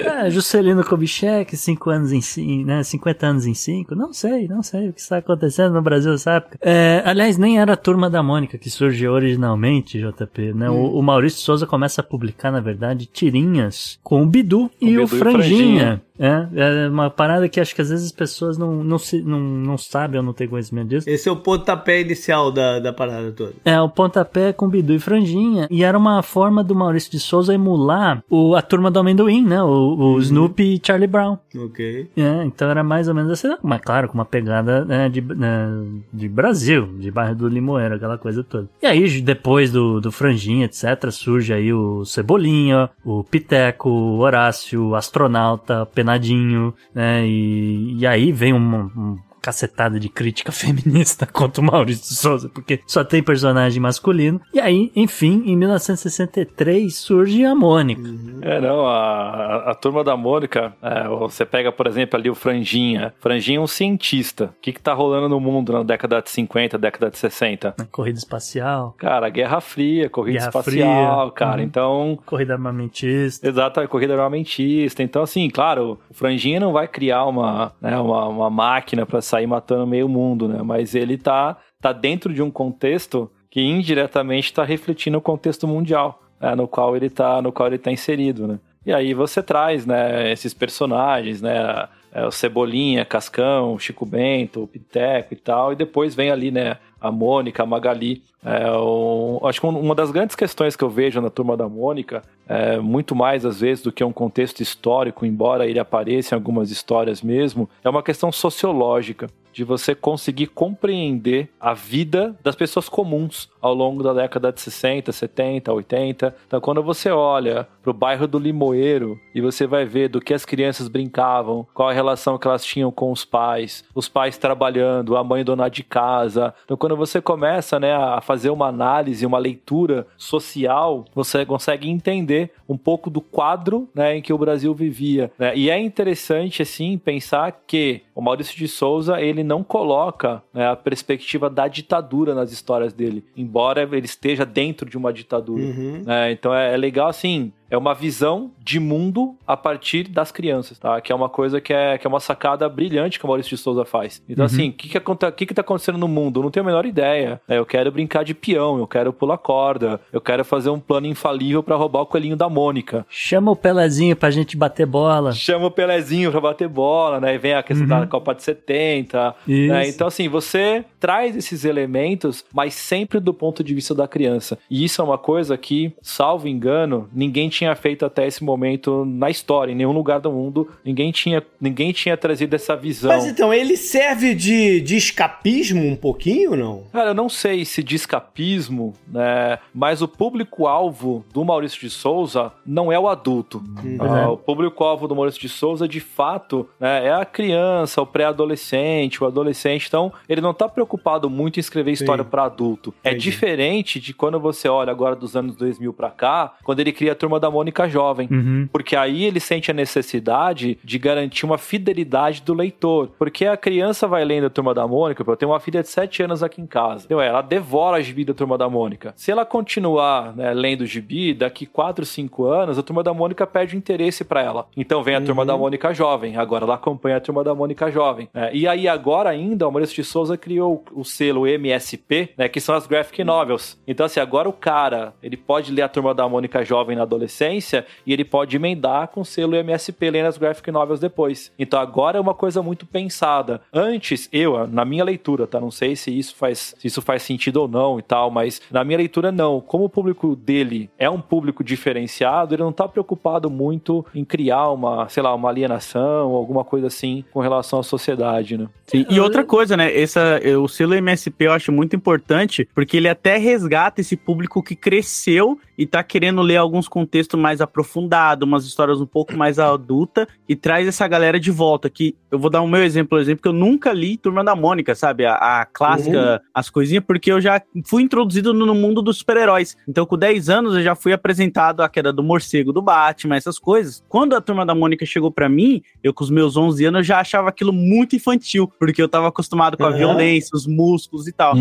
Ah, 0.05 0.29
Juscelino 0.29 0.83
Kubitschek, 0.83 1.57
5 1.57 1.89
anos 1.89 2.11
em 2.11 2.21
5, 2.21 2.67
né? 2.67 2.83
50 2.83 3.25
anos 3.25 3.45
em 3.47 3.53
5. 3.53 3.95
Não 3.95 4.13
sei, 4.13 4.47
não 4.47 4.61
sei 4.61 4.89
o 4.89 4.93
que 4.93 5.01
está 5.01 5.17
acontecendo 5.17 5.73
no 5.73 5.81
Brasil 5.81 6.11
nessa 6.11 6.33
época. 6.33 6.59
É, 6.61 7.01
aliás, 7.03 7.37
nem 7.37 7.59
era 7.59 7.73
a 7.73 7.77
turma 7.77 8.09
da 8.09 8.21
Mônica 8.21 8.57
que 8.57 8.69
surgiu 8.69 9.11
originalmente, 9.11 9.99
JP, 9.99 10.53
né? 10.53 10.69
O, 10.69 10.99
o 10.99 11.01
Maurício 11.01 11.39
Souza 11.39 11.65
começa 11.65 12.01
a 12.01 12.03
publicar, 12.03 12.51
na 12.51 12.59
verdade, 12.59 13.07
tirinhas 13.07 13.99
com 14.03 14.21
o 14.21 14.25
Bidu 14.27 14.69
e 14.79 14.85
Bidu 14.85 14.99
o 14.99 15.01
e 15.01 15.03
o 15.03 15.07
Franjinha. 15.07 16.01
É, 16.19 16.47
é 16.55 16.87
uma 16.87 17.09
parada 17.09 17.47
que 17.49 17.59
acho 17.59 17.73
que 17.73 17.81
às 17.81 17.89
vezes 17.89 18.05
as 18.05 18.11
pessoas 18.11 18.57
não, 18.57 18.83
não, 18.83 18.97
se, 18.97 19.21
não, 19.21 19.39
não 19.39 19.77
sabem 19.77 20.19
ou 20.19 20.25
não 20.25 20.33
têm 20.33 20.47
conhecimento 20.47 20.89
disso. 20.89 21.09
Esse 21.09 21.27
é 21.27 21.31
o 21.31 21.35
pontapé 21.35 22.01
inicial 22.01 22.51
da, 22.51 22.79
da 22.79 22.93
parada 22.93 23.31
toda. 23.31 23.53
É, 23.65 23.79
o 23.79 23.89
pontapé 23.89 24.53
com 24.53 24.69
Bidu 24.69 24.93
e 24.93 24.99
Franjinha. 24.99 25.67
E 25.69 25.83
era 25.83 25.97
uma 25.97 26.21
forma 26.21 26.63
do 26.63 26.75
Maurício 26.75 27.11
de 27.11 27.19
Souza 27.19 27.53
emular 27.53 28.23
o, 28.29 28.55
a 28.55 28.61
turma 28.61 28.91
do 28.91 28.99
amendoim, 28.99 29.43
né? 29.43 29.61
O, 29.63 30.15
o 30.15 30.19
Snoopy 30.19 30.75
e 30.75 30.81
Charlie 30.85 31.07
Brown. 31.07 31.37
Ok. 31.55 32.09
É, 32.15 32.43
então 32.45 32.69
era 32.69 32.83
mais 32.83 33.07
ou 33.07 33.15
menos 33.15 33.31
assim, 33.31 33.55
mas 33.61 33.81
claro, 33.81 34.07
com 34.07 34.15
uma 34.15 34.25
pegada 34.25 34.85
né, 34.85 35.09
de, 35.09 35.21
né, 35.21 35.67
de 36.11 36.27
Brasil, 36.29 36.87
de 36.99 37.11
bairro 37.11 37.35
do 37.35 37.47
Limoeiro, 37.47 37.95
aquela 37.95 38.17
coisa 38.17 38.43
toda. 38.43 38.67
E 38.81 38.85
aí, 38.85 39.21
depois 39.21 39.71
do, 39.71 39.99
do 39.99 40.11
Franjinha, 40.11 40.65
etc., 40.65 41.11
surge 41.11 41.53
aí 41.53 41.73
o 41.73 42.05
Cebolinha, 42.05 42.89
o 43.03 43.23
Piteco, 43.23 43.89
o 43.89 44.19
Horácio, 44.19 44.89
o 44.89 44.95
Astronauta, 44.95 45.85
Penadinho, 46.11 46.73
né, 46.93 47.25
e, 47.25 47.97
e 47.97 48.07
aí 48.07 48.31
vem 48.31 48.53
um, 48.53 48.57
um 48.57 49.17
cacetada 49.41 49.99
de 49.99 50.09
crítica 50.09 50.51
feminista 50.53 51.25
contra 51.25 51.61
o 51.61 51.65
Maurício 51.65 52.09
de 52.09 52.15
Souza, 52.15 52.49
porque 52.49 52.79
só 52.85 53.03
tem 53.03 53.23
personagem 53.23 53.81
masculino. 53.81 54.39
E 54.53 54.59
aí, 54.59 54.91
enfim, 54.95 55.43
em 55.45 55.55
1963 55.55 56.93
surge 56.95 57.43
a 57.45 57.55
Mônica. 57.55 58.01
É, 58.41 58.59
não, 58.61 58.85
a, 58.85 59.71
a 59.71 59.75
turma 59.75 60.03
da 60.03 60.15
Mônica, 60.15 60.73
é, 60.81 61.07
você 61.07 61.45
pega, 61.45 61.71
por 61.71 61.87
exemplo, 61.87 62.19
ali 62.19 62.29
o 62.29 62.35
Franjinha. 62.35 63.13
Franjinha 63.19 63.57
é 63.57 63.61
um 63.61 63.67
cientista. 63.67 64.45
O 64.45 64.61
que 64.61 64.71
que 64.73 64.81
tá 64.81 64.93
rolando 64.93 65.29
no 65.29 65.39
mundo 65.39 65.73
na 65.73 65.83
década 65.83 66.21
de 66.21 66.29
50, 66.29 66.77
década 66.77 67.09
de 67.09 67.17
60? 67.17 67.75
né, 67.77 67.87
Corrida 67.91 68.17
espacial, 68.17 68.95
Cara, 68.97 69.29
Guerra 69.29 69.61
Fria, 69.61 70.09
corrida 70.09 70.39
Guerra 70.39 70.49
espacial, 70.49 71.21
Fria, 71.27 71.31
cara. 71.35 71.57
uhum. 71.57 71.63
Então, 71.63 72.19
corrida 72.25 72.53
armamentista. 72.53 73.47
Exato, 73.47 73.79
a 73.79 73.87
corrida 73.87 74.13
armamentista. 74.13 75.03
Então, 75.03 75.23
assim, 75.23 75.49
claro, 75.49 75.99
o 76.09 76.13
Franjinha 76.13 76.59
não 76.59 76.71
vai 76.71 76.87
criar 76.87 77.25
uma, 77.25 77.73
né, 77.81 77.97
uma, 77.97 78.27
uma 78.27 78.49
máquina 78.49 79.05
para 79.05 79.21
sair 79.31 79.47
matando 79.47 79.87
meio 79.87 80.09
mundo, 80.09 80.47
né? 80.47 80.61
Mas 80.61 80.93
ele 80.93 81.17
tá, 81.17 81.57
tá 81.79 81.93
dentro 81.93 82.33
de 82.33 82.41
um 82.41 82.51
contexto 82.51 83.31
que 83.49 83.61
indiretamente 83.61 84.45
está 84.45 84.63
refletindo 84.63 85.17
o 85.17 85.21
contexto 85.21 85.67
mundial, 85.67 86.21
né, 86.39 86.55
no 86.55 86.67
qual 86.67 86.95
ele 86.95 87.09
tá, 87.09 87.41
no 87.41 87.51
qual 87.51 87.67
ele 87.67 87.77
tá 87.77 87.91
inserido, 87.91 88.47
né? 88.47 88.59
E 88.85 88.93
aí 88.93 89.13
você 89.13 89.41
traz, 89.43 89.85
né, 89.85 90.31
esses 90.31 90.53
personagens, 90.53 91.41
né? 91.41 91.87
É, 92.13 92.25
o 92.25 92.31
Cebolinha, 92.31 93.05
Cascão, 93.05 93.77
Chico 93.79 94.05
Bento, 94.05 94.67
Piteco 94.71 95.33
e 95.33 95.37
tal, 95.37 95.71
e 95.73 95.75
depois 95.75 96.13
vem 96.15 96.29
ali, 96.31 96.51
né, 96.51 96.77
a 96.99 97.11
Mônica, 97.11 97.63
a 97.63 97.65
Magali. 97.65 98.21
É, 98.43 98.71
o- 98.71 99.39
acho 99.43 99.59
que 99.61 99.65
um- 99.67 99.79
uma 99.79 99.95
das 99.95 100.11
grandes 100.11 100.35
questões 100.35 100.75
que 100.75 100.83
eu 100.83 100.89
vejo 100.89 101.21
na 101.21 101.29
Turma 101.29 101.55
da 101.55 101.69
Mônica, 101.69 102.21
é, 102.47 102.77
muito 102.79 103.15
mais 103.15 103.45
às 103.45 103.61
vezes 103.61 103.83
do 103.83 103.91
que 103.91 104.03
um 104.03 104.11
contexto 104.11 104.61
histórico, 104.61 105.25
embora 105.25 105.65
ele 105.67 105.79
apareça 105.79 106.35
em 106.35 106.37
algumas 106.37 106.69
histórias 106.71 107.21
mesmo, 107.21 107.69
é 107.83 107.89
uma 107.89 108.03
questão 108.03 108.31
sociológica. 108.31 109.27
De 109.51 109.63
você 109.63 109.93
conseguir 109.93 110.47
compreender 110.47 111.49
a 111.59 111.73
vida 111.73 112.35
das 112.43 112.55
pessoas 112.55 112.87
comuns 112.87 113.49
ao 113.61 113.73
longo 113.73 114.01
da 114.01 114.13
década 114.13 114.51
de 114.51 114.59
60, 114.59 115.11
70, 115.11 115.71
80. 115.71 116.35
Então, 116.47 116.59
quando 116.59 116.81
você 116.81 117.11
olha 117.11 117.67
pro 117.83 117.93
bairro 117.93 118.27
do 118.27 118.39
Limoeiro 118.39 119.19
e 119.33 119.41
você 119.41 119.67
vai 119.67 119.85
ver 119.85 120.09
do 120.09 120.19
que 120.19 120.33
as 120.33 120.45
crianças 120.45 120.87
brincavam, 120.87 121.67
qual 121.73 121.89
a 121.89 121.93
relação 121.93 122.37
que 122.37 122.47
elas 122.47 122.65
tinham 122.65 122.91
com 122.91 123.11
os 123.11 123.23
pais, 123.23 123.83
os 123.93 124.09
pais 124.09 124.37
trabalhando, 124.37 125.15
a 125.15 125.23
mãe 125.23 125.43
dona 125.43 125.69
de 125.69 125.83
casa. 125.83 126.53
Então, 126.65 126.77
quando 126.77 126.95
você 126.95 127.21
começa, 127.21 127.79
né, 127.79 127.93
a 127.93 128.21
fazer 128.21 128.49
uma 128.49 128.67
análise, 128.67 129.25
uma 129.25 129.37
leitura 129.37 130.07
social, 130.17 131.05
você 131.13 131.45
consegue 131.45 131.89
entender 131.89 132.51
um 132.67 132.77
pouco 132.77 133.09
do 133.09 133.21
quadro, 133.21 133.89
né, 133.93 134.17
em 134.17 134.21
que 134.21 134.33
o 134.33 134.37
Brasil 134.37 134.73
vivia. 134.73 135.31
Né? 135.37 135.55
E 135.55 135.69
é 135.69 135.77
interessante, 135.79 136.61
assim, 136.61 136.97
pensar 136.97 137.61
que 137.67 138.01
o 138.15 138.21
Maurício 138.21 138.57
de 138.57 138.67
Souza, 138.67 139.21
ele 139.21 139.40
não 139.43 139.63
coloca 139.63 140.43
né, 140.53 140.67
a 140.67 140.75
perspectiva 140.75 141.49
da 141.49 141.67
ditadura 141.67 142.33
nas 142.33 142.51
histórias 142.51 142.93
dele, 142.93 143.23
embora 143.35 143.83
ele 143.83 144.05
esteja 144.05 144.45
dentro 144.45 144.89
de 144.89 144.97
uma 144.97 145.11
ditadura. 145.11 145.63
Uhum. 145.63 146.03
né? 146.05 146.31
então 146.31 146.53
é, 146.53 146.73
é 146.73 146.77
legal, 146.77 147.07
assim, 147.07 147.51
é 147.71 147.77
uma 147.77 147.93
visão 147.95 148.51
de 148.61 148.79
mundo 148.81 149.33
a 149.47 149.55
partir 149.55 150.03
das 150.09 150.29
crianças, 150.31 150.77
tá? 150.77 150.99
Que 150.99 151.11
é 151.11 151.15
uma 151.15 151.29
coisa 151.29 151.61
que 151.61 151.73
é, 151.73 151.97
que 151.97 152.05
é 152.05 152.09
uma 152.09 152.19
sacada 152.19 152.67
brilhante 152.67 153.17
que 153.17 153.23
o 153.23 153.27
Maurício 153.29 153.55
de 153.55 153.61
Souza 153.63 153.85
faz. 153.85 154.21
Então, 154.29 154.43
assim, 154.45 154.69
o 154.69 154.73
que 154.73 154.89
que, 154.89 154.99
que 155.37 155.45
que 155.45 155.53
tá 155.53 155.61
acontecendo 155.61 155.97
no 155.97 156.07
mundo? 156.07 156.41
Eu 156.41 156.43
não 156.43 156.51
tenho 156.51 156.65
a 156.65 156.67
menor 156.67 156.85
ideia. 156.85 157.41
né? 157.47 157.57
Eu 157.57 157.65
quero 157.65 157.89
brincar 157.89 158.23
de 158.25 158.33
peão, 158.33 158.77
eu 158.77 158.85
quero 158.85 159.13
pular 159.13 159.37
corda, 159.37 160.01
eu 160.11 160.19
quero 160.19 160.43
fazer 160.43 160.69
um 160.69 160.79
plano 160.81 161.07
infalível 161.07 161.63
pra 161.63 161.77
roubar 161.77 162.01
o 162.01 162.05
coelhinho 162.05 162.35
da 162.35 162.49
Mônica. 162.49 163.05
Chama 163.09 163.51
o 163.51 163.55
Pelezinho 163.55 164.15
pra 164.17 164.29
gente 164.29 164.57
bater 164.57 164.85
bola. 164.85 165.31
Chama 165.31 165.67
o 165.67 165.71
Pelezinho 165.71 166.29
pra 166.29 166.41
bater 166.41 166.67
bola, 166.67 167.21
né? 167.21 167.35
E 167.35 167.37
vem 167.37 167.53
a 167.53 167.63
questão 167.63 167.87
da 167.87 168.05
Copa 168.05 168.35
de 168.35 168.43
70. 168.43 169.33
Isso. 169.47 169.73
né? 169.73 169.87
Então, 169.87 170.07
assim, 170.07 170.27
você 170.27 170.83
traz 171.01 171.35
esses 171.35 171.65
elementos, 171.65 172.45
mas 172.53 172.75
sempre 172.75 173.19
do 173.19 173.33
ponto 173.33 173.63
de 173.63 173.73
vista 173.73 173.95
da 173.95 174.07
criança. 174.07 174.57
E 174.69 174.85
isso 174.85 175.01
é 175.01 175.03
uma 175.03 175.17
coisa 175.17 175.57
que, 175.57 175.91
salvo 175.99 176.47
engano, 176.47 177.09
ninguém 177.11 177.49
tinha 177.49 177.75
feito 177.75 178.05
até 178.05 178.27
esse 178.27 178.43
momento 178.43 179.03
na 179.03 179.29
história, 179.29 179.71
em 179.71 179.75
nenhum 179.75 179.91
lugar 179.91 180.19
do 180.19 180.31
mundo. 180.31 180.69
Ninguém 180.85 181.11
tinha, 181.11 181.43
ninguém 181.59 181.91
tinha 181.91 182.15
trazido 182.15 182.55
essa 182.55 182.75
visão. 182.75 183.09
Mas 183.09 183.25
então, 183.25 183.51
ele 183.51 183.75
serve 183.75 184.35
de, 184.35 184.79
de 184.79 184.95
escapismo 184.95 185.83
um 185.87 185.95
pouquinho, 185.95 186.55
não? 186.55 186.83
Cara, 186.93 187.09
eu 187.09 187.15
não 187.15 187.27
sei 187.29 187.65
se 187.65 187.81
de 187.81 187.95
escapismo, 187.95 188.93
né? 189.07 189.57
Mas 189.73 190.03
o 190.03 190.07
público-alvo 190.07 191.25
do 191.33 191.43
Maurício 191.43 191.79
de 191.81 191.89
Souza 191.89 192.51
não 192.63 192.91
é 192.91 192.99
o 192.99 193.07
adulto. 193.07 193.63
Ah, 193.99 194.29
O 194.29 194.37
público-alvo 194.37 195.07
do 195.07 195.15
Maurício 195.15 195.41
de 195.41 195.49
Souza, 195.49 195.87
de 195.87 195.99
fato, 195.99 196.69
né, 196.79 197.07
é 197.07 197.11
a 197.11 197.25
criança, 197.25 198.03
o 198.03 198.05
pré-adolescente, 198.05 199.23
o 199.23 199.25
adolescente. 199.25 199.87
Então, 199.87 200.13
ele 200.29 200.41
não 200.41 200.53
tá 200.53 200.69
preocupado 200.69 200.90
muito 201.29 201.57
em 201.57 201.59
escrever 201.59 201.91
história 201.91 202.23
para 202.23 202.43
adulto. 202.43 202.93
É 203.03 203.09
Entendi. 203.09 203.23
diferente 203.29 203.99
de 203.99 204.13
quando 204.13 204.39
você 204.39 204.67
olha 204.67 204.91
agora 204.91 205.15
dos 205.15 205.35
anos 205.35 205.55
2000 205.55 205.93
pra 205.93 206.09
cá, 206.09 206.53
quando 206.63 206.79
ele 206.79 206.91
cria 206.91 207.11
a 207.11 207.15
Turma 207.15 207.39
da 207.39 207.49
Mônica 207.49 207.87
Jovem. 207.87 208.27
Uhum. 208.31 208.67
Porque 208.71 208.95
aí 208.95 209.23
ele 209.23 209.39
sente 209.39 209.71
a 209.71 209.73
necessidade 209.73 210.77
de 210.83 210.99
garantir 210.99 211.45
uma 211.45 211.57
fidelidade 211.57 212.41
do 212.41 212.53
leitor. 212.53 213.09
Porque 213.17 213.45
a 213.45 213.57
criança 213.57 214.07
vai 214.07 214.23
lendo 214.25 214.47
a 214.47 214.49
Turma 214.49 214.73
da 214.73 214.87
Mônica, 214.87 215.23
eu 215.25 215.37
tenho 215.37 215.51
uma 215.51 215.59
filha 215.59 215.81
de 215.81 215.89
7 215.89 216.23
anos 216.23 216.43
aqui 216.43 216.61
em 216.61 216.67
casa. 216.67 217.05
Então, 217.05 217.21
ela 217.21 217.41
devora 217.41 217.97
a 217.97 218.01
gibi 218.01 218.25
da 218.25 218.33
Turma 218.33 218.57
da 218.57 218.69
Mônica. 218.69 219.13
Se 219.15 219.31
ela 219.31 219.45
continuar 219.45 220.35
né, 220.35 220.53
lendo 220.53 220.85
gibi, 220.85 221.33
daqui 221.33 221.65
4, 221.65 222.05
5 222.05 222.45
anos, 222.45 222.77
a 222.77 222.83
Turma 222.83 223.03
da 223.03 223.13
Mônica 223.13 223.45
perde 223.47 223.75
o 223.75 223.77
interesse 223.77 224.23
pra 224.23 224.41
ela. 224.41 224.67
Então 224.75 225.03
vem 225.03 225.15
a 225.15 225.21
Turma 225.21 225.45
da 225.45 225.57
Mônica 225.57 225.93
Jovem. 225.93 226.37
Agora 226.37 226.65
ela 226.65 226.75
acompanha 226.75 227.17
a 227.17 227.19
Turma 227.19 227.43
da 227.43 227.53
Mônica 227.53 227.89
Jovem. 227.91 228.29
né? 228.33 228.49
E 228.53 228.67
aí 228.67 228.87
agora 228.87 229.29
ainda, 229.29 229.67
o 229.67 229.71
Maurício 229.71 229.95
de 229.95 230.03
Souza 230.03 230.37
criou 230.37 230.80
o 230.91 231.03
selo 231.03 231.47
MSP, 231.47 232.31
né, 232.37 232.47
que 232.47 232.59
são 232.59 232.75
as 232.75 232.87
Graphic 232.87 233.23
Novels. 233.23 233.79
Então 233.87 234.05
assim, 234.05 234.19
agora 234.19 234.47
o 234.47 234.53
cara, 234.53 235.13
ele 235.21 235.37
pode 235.37 235.71
ler 235.71 235.81
a 235.81 235.89
Turma 235.89 236.13
da 236.13 236.27
Mônica 236.27 236.63
Jovem 236.63 236.95
na 236.95 237.03
adolescência 237.03 237.85
e 238.05 238.13
ele 238.13 238.25
pode 238.25 238.55
emendar 238.55 239.07
com 239.09 239.21
o 239.21 239.25
selo 239.25 239.55
MSP 239.55 240.09
lendo 240.09 240.27
as 240.27 240.37
Graphic 240.37 240.71
Novels 240.71 240.99
depois. 240.99 241.51
Então 241.57 241.79
agora 241.79 242.17
é 242.17 242.21
uma 242.21 242.33
coisa 242.33 242.61
muito 242.61 242.85
pensada. 242.85 243.61
Antes, 243.73 244.29
eu, 244.31 244.67
na 244.67 244.85
minha 244.85 245.03
leitura, 245.03 245.47
tá? 245.47 245.59
Não 245.59 245.71
sei 245.71 245.95
se 245.95 246.17
isso 246.17 246.35
faz, 246.35 246.75
se 246.77 246.87
isso 246.87 247.01
faz 247.01 247.23
sentido 247.23 247.57
ou 247.57 247.67
não 247.67 247.99
e 247.99 248.01
tal, 248.01 248.31
mas 248.31 248.61
na 248.71 248.83
minha 248.83 248.97
leitura 248.97 249.31
não. 249.31 249.61
Como 249.61 249.85
o 249.85 249.89
público 249.89 250.35
dele 250.35 250.89
é 250.97 251.09
um 251.09 251.21
público 251.21 251.63
diferenciado, 251.63 252.55
ele 252.55 252.63
não 252.63 252.71
tá 252.71 252.87
preocupado 252.87 253.49
muito 253.49 254.05
em 254.13 254.23
criar 254.23 254.69
uma, 254.69 255.07
sei 255.09 255.23
lá, 255.23 255.33
uma 255.33 255.49
alienação 255.49 256.29
ou 256.31 256.37
alguma 256.37 256.63
coisa 256.63 256.87
assim 256.87 257.23
com 257.31 257.39
relação 257.39 257.79
à 257.79 257.83
sociedade, 257.83 258.57
né? 258.57 258.67
Sim, 258.85 259.05
E 259.09 259.19
outra 259.19 259.43
coisa, 259.43 259.77
né? 259.77 259.97
Essa, 259.97 260.39
o 260.59 260.67
selo 260.71 260.95
MSP 260.95 261.45
eu 261.45 261.51
acho 261.51 261.71
muito 261.71 261.95
importante, 261.95 262.67
porque 262.73 262.97
ele 262.97 263.07
até 263.07 263.37
resgata 263.37 264.01
esse 264.01 264.17
público 264.17 264.63
que 264.63 264.75
cresceu 264.75 265.59
e 265.77 265.85
tá 265.85 266.03
querendo 266.03 266.41
ler 266.41 266.57
alguns 266.57 266.87
contextos 266.87 267.39
mais 267.39 267.61
aprofundados, 267.61 268.47
umas 268.47 268.65
histórias 268.65 269.01
um 269.01 269.05
pouco 269.05 269.35
mais 269.35 269.59
adulta 269.59 270.27
e 270.47 270.55
traz 270.55 270.87
essa 270.87 271.07
galera 271.07 271.39
de 271.39 271.51
volta. 271.51 271.89
Que 271.89 272.15
eu 272.29 272.37
vou 272.37 272.49
dar 272.49 272.61
o 272.61 272.67
meu 272.67 272.83
exemplo, 272.83 273.09
por 273.09 273.19
exemplo, 273.19 273.41
que 273.41 273.47
eu 273.47 273.53
nunca 273.53 273.91
li 273.91 274.17
Turma 274.17 274.43
da 274.43 274.55
Mônica, 274.55 274.93
sabe? 274.95 275.25
A, 275.25 275.61
a 275.61 275.65
clássica, 275.65 276.41
as 276.53 276.69
coisinhas, 276.69 277.03
porque 277.05 277.31
eu 277.31 277.41
já 277.41 277.61
fui 277.85 278.03
introduzido 278.03 278.53
no, 278.53 278.75
mundo 278.75 279.01
dos 279.01 279.17
super-heróis. 279.17 279.75
Então, 279.87 280.05
com 280.05 280.17
10 280.17 280.49
anos, 280.49 280.75
eu 280.75 280.83
já 280.83 280.95
fui 280.95 281.13
apresentado 281.13 281.81
a 281.81 281.89
queda 281.89 282.13
do 282.13 282.23
morcego 282.23 282.71
do 282.71 282.81
Batman, 282.81 283.35
essas 283.35 283.57
coisas. 283.57 284.03
Quando 284.07 284.35
a 284.35 284.41
Turma 284.41 284.65
da 284.65 284.75
Mônica 284.75 285.05
chegou 285.05 285.31
pra 285.31 285.49
mim, 285.49 285.81
eu 286.03 286.13
com 286.13 286.23
os 286.23 286.29
meus 286.29 286.55
11 286.55 286.85
anos, 286.85 286.99
eu 286.99 287.03
já 287.03 287.19
achava 287.19 287.49
aquilo 287.49 287.73
muito 287.73 288.15
infantil, 288.15 288.71
porque 288.79 289.01
eu 289.01 289.09
tava 289.09 289.27
acostumado 289.27 289.77
com 289.77 289.85
a 289.85 289.89
Aham. 289.89 289.97
violência, 289.97 290.55
os 290.61 290.67
músculos 290.67 291.27
e 291.27 291.31
tal. 291.31 291.53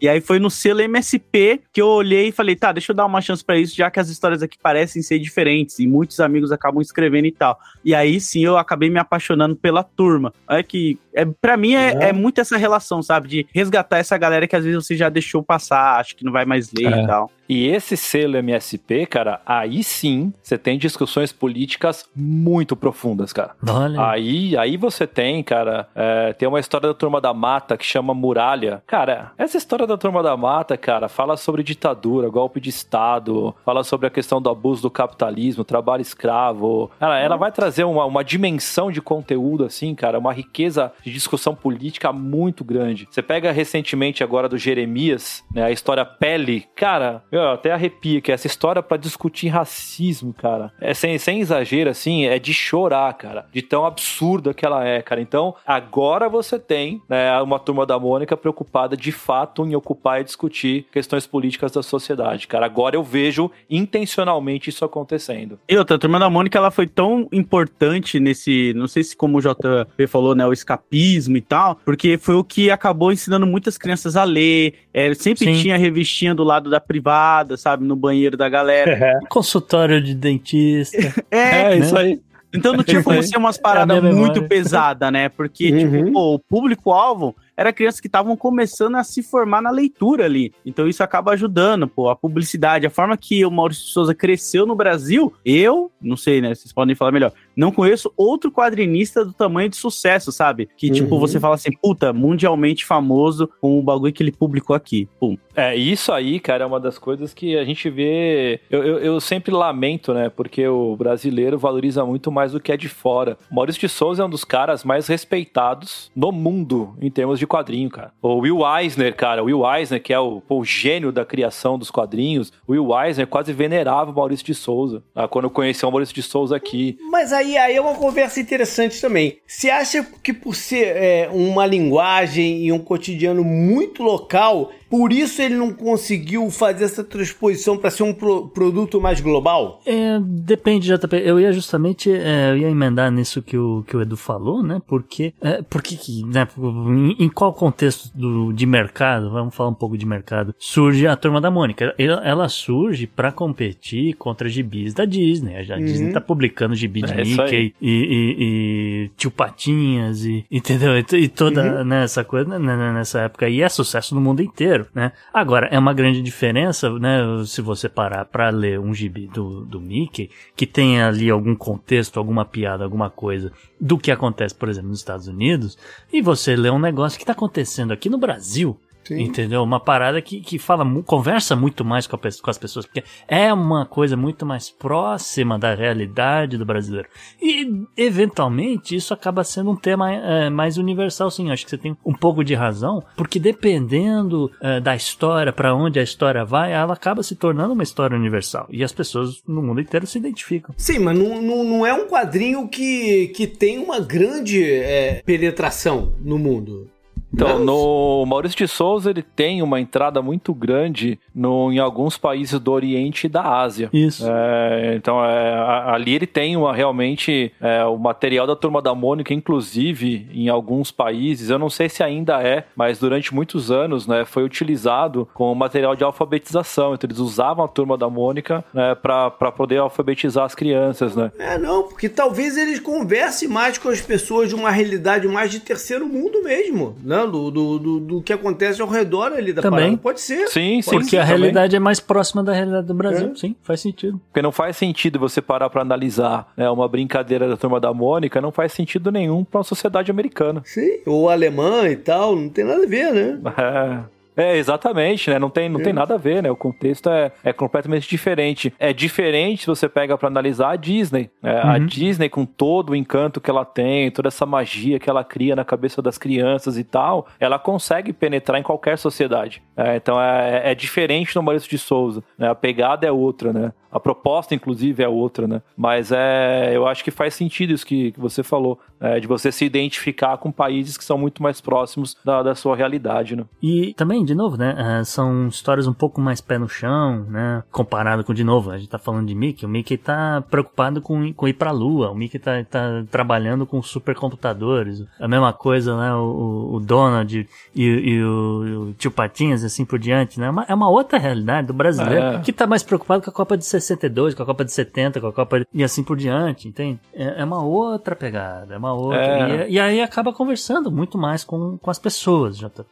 E 0.00 0.08
aí 0.08 0.20
foi 0.20 0.38
no 0.38 0.50
selo 0.50 0.80
MSP 0.80 1.60
que 1.72 1.80
eu 1.80 1.88
olhei 1.88 2.28
e 2.28 2.32
falei, 2.32 2.56
tá, 2.56 2.72
deixa 2.72 2.92
eu 2.92 2.96
dar 2.96 3.06
uma 3.06 3.20
chance 3.20 3.44
pra 3.44 3.58
isso, 3.58 3.76
já 3.76 3.90
que 3.90 4.00
as 4.00 4.08
histórias 4.08 4.42
aqui 4.42 4.56
parecem 4.62 5.02
ser 5.02 5.18
diferentes 5.18 5.78
e 5.78 5.86
muitos 5.86 6.20
amigos 6.20 6.50
acabam 6.52 6.80
escrevendo 6.80 7.26
e 7.26 7.32
tal. 7.32 7.58
E 7.84 7.94
aí 7.94 8.20
sim 8.20 8.44
eu 8.44 8.56
acabei 8.56 8.90
me 8.90 8.98
apaixonando 8.98 9.56
pela 9.56 9.82
turma. 9.82 10.32
Olha 10.48 10.62
que, 10.62 10.98
é, 11.14 11.24
pra 11.24 11.56
mim 11.56 11.74
é, 11.74 12.08
é 12.08 12.12
muito 12.12 12.40
essa 12.40 12.56
relação, 12.56 13.02
sabe, 13.02 13.28
de 13.28 13.46
resgatar 13.52 13.98
essa 13.98 14.16
galera 14.16 14.46
que 14.46 14.56
às 14.56 14.64
vezes 14.64 14.84
você 14.84 14.96
já 14.96 15.08
deixou 15.08 15.42
passar, 15.42 16.00
acho 16.00 16.16
que 16.16 16.24
não 16.24 16.32
vai 16.32 16.44
mais 16.44 16.72
ler 16.72 16.92
É. 16.92 17.02
e 17.02 17.06
tal. 17.06 17.30
E 17.48 17.66
esse 17.66 17.96
selo 17.96 18.36
MSP, 18.36 19.06
cara, 19.06 19.40
aí 19.46 19.82
sim 19.82 20.32
você 20.42 20.58
tem 20.58 20.78
discussões 20.78 21.32
políticas 21.32 22.08
muito 22.14 22.76
profundas, 22.76 23.32
cara. 23.32 23.54
Olha. 23.68 24.08
Aí, 24.08 24.56
aí 24.56 24.76
você 24.76 25.06
tem, 25.06 25.42
cara, 25.42 25.88
é, 25.94 26.32
tem 26.32 26.48
uma 26.48 26.60
história 26.60 26.88
da 26.88 26.94
Turma 26.94 27.20
da 27.20 27.32
Mata 27.32 27.76
que 27.76 27.84
chama 27.84 28.14
Muralha. 28.14 28.82
Cara, 28.86 29.32
essa 29.38 29.56
história 29.56 29.86
da 29.86 29.96
Turma 29.96 30.22
da 30.22 30.36
Mata, 30.36 30.76
cara, 30.76 31.08
fala 31.08 31.36
sobre 31.36 31.62
ditadura, 31.62 32.28
golpe 32.28 32.60
de 32.60 32.70
Estado, 32.70 33.54
fala 33.64 33.84
sobre 33.84 34.06
a 34.06 34.10
questão 34.10 34.40
do 34.40 34.50
abuso 34.50 34.82
do 34.82 34.90
capitalismo, 34.90 35.64
trabalho 35.64 36.02
escravo. 36.02 36.90
Cara, 36.98 37.18
ela 37.18 37.36
vai 37.36 37.52
trazer 37.52 37.84
uma, 37.84 38.04
uma 38.04 38.24
dimensão 38.24 38.90
de 38.90 39.00
conteúdo, 39.00 39.64
assim, 39.64 39.94
cara, 39.94 40.18
uma 40.18 40.32
riqueza 40.32 40.92
de 41.02 41.12
discussão 41.12 41.54
política 41.54 42.12
muito 42.12 42.64
grande. 42.64 43.08
Você 43.10 43.22
pega 43.22 43.52
recentemente 43.52 44.22
agora 44.22 44.48
do 44.48 44.58
Jeremias, 44.58 45.44
né, 45.52 45.64
a 45.64 45.70
história 45.70 46.04
Pele, 46.04 46.66
cara, 46.74 47.22
eu 47.36 47.52
até 47.52 47.72
arrepia 47.72 48.20
que 48.20 48.32
essa 48.32 48.46
história 48.46 48.82
pra 48.82 48.96
discutir 48.96 49.48
racismo, 49.48 50.32
cara, 50.32 50.72
é 50.80 50.94
sem, 50.94 51.18
sem 51.18 51.40
exagero, 51.40 51.90
assim, 51.90 52.24
é 52.26 52.38
de 52.38 52.52
chorar, 52.52 53.12
cara, 53.14 53.46
de 53.52 53.62
tão 53.62 53.84
absurda 53.84 54.54
que 54.54 54.64
ela 54.64 54.84
é, 54.84 55.02
cara. 55.02 55.20
Então, 55.20 55.54
agora 55.66 56.28
você 56.28 56.58
tem 56.58 57.00
né, 57.08 57.40
uma 57.42 57.58
turma 57.58 57.86
da 57.86 57.98
Mônica 57.98 58.36
preocupada 58.36 58.96
de 58.96 59.12
fato 59.12 59.64
em 59.64 59.74
ocupar 59.74 60.20
e 60.20 60.24
discutir 60.24 60.86
questões 60.92 61.26
políticas 61.26 61.72
da 61.72 61.82
sociedade, 61.82 62.46
cara. 62.46 62.66
Agora 62.66 62.96
eu 62.96 63.02
vejo 63.02 63.50
intencionalmente 63.68 64.70
isso 64.70 64.84
acontecendo. 64.84 65.58
E 65.68 65.76
outra, 65.76 65.96
a 65.96 65.98
Turma 65.98 66.18
da 66.18 66.30
Mônica, 66.30 66.58
ela 66.58 66.70
foi 66.70 66.86
tão 66.86 67.28
importante 67.32 68.18
nesse, 68.20 68.72
não 68.74 68.88
sei 68.88 69.02
se 69.02 69.16
como 69.16 69.38
o 69.38 69.40
JP 69.40 70.06
falou, 70.06 70.34
né, 70.34 70.46
o 70.46 70.52
escapismo 70.52 71.36
e 71.36 71.40
tal, 71.40 71.78
porque 71.84 72.18
foi 72.18 72.34
o 72.34 72.44
que 72.44 72.70
acabou 72.70 73.12
ensinando 73.12 73.46
muitas 73.46 73.76
crianças 73.78 74.16
a 74.16 74.24
ler, 74.24 74.74
é, 74.92 75.12
sempre 75.14 75.44
Sim. 75.44 75.62
tinha 75.62 75.76
revistinha 75.76 76.34
do 76.34 76.44
lado 76.44 76.70
da 76.70 76.80
privada, 76.80 77.25
sabe, 77.56 77.84
no 77.84 77.96
banheiro 77.96 78.36
da 78.36 78.48
galera. 78.48 79.18
Consultório 79.28 80.02
de 80.02 80.14
dentista. 80.14 80.96
É, 81.30 81.76
isso 81.76 81.96
aí. 81.96 82.20
Então 82.54 82.72
não 82.72 82.82
tinha 82.82 83.02
como 83.02 83.22
ser 83.22 83.36
umas 83.36 83.58
paradas 83.58 83.96
É 83.98 84.00
minha 84.00 84.14
muito 84.14 84.42
pesadas, 84.44 85.12
né? 85.12 85.28
Porque, 85.28 85.70
Uhum. 85.70 85.78
tipo, 85.78 86.12
pô, 86.12 86.34
o 86.34 86.38
público-alvo 86.38 87.36
era 87.56 87.72
crianças 87.72 88.00
que 88.00 88.06
estavam 88.06 88.36
começando 88.36 88.96
a 88.96 89.04
se 89.04 89.22
formar 89.22 89.60
na 89.60 89.70
leitura 89.70 90.24
ali. 90.24 90.52
Então 90.64 90.86
isso 90.88 91.02
acaba 91.02 91.32
ajudando, 91.32 91.88
pô, 91.88 92.08
a 92.08 92.16
publicidade, 92.16 92.86
a 92.86 92.90
forma 92.90 93.16
que 93.16 93.44
o 93.44 93.50
Maurício 93.50 93.84
Souza 93.84 94.14
cresceu 94.14 94.64
no 94.66 94.74
Brasil, 94.74 95.32
eu, 95.44 95.90
não 96.00 96.16
sei, 96.16 96.40
né, 96.40 96.54
vocês 96.54 96.72
podem 96.72 96.94
falar 96.94 97.12
melhor, 97.12 97.32
não 97.56 97.72
conheço 97.72 98.12
outro 98.16 98.52
quadrinista 98.52 99.24
do 99.24 99.32
tamanho 99.32 99.68
de 99.68 99.76
sucesso, 99.76 100.30
sabe? 100.30 100.68
Que, 100.76 100.90
tipo, 100.90 101.14
Uhum. 101.14 101.20
você 101.20 101.40
fala 101.40 101.54
assim, 101.54 101.70
puta, 101.72 102.12
mundialmente 102.12 102.84
famoso 102.84 103.48
com 103.60 103.78
o 103.78 103.82
bagulho 103.82 104.12
que 104.12 104.22
ele 104.22 104.32
publicou 104.32 104.76
aqui. 104.76 105.08
Pum. 105.18 105.36
É, 105.54 105.74
isso 105.74 106.12
aí, 106.12 106.38
cara, 106.38 106.64
é 106.64 106.66
uma 106.66 106.78
das 106.78 106.98
coisas 106.98 107.32
que 107.32 107.56
a 107.56 107.64
gente 107.64 107.88
vê. 107.88 108.60
Eu, 108.70 108.82
eu, 108.84 108.98
eu 108.98 109.20
sempre 109.20 109.50
lamento, 109.52 110.12
né? 110.12 110.28
Porque 110.28 110.66
o 110.68 110.94
brasileiro 110.96 111.58
valoriza 111.58 112.04
muito 112.04 112.30
mais 112.30 112.52
do 112.52 112.60
que 112.60 112.70
é 112.70 112.76
de 112.76 112.88
fora. 112.90 113.38
O 113.50 113.54
Maurício 113.54 113.80
de 113.80 113.88
Souza 113.88 114.22
é 114.22 114.26
um 114.26 114.30
dos 114.30 114.44
caras 114.44 114.84
mais 114.84 115.06
respeitados 115.06 116.10
no 116.14 116.32
mundo 116.32 116.94
em 117.00 117.10
termos 117.10 117.38
de 117.38 117.46
quadrinho, 117.46 117.88
cara. 117.88 118.12
O 118.20 118.38
Will 118.40 118.60
Eisner, 118.78 119.14
cara, 119.14 119.42
o 119.42 119.46
Will 119.46 119.62
Eisner, 119.74 120.02
que 120.02 120.12
é 120.12 120.20
o, 120.20 120.42
o 120.48 120.64
gênio 120.64 121.10
da 121.12 121.24
criação 121.24 121.78
dos 121.78 121.90
quadrinhos, 121.90 122.52
o 122.66 122.72
Will 122.72 122.88
Eisner 123.00 123.26
quase 123.26 123.52
venerava 123.52 124.10
o 124.10 124.14
Maurício 124.14 124.44
de 124.44 124.54
Souza. 124.54 125.02
Ah, 125.14 125.26
quando 125.28 125.44
eu 125.46 125.50
conheci 125.50 125.84
o 125.86 125.90
Maurício 125.90 126.14
de 126.14 126.22
Souza 126.22 126.56
aqui. 126.56 126.98
Mas 127.10 127.32
aí, 127.32 127.45
aí 127.54 127.76
é 127.76 127.80
uma 127.80 127.94
conversa 127.94 128.40
interessante 128.40 128.98
também. 128.98 129.36
Você 129.46 129.68
acha 129.68 130.02
que 130.22 130.32
por 130.32 130.54
ser 130.54 130.96
é, 130.96 131.28
uma 131.30 131.66
linguagem 131.66 132.64
e 132.64 132.72
um 132.72 132.78
cotidiano 132.78 133.44
muito 133.44 134.02
local, 134.02 134.72
por 134.90 135.12
isso 135.12 135.40
ele 135.42 135.54
não 135.56 135.72
conseguiu 135.72 136.50
fazer 136.50 136.84
essa 136.84 137.02
transposição 137.04 137.76
para 137.76 137.90
ser 137.90 138.02
um 138.02 138.12
pro- 138.14 138.48
produto 138.48 139.00
mais 139.00 139.20
global? 139.20 139.80
É, 139.86 140.18
depende, 140.20 140.86
JP. 140.88 141.16
Eu 141.24 141.40
ia 141.40 141.52
justamente, 141.52 142.10
é, 142.10 142.50
eu 142.52 142.56
ia 142.58 142.68
emendar 142.70 143.10
nisso 143.10 143.42
que 143.42 143.56
o, 143.56 143.84
que 143.86 143.96
o 143.96 144.02
Edu 144.02 144.16
falou, 144.16 144.62
né? 144.62 144.80
Porque, 144.86 145.32
é, 145.40 145.62
porque 145.62 145.96
que, 145.96 146.24
né? 146.24 146.46
Em, 146.58 147.24
em 147.24 147.28
qual 147.28 147.52
contexto 147.52 148.10
do, 148.14 148.52
de 148.52 148.66
mercado, 148.66 149.30
vamos 149.30 149.54
falar 149.54 149.70
um 149.70 149.74
pouco 149.74 149.96
de 149.96 150.06
mercado, 150.06 150.54
surge 150.58 151.06
a 151.06 151.16
Turma 151.16 151.40
da 151.40 151.50
Mônica? 151.50 151.94
Ela, 151.98 152.22
ela 152.26 152.48
surge 152.48 153.06
para 153.06 153.32
competir 153.32 154.14
contra 154.14 154.48
gibis 154.48 154.94
da 154.94 155.04
Disney. 155.04 155.56
A 155.56 155.76
Disney 155.78 156.12
tá 156.12 156.20
publicando 156.20 156.74
gibi 156.74 157.02
de 157.02 157.12
É. 157.12 157.24
Mickey 157.24 157.74
e, 157.80 157.90
e, 157.90 158.36
e 158.38 159.10
Tio 159.16 159.30
Patinhas 159.30 160.24
e, 160.24 160.44
entendeu? 160.50 160.92
E, 160.98 161.04
e 161.16 161.28
toda 161.28 161.84
né, 161.84 162.04
essa 162.04 162.22
coisa 162.24 162.58
né, 162.58 162.76
né, 162.76 162.92
nessa 162.92 163.20
época. 163.20 163.48
E 163.48 163.62
é 163.62 163.68
sucesso 163.68 164.14
no 164.14 164.20
mundo 164.20 164.42
inteiro, 164.42 164.75
né? 164.94 165.12
Agora, 165.32 165.68
é 165.68 165.78
uma 165.78 165.94
grande 165.94 166.20
diferença, 166.20 166.90
né? 166.98 167.20
Se 167.46 167.60
você 167.60 167.88
parar 167.88 168.24
pra 168.24 168.50
ler 168.50 168.78
um 168.78 168.92
gibi 168.92 169.26
do, 169.28 169.64
do 169.64 169.80
Mickey, 169.80 170.30
que 170.54 170.66
tem 170.66 171.00
ali 171.00 171.30
algum 171.30 171.54
contexto, 171.54 172.18
alguma 172.18 172.44
piada, 172.44 172.84
alguma 172.84 173.08
coisa 173.10 173.52
do 173.80 173.98
que 173.98 174.10
acontece, 174.10 174.54
por 174.54 174.68
exemplo, 174.68 174.90
nos 174.90 174.98
Estados 174.98 175.28
Unidos, 175.28 175.78
e 176.12 176.20
você 176.20 176.56
lê 176.56 176.70
um 176.70 176.78
negócio 176.78 177.18
que 177.18 177.24
tá 177.24 177.32
acontecendo 177.32 177.92
aqui 177.92 178.08
no 178.08 178.18
Brasil. 178.18 178.78
Entendeu? 179.14 179.62
Uma 179.62 179.80
parada 179.80 180.20
que, 180.20 180.40
que 180.40 180.58
fala, 180.58 180.84
conversa 181.02 181.54
muito 181.54 181.84
mais 181.84 182.06
com, 182.06 182.16
a 182.16 182.18
com 182.18 182.50
as 182.50 182.58
pessoas, 182.58 182.86
porque 182.86 183.04
é 183.28 183.52
uma 183.52 183.86
coisa 183.86 184.16
muito 184.16 184.44
mais 184.44 184.70
próxima 184.70 185.58
da 185.58 185.74
realidade 185.74 186.58
do 186.58 186.64
brasileiro. 186.64 187.08
E, 187.40 187.84
eventualmente, 187.96 188.96
isso 188.96 189.12
acaba 189.14 189.44
sendo 189.44 189.70
um 189.70 189.76
tema 189.76 190.12
é, 190.12 190.50
mais 190.50 190.78
universal, 190.78 191.30
sim. 191.30 191.50
Acho 191.50 191.64
que 191.64 191.70
você 191.70 191.78
tem 191.78 191.96
um 192.04 192.14
pouco 192.14 192.42
de 192.42 192.54
razão, 192.54 193.02
porque 193.16 193.38
dependendo 193.38 194.50
é, 194.60 194.80
da 194.80 194.94
história, 194.94 195.52
para 195.52 195.74
onde 195.74 195.98
a 195.98 196.02
história 196.02 196.44
vai, 196.44 196.72
ela 196.72 196.94
acaba 196.94 197.22
se 197.22 197.36
tornando 197.36 197.74
uma 197.74 197.82
história 197.82 198.16
universal. 198.16 198.66
E 198.70 198.82
as 198.82 198.92
pessoas 198.92 199.42
no 199.46 199.62
mundo 199.62 199.80
inteiro 199.80 200.06
se 200.06 200.18
identificam. 200.18 200.74
Sim, 200.76 200.98
mas 201.00 201.18
não, 201.18 201.40
não, 201.40 201.64
não 201.64 201.86
é 201.86 201.92
um 201.92 202.06
quadrinho 202.06 202.68
que, 202.68 203.28
que 203.28 203.46
tem 203.46 203.78
uma 203.78 204.00
grande 204.00 204.64
é, 204.64 205.22
penetração 205.24 206.12
no 206.20 206.38
mundo. 206.38 206.88
Então, 207.36 207.58
Não? 207.58 207.64
no 207.66 208.26
Maurício 208.26 208.56
de 208.56 208.66
Souza, 208.66 209.10
ele 209.10 209.20
tem 209.20 209.60
uma 209.60 209.78
entrada 209.78 210.22
muito 210.22 210.54
grande 210.54 211.20
no, 211.34 211.70
em 211.70 211.78
alguns 211.78 212.16
países 212.16 212.58
do 212.58 212.72
Oriente 212.72 213.26
e 213.26 213.28
da 213.28 213.42
Ásia. 213.42 213.90
Isso. 213.92 214.24
É, 214.26 214.94
então, 214.96 215.22
é, 215.22 215.52
ali 215.86 216.14
ele 216.14 216.26
tem 216.26 216.56
uma, 216.56 216.74
realmente 216.74 217.52
é, 217.60 217.84
o 217.84 217.98
material 217.98 218.46
da 218.46 218.56
Turma 218.56 218.80
da 218.80 218.94
Mônica, 218.94 219.34
inclusive 219.34 220.26
em 220.32 220.48
alguns 220.48 220.90
países, 220.90 221.50
eu 221.50 221.58
não 221.58 221.68
sei 221.68 221.90
se 221.90 222.02
ainda 222.02 222.42
é, 222.42 222.64
mas 222.74 222.98
durante 222.98 223.34
muitos 223.34 223.70
anos 223.70 224.06
né, 224.06 224.24
foi 224.24 224.42
utilizado 224.42 225.28
como 225.34 225.54
material 225.54 225.94
de 225.94 226.04
alfabetização. 226.04 226.94
Então, 226.94 227.06
eles 227.06 227.18
usavam 227.18 227.62
a 227.62 227.68
Turma 227.68 227.98
da 227.98 228.08
Mônica 228.08 228.64
né, 228.72 228.94
para 228.94 229.52
poder 229.52 229.76
alfabetizar 229.76 230.46
as 230.46 230.54
crianças, 230.54 231.14
né? 231.14 231.30
É, 231.38 231.58
não, 231.58 231.82
porque 231.82 232.08
talvez 232.08 232.56
eles 232.56 232.80
conversem 232.80 233.46
mais 233.46 233.76
com 233.76 233.90
as 233.90 234.00
pessoas 234.00 234.48
de 234.48 234.54
uma 234.54 234.70
realidade 234.70 235.28
mais 235.28 235.50
de 235.50 235.60
terceiro 235.60 236.06
mundo 236.06 236.42
mesmo, 236.42 236.96
né? 237.04 237.25
Do, 237.26 237.50
do, 237.50 237.78
do, 237.78 238.00
do 238.00 238.22
que 238.22 238.32
acontece 238.32 238.80
ao 238.80 238.88
redor 238.88 239.32
ali 239.32 239.52
da 239.52 239.62
Também. 239.62 239.80
parada. 239.80 239.96
Pode 239.98 240.20
ser. 240.20 240.48
Sim, 240.48 240.80
sim. 240.82 240.90
Porque 240.90 241.10
sim, 241.10 241.16
a 241.16 241.22
também. 241.22 241.38
realidade 241.38 241.76
é 241.76 241.78
mais 241.78 242.00
próxima 242.00 242.42
da 242.42 242.52
realidade 242.52 242.86
do 242.86 242.94
Brasil. 242.94 243.30
É. 243.32 243.34
Sim, 243.34 243.56
faz 243.62 243.80
sentido. 243.80 244.20
Porque 244.28 244.42
não 244.42 244.52
faz 244.52 244.76
sentido 244.76 245.18
você 245.18 245.40
parar 245.42 245.68
pra 245.70 245.82
analisar 245.82 246.52
né, 246.56 246.68
uma 246.70 246.88
brincadeira 246.88 247.48
da 247.48 247.56
turma 247.56 247.80
da 247.80 247.92
Mônica, 247.92 248.40
não 248.40 248.52
faz 248.52 248.72
sentido 248.72 249.10
nenhum 249.10 249.44
pra 249.44 249.58
uma 249.58 249.64
sociedade 249.64 250.10
americana. 250.10 250.62
Sim, 250.64 251.00
ou 251.06 251.28
alemã 251.28 251.88
e 251.88 251.96
tal, 251.96 252.36
não 252.36 252.48
tem 252.48 252.64
nada 252.64 252.84
a 252.84 252.86
ver, 252.86 253.12
né? 253.12 253.38
É. 253.58 254.15
É, 254.36 254.56
exatamente, 254.56 255.30
né? 255.30 255.38
Não 255.38 255.48
tem, 255.48 255.68
não 255.68 255.80
tem 255.80 255.92
nada 255.92 256.14
a 256.14 256.18
ver, 256.18 256.42
né? 256.42 256.50
O 256.50 256.56
contexto 256.56 257.08
é, 257.08 257.32
é 257.42 257.52
completamente 257.52 258.08
diferente. 258.08 258.72
É 258.78 258.92
diferente 258.92 259.62
se 259.62 259.66
você 259.66 259.88
pega 259.88 260.18
pra 260.18 260.28
analisar 260.28 260.72
a 260.72 260.76
Disney. 260.76 261.30
né? 261.42 261.60
A 261.62 261.78
Disney, 261.78 262.28
com 262.28 262.44
todo 262.44 262.90
o 262.90 262.96
encanto 262.96 263.40
que 263.40 263.50
ela 263.50 263.64
tem, 263.64 264.10
toda 264.10 264.28
essa 264.28 264.44
magia 264.44 264.98
que 264.98 265.08
ela 265.08 265.24
cria 265.24 265.56
na 265.56 265.64
cabeça 265.64 266.02
das 266.02 266.18
crianças 266.18 266.76
e 266.76 266.84
tal, 266.84 267.26
ela 267.40 267.58
consegue 267.58 268.12
penetrar 268.12 268.60
em 268.60 268.62
qualquer 268.62 268.98
sociedade. 268.98 269.62
É, 269.76 269.96
então 269.96 270.20
é, 270.20 270.72
é 270.72 270.74
diferente 270.74 271.32
do 271.34 271.42
Maurício 271.42 271.70
de 271.70 271.78
Souza. 271.78 272.22
Né? 272.36 272.48
A 272.48 272.54
pegada 272.54 273.06
é 273.06 273.12
outra, 273.12 273.52
né? 273.52 273.72
A 273.90 274.00
proposta, 274.00 274.54
inclusive, 274.54 275.02
é 275.02 275.08
outra, 275.08 275.46
né? 275.46 275.62
Mas 275.76 276.10
é, 276.12 276.72
eu 276.74 276.86
acho 276.86 277.02
que 277.04 277.10
faz 277.10 277.34
sentido 277.34 277.72
isso 277.72 277.86
que, 277.86 278.12
que 278.12 278.20
você 278.20 278.42
falou, 278.42 278.78
é, 279.00 279.20
de 279.20 279.26
você 279.26 279.50
se 279.52 279.64
identificar 279.64 280.36
com 280.38 280.50
países 280.52 280.96
que 280.96 281.04
são 281.04 281.16
muito 281.18 281.42
mais 281.42 281.60
próximos 281.60 282.16
da, 282.24 282.42
da 282.42 282.54
sua 282.54 282.76
realidade, 282.76 283.36
né? 283.36 283.44
E 283.62 283.94
também, 283.94 284.24
de 284.24 284.34
novo, 284.34 284.56
né? 284.56 284.74
ah, 284.78 285.04
são 285.04 285.48
histórias 285.48 285.86
um 285.86 285.92
pouco 285.92 286.20
mais 286.20 286.40
pé 286.40 286.58
no 286.58 286.68
chão, 286.68 287.24
né? 287.28 287.62
Comparado 287.70 288.24
com, 288.24 288.34
de 288.34 288.44
novo, 288.44 288.70
a 288.70 288.78
gente 288.78 288.88
tá 288.88 288.98
falando 288.98 289.26
de 289.26 289.34
Mickey. 289.34 289.64
O 289.66 289.68
Mickey 289.68 289.96
tá 289.96 290.42
preocupado 290.50 291.00
com, 291.00 291.32
com 291.32 291.48
ir 291.48 291.54
pra 291.54 291.70
lua. 291.70 292.10
O 292.10 292.14
Mickey 292.14 292.38
tá, 292.38 292.62
tá 292.64 293.04
trabalhando 293.10 293.66
com 293.66 293.80
supercomputadores. 293.82 295.04
A 295.20 295.28
mesma 295.28 295.52
coisa, 295.52 295.96
né? 295.96 296.14
O, 296.14 296.74
o 296.74 296.80
Donald 296.80 297.48
e, 297.74 297.82
e 297.84 298.22
o, 298.22 298.88
o 298.88 298.94
tio 298.94 299.10
Patinhas, 299.10 299.64
assim 299.64 299.84
por 299.84 299.98
diante, 299.98 300.38
né? 300.40 300.46
É 300.46 300.50
uma, 300.50 300.66
é 300.68 300.74
uma 300.74 300.88
outra 300.90 301.18
realidade 301.18 301.66
do 301.66 301.72
brasileiro 301.72 302.24
É. 302.36 302.38
que 302.40 302.52
tá 302.52 302.66
mais 302.66 302.82
preocupado 302.82 303.22
com 303.22 303.30
a 303.30 303.32
Copa 303.32 303.56
de 303.56 303.64
62, 303.80 304.34
com 304.34 304.42
a 304.42 304.46
Copa 304.46 304.64
de 304.64 304.72
70, 304.72 305.20
com 305.20 305.26
a 305.26 305.32
Copa 305.32 305.60
de... 305.60 305.66
e 305.72 305.82
assim 305.82 306.02
por 306.02 306.16
diante, 306.16 306.68
entende? 306.68 307.00
É, 307.14 307.40
é 307.40 307.44
uma 307.44 307.62
outra 307.62 308.14
pegada, 308.14 308.74
é 308.74 308.78
uma 308.78 308.92
outra. 308.92 309.64
É. 309.64 309.68
E, 309.68 309.74
e 309.74 309.80
aí 309.80 310.00
acaba 310.00 310.32
conversando 310.32 310.90
muito 310.90 311.18
mais 311.18 311.44
com, 311.44 311.78
com 311.78 311.90
as 311.90 311.98
pessoas, 311.98 312.58
JP. 312.58 312.84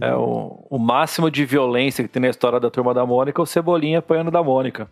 É 0.00 0.14
o, 0.14 0.66
o 0.70 0.78
máximo 0.78 1.30
de 1.30 1.44
violência 1.44 2.04
que 2.04 2.08
tem 2.08 2.22
na 2.22 2.28
história 2.28 2.58
da 2.60 2.70
turma 2.70 2.92
da 2.92 3.04
Mônica, 3.06 3.40
é 3.40 3.42
o 3.42 3.46
Cebolinha 3.46 3.98
apanhando 3.98 4.30
da 4.30 4.42
Mônica. 4.42 4.88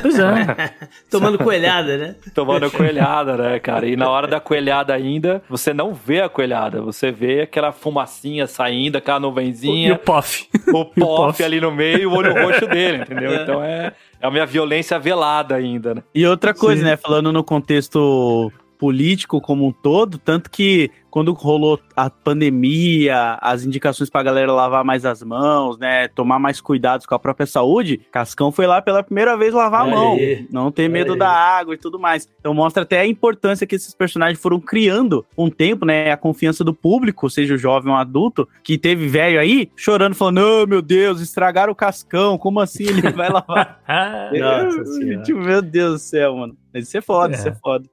Pois 0.00 0.18
é. 0.18 0.74
Tomando 1.10 1.38
coelhada, 1.38 1.96
né? 1.96 2.16
Tomando 2.34 2.70
coelhada, 2.70 3.36
né, 3.36 3.58
cara? 3.58 3.86
E 3.86 3.96
na 3.96 4.08
hora 4.08 4.26
da 4.26 4.40
coelhada 4.40 4.94
ainda, 4.94 5.42
você 5.48 5.72
não 5.72 5.94
vê 5.94 6.20
a 6.20 6.28
coelhada, 6.28 6.80
você 6.80 7.10
vê 7.10 7.42
aquela 7.42 7.72
fumacinha 7.72 8.46
saindo, 8.46 8.96
aquela 8.96 9.18
E 9.18 9.18
o 9.18 9.22
nuvenzinha, 9.22 9.98
Poff. 9.98 10.48
o 10.52 10.58
e 10.68 10.70
o 10.70 10.84
pof 10.84 11.00
Poff. 11.00 11.44
ali 11.44 11.60
no 11.60 11.70
meio 11.70 12.00
e 12.00 12.06
o 12.06 12.12
olho 12.12 12.32
roxo 12.32 12.66
dele, 12.66 12.98
entendeu? 12.98 13.34
Então 13.34 13.62
é, 13.62 13.92
é 14.22 14.26
a 14.26 14.30
minha 14.30 14.46
violência 14.46 14.98
velada 15.00 15.56
ainda, 15.56 15.96
né? 15.96 16.02
E 16.14 16.24
outra 16.24 16.54
coisa, 16.54 16.80
Sim. 16.80 16.86
né? 16.88 16.96
Falando 16.96 17.32
no 17.32 17.42
contexto 17.42 18.52
político 18.82 19.40
como 19.40 19.64
um 19.64 19.70
todo, 19.70 20.18
tanto 20.18 20.50
que 20.50 20.90
quando 21.08 21.32
rolou 21.34 21.78
a 21.94 22.10
pandemia, 22.10 23.38
as 23.40 23.64
indicações 23.64 24.10
pra 24.10 24.24
galera 24.24 24.50
lavar 24.50 24.82
mais 24.82 25.04
as 25.04 25.22
mãos, 25.22 25.78
né? 25.78 26.08
Tomar 26.08 26.40
mais 26.40 26.60
cuidados 26.60 27.06
com 27.06 27.14
a 27.14 27.18
própria 27.18 27.46
saúde, 27.46 28.00
Cascão 28.10 28.50
foi 28.50 28.66
lá 28.66 28.82
pela 28.82 29.04
primeira 29.04 29.36
vez 29.36 29.54
lavar 29.54 29.82
a 29.82 29.86
mão. 29.86 30.18
Não 30.50 30.72
ter 30.72 30.88
medo 30.88 31.12
aí. 31.12 31.18
da 31.18 31.28
água 31.28 31.74
e 31.74 31.78
tudo 31.78 31.96
mais. 31.96 32.28
Então 32.40 32.52
mostra 32.52 32.82
até 32.82 32.98
a 32.98 33.06
importância 33.06 33.68
que 33.68 33.76
esses 33.76 33.94
personagens 33.94 34.40
foram 34.40 34.58
criando 34.58 35.24
com 35.36 35.44
o 35.44 35.50
tempo, 35.50 35.84
né? 35.84 36.10
A 36.10 36.16
confiança 36.16 36.64
do 36.64 36.74
público, 36.74 37.30
seja 37.30 37.54
o 37.54 37.58
jovem 37.58 37.92
ou 37.92 37.98
adulto, 37.98 38.48
que 38.64 38.76
teve 38.76 39.06
velho 39.06 39.38
aí 39.38 39.70
chorando, 39.76 40.16
falando: 40.16 40.40
Não, 40.40 40.66
meu 40.66 40.82
Deus, 40.82 41.20
estragaram 41.20 41.72
o 41.72 41.76
Cascão, 41.76 42.36
como 42.36 42.58
assim 42.58 42.84
ele 42.84 43.02
vai 43.12 43.28
lavar? 43.28 43.80
Nossa 44.32 44.84
Senhora. 44.90 45.46
Meu 45.46 45.62
Deus 45.62 45.92
do 45.92 45.98
céu, 45.98 46.36
mano. 46.36 46.56
Isso 46.74 46.96
é 46.96 47.00
foda, 47.00 47.36
isso 47.36 47.46
é 47.46 47.54
foda. 47.54 47.84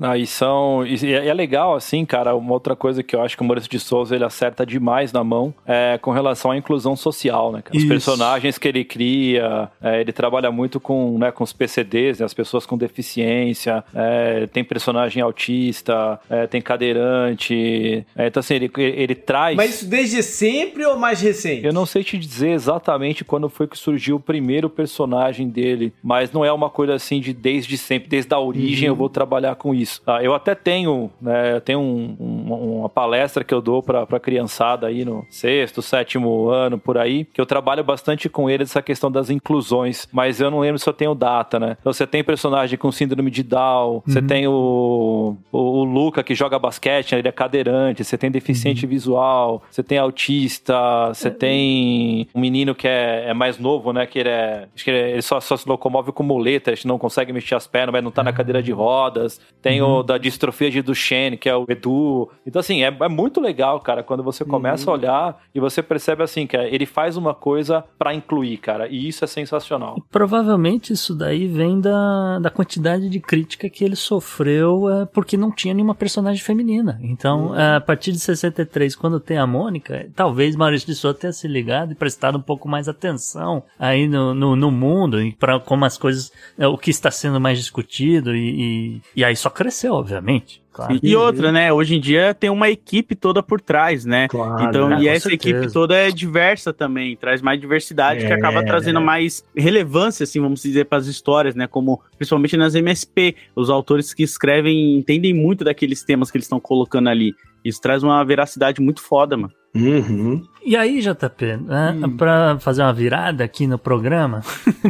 Ah, 0.00 0.16
e 0.16 0.26
são. 0.26 0.86
E 0.86 0.98
e 1.08 1.12
é 1.14 1.32
legal, 1.32 1.74
assim, 1.74 2.04
cara, 2.04 2.34
uma 2.34 2.52
outra 2.52 2.76
coisa 2.76 3.02
que 3.02 3.14
eu 3.16 3.22
acho 3.22 3.36
que 3.36 3.42
o 3.42 3.46
Maurício 3.46 3.70
de 3.70 3.78
Souza 3.78 4.14
ele 4.14 4.24
acerta 4.24 4.66
demais 4.66 5.12
na 5.12 5.24
mão 5.24 5.54
é 5.66 5.98
com 6.00 6.10
relação 6.10 6.50
à 6.50 6.56
inclusão 6.56 6.96
social, 6.96 7.52
né? 7.52 7.62
cara? 7.62 7.76
Os 7.76 7.82
Isso. 7.82 7.88
personagens 7.88 8.58
que 8.58 8.68
ele 8.68 8.84
cria, 8.84 9.70
é, 9.82 10.00
ele 10.00 10.12
trabalha 10.12 10.50
muito 10.50 10.78
com, 10.80 11.18
né, 11.18 11.30
com 11.30 11.44
os 11.44 11.52
PCDs, 11.52 12.18
né, 12.18 12.26
as 12.26 12.34
pessoas 12.34 12.66
com 12.66 12.76
deficiência, 12.76 13.82
é, 13.94 14.46
tem 14.48 14.64
personagem 14.64 15.22
autista, 15.22 16.20
é, 16.28 16.46
tem 16.46 16.60
cadeirante. 16.60 18.04
é, 18.16 18.26
então, 18.26 18.40
assim, 18.40 18.54
ele, 18.54 18.70
ele 18.76 19.14
traz. 19.14 19.56
Mas 19.56 19.76
isso 19.76 19.86
desde 19.88 20.22
sempre 20.22 20.84
ou 20.84 20.98
mais 20.98 21.20
recente? 21.20 21.64
Eu 21.64 21.72
não 21.72 21.86
sei 21.86 22.04
te 22.04 22.18
dizer 22.18 22.50
exatamente 22.50 23.24
quando 23.24 23.48
foi 23.48 23.66
que 23.66 23.78
surgiu 23.78 24.16
o 24.16 24.20
primeiro 24.20 24.68
personagem 24.68 25.48
dele, 25.48 25.92
mas 26.02 26.32
não 26.32 26.44
é 26.44 26.52
uma 26.52 26.68
coisa 26.68 26.94
assim 26.94 27.20
de 27.20 27.32
desde 27.32 27.78
sempre, 27.78 28.08
desde 28.08 28.34
a 28.34 28.38
origem 28.38 28.88
eu 28.88 28.96
vou 28.96 29.08
trabalhar 29.08 29.54
com 29.54 29.74
isso. 29.74 29.87
Isso. 29.88 30.02
Ah, 30.06 30.22
eu 30.22 30.34
até 30.34 30.54
tenho, 30.54 31.10
né, 31.20 31.58
tenho 31.60 31.80
um, 31.80 32.16
um, 32.20 32.37
uma 32.54 32.88
palestra 32.88 33.44
que 33.44 33.54
eu 33.54 33.60
dou 33.60 33.82
pra, 33.82 34.06
pra 34.06 34.20
criançada 34.20 34.86
aí 34.86 35.04
no 35.04 35.26
sexto, 35.30 35.82
sétimo 35.82 36.48
ano, 36.48 36.78
por 36.78 36.98
aí, 36.98 37.24
que 37.24 37.40
eu 37.40 37.46
trabalho 37.46 37.84
bastante 37.84 38.28
com 38.28 38.48
eles 38.48 38.70
essa 38.70 38.82
questão 38.82 39.10
das 39.10 39.30
inclusões, 39.30 40.08
mas 40.12 40.40
eu 40.40 40.50
não 40.50 40.60
lembro 40.60 40.78
se 40.78 40.88
eu 40.88 40.92
tenho 40.92 41.14
data, 41.14 41.58
né? 41.58 41.76
Então 41.80 41.92
você 41.92 42.06
tem 42.06 42.22
personagem 42.22 42.78
com 42.78 42.90
síndrome 42.92 43.30
de 43.30 43.42
Down, 43.42 44.02
você 44.06 44.20
tem 44.22 44.46
o, 44.46 45.36
o, 45.50 45.58
o 45.58 45.84
Luca 45.84 46.22
que 46.22 46.34
joga 46.34 46.58
basquete, 46.58 47.14
ele 47.14 47.28
é 47.28 47.32
cadeirante, 47.32 48.04
você 48.04 48.18
tem 48.18 48.30
deficiente 48.30 48.86
visual, 48.86 49.62
você 49.70 49.82
tem 49.82 49.98
autista, 49.98 51.08
você 51.08 51.30
tem 51.30 52.28
um 52.34 52.40
menino 52.40 52.74
que 52.74 52.86
é, 52.86 53.26
é 53.28 53.34
mais 53.34 53.58
novo, 53.58 53.92
né? 53.92 54.06
Que 54.06 54.20
ele 54.20 54.28
é. 54.28 54.68
Acho 54.74 54.84
que 54.84 54.90
ele, 54.90 55.12
ele 55.12 55.22
só, 55.22 55.40
só 55.40 55.56
se 55.56 55.68
locomove 55.68 56.12
com 56.12 56.22
muleta, 56.22 56.70
a 56.70 56.74
gente 56.74 56.86
não 56.86 56.98
consegue 56.98 57.32
mexer 57.32 57.54
as 57.54 57.66
pernas, 57.66 57.92
mas 57.92 58.04
não 58.04 58.10
tá 58.10 58.22
na 58.22 58.32
cadeira 58.32 58.62
de 58.62 58.72
rodas. 58.72 59.40
Tem 59.62 59.80
o 59.82 60.02
da 60.02 60.18
distrofia 60.18 60.70
de 60.70 60.82
Duchenne, 60.82 61.36
que 61.36 61.48
é 61.48 61.56
o 61.56 61.66
Edu. 61.68 62.28
Então, 62.48 62.60
assim, 62.60 62.82
é, 62.82 62.86
é 62.86 63.08
muito 63.10 63.42
legal, 63.42 63.78
cara, 63.78 64.02
quando 64.02 64.22
você 64.22 64.42
começa 64.42 64.90
a 64.90 64.94
olhar 64.94 65.42
e 65.54 65.60
você 65.60 65.82
percebe 65.82 66.22
assim, 66.22 66.46
que 66.46 66.56
ele 66.56 66.86
faz 66.86 67.14
uma 67.14 67.34
coisa 67.34 67.84
pra 67.98 68.14
incluir, 68.14 68.56
cara. 68.56 68.88
E 68.88 69.06
isso 69.06 69.22
é 69.22 69.26
sensacional. 69.26 70.02
Provavelmente 70.10 70.94
isso 70.94 71.14
daí 71.14 71.46
vem 71.46 71.78
da, 71.78 72.38
da 72.38 72.48
quantidade 72.48 73.10
de 73.10 73.20
crítica 73.20 73.68
que 73.68 73.84
ele 73.84 73.96
sofreu 73.96 74.88
é, 74.88 75.04
porque 75.04 75.36
não 75.36 75.52
tinha 75.52 75.74
nenhuma 75.74 75.94
personagem 75.94 76.42
feminina. 76.42 76.98
Então, 77.02 77.54
é, 77.54 77.76
a 77.76 77.80
partir 77.82 78.12
de 78.12 78.18
63, 78.18 78.96
quando 78.96 79.20
tem 79.20 79.36
a 79.36 79.46
Mônica, 79.46 80.08
talvez 80.16 80.56
Maurício 80.56 80.86
de 80.86 80.94
Souza 80.94 81.18
tenha 81.18 81.32
se 81.32 81.46
ligado 81.46 81.92
e 81.92 81.94
prestado 81.94 82.38
um 82.38 82.42
pouco 82.42 82.66
mais 82.66 82.88
atenção 82.88 83.62
aí 83.78 84.08
no, 84.08 84.32
no, 84.32 84.56
no 84.56 84.70
mundo 84.70 85.20
e 85.20 85.32
para 85.32 85.60
como 85.60 85.84
as 85.84 85.98
coisas, 85.98 86.32
é, 86.58 86.66
o 86.66 86.78
que 86.78 86.90
está 86.90 87.10
sendo 87.10 87.38
mais 87.38 87.58
discutido 87.58 88.34
e, 88.34 88.94
e, 88.96 89.02
e 89.16 89.24
aí 89.24 89.36
só 89.36 89.50
cresceu, 89.50 89.92
obviamente. 89.92 90.62
Claro. 90.78 91.00
E 91.02 91.16
outra, 91.16 91.50
né? 91.50 91.72
Hoje 91.72 91.96
em 91.96 92.00
dia 92.00 92.32
tem 92.32 92.48
uma 92.48 92.70
equipe 92.70 93.16
toda 93.16 93.42
por 93.42 93.60
trás, 93.60 94.04
né? 94.04 94.28
Claro, 94.28 94.62
então, 94.62 94.88
né? 94.88 95.00
e 95.00 95.08
essa 95.08 95.28
certeza. 95.28 95.56
equipe 95.58 95.72
toda 95.72 95.96
é 95.96 96.10
diversa 96.10 96.72
também, 96.72 97.16
traz 97.16 97.42
mais 97.42 97.60
diversidade, 97.60 98.24
que 98.24 98.32
É. 98.32 98.36
acaba 98.36 98.64
trazendo 98.64 99.00
mais 99.00 99.44
relevância, 99.56 100.22
assim, 100.24 100.40
vamos 100.40 100.62
dizer, 100.62 100.84
para 100.86 100.98
as 100.98 101.06
histórias, 101.08 101.54
né? 101.56 101.66
Como 101.66 102.00
principalmente 102.16 102.56
nas 102.56 102.74
MSP, 102.76 103.34
os 103.56 103.68
autores 103.70 104.14
que 104.14 104.22
escrevem 104.22 104.96
entendem 104.96 105.34
muito 105.34 105.64
daqueles 105.64 106.04
temas 106.04 106.30
que 106.30 106.36
eles 106.36 106.44
estão 106.44 106.60
colocando 106.60 107.08
ali. 107.08 107.34
Isso 107.64 107.80
traz 107.80 108.04
uma 108.04 108.24
veracidade 108.24 108.80
muito 108.80 109.02
foda, 109.02 109.36
mano. 109.36 109.52
Uhum. 109.74 110.42
E 110.64 110.76
aí, 110.76 111.00
JP, 111.00 111.56
né, 111.64 111.96
pra 112.16 112.58
fazer 112.58 112.82
uma 112.82 112.92
virada 112.92 113.44
aqui 113.44 113.66
no 113.66 113.78
programa, 113.78 114.42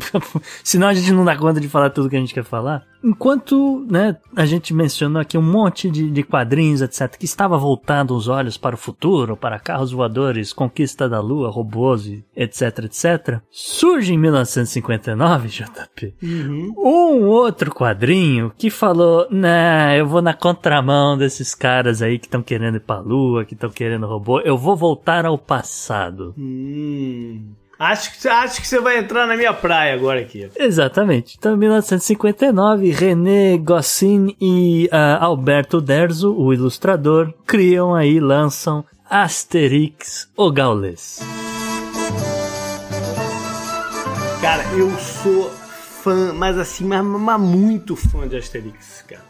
senão 0.65 0.89
a 0.89 0.95
gente 0.95 1.13
não 1.13 1.25
dá 1.25 1.37
conta 1.37 1.61
de 1.61 1.69
falar 1.69 1.91
tudo 1.91 2.09
que 2.09 2.17
a 2.17 2.21
gente 2.21 2.35
quer 2.35 2.45
falar. 2.45 2.85
Enquanto 3.03 3.87
né, 3.89 4.17
a 4.35 4.45
gente 4.45 4.75
mencionou 4.75 5.23
aqui 5.23 5.39
um 5.39 5.43
monte 5.43 5.89
de, 5.89 6.11
de 6.11 6.23
quadrinhos, 6.25 6.83
etc., 6.83 7.17
que 7.17 7.27
estava 7.27 7.57
voltando 7.57 8.15
os 8.17 8.27
olhos 8.27 8.57
para 8.57 8.75
o 8.75 8.79
futuro, 8.79 9.37
para 9.37 9.59
carros 9.61 9.93
voadores, 9.93 10.53
conquista 10.53 11.09
da 11.09 11.21
lua, 11.21 11.49
robôs, 11.49 12.11
etc, 12.35 12.85
etc., 12.85 13.41
surge 13.51 14.13
em 14.13 14.19
1959, 14.19 15.49
JP, 15.49 16.15
um 16.77 17.27
outro 17.27 17.73
quadrinho 17.73 18.53
que 18.59 18.69
falou: 18.69 19.29
nah, 19.31 19.95
eu 19.95 20.07
vou 20.07 20.21
na 20.21 20.35
contramão 20.35 21.17
desses 21.17 21.55
caras 21.55 22.03
aí 22.03 22.19
que 22.19 22.27
estão 22.27 22.43
querendo 22.43 22.77
ir 22.77 22.81
pra 22.81 22.99
lua, 22.99 23.45
que 23.45 23.55
estão 23.55 23.71
querendo 23.71 24.07
robô, 24.07 24.41
eu 24.41 24.59
vou 24.59 24.77
voltar 24.77 25.25
ao 25.25 25.39
passado. 25.39 25.58
Hum. 26.37 27.53
Acho 27.79 28.21
que, 28.21 28.27
acho 28.27 28.61
que 28.61 28.67
você 28.67 28.81
vai 28.81 28.99
entrar 28.99 29.25
na 29.25 29.37
minha 29.37 29.55
praia 29.55 29.95
agora 29.95 30.21
aqui. 30.21 30.51
Exatamente. 30.57 31.37
Então, 31.39 31.55
em 31.55 31.59
1959, 31.59 32.91
René 32.91 33.57
Goscinny 33.57 34.37
e 34.41 34.89
ah, 34.91 35.25
Alberto 35.25 35.81
Derzo, 35.81 36.35
o 36.35 36.53
ilustrador, 36.53 37.33
criam 37.47 37.95
aí, 37.95 38.19
lançam 38.19 38.85
Asterix, 39.09 40.29
o 40.37 40.51
Gaules. 40.51 41.21
Cara, 44.41 44.65
eu 44.77 44.91
sou 44.99 45.49
fã, 46.03 46.33
mas 46.33 46.59
assim, 46.59 46.85
mas, 46.85 47.05
mas 47.05 47.41
muito 47.41 47.95
fã 47.95 48.27
de 48.27 48.37
Asterix, 48.37 49.05
cara. 49.07 49.28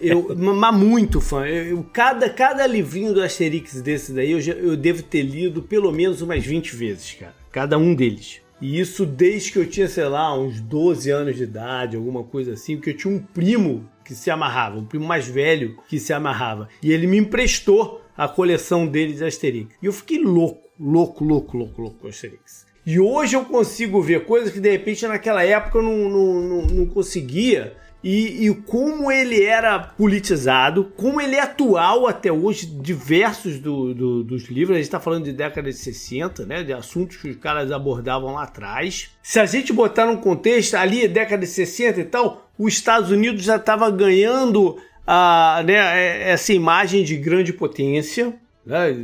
Eu, 0.00 0.34
mas 0.36 0.74
muito 0.76 1.20
fã. 1.20 1.46
Eu, 1.46 1.84
cada, 1.92 2.28
cada 2.30 2.66
livrinho 2.66 3.12
do 3.12 3.22
Asterix 3.22 3.80
desse 3.82 4.12
daí 4.12 4.30
eu, 4.32 4.40
já- 4.40 4.52
eu 4.54 4.76
devo 4.76 5.02
ter 5.02 5.22
lido 5.22 5.62
pelo 5.62 5.92
menos 5.92 6.22
umas 6.22 6.44
20 6.44 6.74
vezes, 6.74 7.12
cara. 7.18 7.34
Cada 7.50 7.76
um 7.78 7.94
deles. 7.94 8.40
E 8.60 8.78
isso 8.78 9.04
desde 9.04 9.52
que 9.52 9.58
eu 9.58 9.66
tinha, 9.66 9.88
sei 9.88 10.04
lá, 10.04 10.38
uns 10.38 10.60
12 10.60 11.10
anos 11.10 11.36
de 11.36 11.42
idade, 11.42 11.96
alguma 11.96 12.22
coisa 12.22 12.52
assim, 12.52 12.76
porque 12.76 12.90
eu 12.90 12.96
tinha 12.96 13.12
um 13.12 13.18
primo 13.18 13.88
que 14.04 14.14
se 14.14 14.30
amarrava, 14.30 14.78
um 14.78 14.84
primo 14.84 15.04
mais 15.04 15.26
velho 15.26 15.76
que 15.88 15.98
se 15.98 16.12
amarrava. 16.12 16.68
E 16.82 16.92
ele 16.92 17.06
me 17.06 17.18
emprestou 17.18 18.00
a 18.16 18.28
coleção 18.28 18.86
dele 18.86 19.14
de 19.14 19.24
Asterix. 19.24 19.74
E 19.82 19.86
eu 19.86 19.92
fiquei 19.92 20.18
louco, 20.22 20.68
louco, 20.78 21.24
louco, 21.24 21.56
louco, 21.56 21.82
louco 21.82 21.98
com 21.98 22.08
Asterix. 22.08 22.64
E 22.86 22.98
hoje 22.98 23.36
eu 23.36 23.44
consigo 23.44 24.00
ver 24.02 24.24
coisas 24.24 24.52
que 24.52 24.58
de 24.60 24.70
repente 24.70 25.06
naquela 25.06 25.44
época 25.44 25.78
eu 25.78 25.82
não, 25.82 26.08
não, 26.08 26.34
não, 26.40 26.62
não 26.66 26.86
conseguia. 26.86 27.74
E, 28.04 28.48
e 28.48 28.54
como 28.54 29.12
ele 29.12 29.42
era 29.44 29.78
politizado, 29.78 30.92
como 30.96 31.20
ele 31.20 31.36
é 31.36 31.40
atual 31.40 32.06
até 32.08 32.32
hoje, 32.32 32.66
diversos 32.66 33.58
do- 33.60 33.94
do- 33.94 34.24
dos 34.24 34.48
livros, 34.48 34.74
a 34.74 34.78
gente 34.78 34.86
está 34.86 34.98
falando 34.98 35.24
de 35.24 35.32
década 35.32 35.70
de 35.70 35.76
60, 35.76 36.44
né? 36.44 36.62
De 36.64 36.72
assuntos 36.72 37.16
que 37.16 37.28
os 37.28 37.36
caras 37.36 37.70
abordavam 37.70 38.34
lá 38.34 38.42
atrás. 38.42 39.10
Se 39.22 39.38
a 39.38 39.46
gente 39.46 39.72
botar 39.72 40.06
num 40.06 40.16
contexto, 40.16 40.74
ali, 40.74 41.06
década 41.06 41.42
de 41.42 41.46
60 41.46 42.00
e 42.00 42.04
tal, 42.04 42.50
os 42.58 42.72
Estados 42.74 43.10
Unidos 43.10 43.44
já 43.44 43.56
estava 43.56 43.88
ganhando 43.90 44.76
a, 45.06 45.62
né, 45.64 46.28
essa 46.30 46.52
imagem 46.52 47.04
de 47.04 47.16
grande 47.16 47.52
potência 47.52 48.34
né? 48.64 48.94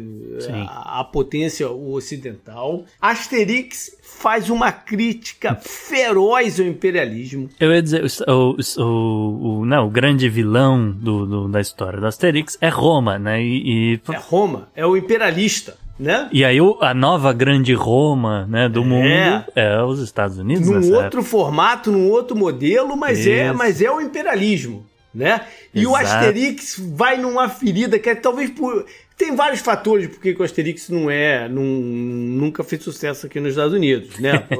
A, 0.68 1.00
a 1.00 1.04
potência 1.04 1.68
ocidental. 1.70 2.84
Asterix 3.00 3.96
faz 4.02 4.50
uma 4.50 4.70
crítica 4.72 5.54
feroz 5.60 6.58
ao 6.60 6.66
imperialismo. 6.66 7.48
Eu 7.60 7.72
ia 7.72 7.82
dizer, 7.82 8.04
o, 8.26 8.32
o, 8.32 8.82
o, 8.82 9.58
o- 9.60 9.64
não, 9.66 9.86
o 9.86 9.90
grande 9.90 10.28
vilão 10.28 10.90
do, 10.90 11.26
do- 11.26 11.48
da 11.48 11.60
história 11.60 12.00
do 12.00 12.06
Asterix 12.06 12.56
é 12.60 12.68
Roma, 12.68 13.18
né? 13.18 13.42
E, 13.42 13.94
e, 13.94 14.12
É 14.12 14.16
Roma, 14.16 14.68
é 14.74 14.84
o 14.86 14.96
imperialista, 14.96 15.76
né? 15.98 16.28
e 16.32 16.44
aí 16.44 16.60
o- 16.60 16.78
a 16.80 16.94
nova 16.94 17.32
grande 17.32 17.74
Roma 17.74 18.46
né, 18.48 18.68
do 18.68 18.84
mundo 18.84 19.44
é 19.54 19.82
os 19.82 20.00
Estados 20.00 20.38
Unidos, 20.38 20.68
Num 20.68 20.94
outro 20.94 21.22
formato, 21.22 21.90
num 21.92 22.08
outro 22.10 22.36
modelo, 22.36 22.96
mas 22.96 23.26
é, 23.26 23.52
mas 23.52 23.80
é 23.82 23.90
o 23.90 24.00
imperialismo, 24.00 24.86
né? 25.14 25.40
E 25.74 25.86
o 25.86 25.96
Exato. 25.96 26.16
Asterix 26.16 26.80
vai 26.94 27.16
numa 27.18 27.48
ferida 27.48 27.98
que 27.98 28.08
é 28.10 28.14
talvez 28.14 28.50
por 28.50 28.84
tem 29.18 29.34
vários 29.34 29.60
fatores 29.60 30.06
porque 30.06 30.32
que 30.32 30.40
o 30.40 30.44
Asterix 30.44 30.88
não 30.88 31.10
é, 31.10 31.48
não, 31.48 31.62
nunca 31.62 32.62
fez 32.62 32.84
sucesso 32.84 33.26
aqui 33.26 33.40
nos 33.40 33.50
Estados 33.50 33.74
Unidos, 33.74 34.18
né? 34.18 34.46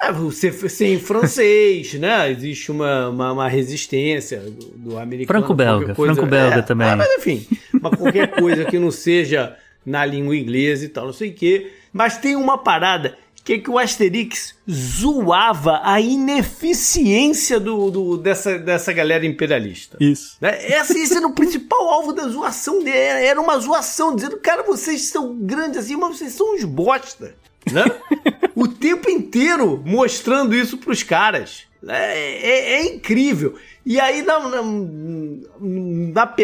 É, 0.00 0.08
é, 0.08 0.12
você 0.12 0.52
ser 0.52 0.92
em 0.92 0.98
francês, 0.98 1.94
né? 1.94 2.30
Existe 2.30 2.70
uma, 2.70 3.08
uma, 3.08 3.32
uma 3.32 3.48
resistência 3.48 4.40
do, 4.40 4.66
do 4.90 4.98
americano. 4.98 5.40
Franco-belga, 5.40 5.94
franco-belga 5.94 6.58
é, 6.58 6.62
também. 6.62 6.88
é, 6.88 6.94
mas 6.96 7.08
enfim, 7.16 7.46
mas 7.80 7.96
qualquer 7.96 8.28
coisa 8.32 8.64
que 8.64 8.78
não 8.78 8.90
seja 8.90 9.56
na 9.86 10.04
língua 10.04 10.36
inglesa 10.36 10.84
e 10.84 10.88
tal, 10.88 11.06
não 11.06 11.12
sei 11.12 11.30
o 11.30 11.34
quê. 11.34 11.70
Mas 11.92 12.18
tem 12.18 12.36
uma 12.36 12.58
parada 12.58 13.16
que 13.44 13.52
é 13.52 13.58
que 13.58 13.70
o 13.70 13.78
Asterix 13.78 14.54
zoava 14.70 15.80
a 15.84 16.00
ineficiência 16.00 17.60
do, 17.60 17.90
do- 17.90 18.16
dessa, 18.16 18.58
dessa 18.58 18.92
galera 18.92 19.26
imperialista. 19.26 19.96
Isso. 20.00 20.36
Né? 20.40 20.58
Esse, 20.66 20.98
esse 20.98 21.16
era 21.16 21.26
o 21.26 21.32
principal 21.32 21.90
alvo 21.90 22.12
da 22.12 22.26
zoação 22.28 22.82
dele. 22.82 22.96
Era 22.96 23.20
era 23.20 23.40
uma 23.40 23.58
zoação, 23.58 24.14
dizendo, 24.16 24.38
cara, 24.38 24.62
vocês 24.62 25.02
são 25.02 25.34
grandes 25.36 25.78
assim, 25.78 25.96
mas 25.96 26.16
vocês 26.16 26.32
são 26.32 26.54
uns 26.54 26.64
bosta. 26.64 27.34
Né? 27.70 27.84
o 28.56 28.66
tempo 28.68 29.10
inteiro 29.10 29.82
mostrando 29.84 30.54
isso 30.54 30.78
pros 30.78 31.02
caras. 31.02 31.64
É, 31.86 32.48
é- 32.48 32.72
é 32.80 32.86
incrível. 32.94 33.56
E 33.86 34.00
aí, 34.00 34.22
na, 34.22 34.38
na, 34.48 34.62
na, 35.60 36.36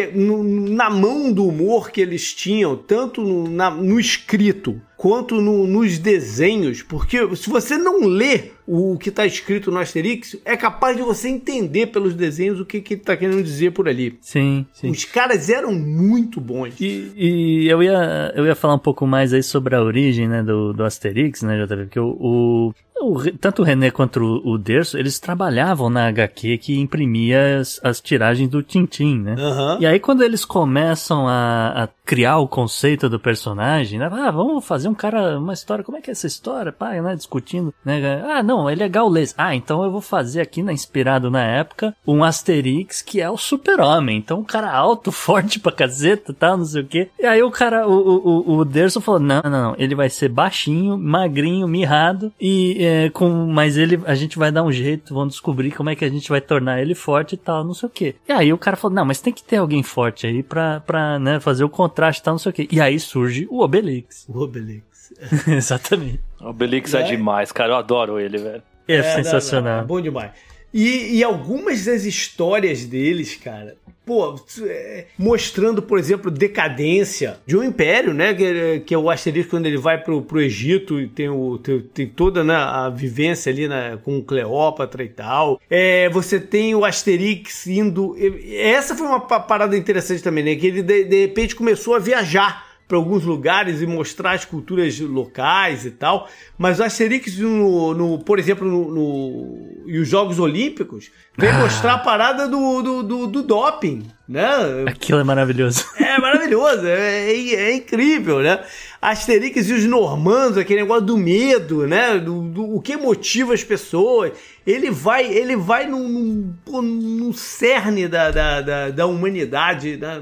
na 0.69 0.89
mão 0.89 1.31
do 1.31 1.45
humor 1.47 1.91
que 1.91 2.01
eles 2.01 2.33
tinham, 2.33 2.75
tanto 2.75 3.21
no, 3.21 3.47
na- 3.49 3.71
no 3.71 3.99
escrito 3.99 4.79
quanto 4.97 5.41
no- 5.41 5.65
nos 5.65 5.97
desenhos, 5.97 6.83
porque 6.83 7.17
se 7.35 7.49
você 7.49 7.75
não 7.77 8.01
lê 8.05 8.51
o 8.67 8.95
que 8.99 9.09
está 9.09 9.25
escrito 9.25 9.71
no 9.71 9.79
Asterix, 9.79 10.37
é 10.45 10.55
capaz 10.55 10.95
de 10.95 11.01
você 11.01 11.27
entender 11.29 11.87
pelos 11.87 12.13
desenhos 12.13 12.59
o 12.59 12.65
que, 12.65 12.79
que 12.79 12.93
ele 12.93 13.01
está 13.01 13.17
querendo 13.17 13.41
dizer 13.41 13.71
por 13.71 13.89
ali. 13.89 14.17
Sim, 14.21 14.65
sim. 14.71 14.91
Os 14.91 15.03
caras 15.03 15.49
eram 15.49 15.73
muito 15.73 16.39
bons. 16.39 16.79
E, 16.79 17.11
e 17.17 17.67
eu, 17.67 17.81
ia, 17.81 18.31
eu 18.35 18.45
ia 18.45 18.53
falar 18.55 18.75
um 18.75 18.79
pouco 18.79 19.07
mais 19.07 19.33
aí 19.33 19.41
sobre 19.41 19.75
a 19.75 19.81
origem 19.81 20.27
né, 20.27 20.43
do, 20.43 20.71
do 20.73 20.83
Asterix, 20.83 21.41
né, 21.41 21.57
JP? 21.65 21.75
Porque 21.85 21.99
o, 21.99 22.15
o, 22.19 22.73
o 23.01 23.31
tanto 23.37 23.61
o 23.61 23.65
René 23.65 23.91
quanto 23.91 24.19
o, 24.21 24.53
o 24.53 24.57
Derso, 24.57 24.97
eles 24.97 25.19
trabalhavam 25.19 25.89
na 25.89 26.07
HQ 26.07 26.57
que 26.57 26.79
imprimia 26.79 27.59
as, 27.59 27.79
as 27.83 28.01
tiragens 28.01 28.49
do 28.49 28.63
Tintim, 28.63 29.19
né? 29.19 29.35
Aham. 29.37 29.77
E 29.79 29.85
aí 29.85 29.99
quando 29.99 30.23
eles 30.23 30.45
começam 30.45 31.27
a, 31.27 31.83
a 31.83 31.89
criar 32.05 32.39
o 32.39 32.47
conceito 32.47 33.09
do 33.09 33.19
personagem, 33.19 33.97
né? 33.97 34.09
Ah, 34.11 34.31
vamos 34.31 34.65
fazer 34.65 34.89
um 34.89 34.93
cara, 34.93 35.39
uma 35.39 35.53
história, 35.53 35.83
como 35.83 35.97
é 35.97 36.01
que 36.01 36.09
é 36.09 36.13
essa 36.13 36.27
história? 36.27 36.71
Pá, 36.71 36.91
né? 37.01 37.15
Discutindo, 37.15 37.73
né? 37.85 38.21
Ah, 38.25 38.43
não, 38.43 38.69
ele 38.69 38.83
é 38.83 38.89
gaulês. 38.89 39.33
Ah, 39.37 39.55
então 39.55 39.83
eu 39.83 39.91
vou 39.91 40.01
fazer 40.01 40.41
aqui, 40.41 40.61
né, 40.61 40.73
inspirado 40.73 41.31
na 41.31 41.43
época, 41.43 41.95
um 42.05 42.23
Asterix 42.23 43.01
que 43.01 43.21
é 43.21 43.29
o 43.29 43.37
super-homem. 43.37 44.17
Então, 44.17 44.39
um 44.39 44.43
cara 44.43 44.71
alto, 44.71 45.11
forte 45.11 45.59
pra 45.59 45.71
caceta, 45.71 46.33
tal, 46.33 46.57
não 46.57 46.65
sei 46.65 46.81
o 46.81 46.85
quê. 46.85 47.09
E 47.19 47.25
aí 47.25 47.41
o 47.41 47.51
cara, 47.51 47.87
o, 47.87 47.93
o, 47.93 48.57
o 48.57 48.65
Derson 48.65 48.99
falou, 48.99 49.19
não, 49.19 49.41
não, 49.43 49.51
não, 49.51 49.75
ele 49.77 49.95
vai 49.95 50.09
ser 50.09 50.29
baixinho, 50.29 50.97
magrinho, 50.97 51.67
mirrado, 51.67 52.31
e 52.39 52.75
é, 52.91 53.09
com, 53.09 53.29
mas 53.29 53.77
ele, 53.77 53.99
a 54.05 54.15
gente 54.15 54.37
vai 54.37 54.51
dar 54.51 54.63
um 54.63 54.71
jeito, 54.71 55.13
vamos 55.13 55.35
descobrir 55.35 55.71
como 55.71 55.89
é 55.89 55.95
que 55.95 56.03
a 56.03 56.09
gente 56.09 56.29
vai 56.29 56.41
tornar 56.41 56.81
ele 56.81 56.93
forte 56.93 57.33
e 57.33 57.37
tal, 57.37 57.63
não 57.63 57.73
sei 57.73 57.87
o 57.87 57.89
quê. 57.89 58.15
E 58.27 58.31
aí 58.31 58.51
o 58.51 58.57
cara 58.57 58.75
falou, 58.75 58.93
não, 58.93 59.05
mas 59.05 59.21
tem 59.21 59.31
que 59.31 59.43
ter 59.43 59.57
alguém 59.57 59.81
forte 59.81 60.27
aí 60.27 60.43
pra, 60.43 60.81
pra 60.81 61.17
né, 61.17 61.39
fazer 61.39 61.63
o 61.63 61.69
contraste 61.69 62.21
e 62.21 62.23
tal, 62.25 62.33
não 62.33 62.39
sei 62.39 62.49
o 62.49 62.53
quê. 62.53 62.67
E 62.69 62.81
aí 62.81 62.99
surge 62.99 63.47
o 63.49 63.61
Obelix. 63.61 64.25
O 64.27 64.39
Obelix. 64.39 65.13
Exatamente. 65.47 66.19
O 66.39 66.49
Obelix 66.49 66.93
é. 66.93 67.01
É. 67.01 67.03
demais, 67.03 67.51
cara. 67.51 67.71
Eu 67.71 67.77
adoro 67.77 68.19
ele, 68.19 68.37
velho. 68.37 68.63
É, 68.87 68.97
não, 68.97 69.23
sensacional. 69.23 69.77
não, 69.77 69.83
é 69.83 69.85
bom 69.85 70.01
demais. 70.01 70.31
E, 70.73 71.17
e 71.17 71.23
algumas 71.23 71.85
das 71.85 72.03
histórias 72.03 72.85
deles, 72.85 73.35
cara, 73.35 73.75
pô, 74.05 74.35
é, 74.63 75.05
mostrando, 75.17 75.81
por 75.81 75.99
exemplo, 75.99 76.31
decadência 76.31 77.39
de 77.45 77.55
um 77.55 77.63
império, 77.63 78.13
né? 78.13 78.33
Que, 78.33 78.79
que 78.81 78.93
é 78.93 78.97
o 78.97 79.09
Asterix 79.09 79.47
quando 79.47 79.65
ele 79.65 79.77
vai 79.77 79.97
pro, 79.97 80.21
pro 80.21 80.41
Egito 80.41 80.99
e 80.99 81.07
tem, 81.07 81.29
o, 81.29 81.57
tem, 81.57 81.79
tem 81.79 82.07
toda 82.07 82.43
né, 82.43 82.55
a 82.55 82.89
vivência 82.89 83.51
ali 83.51 83.67
né, 83.67 83.97
com 84.03 84.21
Cleópatra 84.21 85.03
e 85.03 85.09
tal. 85.09 85.59
É, 85.69 86.09
você 86.09 86.39
tem 86.39 86.75
o 86.75 86.83
Asterix 86.85 87.67
indo. 87.67 88.15
Essa 88.53 88.95
foi 88.95 89.07
uma 89.07 89.19
pa- 89.19 89.39
parada 89.39 89.77
interessante 89.77 90.23
também, 90.23 90.43
né? 90.43 90.55
Que 90.55 90.67
ele 90.67 90.81
de, 90.81 91.03
de 91.05 91.21
repente 91.21 91.55
começou 91.55 91.95
a 91.95 91.99
viajar 91.99 92.70
para 92.91 92.97
alguns 92.97 93.23
lugares 93.23 93.81
e 93.81 93.87
mostrar 93.87 94.33
as 94.33 94.43
culturas 94.43 94.99
locais 94.99 95.85
e 95.85 95.91
tal. 95.91 96.27
Mas 96.57 96.77
o 96.77 96.83
Asterix, 96.83 97.37
no, 97.37 97.93
no- 97.93 98.19
por 98.19 98.37
exemplo, 98.37 98.67
no, 98.67 98.91
no- 98.93 99.67
e 99.87 99.97
os 99.97 100.09
Jogos 100.09 100.39
Olímpicos, 100.39 101.09
vem 101.37 101.53
mostrar 101.53 101.93
a 101.93 101.97
parada 101.99 102.49
do, 102.49 102.81
do, 102.81 103.03
do, 103.03 103.27
do 103.27 103.43
doping, 103.43 104.03
né? 104.27 104.43
Aquilo 104.87 105.19
é 105.19 105.23
maravilhoso. 105.23 105.85
É 105.97 106.19
maravilhoso, 106.19 106.85
é, 106.85 107.31
é- 107.31 107.53
é 107.55 107.75
incrível, 107.75 108.41
né? 108.41 108.59
Asterix 109.01 109.69
e 109.69 109.73
os 109.73 109.85
normandos, 109.85 110.57
aquele 110.57 110.81
negócio 110.81 111.05
do 111.05 111.17
medo, 111.17 111.87
né? 111.87 112.17
Do, 112.19 112.41
do- 112.49 112.75
o 112.75 112.81
que 112.81 112.97
motiva 112.97 113.53
as 113.53 113.63
pessoas. 113.63 114.33
Ele 114.67 114.91
vai, 114.91 115.25
ele 115.25 115.55
vai 115.55 115.87
no, 115.87 115.97
no, 116.07 116.81
no 116.81 117.33
cerne 117.33 118.07
da, 118.09 118.29
da, 118.29 118.61
da, 118.61 118.89
da 118.91 119.05
humanidade, 119.07 119.95
né? 119.95 120.21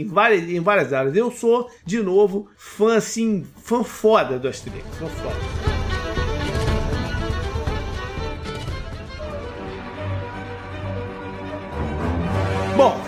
Em, 0.00 0.06
várias, 0.06 0.48
em 0.48 0.60
várias 0.60 0.92
áreas. 0.92 1.16
Eu 1.16 1.30
sou, 1.30 1.70
de 1.84 2.02
novo, 2.02 2.48
fã 2.56 2.96
assim, 2.96 3.46
fã 3.62 3.84
foda 3.84 4.38
do 4.38 4.48
Asterix, 4.48 4.84
fã 4.98 5.06
foda. 5.06 5.36
Bom, 12.76 12.98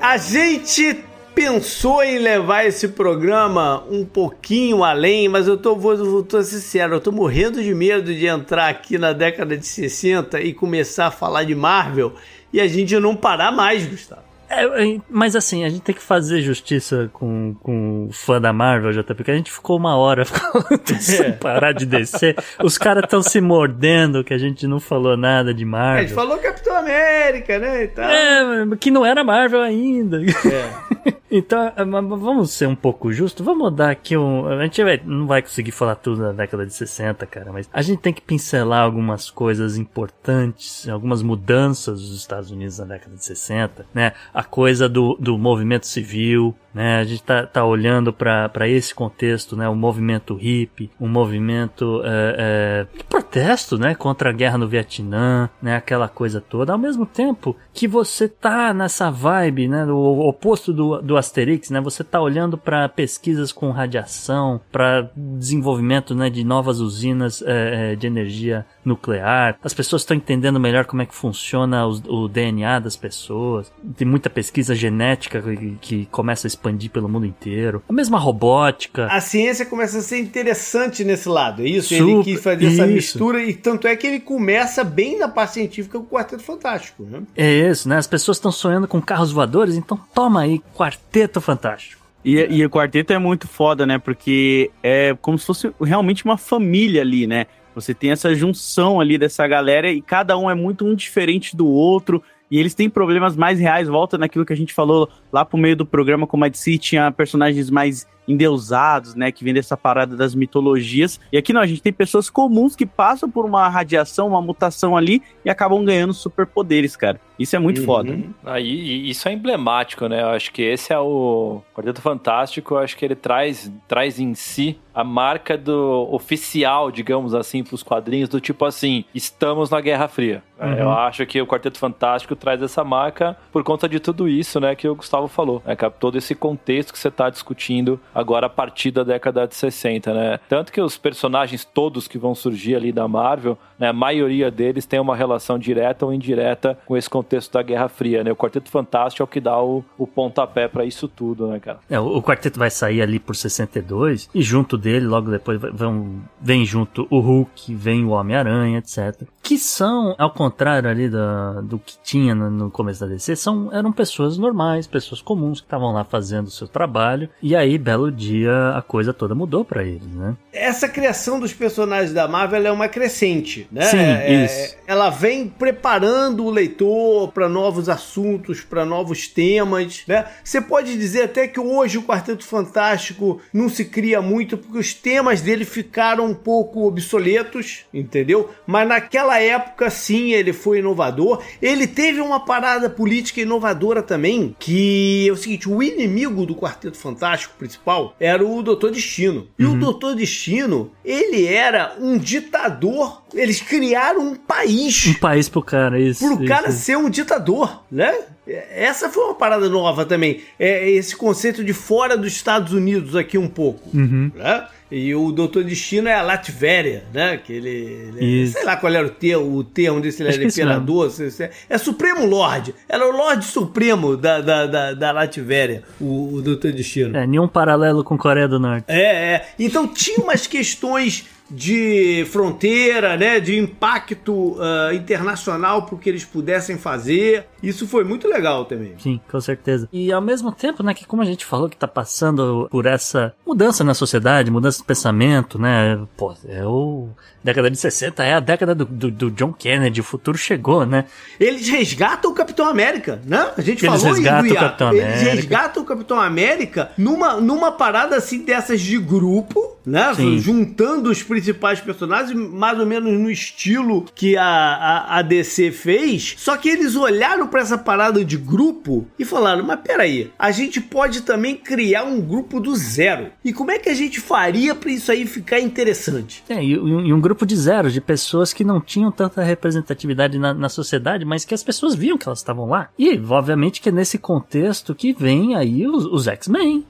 a 0.00 0.16
gente 0.18 1.04
pensou 1.34 2.02
em 2.02 2.18
levar 2.18 2.64
esse 2.64 2.88
programa 2.88 3.84
um 3.90 4.04
pouquinho 4.04 4.84
além, 4.84 5.28
mas 5.28 5.48
eu 5.48 5.58
tô, 5.58 5.74
vou, 5.74 5.96
vou 5.96 6.22
tô 6.22 6.42
sincero, 6.42 6.94
eu 6.94 7.00
tô 7.00 7.12
morrendo 7.12 7.62
de 7.62 7.74
medo 7.74 8.14
de 8.14 8.26
entrar 8.26 8.68
aqui 8.68 8.96
na 8.96 9.12
década 9.12 9.56
de 9.56 9.66
60 9.66 10.40
e 10.40 10.54
começar 10.54 11.08
a 11.08 11.10
falar 11.10 11.44
de 11.44 11.54
Marvel 11.54 12.14
e 12.52 12.60
a 12.60 12.66
gente 12.66 12.98
não 12.98 13.14
parar 13.14 13.52
mais, 13.52 13.84
Gustavo. 13.84 14.25
É, 14.48 14.64
é, 14.94 15.00
mas 15.10 15.34
assim, 15.36 15.64
a 15.64 15.68
gente 15.68 15.82
tem 15.82 15.94
que 15.94 16.02
fazer 16.02 16.40
justiça 16.40 17.10
com, 17.12 17.54
com 17.62 18.06
o 18.06 18.12
fã 18.12 18.40
da 18.40 18.52
Marvel, 18.52 18.92
JP, 18.92 19.14
porque 19.14 19.30
a 19.30 19.36
gente 19.36 19.50
ficou 19.50 19.76
uma 19.76 19.96
hora 19.96 20.24
sem 21.00 21.32
parar 21.32 21.72
de 21.72 21.84
descer. 21.86 22.36
Os 22.62 22.78
caras 22.78 23.04
estão 23.04 23.22
se 23.22 23.40
mordendo 23.40 24.22
que 24.24 24.32
a 24.34 24.38
gente 24.38 24.66
não 24.66 24.78
falou 24.80 25.16
nada 25.16 25.52
de 25.52 25.62
A 25.62 25.66
gente 25.66 25.70
Marvel. 25.70 26.14
falou 26.14 26.38
Capitão 26.38 26.76
América, 26.76 27.58
né, 27.58 27.84
e 27.84 27.88
tal. 27.88 28.04
É, 28.08 28.76
que 28.78 28.90
não 28.90 29.04
era 29.04 29.24
Marvel 29.24 29.60
ainda. 29.62 30.20
É. 30.22 31.16
Então, 31.28 31.60
é, 31.76 31.84
vamos 31.84 32.52
ser 32.52 32.68
um 32.68 32.74
pouco 32.76 33.12
justos. 33.12 33.44
Vamos 33.44 33.74
dar 33.74 33.90
aqui 33.90 34.16
um. 34.16 34.46
A 34.46 34.62
gente 34.62 34.82
vai- 34.84 35.00
não 35.04 35.26
vai 35.26 35.42
conseguir 35.42 35.72
falar 35.72 35.96
tudo 35.96 36.22
da 36.22 36.30
década 36.32 36.64
de 36.64 36.72
60, 36.72 37.26
cara, 37.26 37.52
mas 37.52 37.68
a 37.72 37.82
gente 37.82 37.98
tem 37.98 38.12
que 38.12 38.22
pincelar 38.22 38.82
algumas 38.82 39.28
coisas 39.28 39.76
importantes, 39.76 40.88
algumas 40.88 41.22
mudanças 41.22 42.00
dos 42.00 42.16
Estados 42.16 42.52
Unidos 42.52 42.78
na 42.78 42.84
década 42.84 43.16
de 43.16 43.24
60, 43.24 43.86
né? 43.92 44.12
A 44.36 44.44
coisa 44.44 44.86
do, 44.86 45.16
do 45.18 45.38
movimento 45.38 45.86
civil, 45.86 46.54
né? 46.76 46.98
A 46.98 47.04
gente 47.04 47.22
tá, 47.22 47.46
tá 47.46 47.64
olhando 47.64 48.12
para 48.12 48.68
esse 48.68 48.94
contexto, 48.94 49.56
né? 49.56 49.66
O 49.66 49.74
movimento 49.74 50.34
hippie, 50.34 50.90
um 51.00 51.08
movimento 51.08 52.02
é, 52.04 52.86
é, 52.92 53.02
protesto, 53.08 53.78
né? 53.78 53.94
Contra 53.94 54.28
a 54.28 54.32
guerra 54.32 54.58
no 54.58 54.68
Vietnã, 54.68 55.48
né? 55.62 55.74
Aquela 55.74 56.06
coisa 56.06 56.38
toda. 56.38 56.72
Ao 56.74 56.78
mesmo 56.78 57.06
tempo 57.06 57.56
que 57.72 57.88
você 57.88 58.28
tá 58.28 58.74
nessa 58.74 59.10
vibe, 59.10 59.68
né? 59.68 59.86
O 59.86 60.28
oposto 60.28 60.70
do, 60.70 61.00
do 61.00 61.16
Asterix, 61.16 61.70
né? 61.70 61.80
Você 61.80 62.04
tá 62.04 62.20
olhando 62.20 62.58
para 62.58 62.86
pesquisas 62.90 63.52
com 63.52 63.70
radiação, 63.70 64.60
para 64.70 65.10
desenvolvimento, 65.16 66.14
né? 66.14 66.28
De 66.28 66.44
novas 66.44 66.78
usinas 66.78 67.40
é, 67.40 67.92
é, 67.92 67.96
de 67.96 68.06
energia 68.06 68.66
nuclear. 68.84 69.56
As 69.64 69.72
pessoas 69.72 70.02
estão 70.02 70.14
entendendo 70.14 70.60
melhor 70.60 70.84
como 70.84 71.00
é 71.00 71.06
que 71.06 71.14
funciona 71.14 71.86
os- 71.86 72.02
o, 72.06 72.28
DNA 72.28 72.80
das 72.80 72.96
pessoas. 72.96 73.72
Tem 73.96 74.06
muita 74.06 74.28
pesquisa 74.28 74.74
genética 74.74 75.40
que, 75.40 75.78
que 75.80 76.06
começa 76.06 76.46
a 76.46 76.48
expandir 76.66 76.90
pelo 76.90 77.08
mundo 77.08 77.26
inteiro. 77.26 77.82
A 77.88 77.92
mesma 77.92 78.18
robótica. 78.18 79.06
A 79.06 79.20
ciência 79.20 79.64
começa 79.64 79.98
a 79.98 80.02
ser 80.02 80.18
interessante 80.18 81.04
nesse 81.04 81.28
lado, 81.28 81.62
é 81.62 81.68
isso? 81.68 81.94
ele 81.94 82.04
Super- 82.04 82.24
quis 82.24 82.42
fazer 82.42 82.66
essa 82.66 82.84
isso. 82.86 82.92
mistura 82.94 83.42
e 83.42 83.54
tanto 83.54 83.86
é 83.86 83.94
que 83.96 84.06
ele 84.06 84.20
começa 84.20 84.82
bem 84.82 85.18
na 85.18 85.28
parte 85.28 85.54
científica 85.54 85.98
com 85.98 86.04
o 86.04 86.08
Quarteto 86.08 86.42
Fantástico, 86.42 87.04
né? 87.04 87.22
É 87.36 87.70
isso, 87.70 87.88
né? 87.88 87.96
As 87.96 88.06
pessoas 88.06 88.36
estão 88.36 88.50
sonhando 88.50 88.88
com 88.88 89.00
carros 89.00 89.32
voadores, 89.32 89.76
então 89.76 89.98
toma 90.14 90.42
aí, 90.42 90.60
Quarteto 90.74 91.40
Fantástico. 91.40 92.04
E, 92.24 92.34
e 92.56 92.64
o 92.66 92.70
quarteto 92.70 93.12
é 93.12 93.18
muito 93.18 93.46
foda, 93.46 93.86
né? 93.86 93.98
Porque 93.98 94.70
é 94.82 95.16
como 95.22 95.38
se 95.38 95.46
fosse 95.46 95.70
realmente 95.80 96.24
uma 96.24 96.36
família 96.36 97.02
ali, 97.02 97.24
né? 97.24 97.46
Você 97.72 97.94
tem 97.94 98.10
essa 98.10 98.34
junção 98.34 99.00
ali 99.00 99.16
dessa 99.16 99.46
galera 99.46 99.88
e 99.92 100.00
cada 100.02 100.36
um 100.36 100.50
é 100.50 100.54
muito 100.54 100.84
um 100.84 100.94
diferente 100.94 101.54
do 101.54 101.68
outro. 101.68 102.20
E 102.50 102.58
eles 102.58 102.74
têm 102.74 102.88
problemas 102.88 103.36
mais 103.36 103.58
reais, 103.58 103.88
volta 103.88 104.16
naquilo 104.16 104.44
que 104.44 104.52
a 104.52 104.56
gente 104.56 104.72
falou 104.72 105.08
lá 105.32 105.44
pro 105.44 105.58
meio 105.58 105.76
do 105.76 105.84
programa, 105.84 106.26
como 106.26 106.44
a 106.44 106.48
DC 106.48 106.78
tinha 106.78 107.10
personagens 107.10 107.70
mais 107.70 108.06
endeusados, 108.26 109.14
né? 109.14 109.30
Que 109.32 109.44
vem 109.44 109.54
dessa 109.54 109.76
parada 109.76 110.16
das 110.16 110.34
mitologias. 110.34 111.20
E 111.32 111.36
aqui 111.38 111.52
não, 111.52 111.60
a 111.60 111.66
gente 111.66 111.82
tem 111.82 111.92
pessoas 111.92 112.28
comuns 112.30 112.74
que 112.76 112.86
passam 112.86 113.30
por 113.30 113.44
uma 113.44 113.68
radiação, 113.68 114.28
uma 114.28 114.42
mutação 114.42 114.96
ali 114.96 115.22
e 115.44 115.50
acabam 115.50 115.84
ganhando 115.84 116.12
superpoderes, 116.14 116.96
cara. 116.96 117.20
Isso 117.38 117.54
é 117.54 117.58
muito 117.58 117.80
Uhum. 117.80 117.86
foda. 117.86 118.18
Aí, 118.46 118.66
e 118.66 119.10
isso 119.10 119.28
é 119.28 119.32
emblemático, 119.32 120.08
né? 120.08 120.22
Eu 120.22 120.28
acho 120.28 120.50
que 120.52 120.62
esse 120.62 120.90
é 120.92 120.98
o 120.98 121.60
Quarteto 121.74 122.00
Fantástico. 122.00 122.74
Eu 122.74 122.78
acho 122.78 122.96
que 122.96 123.04
ele 123.04 123.14
traz, 123.14 123.70
traz 123.86 124.18
em 124.18 124.34
si 124.34 124.78
a 124.94 125.04
marca 125.04 125.58
do 125.58 126.08
oficial, 126.10 126.90
digamos 126.90 127.34
assim, 127.34 127.62
para 127.62 127.74
os 127.74 127.82
quadrinhos 127.82 128.30
do 128.30 128.40
tipo 128.40 128.64
assim, 128.64 129.04
estamos 129.14 129.68
na 129.68 129.80
Guerra 129.82 130.08
Fria. 130.08 130.42
É, 130.58 130.64
Uhum. 130.66 130.72
Eu 130.78 130.90
acho 130.90 131.26
que 131.26 131.38
o 131.42 131.46
Quarteto 131.46 131.78
Fantástico 131.78 132.34
traz 132.34 132.62
essa 132.62 132.82
marca 132.82 133.36
por 133.52 133.62
conta 133.62 133.86
de 133.86 134.00
tudo 134.00 134.26
isso, 134.26 134.58
né? 134.58 134.74
Que 134.74 134.88
o 134.88 134.94
Gustavo 134.94 135.28
falou, 135.28 135.62
né? 135.66 135.76
Todo 136.00 136.16
esse 136.16 136.34
contexto 136.34 136.92
que 136.94 136.98
você 136.98 137.08
está 137.08 137.28
discutindo 137.28 138.00
agora 138.16 138.46
a 138.46 138.50
partir 138.50 138.90
da 138.90 139.02
década 139.02 139.46
de 139.46 139.54
60, 139.54 140.14
né? 140.14 140.40
Tanto 140.48 140.72
que 140.72 140.80
os 140.80 140.96
personagens 140.96 141.64
todos 141.64 142.08
que 142.08 142.16
vão 142.16 142.34
surgir 142.34 142.74
ali 142.74 142.90
da 142.90 143.06
Marvel, 143.06 143.58
né? 143.78 143.88
A 143.88 143.92
maioria 143.92 144.50
deles 144.50 144.86
tem 144.86 144.98
uma 144.98 145.14
relação 145.14 145.58
direta 145.58 146.06
ou 146.06 146.14
indireta 146.14 146.78
com 146.86 146.96
esse 146.96 147.10
contexto 147.10 147.52
da 147.52 147.62
Guerra 147.62 147.88
Fria, 147.88 148.24
né? 148.24 148.32
O 148.32 148.36
Quarteto 148.36 148.70
Fantástico 148.70 149.22
é 149.22 149.24
o 149.24 149.26
que 149.26 149.40
dá 149.40 149.60
o, 149.60 149.84
o 149.98 150.06
pontapé 150.06 150.66
para 150.66 150.84
isso 150.84 151.06
tudo, 151.06 151.46
né, 151.48 151.60
cara? 151.60 151.78
É, 151.90 152.00
o, 152.00 152.22
quarteto 152.22 152.58
vai 152.58 152.70
sair 152.70 153.02
ali 153.02 153.18
por 153.18 153.36
62 153.36 154.30
e 154.34 154.42
junto 154.42 154.78
dele, 154.78 155.06
logo 155.06 155.30
depois, 155.30 155.60
vão, 155.60 156.22
vem 156.40 156.64
junto 156.64 157.06
o 157.10 157.20
Hulk, 157.20 157.74
vem 157.74 158.04
o 158.04 158.10
Homem-Aranha, 158.10 158.78
etc. 158.78 159.28
Que 159.46 159.60
são, 159.60 160.12
ao 160.18 160.32
contrário 160.32 160.90
ali 160.90 161.08
da, 161.08 161.60
do 161.60 161.78
que 161.78 161.94
tinha 162.02 162.34
no, 162.34 162.50
no 162.50 162.68
começo 162.68 162.98
da 162.98 163.06
DC, 163.06 163.36
são, 163.36 163.72
eram 163.72 163.92
pessoas 163.92 164.36
normais, 164.36 164.88
pessoas 164.88 165.22
comuns 165.22 165.60
que 165.60 165.66
estavam 165.68 165.92
lá 165.92 166.02
fazendo 166.02 166.48
o 166.48 166.50
seu 166.50 166.66
trabalho. 166.66 167.28
E 167.40 167.54
aí, 167.54 167.78
belo 167.78 168.10
dia, 168.10 168.70
a 168.70 168.82
coisa 168.82 169.14
toda 169.14 169.36
mudou 169.36 169.64
pra 169.64 169.84
eles, 169.84 170.12
né? 170.12 170.34
Essa 170.52 170.88
criação 170.88 171.38
dos 171.38 171.52
personagens 171.52 172.12
da 172.12 172.26
Marvel 172.26 172.66
é 172.66 172.72
uma 172.72 172.88
crescente, 172.88 173.68
né? 173.70 173.82
Sim, 173.82 173.98
É- 173.98 174.44
isso. 174.46 174.76
Ela 174.84 175.10
vem 175.10 175.46
preparando 175.46 176.44
o 176.44 176.50
leitor 176.50 177.30
para 177.30 177.48
novos 177.48 177.88
assuntos, 177.88 178.62
para 178.62 178.84
novos 178.84 179.28
temas, 179.28 180.02
né? 180.08 180.26
Você 180.42 180.60
pode 180.60 180.98
dizer 180.98 181.22
até 181.22 181.46
que 181.46 181.60
hoje 181.60 181.98
o 181.98 182.02
Quarteto 182.02 182.44
Fantástico 182.44 183.40
não 183.52 183.68
se 183.68 183.84
cria 183.84 184.20
muito 184.20 184.58
porque 184.58 184.78
os 184.78 184.92
temas 184.92 185.40
dele 185.40 185.64
ficaram 185.64 186.26
um 186.26 186.34
pouco 186.34 186.84
obsoletos, 186.88 187.84
entendeu? 187.94 188.50
Mas 188.66 188.88
naquela 188.88 189.35
naquela 189.36 189.40
época, 189.40 189.90
sim, 189.90 190.32
ele 190.32 190.52
foi 190.52 190.78
inovador. 190.78 191.42
Ele 191.60 191.86
teve 191.86 192.20
uma 192.20 192.40
parada 192.40 192.88
política 192.88 193.40
inovadora 193.40 194.02
também, 194.02 194.54
que 194.58 195.28
é 195.28 195.32
o 195.32 195.36
seguinte: 195.36 195.68
o 195.68 195.82
inimigo 195.82 196.46
do 196.46 196.54
Quarteto 196.54 196.96
Fantástico 196.96 197.54
principal 197.58 198.14
era 198.18 198.44
o 198.44 198.62
Doutor 198.62 198.90
Destino. 198.90 199.46
E 199.58 199.64
o 199.64 199.76
Doutor 199.78 200.14
Destino, 200.14 200.90
ele 201.04 201.46
era 201.46 201.94
um 202.00 202.18
ditador. 202.18 203.22
Eles 203.34 203.60
criaram 203.60 204.28
um 204.28 204.34
país 204.34 205.06
Um 205.06 205.14
país 205.14 205.48
pro 205.48 205.62
cara, 205.62 206.00
isso. 206.00 206.24
pro 206.24 206.36
isso, 206.36 206.44
cara 206.46 206.70
ser 206.70 206.96
um 206.96 207.10
ditador, 207.10 207.82
né? 207.90 208.14
Essa 208.46 209.08
foi 209.08 209.24
uma 209.24 209.34
parada 209.34 209.68
nova 209.68 210.04
também. 210.04 210.40
É 210.58 210.88
esse 210.88 211.16
conceito 211.16 211.64
de 211.64 211.72
fora 211.72 212.16
dos 212.16 212.32
Estados 212.32 212.72
Unidos 212.72 213.16
aqui 213.16 213.36
um 213.36 213.48
pouco, 213.48 213.90
Uhum. 213.92 214.30
né? 214.34 214.66
E 214.90 215.12
o 215.16 215.32
Doutor 215.32 215.64
Destino 215.64 216.08
é 216.08 216.14
a 216.14 216.22
Latvéria, 216.22 217.02
né? 217.12 217.36
Que 217.38 217.52
ele, 217.54 217.68
ele- 217.68 218.42
Isso. 218.44 218.52
sei 218.52 218.64
lá 218.64 218.76
qual 218.76 218.92
era 218.92 219.04
o 219.06 219.10
termo, 219.10 219.56
o 219.56 219.64
termo 219.64 220.00
desse, 220.00 220.22
ele 220.22 220.28
Acho 220.30 220.38
era 220.38 220.48
imperador, 220.48 221.10
se- 221.10 221.30
se- 221.32 221.50
é 221.68 221.76
Supremo 221.78 222.24
Lorde, 222.24 222.72
era 222.88 223.04
o 223.04 223.10
Lorde 223.10 223.44
Supremo 223.44 224.16
da, 224.16 224.40
da, 224.40 224.66
da, 224.66 224.92
da 224.94 225.10
Latvéria, 225.12 225.82
o, 226.00 226.34
o 226.34 226.42
Doutor 226.42 226.70
Destino. 226.72 227.16
É, 227.16 227.26
nenhum 227.26 227.48
paralelo 227.48 228.04
com 228.04 228.16
Coreia 228.16 228.46
do 228.46 228.60
Norte. 228.60 228.84
É, 228.88 229.34
é. 229.34 229.48
Então 229.58 229.88
tinha 229.88 230.18
umas 230.18 230.46
questões 230.46 231.24
de 231.50 232.26
fronteira, 232.30 233.16
né, 233.16 233.40
de 233.40 233.56
impacto 233.56 234.56
ah, 234.60 234.92
internacional 234.94 235.82
para 235.82 235.94
o 235.94 235.98
que 235.98 236.08
eles 236.08 236.24
pudessem 236.24 236.76
fazer. 236.76 237.46
Isso 237.62 237.86
foi 237.86 238.04
muito 238.04 238.28
legal 238.28 238.64
também. 238.64 238.94
Sim, 238.98 239.20
com 239.30 239.40
certeza. 239.40 239.88
E 239.92 240.12
ao 240.12 240.20
mesmo 240.20 240.52
tempo, 240.52 240.82
né, 240.82 240.94
que 240.94 241.06
como 241.06 241.22
a 241.22 241.24
gente 241.24 241.44
falou 241.44 241.68
que 241.68 241.76
tá 241.76 241.88
passando 241.88 242.68
por 242.70 242.86
essa 242.86 243.34
mudança 243.46 243.84
na 243.84 243.94
sociedade, 243.94 244.50
mudança 244.50 244.78
de 244.78 244.84
pensamento, 244.84 245.58
né? 245.58 245.98
Pô, 246.16 246.34
é 246.48 246.64
o. 246.64 247.08
Década 247.46 247.70
de 247.70 247.78
60 247.78 248.24
é 248.24 248.34
a 248.34 248.40
década 248.40 248.74
do, 248.74 248.84
do, 248.84 249.08
do 249.08 249.30
John 249.30 249.52
Kennedy, 249.52 250.00
o 250.00 250.04
futuro 250.04 250.36
chegou, 250.36 250.84
né? 250.84 251.04
Eles 251.38 251.68
resgatam 251.68 252.32
o 252.32 252.34
Capitão 252.34 252.66
América, 252.66 253.22
né? 253.24 253.52
A 253.56 253.60
gente 253.60 253.86
Eles 253.86 254.02
falou 254.02 254.16
resgatam 254.16 254.50
o 254.50 254.54
Capitão 254.54 254.92
Eles 254.92 255.04
América. 255.04 255.30
resgatam 255.30 255.82
o 255.84 255.86
Capitão 255.86 256.20
América 256.20 256.90
numa, 256.98 257.40
numa 257.40 257.70
parada 257.70 258.16
assim 258.16 258.42
dessas 258.42 258.80
de 258.80 258.98
grupo, 258.98 259.76
né? 259.86 260.12
Sim. 260.16 260.40
Juntando 260.40 261.08
os 261.08 261.22
principais 261.22 261.78
personagens, 261.80 262.34
mais 262.34 262.80
ou 262.80 262.84
menos 262.84 263.12
no 263.12 263.30
estilo 263.30 264.04
que 264.12 264.36
a, 264.36 264.42
a, 264.44 265.18
a 265.18 265.22
DC 265.22 265.70
fez. 265.70 266.34
Só 266.38 266.56
que 266.56 266.68
eles 266.68 266.96
olharam 266.96 267.46
pra 267.46 267.60
essa 267.60 267.78
parada 267.78 268.24
de 268.24 268.36
grupo 268.36 269.06
e 269.16 269.24
falaram: 269.24 269.62
Mas 269.64 269.78
peraí, 269.84 270.32
a 270.36 270.50
gente 270.50 270.80
pode 270.80 271.20
também 271.20 271.54
criar 271.54 272.02
um 272.02 272.20
grupo 272.20 272.58
do 272.58 272.74
zero. 272.74 273.28
E 273.44 273.52
como 273.52 273.70
é 273.70 273.78
que 273.78 273.88
a 273.88 273.94
gente 273.94 274.20
faria 274.20 274.74
pra 274.74 274.90
isso 274.90 275.12
aí 275.12 275.24
ficar 275.26 275.60
interessante? 275.60 276.42
É, 276.48 276.60
e, 276.60 276.72
e 276.72 277.12
um 277.12 277.20
grupo 277.20 277.35
de 277.44 277.56
zero, 277.56 277.90
de 277.90 278.00
pessoas 278.00 278.52
que 278.52 278.64
não 278.64 278.80
tinham 278.80 279.10
tanta 279.10 279.42
representatividade 279.42 280.38
na, 280.38 280.54
na 280.54 280.68
sociedade, 280.68 281.24
mas 281.24 281.44
que 281.44 281.54
as 281.54 281.62
pessoas 281.62 281.94
viam 281.94 282.16
que 282.16 282.28
elas 282.28 282.38
estavam 282.38 282.66
lá. 282.66 282.88
E, 282.98 283.20
obviamente, 283.28 283.80
que 283.80 283.88
é 283.88 283.92
nesse 283.92 284.16
contexto 284.16 284.94
que 284.94 285.12
vem 285.12 285.56
aí 285.56 285.86
os, 285.86 286.04
os 286.06 286.26
X-Men. 286.28 286.86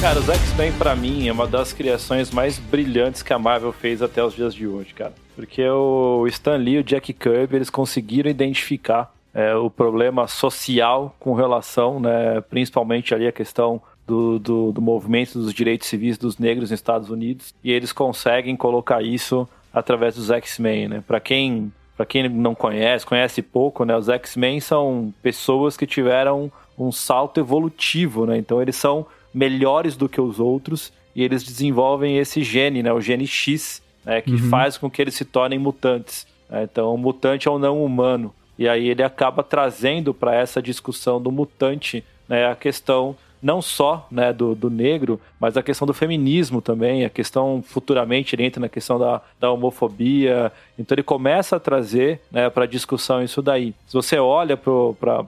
Cara, 0.00 0.20
os 0.20 0.28
X-Men 0.28 0.72
pra 0.74 0.94
mim 0.94 1.26
é 1.26 1.32
uma 1.32 1.46
das 1.46 1.72
criações 1.72 2.30
mais 2.30 2.58
brilhantes 2.58 3.22
que 3.22 3.32
a 3.32 3.38
Marvel 3.38 3.72
fez 3.72 4.00
até 4.00 4.22
os 4.22 4.34
dias 4.34 4.54
de 4.54 4.66
hoje, 4.66 4.94
cara. 4.94 5.12
Porque 5.34 5.68
o 5.68 6.26
Stan 6.28 6.56
Lee 6.56 6.76
e 6.76 6.78
o 6.78 6.84
Jack 6.84 7.12
Kirby, 7.12 7.56
eles 7.56 7.70
conseguiram 7.70 8.30
identificar 8.30 9.12
é, 9.36 9.54
o 9.54 9.68
problema 9.68 10.26
social 10.26 11.14
com 11.20 11.34
relação, 11.34 12.00
né, 12.00 12.40
principalmente 12.48 13.14
ali 13.14 13.26
a 13.26 13.32
questão 13.32 13.82
do, 14.06 14.38
do, 14.38 14.72
do 14.72 14.80
movimento 14.80 15.38
dos 15.38 15.52
direitos 15.52 15.88
civis 15.88 16.16
dos 16.16 16.38
negros 16.38 16.70
nos 16.70 16.80
Estados 16.80 17.10
Unidos, 17.10 17.52
e 17.62 17.70
eles 17.70 17.92
conseguem 17.92 18.56
colocar 18.56 19.02
isso 19.02 19.46
através 19.74 20.14
dos 20.14 20.30
X-Men, 20.30 20.88
né? 20.88 21.04
Para 21.06 21.20
quem 21.20 21.70
para 21.94 22.06
quem 22.06 22.28
não 22.28 22.54
conhece, 22.54 23.04
conhece 23.04 23.42
pouco, 23.42 23.84
né? 23.84 23.94
Os 23.94 24.08
X-Men 24.08 24.58
são 24.60 25.12
pessoas 25.22 25.76
que 25.76 25.86
tiveram 25.86 26.50
um 26.78 26.90
salto 26.90 27.38
evolutivo, 27.38 28.24
né? 28.24 28.38
Então 28.38 28.62
eles 28.62 28.76
são 28.76 29.06
melhores 29.34 29.96
do 29.96 30.08
que 30.08 30.20
os 30.20 30.40
outros 30.40 30.92
e 31.14 31.22
eles 31.22 31.42
desenvolvem 31.42 32.16
esse 32.16 32.42
gene, 32.42 32.82
né? 32.82 32.90
O 32.90 33.02
gene 33.02 33.26
X, 33.26 33.82
né? 34.04 34.22
Que 34.22 34.38
faz 34.48 34.78
com 34.78 34.90
que 34.90 35.02
eles 35.02 35.14
se 35.14 35.26
tornem 35.26 35.58
mutantes. 35.58 36.26
né? 36.48 36.62
Então, 36.64 36.94
o 36.94 36.98
mutante 36.98 37.48
é 37.48 37.50
um 37.50 37.58
não 37.58 37.84
humano. 37.84 38.32
E 38.58 38.68
aí 38.68 38.88
ele 38.88 39.02
acaba 39.02 39.42
trazendo 39.42 40.14
para 40.14 40.34
essa 40.34 40.62
discussão 40.62 41.20
do 41.20 41.30
mutante 41.30 42.04
né, 42.28 42.46
a 42.46 42.56
questão 42.56 43.16
não 43.42 43.60
só 43.60 44.06
né, 44.10 44.32
do, 44.32 44.54
do 44.54 44.70
negro, 44.70 45.20
mas 45.38 45.56
a 45.56 45.62
questão 45.62 45.86
do 45.86 45.94
feminismo 45.94 46.60
também, 46.60 47.04
a 47.04 47.10
questão 47.10 47.62
futuramente 47.64 48.34
ele 48.34 48.44
entra 48.44 48.60
na 48.60 48.68
questão 48.68 48.98
da, 48.98 49.20
da 49.38 49.50
homofobia. 49.50 50.50
Então 50.78 50.94
ele 50.94 51.02
começa 51.02 51.56
a 51.56 51.60
trazer 51.60 52.20
né, 52.30 52.48
para 52.50 52.66
discussão 52.66 53.22
isso 53.22 53.42
daí. 53.42 53.74
Se 53.86 53.94
você 53.94 54.18
olha 54.18 54.56
para 54.56 55.24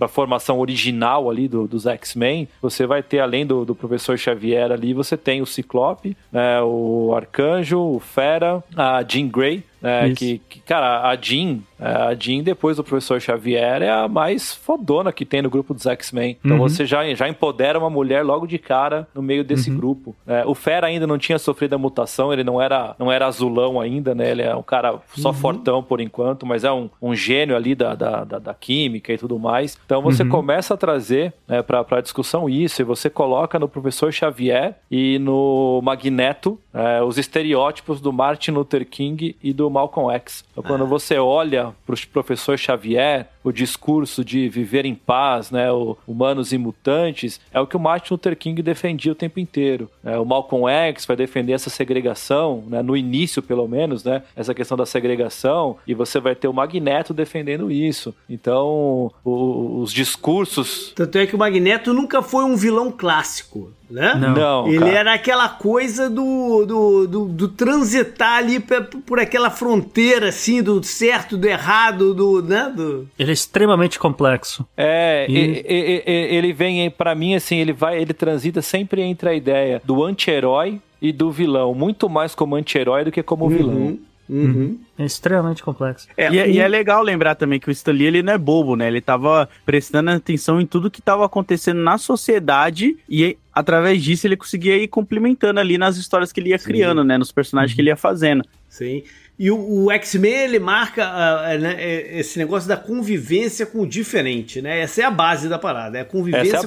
a 0.00 0.08
formação 0.08 0.58
original 0.58 1.30
ali 1.30 1.46
do, 1.46 1.68
dos 1.68 1.86
X-Men, 1.86 2.48
você 2.60 2.86
vai 2.86 3.02
ter, 3.02 3.20
além 3.20 3.46
do, 3.46 3.64
do 3.64 3.74
professor 3.74 4.18
Xavier 4.18 4.72
ali, 4.72 4.92
você 4.92 5.16
tem 5.16 5.40
o 5.40 5.46
Ciclope, 5.46 6.16
né, 6.32 6.60
o 6.62 7.14
Arcanjo, 7.14 7.78
o 7.78 8.00
Fera, 8.00 8.62
a 8.76 9.04
Jean 9.06 9.28
Grey, 9.28 9.62
né, 9.82 10.12
que, 10.14 10.38
que, 10.48 10.60
cara, 10.60 11.08
a 11.08 11.16
Jean, 11.16 11.58
a 11.80 12.14
Jean, 12.14 12.42
depois 12.42 12.76
do 12.76 12.84
professor 12.84 13.20
Xavier, 13.20 13.82
é 13.82 13.90
a 13.90 14.06
mais 14.08 14.54
fodona 14.54 15.12
que 15.12 15.24
tem 15.24 15.42
no 15.42 15.50
grupo 15.50 15.74
dos 15.74 15.84
X-Men. 15.86 16.38
Então 16.44 16.56
Uhum. 16.58 16.68
você 16.68 16.86
já, 16.86 17.02
já 17.14 17.28
empodera 17.28 17.78
uma 17.78 17.90
mulher 17.90 18.22
logo 18.24 18.46
de 18.46 18.58
cara 18.58 19.08
no 19.14 19.20
meio 19.20 19.42
desse 19.42 19.70
Uhum. 19.70 19.76
grupo. 19.76 20.16
É, 20.26 20.44
o 20.46 20.54
Fera 20.54 20.86
ainda 20.86 21.06
não 21.06 21.18
tinha 21.18 21.38
sofrido 21.38 21.74
a 21.74 21.78
mutação, 21.78 22.32
ele 22.32 22.44
não 22.44 22.60
era, 22.62 22.94
não 22.98 23.10
era 23.10 23.26
azulão 23.26 23.80
ainda, 23.80 24.14
né? 24.14 24.30
Ele 24.30 24.42
é 24.42 24.54
um 24.54 24.62
cara 24.62 25.00
só 25.16 25.28
Uhum. 25.30 25.34
fortão 25.34 25.82
por 25.82 26.00
enquanto, 26.00 26.46
mas 26.46 26.62
é 26.64 26.70
um, 26.70 26.88
um 27.00 27.14
gênio 27.14 27.56
ali 27.56 27.74
da, 27.74 27.94
da, 27.94 28.24
da, 28.24 28.38
da 28.38 28.54
química 28.54 29.12
e 29.12 29.18
tudo 29.18 29.38
mais. 29.38 29.76
Então 29.84 30.00
você 30.00 30.22
Uhum. 30.22 30.28
começa 30.28 30.74
a 30.74 30.76
trazer 30.76 31.32
né, 31.48 31.60
para 31.62 31.84
a 31.90 32.00
discussão 32.00 32.48
isso, 32.48 32.80
e 32.80 32.84
você 32.84 33.10
coloca 33.10 33.58
no 33.58 33.68
professor 33.68 34.12
Xavier 34.12 34.76
e 34.90 35.18
no 35.18 35.80
Magneto 35.82 36.58
é, 36.74 37.02
os 37.02 37.18
estereótipos 37.18 38.00
do 38.00 38.12
Martin 38.12 38.52
Luther 38.52 38.86
King 38.86 39.36
e 39.42 39.52
do 39.52 39.68
Malcolm 39.70 40.10
X. 40.14 40.44
Então, 40.52 40.62
quando 40.64 40.86
você 40.86 41.18
olha 41.18 41.72
para 41.86 41.94
o 41.94 41.98
professor 42.12 42.58
Xavier, 42.58 43.28
o 43.44 43.50
discurso 43.52 44.24
de 44.24 44.48
viver 44.48 44.86
em 44.86 44.94
paz, 44.94 45.50
né, 45.50 45.70
o 45.72 45.96
humanos 46.06 46.52
e 46.52 46.58
mutantes, 46.58 47.40
é 47.52 47.60
o 47.60 47.66
que 47.66 47.76
o 47.76 47.80
Martin 47.80 48.14
Luther 48.14 48.36
King 48.36 48.62
defendia 48.62 49.10
o 49.12 49.16
tempo 49.16 49.40
inteiro. 49.40 49.90
né? 50.02 50.16
o 50.18 50.24
Malcolm 50.24 50.68
X 50.68 51.04
vai 51.04 51.16
defender 51.16 51.52
essa 51.52 51.68
segregação, 51.70 52.62
né, 52.68 52.82
no 52.82 52.96
início 52.96 53.42
pelo 53.42 53.66
menos, 53.68 54.04
né, 54.04 54.22
essa 54.36 54.54
questão 54.54 54.76
da 54.76 54.86
segregação, 54.86 55.76
e 55.86 55.92
você 55.94 56.20
vai 56.20 56.34
ter 56.34 56.48
o 56.48 56.52
Magneto 56.52 57.12
defendendo 57.12 57.70
isso. 57.70 58.14
Então, 58.30 59.10
o- 59.24 59.80
os 59.82 59.92
discursos 59.92 60.92
Tanto 60.94 61.18
é 61.18 61.26
que 61.26 61.34
o 61.34 61.38
Magneto 61.38 61.92
nunca 61.92 62.22
foi 62.22 62.44
um 62.44 62.56
vilão 62.56 62.90
clássico, 62.90 63.70
né? 63.90 64.14
Não. 64.14 64.34
não, 64.34 64.68
Ele 64.68 64.78
cara. 64.78 64.98
era 64.98 65.14
aquela 65.14 65.48
coisa 65.48 66.08
do, 66.08 66.61
do, 66.66 67.06
do, 67.06 67.24
do 67.26 67.48
transitar 67.48 68.38
ali 68.38 68.60
pe- 68.60 68.80
por 69.06 69.18
aquela 69.18 69.50
fronteira, 69.50 70.28
assim, 70.28 70.62
do 70.62 70.82
certo, 70.82 71.36
do 71.36 71.46
errado, 71.46 72.14
do, 72.14 72.42
né? 72.42 72.72
Do... 72.74 73.08
Ele 73.18 73.30
é 73.30 73.34
extremamente 73.34 73.98
complexo. 73.98 74.66
É, 74.76 75.26
E- 75.28 75.32
e- 75.34 75.64
e- 75.68 76.02
e- 76.06 76.36
ele 76.36 76.52
vem 76.52 76.90
para 76.90 77.14
mim 77.14 77.34
assim, 77.34 77.56
ele 77.56 77.72
vai, 77.72 78.00
ele 78.00 78.12
transita 78.12 78.60
sempre 78.62 79.02
entre 79.02 79.28
a 79.28 79.34
ideia 79.34 79.80
do 79.84 80.02
anti-herói 80.04 80.80
e 81.00 81.12
do 81.12 81.30
vilão, 81.30 81.74
muito 81.74 82.08
mais 82.08 82.34
como 82.34 82.54
anti-herói 82.54 83.04
do 83.04 83.10
que 83.12 83.22
como 83.22 83.48
vilão. 83.48 83.98
Uhum. 84.34 84.78
É 84.98 85.04
extremamente 85.04 85.62
complexo. 85.62 86.08
É, 86.16 86.32
E, 86.32 86.38
é- 86.38 86.50
e 86.50 86.58
o- 86.58 86.62
é 86.62 86.68
legal 86.68 87.02
lembrar 87.02 87.34
também 87.34 87.60
que 87.60 87.68
o 87.68 87.70
Stan 87.70 87.92
Lee, 87.92 88.06
ele 88.06 88.22
não 88.22 88.32
é 88.32 88.38
bobo, 88.38 88.76
né? 88.76 88.88
Ele 88.88 89.00
tava 89.00 89.48
prestando 89.66 90.10
atenção 90.10 90.60
em 90.60 90.66
tudo 90.66 90.90
que 90.90 91.02
tava 91.02 91.26
acontecendo 91.26 91.80
na 91.82 91.98
sociedade 91.98 92.96
e 93.08 93.36
através 93.52 94.02
disso 94.02 94.26
ele 94.26 94.36
conseguia 94.36 94.76
ir 94.76 94.88
complementando 94.88 95.60
ali 95.60 95.76
nas 95.76 95.96
histórias 95.96 96.32
que 96.32 96.40
ele 96.40 96.50
ia 96.50 96.58
criando, 96.58 97.04
né? 97.04 97.18
Nos 97.18 97.30
personagens 97.32 97.74
que 97.74 97.80
ele 97.82 97.90
ia 97.90 97.96
fazendo. 97.96 98.42
Sim. 98.68 99.02
E 99.38 99.50
o, 99.50 99.84
o 99.86 99.90
X-Men, 99.90 100.32
ele 100.44 100.58
marca 100.58 101.04
ah, 101.04 101.50
ah, 101.52 101.58
né, 101.58 101.74
é, 101.78 102.20
esse 102.20 102.38
negócio 102.38 102.68
da 102.68 102.76
convivência 102.76 103.64
com 103.66 103.80
o 103.80 103.86
diferente, 103.86 104.60
né? 104.62 104.80
Essa 104.80 105.02
é 105.02 105.04
a 105.04 105.10
base 105.10 105.48
da 105.48 105.58
parada, 105.58 105.98
é 105.98 106.02
a 106.02 106.04
convivência 106.04 106.56
é 106.56 106.58
a 106.58 106.60
com 106.60 106.66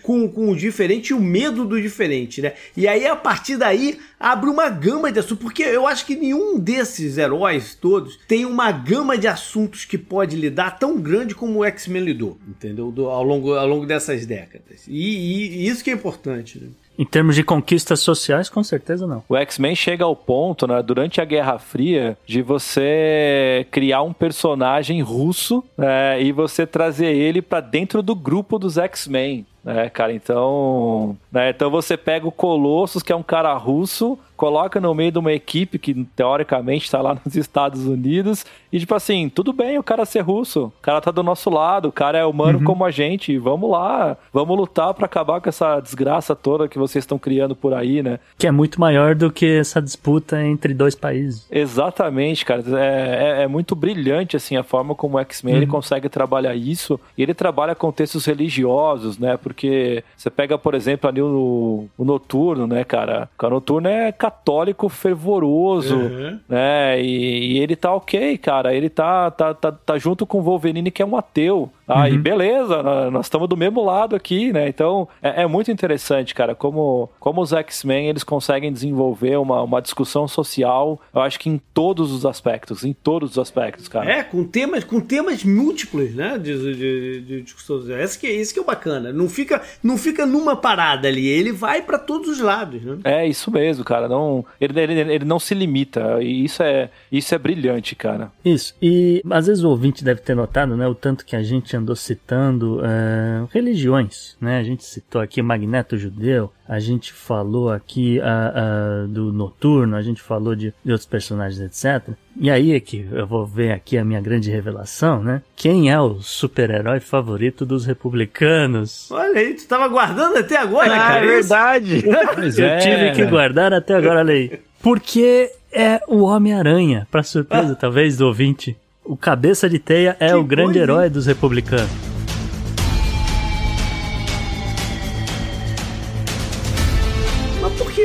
Com, 0.00 0.28
com 0.28 0.48
o 0.50 0.56
diferente 0.56 1.08
e 1.08 1.14
o 1.14 1.20
medo 1.20 1.64
do 1.64 1.80
diferente, 1.80 2.40
né? 2.40 2.52
E 2.76 2.86
aí, 2.88 3.04
a 3.06 3.16
partir 3.16 3.56
daí, 3.56 3.98
abre 4.18 4.48
uma 4.48 4.70
gama 4.70 5.10
de 5.12 5.18
assuntos, 5.18 5.42
porque 5.42 5.64
eu 5.64 5.86
acho 5.86 6.06
que 6.06 6.14
nenhum 6.16 6.58
desses 6.58 7.18
heróis 7.18 7.74
todos 7.74 8.18
tem 8.28 8.46
uma 8.46 8.70
gama 8.70 9.18
de 9.18 9.26
assuntos 9.26 9.84
que 9.84 9.98
pode 9.98 10.36
lidar 10.36 10.78
tão 10.78 10.96
grande 10.98 11.34
como 11.34 11.58
o 11.58 11.64
X-Men 11.64 12.04
lidou, 12.04 12.38
entendeu? 12.48 12.90
Do- 12.92 13.08
ao, 13.08 13.24
longo, 13.24 13.54
ao 13.54 13.66
longo 13.66 13.84
dessas 13.86 14.24
décadas. 14.24 14.84
E, 14.86 14.92
e- 14.94 15.56
e 15.56 15.66
isso 15.68 15.82
que 15.82 15.90
é 15.90 15.94
importante, 15.94 16.58
né? 16.60 16.68
Em 16.98 17.04
termos 17.04 17.34
de 17.34 17.42
conquistas 17.42 18.00
sociais, 18.00 18.48
com 18.48 18.62
certeza 18.62 19.06
não. 19.06 19.22
O 19.28 19.36
X-Men 19.36 19.74
chega 19.74 20.04
ao 20.04 20.14
ponto, 20.14 20.66
né, 20.66 20.82
durante 20.82 21.20
a 21.20 21.24
Guerra 21.24 21.58
Fria, 21.58 22.16
de 22.24 22.40
você 22.40 23.66
criar 23.70 24.02
um 24.02 24.12
personagem 24.12 25.02
russo 25.02 25.64
né, 25.76 26.22
e 26.22 26.30
você 26.30 26.66
trazer 26.66 27.12
ele 27.14 27.42
pra 27.42 27.60
dentro 27.60 28.02
do 28.02 28.14
grupo 28.14 28.58
dos 28.58 28.78
X-Men. 28.78 29.44
Né, 29.64 29.88
cara, 29.88 30.12
então. 30.12 31.16
Né, 31.32 31.50
então 31.50 31.70
você 31.70 31.96
pega 31.96 32.28
o 32.28 32.32
Colossus, 32.32 33.02
que 33.02 33.12
é 33.12 33.16
um 33.16 33.22
cara 33.22 33.54
russo, 33.54 34.18
coloca 34.36 34.80
no 34.80 34.94
meio 34.94 35.12
de 35.12 35.18
uma 35.18 35.32
equipe 35.32 35.78
que 35.78 36.04
teoricamente 36.16 36.90
tá 36.90 37.00
lá 37.00 37.16
nos 37.24 37.36
Estados 37.36 37.86
Unidos, 37.86 38.44
e 38.72 38.78
tipo 38.78 38.94
assim, 38.94 39.28
tudo 39.28 39.52
bem 39.52 39.78
o 39.78 39.82
cara 39.82 40.04
ser 40.04 40.20
russo, 40.20 40.64
o 40.64 40.82
cara 40.82 41.00
tá 41.00 41.10
do 41.10 41.22
nosso 41.22 41.50
lado, 41.50 41.88
o 41.88 41.92
cara 41.92 42.18
é 42.18 42.24
humano 42.24 42.62
como 42.64 42.84
a 42.84 42.90
gente, 42.90 43.38
vamos 43.38 43.70
lá, 43.70 44.16
vamos 44.32 44.56
lutar 44.56 44.92
pra 44.94 45.06
acabar 45.06 45.40
com 45.40 45.48
essa 45.48 45.80
desgraça 45.80 46.34
toda 46.34 46.68
que 46.68 46.78
vocês 46.78 47.02
estão 47.02 47.18
criando 47.18 47.54
por 47.54 47.72
aí, 47.72 48.02
né? 48.02 48.18
Que 48.38 48.46
é 48.46 48.50
muito 48.50 48.80
maior 48.80 49.14
do 49.14 49.30
que 49.30 49.46
essa 49.58 49.80
disputa 49.80 50.42
entre 50.42 50.74
dois 50.74 50.94
países. 50.94 51.46
Exatamente, 51.50 52.44
cara. 52.44 52.62
É, 52.78 53.40
é, 53.40 53.42
é 53.42 53.48
muito 53.48 53.74
brilhante, 53.74 54.36
assim, 54.36 54.56
a 54.56 54.62
forma 54.62 54.94
como 54.94 55.16
o 55.16 55.20
X-Men 55.20 55.56
ele 55.56 55.66
consegue 55.66 56.08
trabalhar 56.08 56.54
isso. 56.54 56.98
E 57.16 57.22
ele 57.22 57.34
trabalha 57.34 57.74
contextos 57.74 58.26
religiosos, 58.26 59.18
né? 59.18 59.36
Porque 59.36 60.02
você 60.16 60.30
pega, 60.30 60.58
por 60.58 60.74
exemplo, 60.74 61.08
ali 61.08 61.22
o, 61.22 61.86
o 61.96 62.04
Noturno, 62.04 62.66
né, 62.66 62.84
cara? 62.84 63.28
O 63.40 63.50
Noturno 63.50 63.88
é 63.88 64.12
católico 64.24 64.88
fervoroso, 64.88 65.96
Uhum. 65.96 66.40
né? 66.48 67.00
E, 67.02 67.54
e 67.54 67.58
ele 67.58 67.76
tá 67.76 67.92
ok, 67.94 68.38
cara. 68.38 68.74
Ele 68.74 68.88
tá, 68.88 69.30
tá, 69.30 69.52
tá, 69.52 69.70
tá 69.72 69.98
junto 69.98 70.24
com 70.26 70.38
o 70.38 70.42
Wolverine, 70.42 70.90
que 70.90 71.02
é 71.02 71.06
um 71.06 71.16
ateu. 71.16 71.70
Ah, 71.86 72.08
e 72.08 72.16
beleza, 72.16 72.82
nó- 72.82 73.10
nós 73.10 73.26
estamos 73.26 73.46
do 73.46 73.58
mesmo 73.58 73.84
lado 73.84 74.16
aqui, 74.16 74.50
né? 74.54 74.66
Então 74.66 75.06
é, 75.22 75.42
é 75.42 75.46
muito 75.46 75.70
interessante, 75.70 76.34
cara, 76.34 76.54
como, 76.54 77.10
como 77.20 77.42
os 77.42 77.52
X-Men 77.52 78.08
eles 78.08 78.24
conseguem 78.24 78.72
desenvolver 78.72 79.36
uma, 79.36 79.60
uma 79.60 79.82
discussão 79.82 80.26
social, 80.26 80.98
eu 81.14 81.20
acho 81.20 81.38
que 81.38 81.50
em 81.50 81.60
todos 81.74 82.10
os 82.10 82.24
aspectos, 82.24 82.84
em 82.84 82.94
todos 82.94 83.32
os 83.32 83.38
aspectos, 83.38 83.86
cara. 83.86 84.10
É, 84.10 84.22
com 84.22 84.42
temas, 84.44 84.82
com 84.82 84.98
temas 84.98 85.44
múltiplos, 85.44 86.14
né? 86.14 86.38
De, 86.38 86.56
de, 86.58 86.74
de, 86.74 87.20
de 87.20 87.42
discussão. 87.42 87.74
Esse 88.00 88.18
que, 88.18 88.28
esse 88.28 88.54
que 88.54 88.58
é 88.58 88.62
o 88.62 88.64
bacana. 88.64 89.12
Não 89.12 89.28
fica, 89.28 89.60
não 89.82 89.98
fica 89.98 90.24
numa 90.24 90.56
parada 90.56 91.06
ali. 91.08 91.26
Ele 91.26 91.52
vai 91.52 91.82
pra 91.82 91.98
todos 91.98 92.28
os 92.30 92.40
lados, 92.40 92.82
né? 92.82 92.96
É 93.04 93.26
isso 93.26 93.50
mesmo, 93.50 93.84
cara. 93.84 94.08
Não, 94.14 94.44
ele, 94.60 94.78
ele, 94.80 95.12
ele 95.14 95.24
não 95.24 95.38
se 95.38 95.54
limita. 95.54 96.22
E 96.22 96.44
isso 96.44 96.62
é, 96.62 96.90
isso 97.10 97.34
é 97.34 97.38
brilhante, 97.38 97.94
cara. 97.94 98.30
Isso. 98.44 98.74
E 98.80 99.22
às 99.30 99.46
vezes 99.46 99.64
o 99.64 99.70
ouvinte 99.70 100.04
deve 100.04 100.20
ter 100.20 100.34
notado, 100.34 100.76
né, 100.76 100.86
o 100.86 100.94
tanto 100.94 101.24
que 101.24 101.36
a 101.36 101.42
gente 101.42 101.76
andou 101.76 101.96
citando 101.96 102.80
é, 102.84 103.44
religiões, 103.52 104.36
né? 104.40 104.58
A 104.58 104.62
gente 104.62 104.84
citou 104.84 105.20
aqui 105.20 105.42
Magneto 105.42 105.98
Judeu, 105.98 106.52
a 106.68 106.80
gente 106.80 107.12
falou 107.12 107.70
aqui 107.70 108.20
ah, 108.20 108.52
ah, 108.54 109.06
do 109.08 109.32
Noturno, 109.32 109.96
a 109.96 110.02
gente 110.02 110.22
falou 110.22 110.54
de, 110.54 110.72
de 110.84 110.92
outros 110.92 111.06
personagens, 111.08 111.60
etc. 111.60 112.14
E 112.40 112.50
aí 112.50 112.72
é 112.72 112.80
que 112.80 113.06
eu 113.12 113.26
vou 113.26 113.44
ver 113.46 113.72
aqui 113.72 113.98
a 113.98 114.04
minha 114.04 114.20
grande 114.20 114.50
revelação, 114.50 115.22
né? 115.22 115.42
Quem 115.54 115.90
é 115.90 116.00
o 116.00 116.14
super-herói 116.20 117.00
favorito 117.00 117.66
dos 117.66 117.84
republicanos? 117.84 119.10
Olha 119.10 119.38
aí, 119.40 119.54
tu 119.54 119.66
tava 119.66 119.88
guardando 119.88 120.36
até 120.38 120.56
agora, 120.56 120.94
Ah, 120.94 120.98
cara. 120.98 121.24
é 121.24 121.26
verdade. 121.26 122.04
Pois 122.34 122.58
Eu 122.58 122.66
é, 122.66 122.78
tive 122.78 123.12
que 123.12 123.24
né? 123.24 123.30
guardar 123.30 123.72
até 123.72 123.94
agora, 123.94 124.20
olha 124.20 124.32
aí. 124.34 124.58
Porque 124.82 125.50
é 125.72 126.00
o 126.08 126.22
Homem-Aranha, 126.22 127.06
pra 127.10 127.22
surpresa 127.22 127.74
talvez 127.74 128.16
do 128.18 128.26
ouvinte. 128.26 128.76
O 129.04 129.16
cabeça 129.16 129.68
de 129.68 129.78
teia 129.78 130.16
é 130.18 130.28
Que 130.28 130.34
o 130.34 130.42
grande 130.44 130.72
coisa, 130.78 130.80
herói 130.80 131.10
dos 131.10 131.26
republicanos. 131.26 132.13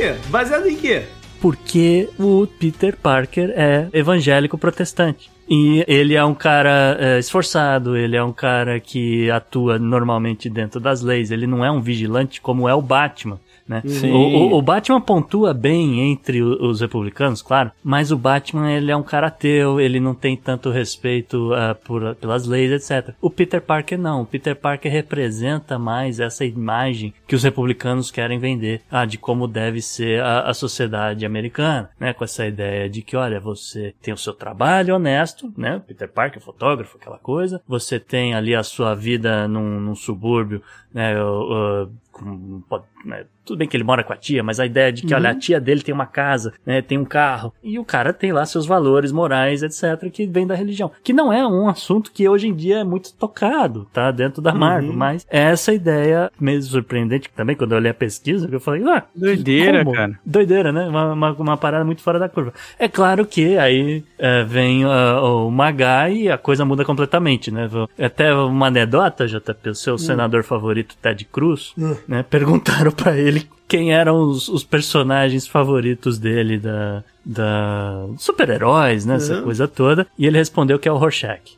Quê? 0.00 0.14
Baseado 0.28 0.66
em 0.66 0.76
quê? 0.76 1.02
Porque 1.40 2.08
o 2.18 2.46
Peter 2.46 2.96
Parker 2.96 3.52
é 3.54 3.88
evangélico 3.92 4.56
protestante. 4.56 5.30
E 5.48 5.84
ele 5.88 6.14
é 6.14 6.24
um 6.24 6.34
cara 6.34 6.96
é, 7.00 7.18
esforçado, 7.18 7.96
ele 7.96 8.16
é 8.16 8.22
um 8.22 8.32
cara 8.32 8.78
que 8.78 9.30
atua 9.30 9.78
normalmente 9.78 10.48
dentro 10.48 10.78
das 10.78 11.02
leis, 11.02 11.30
ele 11.30 11.46
não 11.46 11.64
é 11.64 11.70
um 11.70 11.80
vigilante 11.80 12.40
como 12.40 12.68
é 12.68 12.74
o 12.74 12.80
Batman. 12.80 13.40
Né? 13.70 13.82
O, 14.12 14.16
o- 14.16 14.58
o 14.58 14.62
Batman 14.62 15.00
pontua 15.00 15.54
bem 15.54 16.10
entre 16.10 16.42
os 16.42 16.80
republicanos, 16.80 17.40
claro, 17.40 17.70
mas 17.84 18.10
o 18.10 18.16
Batman 18.18 18.72
ele 18.72 18.90
é 18.90 18.96
um 18.96 19.02
cara 19.04 19.28
ateu, 19.28 19.80
ele 19.80 20.00
não 20.00 20.12
tem 20.12 20.36
tanto 20.36 20.70
respeito 20.70 21.54
ah, 21.54 21.76
por, 21.76 22.16
pelas 22.16 22.46
leis, 22.46 22.72
etc. 22.90 23.14
O 23.22 23.30
Peter 23.30 23.62
Parker 23.62 23.96
não, 23.96 24.22
o 24.22 24.26
Peter 24.26 24.56
Parker 24.56 24.90
representa 24.90 25.78
mais 25.78 26.18
essa 26.18 26.44
imagem 26.44 27.14
que 27.28 27.36
os 27.36 27.44
republicanos 27.44 28.10
querem 28.10 28.40
vender, 28.40 28.80
ah, 28.90 29.04
de 29.04 29.16
como 29.16 29.46
deve 29.46 29.80
ser 29.80 30.20
a, 30.20 30.40
a 30.50 30.54
sociedade 30.54 31.24
americana, 31.24 31.90
né? 32.00 32.12
Com 32.12 32.24
essa 32.24 32.44
ideia 32.44 32.90
de 32.90 33.02
que, 33.02 33.16
olha, 33.16 33.38
você 33.38 33.94
tem 34.02 34.12
o 34.12 34.16
seu 34.16 34.32
trabalho 34.34 34.96
honesto, 34.96 35.52
né? 35.56 35.80
Peter 35.86 36.08
Parker, 36.08 36.42
fotógrafo, 36.42 36.96
aquela 37.00 37.18
coisa. 37.18 37.62
Você 37.68 38.00
tem 38.00 38.34
ali 38.34 38.52
a 38.52 38.64
sua 38.64 38.94
vida 38.96 39.46
num, 39.46 39.78
num 39.78 39.94
subúrbio, 39.94 40.60
né? 40.92 41.22
o- 41.22 41.84
o- 41.84 41.88
com- 42.24 42.62
pode- 42.68 42.84
né, 43.04 43.24
tudo 43.44 43.58
bem 43.58 43.66
que 43.66 43.76
ele 43.76 43.82
mora 43.84 44.04
com 44.04 44.12
a 44.12 44.16
tia, 44.16 44.42
mas 44.42 44.60
a 44.60 44.66
ideia 44.66 44.92
de 44.92 45.02
que, 45.02 45.14
olha, 45.14 45.30
a 45.30 45.34
tia 45.34 45.58
dele 45.60 45.80
tem 45.82 45.94
uma 45.94 46.06
casa, 46.06 46.52
né, 46.64 46.80
tem 46.82 46.98
um 46.98 47.04
carro, 47.04 47.52
e 47.64 47.78
o 47.78 47.84
cara 47.84 48.12
tem 48.12 48.30
lá 48.32 48.44
seus 48.46 48.66
valores 48.66 49.10
morais, 49.10 49.62
etc., 49.62 50.10
que 50.12 50.26
vem 50.26 50.46
da 50.46 50.54
religião. 50.54 50.90
Que 51.02 51.12
não 51.12 51.32
é 51.32 51.44
um 51.46 51.68
assunto 51.68 52.12
que 52.12 52.28
hoje 52.28 52.46
em 52.48 52.54
dia 52.54 52.78
é 52.80 52.84
muito 52.84 53.12
tocado, 53.14 53.88
tá? 53.92 54.10
Dentro 54.10 54.40
da 54.42 54.52
Marvel, 54.54 54.92
mas 54.92 55.26
é 55.30 55.40
essa 55.40 55.72
ideia 55.72 56.30
meio 56.38 56.62
surpreendente 56.62 57.30
também, 57.34 57.56
quando 57.56 57.72
eu 57.72 57.78
olhei 57.78 57.90
a 57.90 57.94
pesquisa, 57.94 58.46
que 58.46 58.54
eu 58.54 58.60
falei, 58.60 58.84
ah, 58.88 59.04
Doideira, 59.16 59.82
como? 59.84 59.96
cara. 59.96 60.18
Doideira, 60.24 60.70
né? 60.72 60.86
Uma, 60.86 61.12
uma, 61.14 61.32
uma 61.32 61.56
parada 61.56 61.84
muito 61.84 62.02
fora 62.02 62.18
da 62.18 62.28
curva. 62.28 62.52
É 62.78 62.86
claro 62.88 63.24
que 63.26 63.56
aí 63.56 64.04
é, 64.18 64.44
vem 64.44 64.84
ah, 64.84 65.20
o 65.22 65.50
Magai 65.50 66.14
e 66.14 66.30
a 66.30 66.36
coisa 66.38 66.64
muda 66.64 66.84
completamente, 66.84 67.50
né? 67.50 67.68
Até 67.98 68.32
uma 68.34 68.66
anedota, 68.66 69.26
JP, 69.26 69.70
o 69.70 69.74
seu 69.74 69.96
senador 69.98 70.44
favorito, 70.44 70.94
Ted 71.00 71.24
Cruz, 71.24 71.72
né? 72.10 72.24
Perguntaram 72.24 72.90
pra 72.90 73.16
ele 73.16 73.48
quem 73.68 73.92
eram 73.94 74.20
os, 74.20 74.48
os 74.48 74.64
personagens 74.64 75.46
favoritos 75.46 76.18
dele 76.18 76.58
da, 76.58 77.04
da 77.24 78.04
super-heróis, 78.18 79.06
né? 79.06 79.14
Essa 79.14 79.40
coisa 79.42 79.68
toda. 79.68 80.04
E 80.18 80.26
ele 80.26 80.36
respondeu 80.36 80.76
que 80.76 80.88
é 80.88 80.92
o 80.92 80.96
Rorschach. 80.96 81.56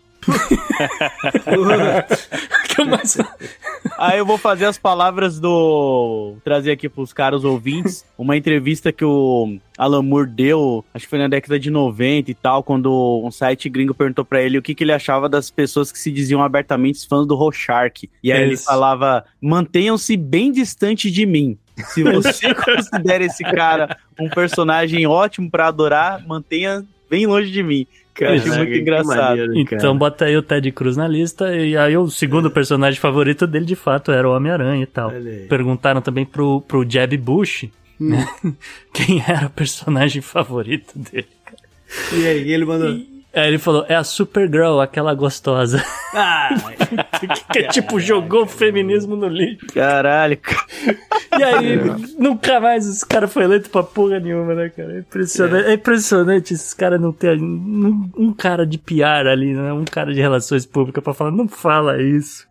Que 2.68 2.80
é 2.80 2.84
o 2.84 2.86
mais... 2.86 3.18
Aí 3.98 4.18
eu 4.18 4.26
vou 4.26 4.38
fazer 4.38 4.64
as 4.64 4.78
palavras 4.78 5.38
do. 5.38 6.36
trazer 6.44 6.72
aqui 6.72 6.88
pros 6.88 7.12
caros 7.12 7.44
ouvintes. 7.44 8.04
Uma 8.16 8.36
entrevista 8.36 8.92
que 8.92 9.04
o 9.04 9.58
Alan 9.76 10.02
Moore 10.02 10.28
deu, 10.28 10.84
acho 10.94 11.04
que 11.04 11.10
foi 11.10 11.18
na 11.18 11.28
década 11.28 11.58
de 11.58 11.70
90 11.70 12.30
e 12.30 12.34
tal, 12.34 12.62
quando 12.62 13.22
um 13.24 13.30
site 13.30 13.68
gringo 13.68 13.94
perguntou 13.94 14.24
pra 14.24 14.42
ele 14.42 14.58
o 14.58 14.62
que, 14.62 14.74
que 14.74 14.84
ele 14.84 14.92
achava 14.92 15.28
das 15.28 15.50
pessoas 15.50 15.90
que 15.92 15.98
se 15.98 16.10
diziam 16.10 16.42
abertamente 16.42 17.06
fãs 17.06 17.26
do 17.26 17.34
Rorschach. 17.34 18.08
E 18.22 18.32
aí 18.32 18.42
ele 18.42 18.54
Isso. 18.54 18.64
falava: 18.64 19.24
mantenham-se 19.40 20.16
bem 20.16 20.52
distante 20.52 21.10
de 21.10 21.26
mim. 21.26 21.58
Se 21.86 22.02
você 22.02 22.54
considera 22.54 23.24
esse 23.24 23.42
cara 23.42 23.96
um 24.18 24.28
personagem 24.28 25.06
ótimo 25.06 25.50
pra 25.50 25.68
adorar, 25.68 26.24
mantenha 26.26 26.84
bem 27.10 27.26
longe 27.26 27.50
de 27.50 27.62
mim. 27.62 27.86
Eu 28.20 28.28
acho 28.32 28.44
Caraca, 28.44 28.64
muito 28.64 28.78
engraçado. 28.78 29.16
maneiro, 29.16 29.59
Então 29.59 29.78
cara. 29.78 29.94
bota 29.94 30.24
aí 30.26 30.36
o 30.36 30.43
Ted 30.43 30.70
Cruz 30.72 30.97
na 30.97 31.09
lista, 31.09 31.55
e 31.56 31.76
aí 31.76 31.97
o 31.97 32.09
segundo 32.10 32.51
personagem 32.51 33.01
favorito 33.01 33.47
dele, 33.47 33.64
de 33.64 33.76
fato, 33.76 34.12
era 34.12 34.28
o 34.28 34.34
Homem-Aranha 34.36 34.82
e 34.82 34.86
tal. 34.86 35.10
Perguntaram 35.48 36.01
também 36.02 36.24
pro, 36.24 36.60
pro 36.62 36.89
Jeb 36.89 37.16
Bush, 37.16 37.66
né? 37.98 38.28
Quem 38.93 39.22
era 39.26 39.47
o 39.47 39.51
personagem 39.51 40.20
favorito 40.20 40.93
dele. 40.98 41.26
E 42.12 42.26
aí, 42.26 42.52
ele 42.52 42.64
mandou. 42.64 42.89
Aí 43.34 43.48
ele 43.48 43.59
falou, 43.59 43.86
é 43.89 43.94
a 43.97 44.05
Supergirl, 44.05 44.78
aquela 44.80 45.14
gostosa. 45.14 45.82
Ah, 46.14 46.51
que 47.52 47.62
tipo, 47.68 47.98
jogou 48.01 48.43
o 48.43 48.47
feminismo 48.47 49.16
no 49.16 49.28
lixo. 49.28 49.66
Caralho, 49.74 50.36
cara. 50.39 50.62
E 51.39 51.43
aí, 51.43 51.78
nunca 52.18 52.60
mais 52.60 52.86
esse 52.86 53.06
cara 53.06 53.26
foi 53.28 53.44
eleito 53.44 53.70
pra 53.70 53.82
porra 53.82 54.18
nenhuma, 54.20 54.55
né, 54.55 54.68
cara? 54.68 54.97
É 54.97 54.98
impressionante, 54.98 55.66
é. 55.68 55.72
impressionante 55.74 56.55
esses 56.55 56.74
caras 56.74 57.01
não 57.01 57.12
terem 57.12 57.43
um, 57.43 58.10
um 58.16 58.32
cara 58.32 58.66
de 58.66 58.78
PR 58.78 59.28
ali, 59.30 59.55
né? 59.55 59.72
Um 59.72 59.84
cara 59.84 60.12
de 60.12 60.20
relações 60.20 60.66
públicas 60.66 61.02
pra 61.02 61.14
falar, 61.14 61.30
não 61.30 61.48
fala 61.48 62.02
isso. 62.02 62.47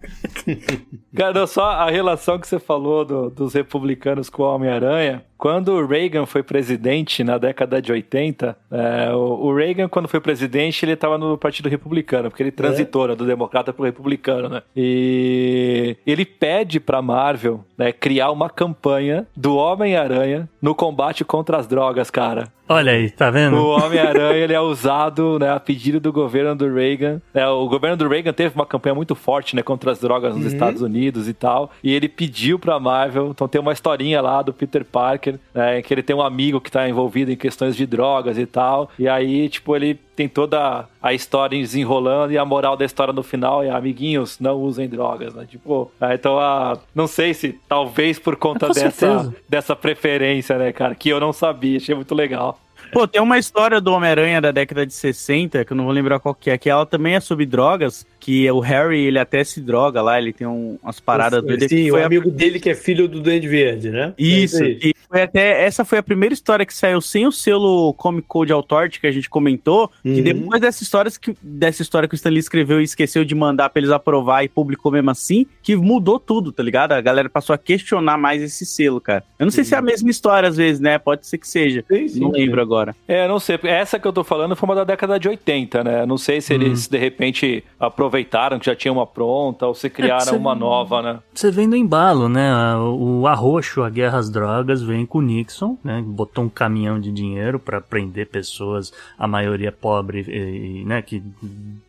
Cara, 1.15 1.45
só 1.45 1.65
a 1.71 1.89
relação 1.91 2.39
que 2.39 2.47
você 2.47 2.57
falou 2.57 3.03
do- 3.03 3.29
dos 3.29 3.53
republicanos 3.53 4.29
com 4.29 4.43
o 4.43 4.55
Homem-Aranha. 4.55 5.23
Quando 5.37 5.73
o 5.73 5.85
Reagan 5.85 6.25
foi 6.25 6.41
presidente 6.43 7.23
na 7.23 7.37
década 7.37 7.81
de 7.81 7.91
80, 7.91 8.55
é, 8.71 9.11
o, 9.11 9.17
o 9.47 9.55
Reagan, 9.55 9.89
quando 9.89 10.07
foi 10.07 10.21
presidente, 10.21 10.85
ele 10.85 10.93
estava 10.93 11.17
no 11.17 11.35
Partido 11.37 11.67
Republicano, 11.67 12.29
porque 12.29 12.43
ele 12.43 12.51
transitou 12.51 13.07
né, 13.07 13.15
do, 13.15 13.25
demo- 13.25 13.41
democrata 13.41 13.73
pro 13.73 13.83
republicano, 13.83 14.47
né? 14.51 14.61
E 14.75 15.97
ele 16.05 16.25
pede 16.25 16.79
pra 16.79 17.01
Marvel, 17.01 17.63
né, 17.77 17.91
criar 17.91 18.31
uma 18.31 18.49
campanha 18.49 19.25
do 19.35 19.55
Homem-Aranha 19.55 20.47
no 20.61 20.75
combate 20.75 21.23
contra 21.23 21.57
as 21.57 21.67
drogas, 21.67 22.11
cara. 22.11 22.51
Olha 22.71 22.93
aí, 22.93 23.09
tá 23.09 23.29
vendo? 23.29 23.57
O 23.57 23.67
Homem-Aranha 23.67 24.37
ele 24.37 24.53
é 24.53 24.59
usado 24.61 25.37
né, 25.37 25.51
a 25.51 25.59
pedido 25.59 25.99
do 25.99 26.13
governo 26.13 26.55
do 26.55 26.73
Reagan. 26.73 27.21
É, 27.33 27.45
o 27.45 27.67
governo 27.67 27.97
do 27.97 28.07
Reagan 28.07 28.31
teve 28.31 28.55
uma 28.55 28.65
campanha 28.65 28.95
muito 28.95 29.13
forte 29.13 29.57
né, 29.57 29.61
contra 29.61 29.91
as 29.91 29.99
drogas 29.99 30.37
nos 30.37 30.45
Estados 30.45 30.81
Unidos 30.81 31.27
e 31.27 31.33
tal. 31.33 31.69
E 31.83 31.93
ele 31.93 32.07
pediu 32.07 32.57
pra 32.57 32.79
Marvel. 32.79 33.27
Então 33.29 33.45
tem 33.45 33.59
uma 33.59 33.73
historinha 33.73 34.21
lá 34.21 34.41
do 34.41 34.53
Peter 34.53 34.85
Parker, 34.85 35.37
né, 35.53 35.81
que 35.81 35.93
ele 35.93 36.01
tem 36.01 36.15
um 36.15 36.21
amigo 36.21 36.61
que 36.61 36.71
tá 36.71 36.87
envolvido 36.87 37.29
em 37.29 37.35
questões 37.35 37.75
de 37.75 37.85
drogas 37.85 38.37
e 38.37 38.45
tal. 38.45 38.89
E 38.97 39.05
aí, 39.05 39.49
tipo, 39.49 39.75
ele 39.75 39.99
tem 40.21 40.27
toda 40.27 40.87
a 41.01 41.13
história 41.13 41.57
desenrolando 41.57 42.31
e 42.31 42.37
a 42.37 42.45
moral 42.45 42.77
da 42.77 42.85
história 42.85 43.11
no 43.11 43.23
final 43.23 43.63
é 43.63 43.71
amiguinhos, 43.71 44.39
não 44.39 44.55
usem 44.55 44.87
drogas, 44.87 45.33
né? 45.33 45.47
Tipo, 45.49 45.91
é, 45.99 46.13
então, 46.13 46.37
a, 46.37 46.77
não 46.93 47.07
sei 47.07 47.33
se 47.33 47.59
talvez 47.67 48.19
por 48.19 48.35
conta 48.35 48.67
É, 48.67 48.69
dessa, 48.69 48.91
certeza. 48.91 49.35
dessa 49.49 49.75
preferência, 49.75 50.57
né, 50.59 50.71
cara, 50.71 50.93
que 50.93 51.09
eu 51.09 51.19
não 51.19 51.33
sabia, 51.33 51.77
achei 51.77 51.95
muito 51.95 52.13
legal. 52.13 52.59
Pô, 52.93 53.07
tem 53.07 53.21
uma 53.21 53.39
história 53.39 53.81
do 53.81 53.91
Homem-Aranha 53.93 54.41
da 54.41 54.51
década 54.51 54.85
de 54.85 54.93
60, 54.93 55.65
que 55.65 55.73
eu 55.73 55.77
não 55.77 55.85
vou 55.85 55.93
lembrar 55.93 56.19
qual 56.19 56.35
que 56.35 56.49
é, 56.51 56.57
que 56.57 56.69
ela 56.69 56.85
também 56.85 57.15
é 57.15 57.19
sobre 57.19 57.45
drogas, 57.45 58.05
que 58.21 58.49
o 58.51 58.59
Harry, 58.59 58.99
ele 58.99 59.17
até 59.17 59.43
se 59.43 59.59
droga 59.59 59.99
lá, 60.01 60.17
ele 60.21 60.31
tem 60.31 60.45
um- 60.45 60.77
umas 60.81 60.99
paradas 60.99 61.41
doidas. 61.43 61.67
Sim, 61.67 61.75
que 61.75 61.91
o 61.91 61.95
foi 61.95 62.03
a- 62.03 62.05
amigo 62.05 62.29
dele 62.29 62.59
que 62.59 62.69
é 62.69 62.75
filho 62.75 63.07
do 63.07 63.19
Duende 63.19 63.47
Verde, 63.47 63.89
né? 63.89 64.13
Isso, 64.17 64.61
É 64.63 64.67
aí. 64.67 64.79
e 64.83 64.95
foi 65.09 65.21
até, 65.23 65.63
essa 65.65 65.83
foi 65.83 65.97
a 65.97 66.03
primeira 66.03 66.31
história 66.33 66.65
que 66.65 66.73
saiu 66.73 67.01
sem 67.01 67.25
o 67.25 67.31
selo 67.31 67.93
Comic 67.95 68.27
Code 68.27 68.53
Authority 68.53 68.99
que 69.01 69.07
a 69.07 69.11
gente 69.11 69.27
comentou, 69.29 69.89
que 70.03 70.09
Uhum. 70.09 70.21
depois 70.21 70.61
dessa 70.61 70.83
história, 70.83 71.11
que, 71.19 71.35
dessa 71.41 71.81
história 71.81 72.07
que 72.07 72.13
o 72.13 72.15
Stanley 72.15 72.39
escreveu 72.39 72.79
e 72.79 72.83
esqueceu 72.83 73.25
de 73.25 73.33
mandar 73.33 73.69
pra 73.69 73.79
eles 73.79 73.89
aprovar 73.91 74.43
e 74.43 74.47
publicou 74.47 74.91
mesmo 74.91 75.09
assim, 75.09 75.47
que 75.63 75.75
mudou 75.75 76.19
tudo, 76.19 76.51
tá 76.51 76.61
ligado? 76.61 76.91
A 76.91 77.01
galera 77.01 77.27
passou 77.27 77.55
a 77.55 77.57
questionar 77.57 78.17
mais 78.19 78.41
esse 78.43 78.65
selo, 78.67 79.01
cara. 79.01 79.23
Eu 79.39 79.45
não 79.47 79.51
sei 79.51 79.63
se 79.63 79.73
é 79.73 79.77
a 79.77 79.81
mesma 79.81 80.11
história 80.11 80.47
às 80.47 80.57
vezes, 80.57 80.79
né? 80.79 80.99
Pode 80.99 81.25
ser 81.25 81.39
que 81.39 81.47
seja. 81.47 81.83
Sim, 81.91 82.07
sim, 82.07 82.19
não 82.19 82.31
sim. 82.31 82.37
lembro 82.37 82.61
agora. 82.61 82.95
É, 83.07 83.27
não 83.27 83.39
sei. 83.39 83.57
Essa 83.63 83.97
que 83.99 84.07
eu 84.07 84.13
tô 84.13 84.23
falando 84.23 84.55
foi 84.55 84.69
uma 84.69 84.75
da 84.75 84.83
década 84.83 85.19
de 85.19 85.27
80, 85.27 85.83
né? 85.83 86.05
Não 86.05 86.17
sei 86.19 86.39
se 86.39 86.53
eles, 86.53 86.87
de 86.87 86.97
repente, 86.97 87.63
aproveitaram 88.11 88.59
que 88.59 88.65
já 88.65 88.75
tinha 88.75 88.91
uma 88.91 89.07
pronta 89.07 89.65
ou 89.65 89.73
se 89.73 89.89
criaram 89.89 90.25
você- 90.25 90.35
uma 90.35 90.53
nova, 90.53 91.01
né? 91.01 91.19
Você 91.33 91.49
vem 91.49 91.69
do 91.69 91.75
embalo, 91.75 92.27
né? 92.27 92.51
O 92.77 93.25
arroxo, 93.25 93.81
a 93.83 93.89
guerra 93.89 94.17
às 94.19 94.29
drogas, 94.29 94.81
vem 94.83 95.05
com 95.05 95.19
o 95.19 95.21
Nixon, 95.21 95.77
né? 95.83 96.03
Botou 96.05 96.43
um 96.43 96.49
caminhão 96.49 96.99
de 96.99 97.11
dinheiro 97.11 97.57
pra 97.57 97.79
prender 97.79 98.27
pessoas, 98.27 98.91
a 99.17 99.27
maioria 99.27 99.71
pobre, 99.71 100.21
e, 100.27 100.83
né? 100.85 101.01
Que 101.01 101.23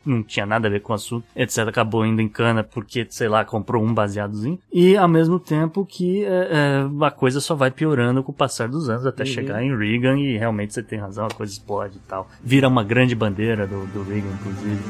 não 0.06 0.22
tinha 0.22 0.46
nada 0.46 0.68
a 0.68 0.70
ver 0.70 0.80
com 0.80 0.92
o 0.92 0.96
assunto, 0.96 1.24
etc. 1.34 1.66
Acabou 1.68 2.06
indo 2.06 2.22
em 2.22 2.28
cana 2.28 2.62
porque, 2.62 3.06
sei 3.10 3.28
lá, 3.28 3.44
comprou 3.44 3.82
um 3.82 3.92
baseadozinho. 3.92 4.58
E 4.72 4.96
ao 4.96 5.08
mesmo 5.08 5.38
tempo 5.40 5.84
que 5.84 6.24
é, 6.24 6.28
é, 6.28 7.04
a 7.04 7.10
coisa 7.10 7.40
só 7.40 7.54
vai 7.54 7.70
piorando 7.70 8.22
com 8.22 8.30
o 8.30 8.34
passar 8.34 8.68
dos 8.68 8.88
anos 8.88 9.04
até 9.06 9.24
chegar 9.24 9.62
em 9.62 9.76
Reagan 9.76 10.18
e 10.18 10.36
realmente 10.38 10.72
você 10.74 10.82
tem 10.82 10.98
razão, 10.98 11.26
a 11.26 11.30
coisa 11.34 11.52
explode 11.52 11.96
e 11.96 12.08
tal. 12.08 12.28
Vira 12.42 12.68
uma 12.68 12.84
grande 12.84 13.14
bandeira 13.14 13.66
do, 13.66 13.86
do 13.86 14.02
Reagan, 14.04 14.28
inclusive. 14.40 14.82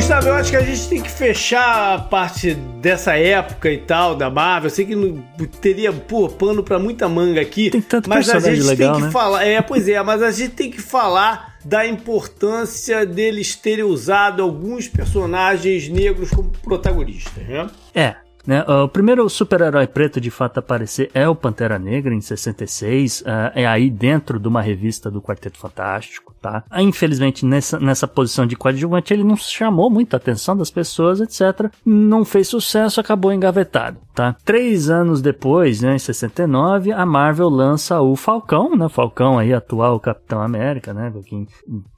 Gustavo, 0.00 0.28
eu 0.28 0.34
acho 0.34 0.50
que 0.50 0.56
a 0.56 0.62
gente 0.62 0.88
tem 0.88 1.02
que 1.02 1.10
fechar 1.10 1.94
a 1.94 1.98
parte 1.98 2.54
dessa 2.54 3.18
época 3.18 3.70
e 3.70 3.76
tal, 3.76 4.14
da 4.14 4.30
Marvel. 4.30 4.70
Eu 4.70 4.74
sei 4.74 4.86
que 4.86 4.96
não 4.96 5.22
teria 5.60 5.92
pô, 5.92 6.26
pano 6.26 6.62
pra 6.62 6.78
muita 6.78 7.06
manga 7.06 7.38
aqui. 7.38 7.68
Tem 7.68 7.82
tanto 7.82 8.08
mas 8.08 8.26
a 8.30 8.32
personagem 8.32 8.62
gente 8.62 8.66
legal, 8.66 8.92
tem 8.92 9.00
que 9.02 9.06
né? 9.08 9.12
falar. 9.12 9.44
É, 9.44 9.60
pois 9.60 9.86
é, 9.86 10.02
mas 10.02 10.22
a 10.22 10.30
gente 10.30 10.52
tem 10.52 10.70
que 10.70 10.80
falar 10.80 11.54
da 11.62 11.86
importância 11.86 13.04
deles 13.04 13.54
terem 13.54 13.84
usado 13.84 14.42
alguns 14.42 14.88
personagens 14.88 15.90
negros 15.90 16.30
como 16.30 16.48
protagonistas, 16.62 17.46
né? 17.46 17.68
É. 17.94 18.16
Né? 18.46 18.62
O 18.62 18.88
primeiro 18.88 19.28
super-herói 19.28 19.86
preto 19.86 20.20
de 20.20 20.30
fato 20.30 20.58
a 20.58 20.60
aparecer 20.60 21.10
é 21.14 21.28
o 21.28 21.34
Pantera 21.34 21.78
Negra 21.78 22.14
em 22.14 22.20
66. 22.20 23.22
ah, 23.26 23.52
é 23.54 23.66
aí 23.66 23.90
dentro 23.90 24.38
de 24.38 24.48
uma 24.48 24.62
revista 24.62 25.10
do 25.10 25.20
Quarteto 25.20 25.58
Fantástico, 25.58 26.34
tá? 26.40 26.64
Ah, 26.70 26.82
Infelizmente, 26.82 27.44
nessa, 27.44 27.78
nessa 27.78 28.08
posição 28.08 28.46
de 28.46 28.56
coadjuvante, 28.56 29.12
ele 29.12 29.24
não 29.24 29.36
chamou 29.36 29.90
muita 29.90 30.16
atenção 30.16 30.56
das 30.56 30.70
pessoas, 30.70 31.20
etc. 31.20 31.70
Não 31.84 32.24
fez 32.24 32.48
sucesso, 32.48 33.00
acabou 33.00 33.32
engavetado, 33.32 33.98
tá? 34.14 34.36
Três 34.44 34.90
anos 34.90 35.20
depois, 35.22 35.80
né, 35.80 35.94
em 35.94 35.98
69, 35.98 36.92
a 36.92 37.06
Marvel 37.06 37.48
lança 37.48 38.00
o 38.00 38.16
Falcão, 38.16 38.76
né? 38.76 38.88
Falcão 38.88 39.38
aí, 39.38 39.52
atual 39.52 40.00
Capitão 40.00 40.40
América, 40.40 40.92
né? 40.92 41.12
Quem, 41.26 41.46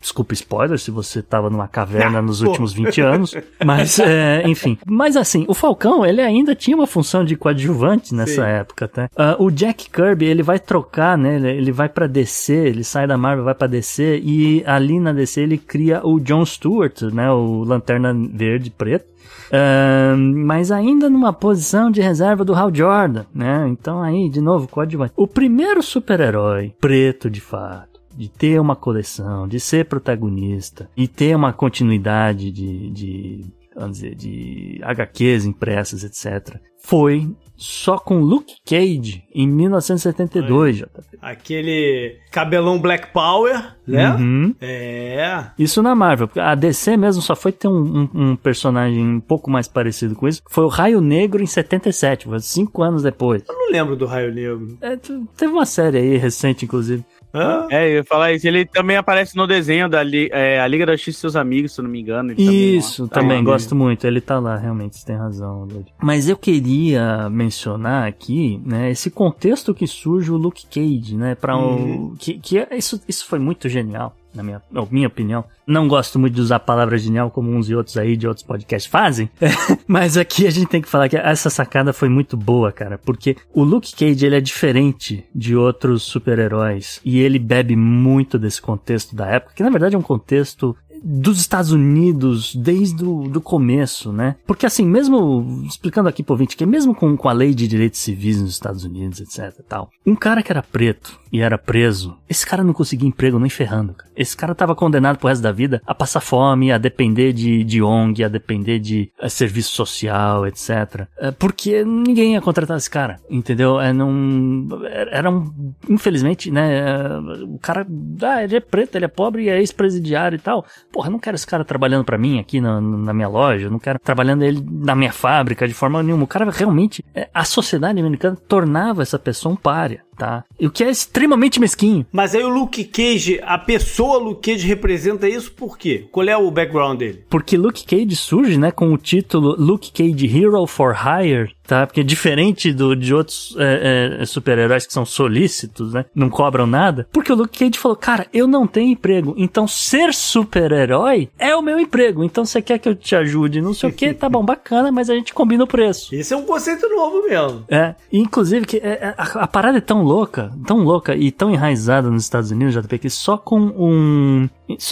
desculpa 0.01 0.35
spoiler 0.35 0.79
se 0.79 0.91
você 0.91 1.23
tava 1.23 1.49
numa 1.49 1.69
caverna 1.69 2.21
nos 2.21 2.41
pô. 2.43 2.49
últimos 2.49 2.73
20 2.73 3.01
anos. 3.01 3.35
Mas, 3.65 3.99
é, 3.99 4.43
enfim. 4.47 4.79
Mas 4.87 5.17
assim, 5.17 5.45
o 5.49 5.55
Falcão, 5.55 6.05
ele 6.05 6.21
ainda 6.39 6.55
tinha 6.55 6.77
uma 6.77 6.87
função 6.87 7.25
de 7.25 7.37
coadjuvante 7.37 8.15
nessa 8.15 8.35
Sim. 8.35 8.41
época, 8.43 8.89
tá? 8.89 9.09
Ah, 9.17 9.37
o 9.39 9.51
Jack 9.51 9.91
Kirby, 9.91 10.27
ele 10.27 10.43
vai 10.43 10.59
trocar, 10.59 11.17
né? 11.17 11.37
Ele, 11.37 11.49
ele 11.49 11.73
vai 11.73 11.89
pra 11.89 12.07
DC, 12.07 12.53
ele 12.53 12.85
sai 12.85 13.07
da 13.07 13.17
Marvel, 13.17 13.45
vai 13.45 13.55
pra 13.55 13.67
DC, 13.67 14.21
e 14.23 14.63
ali 14.67 14.99
na 14.99 15.13
DC 15.13 15.41
ele 15.41 15.59
cria 15.59 16.01
o 16.05 16.19
John 16.19 16.45
Stewart, 16.45 17.03
né? 17.03 17.31
O 17.31 17.65
Lanterna 17.65 18.15
Verde 18.15 18.69
e 18.69 18.71
Preto. 18.71 19.13
Ah, 19.53 20.15
mas 20.17 20.71
ainda 20.71 21.11
numa 21.11 21.33
posição 21.33 21.91
de 21.91 22.01
reserva 22.01 22.45
do 22.45 22.55
Hal 22.55 22.75
Jordan, 22.75 23.25
né? 23.35 23.69
Então 23.69 24.03
aí, 24.03 24.31
de 24.31 24.41
novo, 24.41 24.67
coadjuvante. 24.67 25.13
O 25.15 25.27
primeiro 25.27 25.83
super-herói 25.83 26.75
preto, 26.81 27.29
de 27.29 27.41
fato, 27.41 28.01
de 28.17 28.31
ter 28.31 28.59
uma 28.59 28.75
coleção, 28.75 29.47
de 29.47 29.61
ser 29.61 29.85
protagonista 29.85 30.89
e 30.97 31.07
ter 31.07 31.37
uma 31.37 31.53
continuidade 31.53 32.51
de, 32.51 32.91
de 32.91 33.45
vamos 33.75 33.99
dizer, 33.99 34.15
de 34.15 34.81
HQs 34.83 35.45
impressas, 35.45 36.05
etc. 36.05 36.57
Foi 36.85 37.29
só 37.57 37.97
com 37.97 38.19
Luke 38.21 38.55
Cage 38.67 39.23
em 39.33 39.47
1972, 39.47 40.79
JP. 40.79 40.89
Aquele 41.21 42.17
cabelão 42.33 42.81
Black 42.81 43.13
Power, 43.13 43.77
né? 43.87 44.11
Uhum. 44.15 44.55
É. 44.61 45.45
Isso 45.59 45.81
na 45.83 45.95
Marvel. 45.95 46.27
porque 46.27 46.41
A 46.41 46.55
DC 46.57 46.97
mesmo 46.97 47.23
só 47.23 47.37
foi 47.37 47.53
ter 47.53 47.69
um, 47.69 48.03
um- 48.03 48.11
um 48.33 48.37
personagem 48.37 49.01
um 49.07 49.21
pouco 49.21 49.49
mais 49.51 49.69
parecido 49.69 50.17
com 50.17 50.27
isso. 50.27 50.43
Foi 50.51 50.65
o 50.65 50.69
Raio 50.69 51.01
Negro 51.01 51.41
em 51.43 51.47
77, 51.47 52.25
foi 52.27 52.41
cinco 52.41 52.83
anos 52.83 53.03
depois. 53.05 53.45
Eu 53.49 53.55
não 53.55 53.71
lembro 53.71 53.95
do 53.97 54.07
Raio 54.07 54.35
Negro. 54.35 54.77
É, 54.81 54.97
teve 54.97 55.53
uma 55.53 55.67
série 55.67 55.99
aí 55.99 56.17
recente, 56.17 56.65
inclusive. 56.65 57.05
Hã? 57.35 57.67
É, 57.71 57.89
eu 57.89 57.95
ia 57.97 58.05
falar 58.05 58.33
isso. 58.33 58.47
Ele 58.47 58.65
também 58.65 58.97
aparece 58.97 59.37
no 59.37 59.47
desenho 59.47 59.89
da 59.89 60.03
Li- 60.03 60.29
é, 60.33 60.61
A 60.61 60.67
Liga 60.67 60.85
da 60.87 60.93
Justiça 60.95 61.19
e 61.19 61.21
seus 61.21 61.37
amigos, 61.37 61.73
se 61.73 61.81
eu 61.81 61.85
não 61.85 61.91
me 61.91 62.01
engano. 62.01 62.35
Também, 62.35 62.77
Isso, 62.77 63.09
tá 63.09 63.21
também 63.21 63.43
gosto 63.43 63.75
muito. 63.75 64.07
Ele 64.07 64.21
tá 64.21 64.39
lá, 64.39 64.57
realmente, 64.57 64.99
você 64.99 65.07
tem 65.07 65.17
razão. 65.17 65.65
Lloyd. 65.65 65.87
Mas 66.03 66.29
eu 66.29 66.37
queria 66.37 67.29
mencionar 67.31 68.07
aqui, 68.07 68.61
né, 68.65 68.91
esse 68.91 69.11
contexto 69.11 69.75
que 69.75 69.87
surge 69.87 70.31
o 70.31 70.37
Luke 70.37 70.67
Cage, 70.67 71.17
né, 71.17 71.35
para 71.35 71.57
o 71.57 72.15
que, 72.19 72.39
que 72.39 72.59
é- 72.59 72.69
isso, 72.77 73.01
isso 73.09 73.27
foi 73.27 73.39
muito 73.39 73.69
genial. 73.69 74.15
Na 74.35 74.43
minha, 74.43 74.63
na 74.71 74.87
minha 74.91 75.09
opinião. 75.09 75.45
Não 75.67 75.87
gosto 75.87 76.19
muito 76.19 76.35
de 76.35 76.41
usar 76.41 76.57
a 76.57 76.61
palavra 76.61 76.97
genial 76.99 77.31
como 77.31 77.51
uns 77.51 77.69
e 77.69 77.75
outros 77.75 77.97
aí 77.97 78.17
de 78.17 78.27
outros 78.27 78.45
podcasts 78.45 78.91
fazem. 78.91 79.31
Mas 79.87 80.17
aqui 80.17 80.47
a 80.47 80.51
gente 80.51 80.69
tem 80.69 80.81
que 80.81 80.89
falar 80.89 81.09
que 81.09 81.17
essa 81.17 81.51
sacada 81.51 81.93
foi 81.93 82.09
muito 82.09 82.37
boa, 82.37 82.73
cara. 82.73 82.99
Porque 82.99 83.37
o 83.53 83.63
Luke 83.63 83.95
Cage, 83.95 84.25
ele 84.25 84.37
é 84.37 84.41
diferente 84.41 85.25
de 85.35 85.55
outros 85.55 86.03
super-heróis. 86.03 87.01
E 87.05 87.21
ele 87.21 87.39
bebe 87.39 87.77
muito 87.77 88.39
desse 88.39 88.61
contexto 88.61 89.15
da 89.15 89.27
época. 89.27 89.55
Que 89.55 89.63
na 89.63 89.71
verdade 89.71 89.95
é 89.95 89.99
um 89.99 90.03
contexto 90.03 90.77
dos 91.03 91.41
Estados 91.41 91.73
Unidos 91.73 92.55
desde 92.55 93.05
o 93.05 93.29
do 93.29 93.41
começo, 93.41 94.13
né? 94.13 94.37
Porque 94.47 94.67
assim, 94.67 94.87
mesmo 94.87 95.65
explicando 95.67 96.09
aqui 96.09 96.23
pro 96.23 96.35
ouvinte, 96.35 96.57
que 96.57 96.67
mesmo 96.67 96.95
com, 96.95 97.17
com 97.17 97.29
a 97.29 97.33
lei 97.33 97.55
de 97.55 97.67
direitos 97.67 98.01
civis 98.01 98.41
nos 98.41 98.53
Estados 98.53 98.85
Unidos, 98.85 99.21
etc 99.21 99.53
tal, 99.69 99.91
um 100.07 100.15
cara 100.15 100.43
que 100.43 100.53
era 100.53 100.63
preto 100.63 101.21
e 101.33 101.41
era 101.41 101.57
preso, 101.57 102.17
esse 102.29 102.47
cara 102.47 102.63
não 102.63 102.75
conseguia 102.75 103.09
emprego 103.09 103.39
nem 103.39 103.49
ferrando, 103.49 103.95
cara. 103.95 104.11
Esse 104.15 104.37
cara 104.37 104.55
tava 104.55 104.75
condenado 104.75 105.17
pro 105.17 105.29
resto 105.29 105.43
da 105.43 105.51
vida 105.51 105.81
a 105.87 105.95
passar 105.95 106.21
fome, 106.21 106.71
a 106.71 106.77
depender 106.77 107.33
de, 107.33 107.65
de 107.65 107.83
ONG, 107.83 108.23
a 108.23 108.29
depender 108.29 108.79
de 108.79 109.11
eh, 109.19 109.29
serviço 109.29 109.71
social, 109.71 110.47
etc. 110.47 111.07
Eh, 111.19 111.31
porque 111.31 111.83
ninguém 111.85 112.35
ia 112.35 112.41
contratar 112.43 112.77
esse 112.77 112.91
cara, 112.91 113.19
entendeu? 113.31 113.81
É, 113.81 113.93
não, 113.93 114.69
era 115.11 115.31
um, 115.31 115.75
infelizmente, 115.89 116.51
né, 116.51 116.81
eh, 116.81 117.45
o 117.45 117.59
cara, 117.59 117.87
ah, 118.23 118.45
ele 118.45 118.57
é 118.57 118.61
preto, 118.61 118.97
ele 118.97 119.07
é 119.07 119.09
pobre 119.09 119.45
e 119.45 119.49
é 119.49 119.59
ex-presidiário 119.59 120.37
e 120.37 120.41
tal. 120.41 120.67
Porra, 120.93 121.09
eu 121.09 121.13
não 121.13 121.19
quero 121.19 121.35
esse 121.35 121.47
cara 121.47 121.65
trabalhando 121.65 122.05
pra 122.05 122.19
mim 122.19 122.39
aqui 122.39 122.61
na, 122.61 122.81
na 122.81 123.13
minha 123.15 123.29
loja, 123.29 123.67
eu 123.67 123.71
não 123.71 123.79
quero 123.79 123.99
trabalhando 123.99 124.43
ele 124.43 124.63
na 124.71 124.95
minha 124.95 125.13
fábrica 125.13 125.67
de 125.67 125.75
forma 125.75 126.03
nenhuma. 126.03 126.25
O 126.25 126.27
cara 126.27 126.51
realmente, 126.51 127.03
eh, 127.15 127.29
a 127.33 127.45
sociedade 127.45 127.99
americana 127.99 128.37
tornava 128.47 129.03
essa 129.03 129.19
pessoa 129.19 129.53
um 129.53 129.57
párea. 129.57 130.03
tá? 130.17 130.45
E 130.61 130.67
o 130.67 130.71
que 130.71 130.85
é 130.85 130.91
extremamente 130.91 131.59
mesquinho. 131.59 132.07
Mas 132.13 132.35
aí 132.35 132.45
o 132.45 132.49
Luke 132.49 132.85
Cage, 132.85 133.41
a 133.43 133.59
pessoa 133.59 134.19
Luke 134.19 134.53
Cage 134.53 134.67
representa 134.67 135.29
isso 135.29 135.51
por 135.53 135.79
quê? 135.79 136.07
Qual 136.13 136.29
é 136.29 136.37
o 136.37 136.51
background 136.51 136.99
dele? 136.99 137.25
Porque 137.29 137.57
Luke 137.57 137.85
Cage 137.85 138.15
surge, 138.15 138.59
né, 138.59 138.71
com 138.71 138.93
o 138.93 138.99
título 138.99 139.57
Luke 139.59 139.91
Cage 139.91 140.27
Hero 140.27 140.67
for 140.67 140.95
Hire, 140.95 141.55
tá? 141.73 141.87
Porque 141.87 142.05
diferente 142.05 142.71
do, 142.71 142.95
de 142.95 143.15
outros 143.15 143.57
é, 143.59 144.19
é, 144.21 144.27
super-heróis 144.27 144.87
que 144.87 144.93
são 144.93 145.07
solícitos, 145.07 145.95
né? 145.95 146.05
Não 146.15 146.29
cobram 146.29 146.67
nada. 146.67 147.09
Porque 147.11 147.33
o 147.33 147.35
Luke 147.35 147.59
Cage 147.59 147.79
falou, 147.79 147.97
cara, 147.97 148.27
eu 148.31 148.47
não 148.47 148.67
tenho 148.67 148.93
emprego, 148.93 149.35
então 149.39 149.67
ser 149.67 150.13
super-herói 150.13 151.31
é 151.39 151.57
o 151.57 151.63
meu 151.63 151.81
emprego. 151.81 152.23
Então 152.23 152.45
você 152.45 152.61
quer 152.61 152.79
que 152.79 152.87
eu 152.87 152.95
te 152.95 153.17
ajude, 153.17 153.63
não 153.63 153.73
sei 153.73 153.89
o 153.89 153.93
que, 153.93 154.13
tá 154.13 154.29
bom, 154.29 154.45
bacana, 154.45 154.93
mas 154.93 155.09
a 155.09 155.15
gente 155.15 155.33
combina 155.33 155.65
o 155.65 155.67
preço. 155.67 156.13
Esse 156.15 156.35
é 156.35 156.37
um 156.37 156.45
conceito 156.45 156.87
novo 156.91 157.23
mesmo. 157.27 157.65
É, 157.71 157.95
inclusive 158.13 158.67
que 158.67 158.77
é, 158.77 158.91
é, 158.91 159.15
a, 159.17 159.45
a 159.45 159.47
parada 159.47 159.79
é 159.79 159.81
tão 159.81 160.03
louca, 160.03 160.53
tão 160.67 160.81
louca 160.81 161.17
e 161.17 161.31
tão 161.31 161.51
enraizada 161.51 162.11
nos 162.11 162.25
Estados 162.25 162.51
Unidos, 162.51 162.75
JP, 162.75 162.99
que 162.99 163.09
só 163.09 163.39
com 163.39 163.59
um 163.59 164.49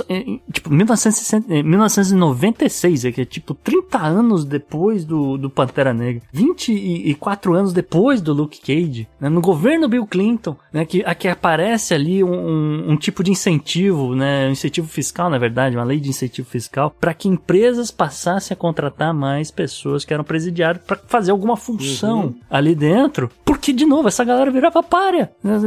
é, 0.09 0.25
tipo 0.53 0.71
1960, 0.71 1.55
é, 1.55 1.63
1996, 1.63 3.05
é 3.05 3.13
que 3.13 3.21
é 3.21 3.25
tipo 3.25 3.55
30 3.55 3.99
anos 3.99 4.45
depois 4.45 5.05
do, 5.05 5.37
do 5.37 5.51
Pantera 5.51 5.93
Negra, 5.93 6.23
24 6.75 7.55
anos 7.55 7.73
depois 7.73 8.21
do 8.21 8.33
Luke 8.33 8.61
Cage, 8.61 9.09
né, 9.21 9.29
no 9.29 9.41
governo 9.41 9.89
Bill 9.89 10.07
Clinton, 10.07 10.57
né, 10.73 10.85
que, 10.85 11.03
a 11.05 11.15
que 11.15 11.29
aparece 11.29 11.95
ali 11.95 12.23
um, 12.25 12.33
um, 12.33 12.91
um 12.93 12.97
tipo 12.97 13.23
de 13.23 13.31
incentivo, 13.31 14.15
né, 14.15 14.49
um 14.49 14.53
incentivo 14.53 14.89
fiscal, 14.89 15.29
na 15.31 15.39
verdade, 15.39 15.77
uma 15.77 15.85
lei 15.85 16.01
de 16.01 16.09
incentivo 16.09 16.49
fiscal, 16.49 16.95
para 17.01 17.15
que 17.15 17.29
empresas 17.29 17.91
passassem 17.91 18.55
a 18.55 18.59
contratar 18.59 19.13
mais 19.15 19.51
pessoas 19.51 20.05
que 20.05 20.13
eram 20.15 20.25
presidiários 20.25 20.85
para 20.85 20.97
fazer 21.07 21.31
alguma 21.31 21.57
função 21.57 22.35
ali 22.51 22.75
dentro, 22.75 23.31
porque 23.45 23.73
de 23.73 23.85
novo 23.85 24.09
essa 24.09 24.25
galera 24.25 24.51
virava 24.51 24.83
párea, 24.83 25.31
né, 25.43 25.59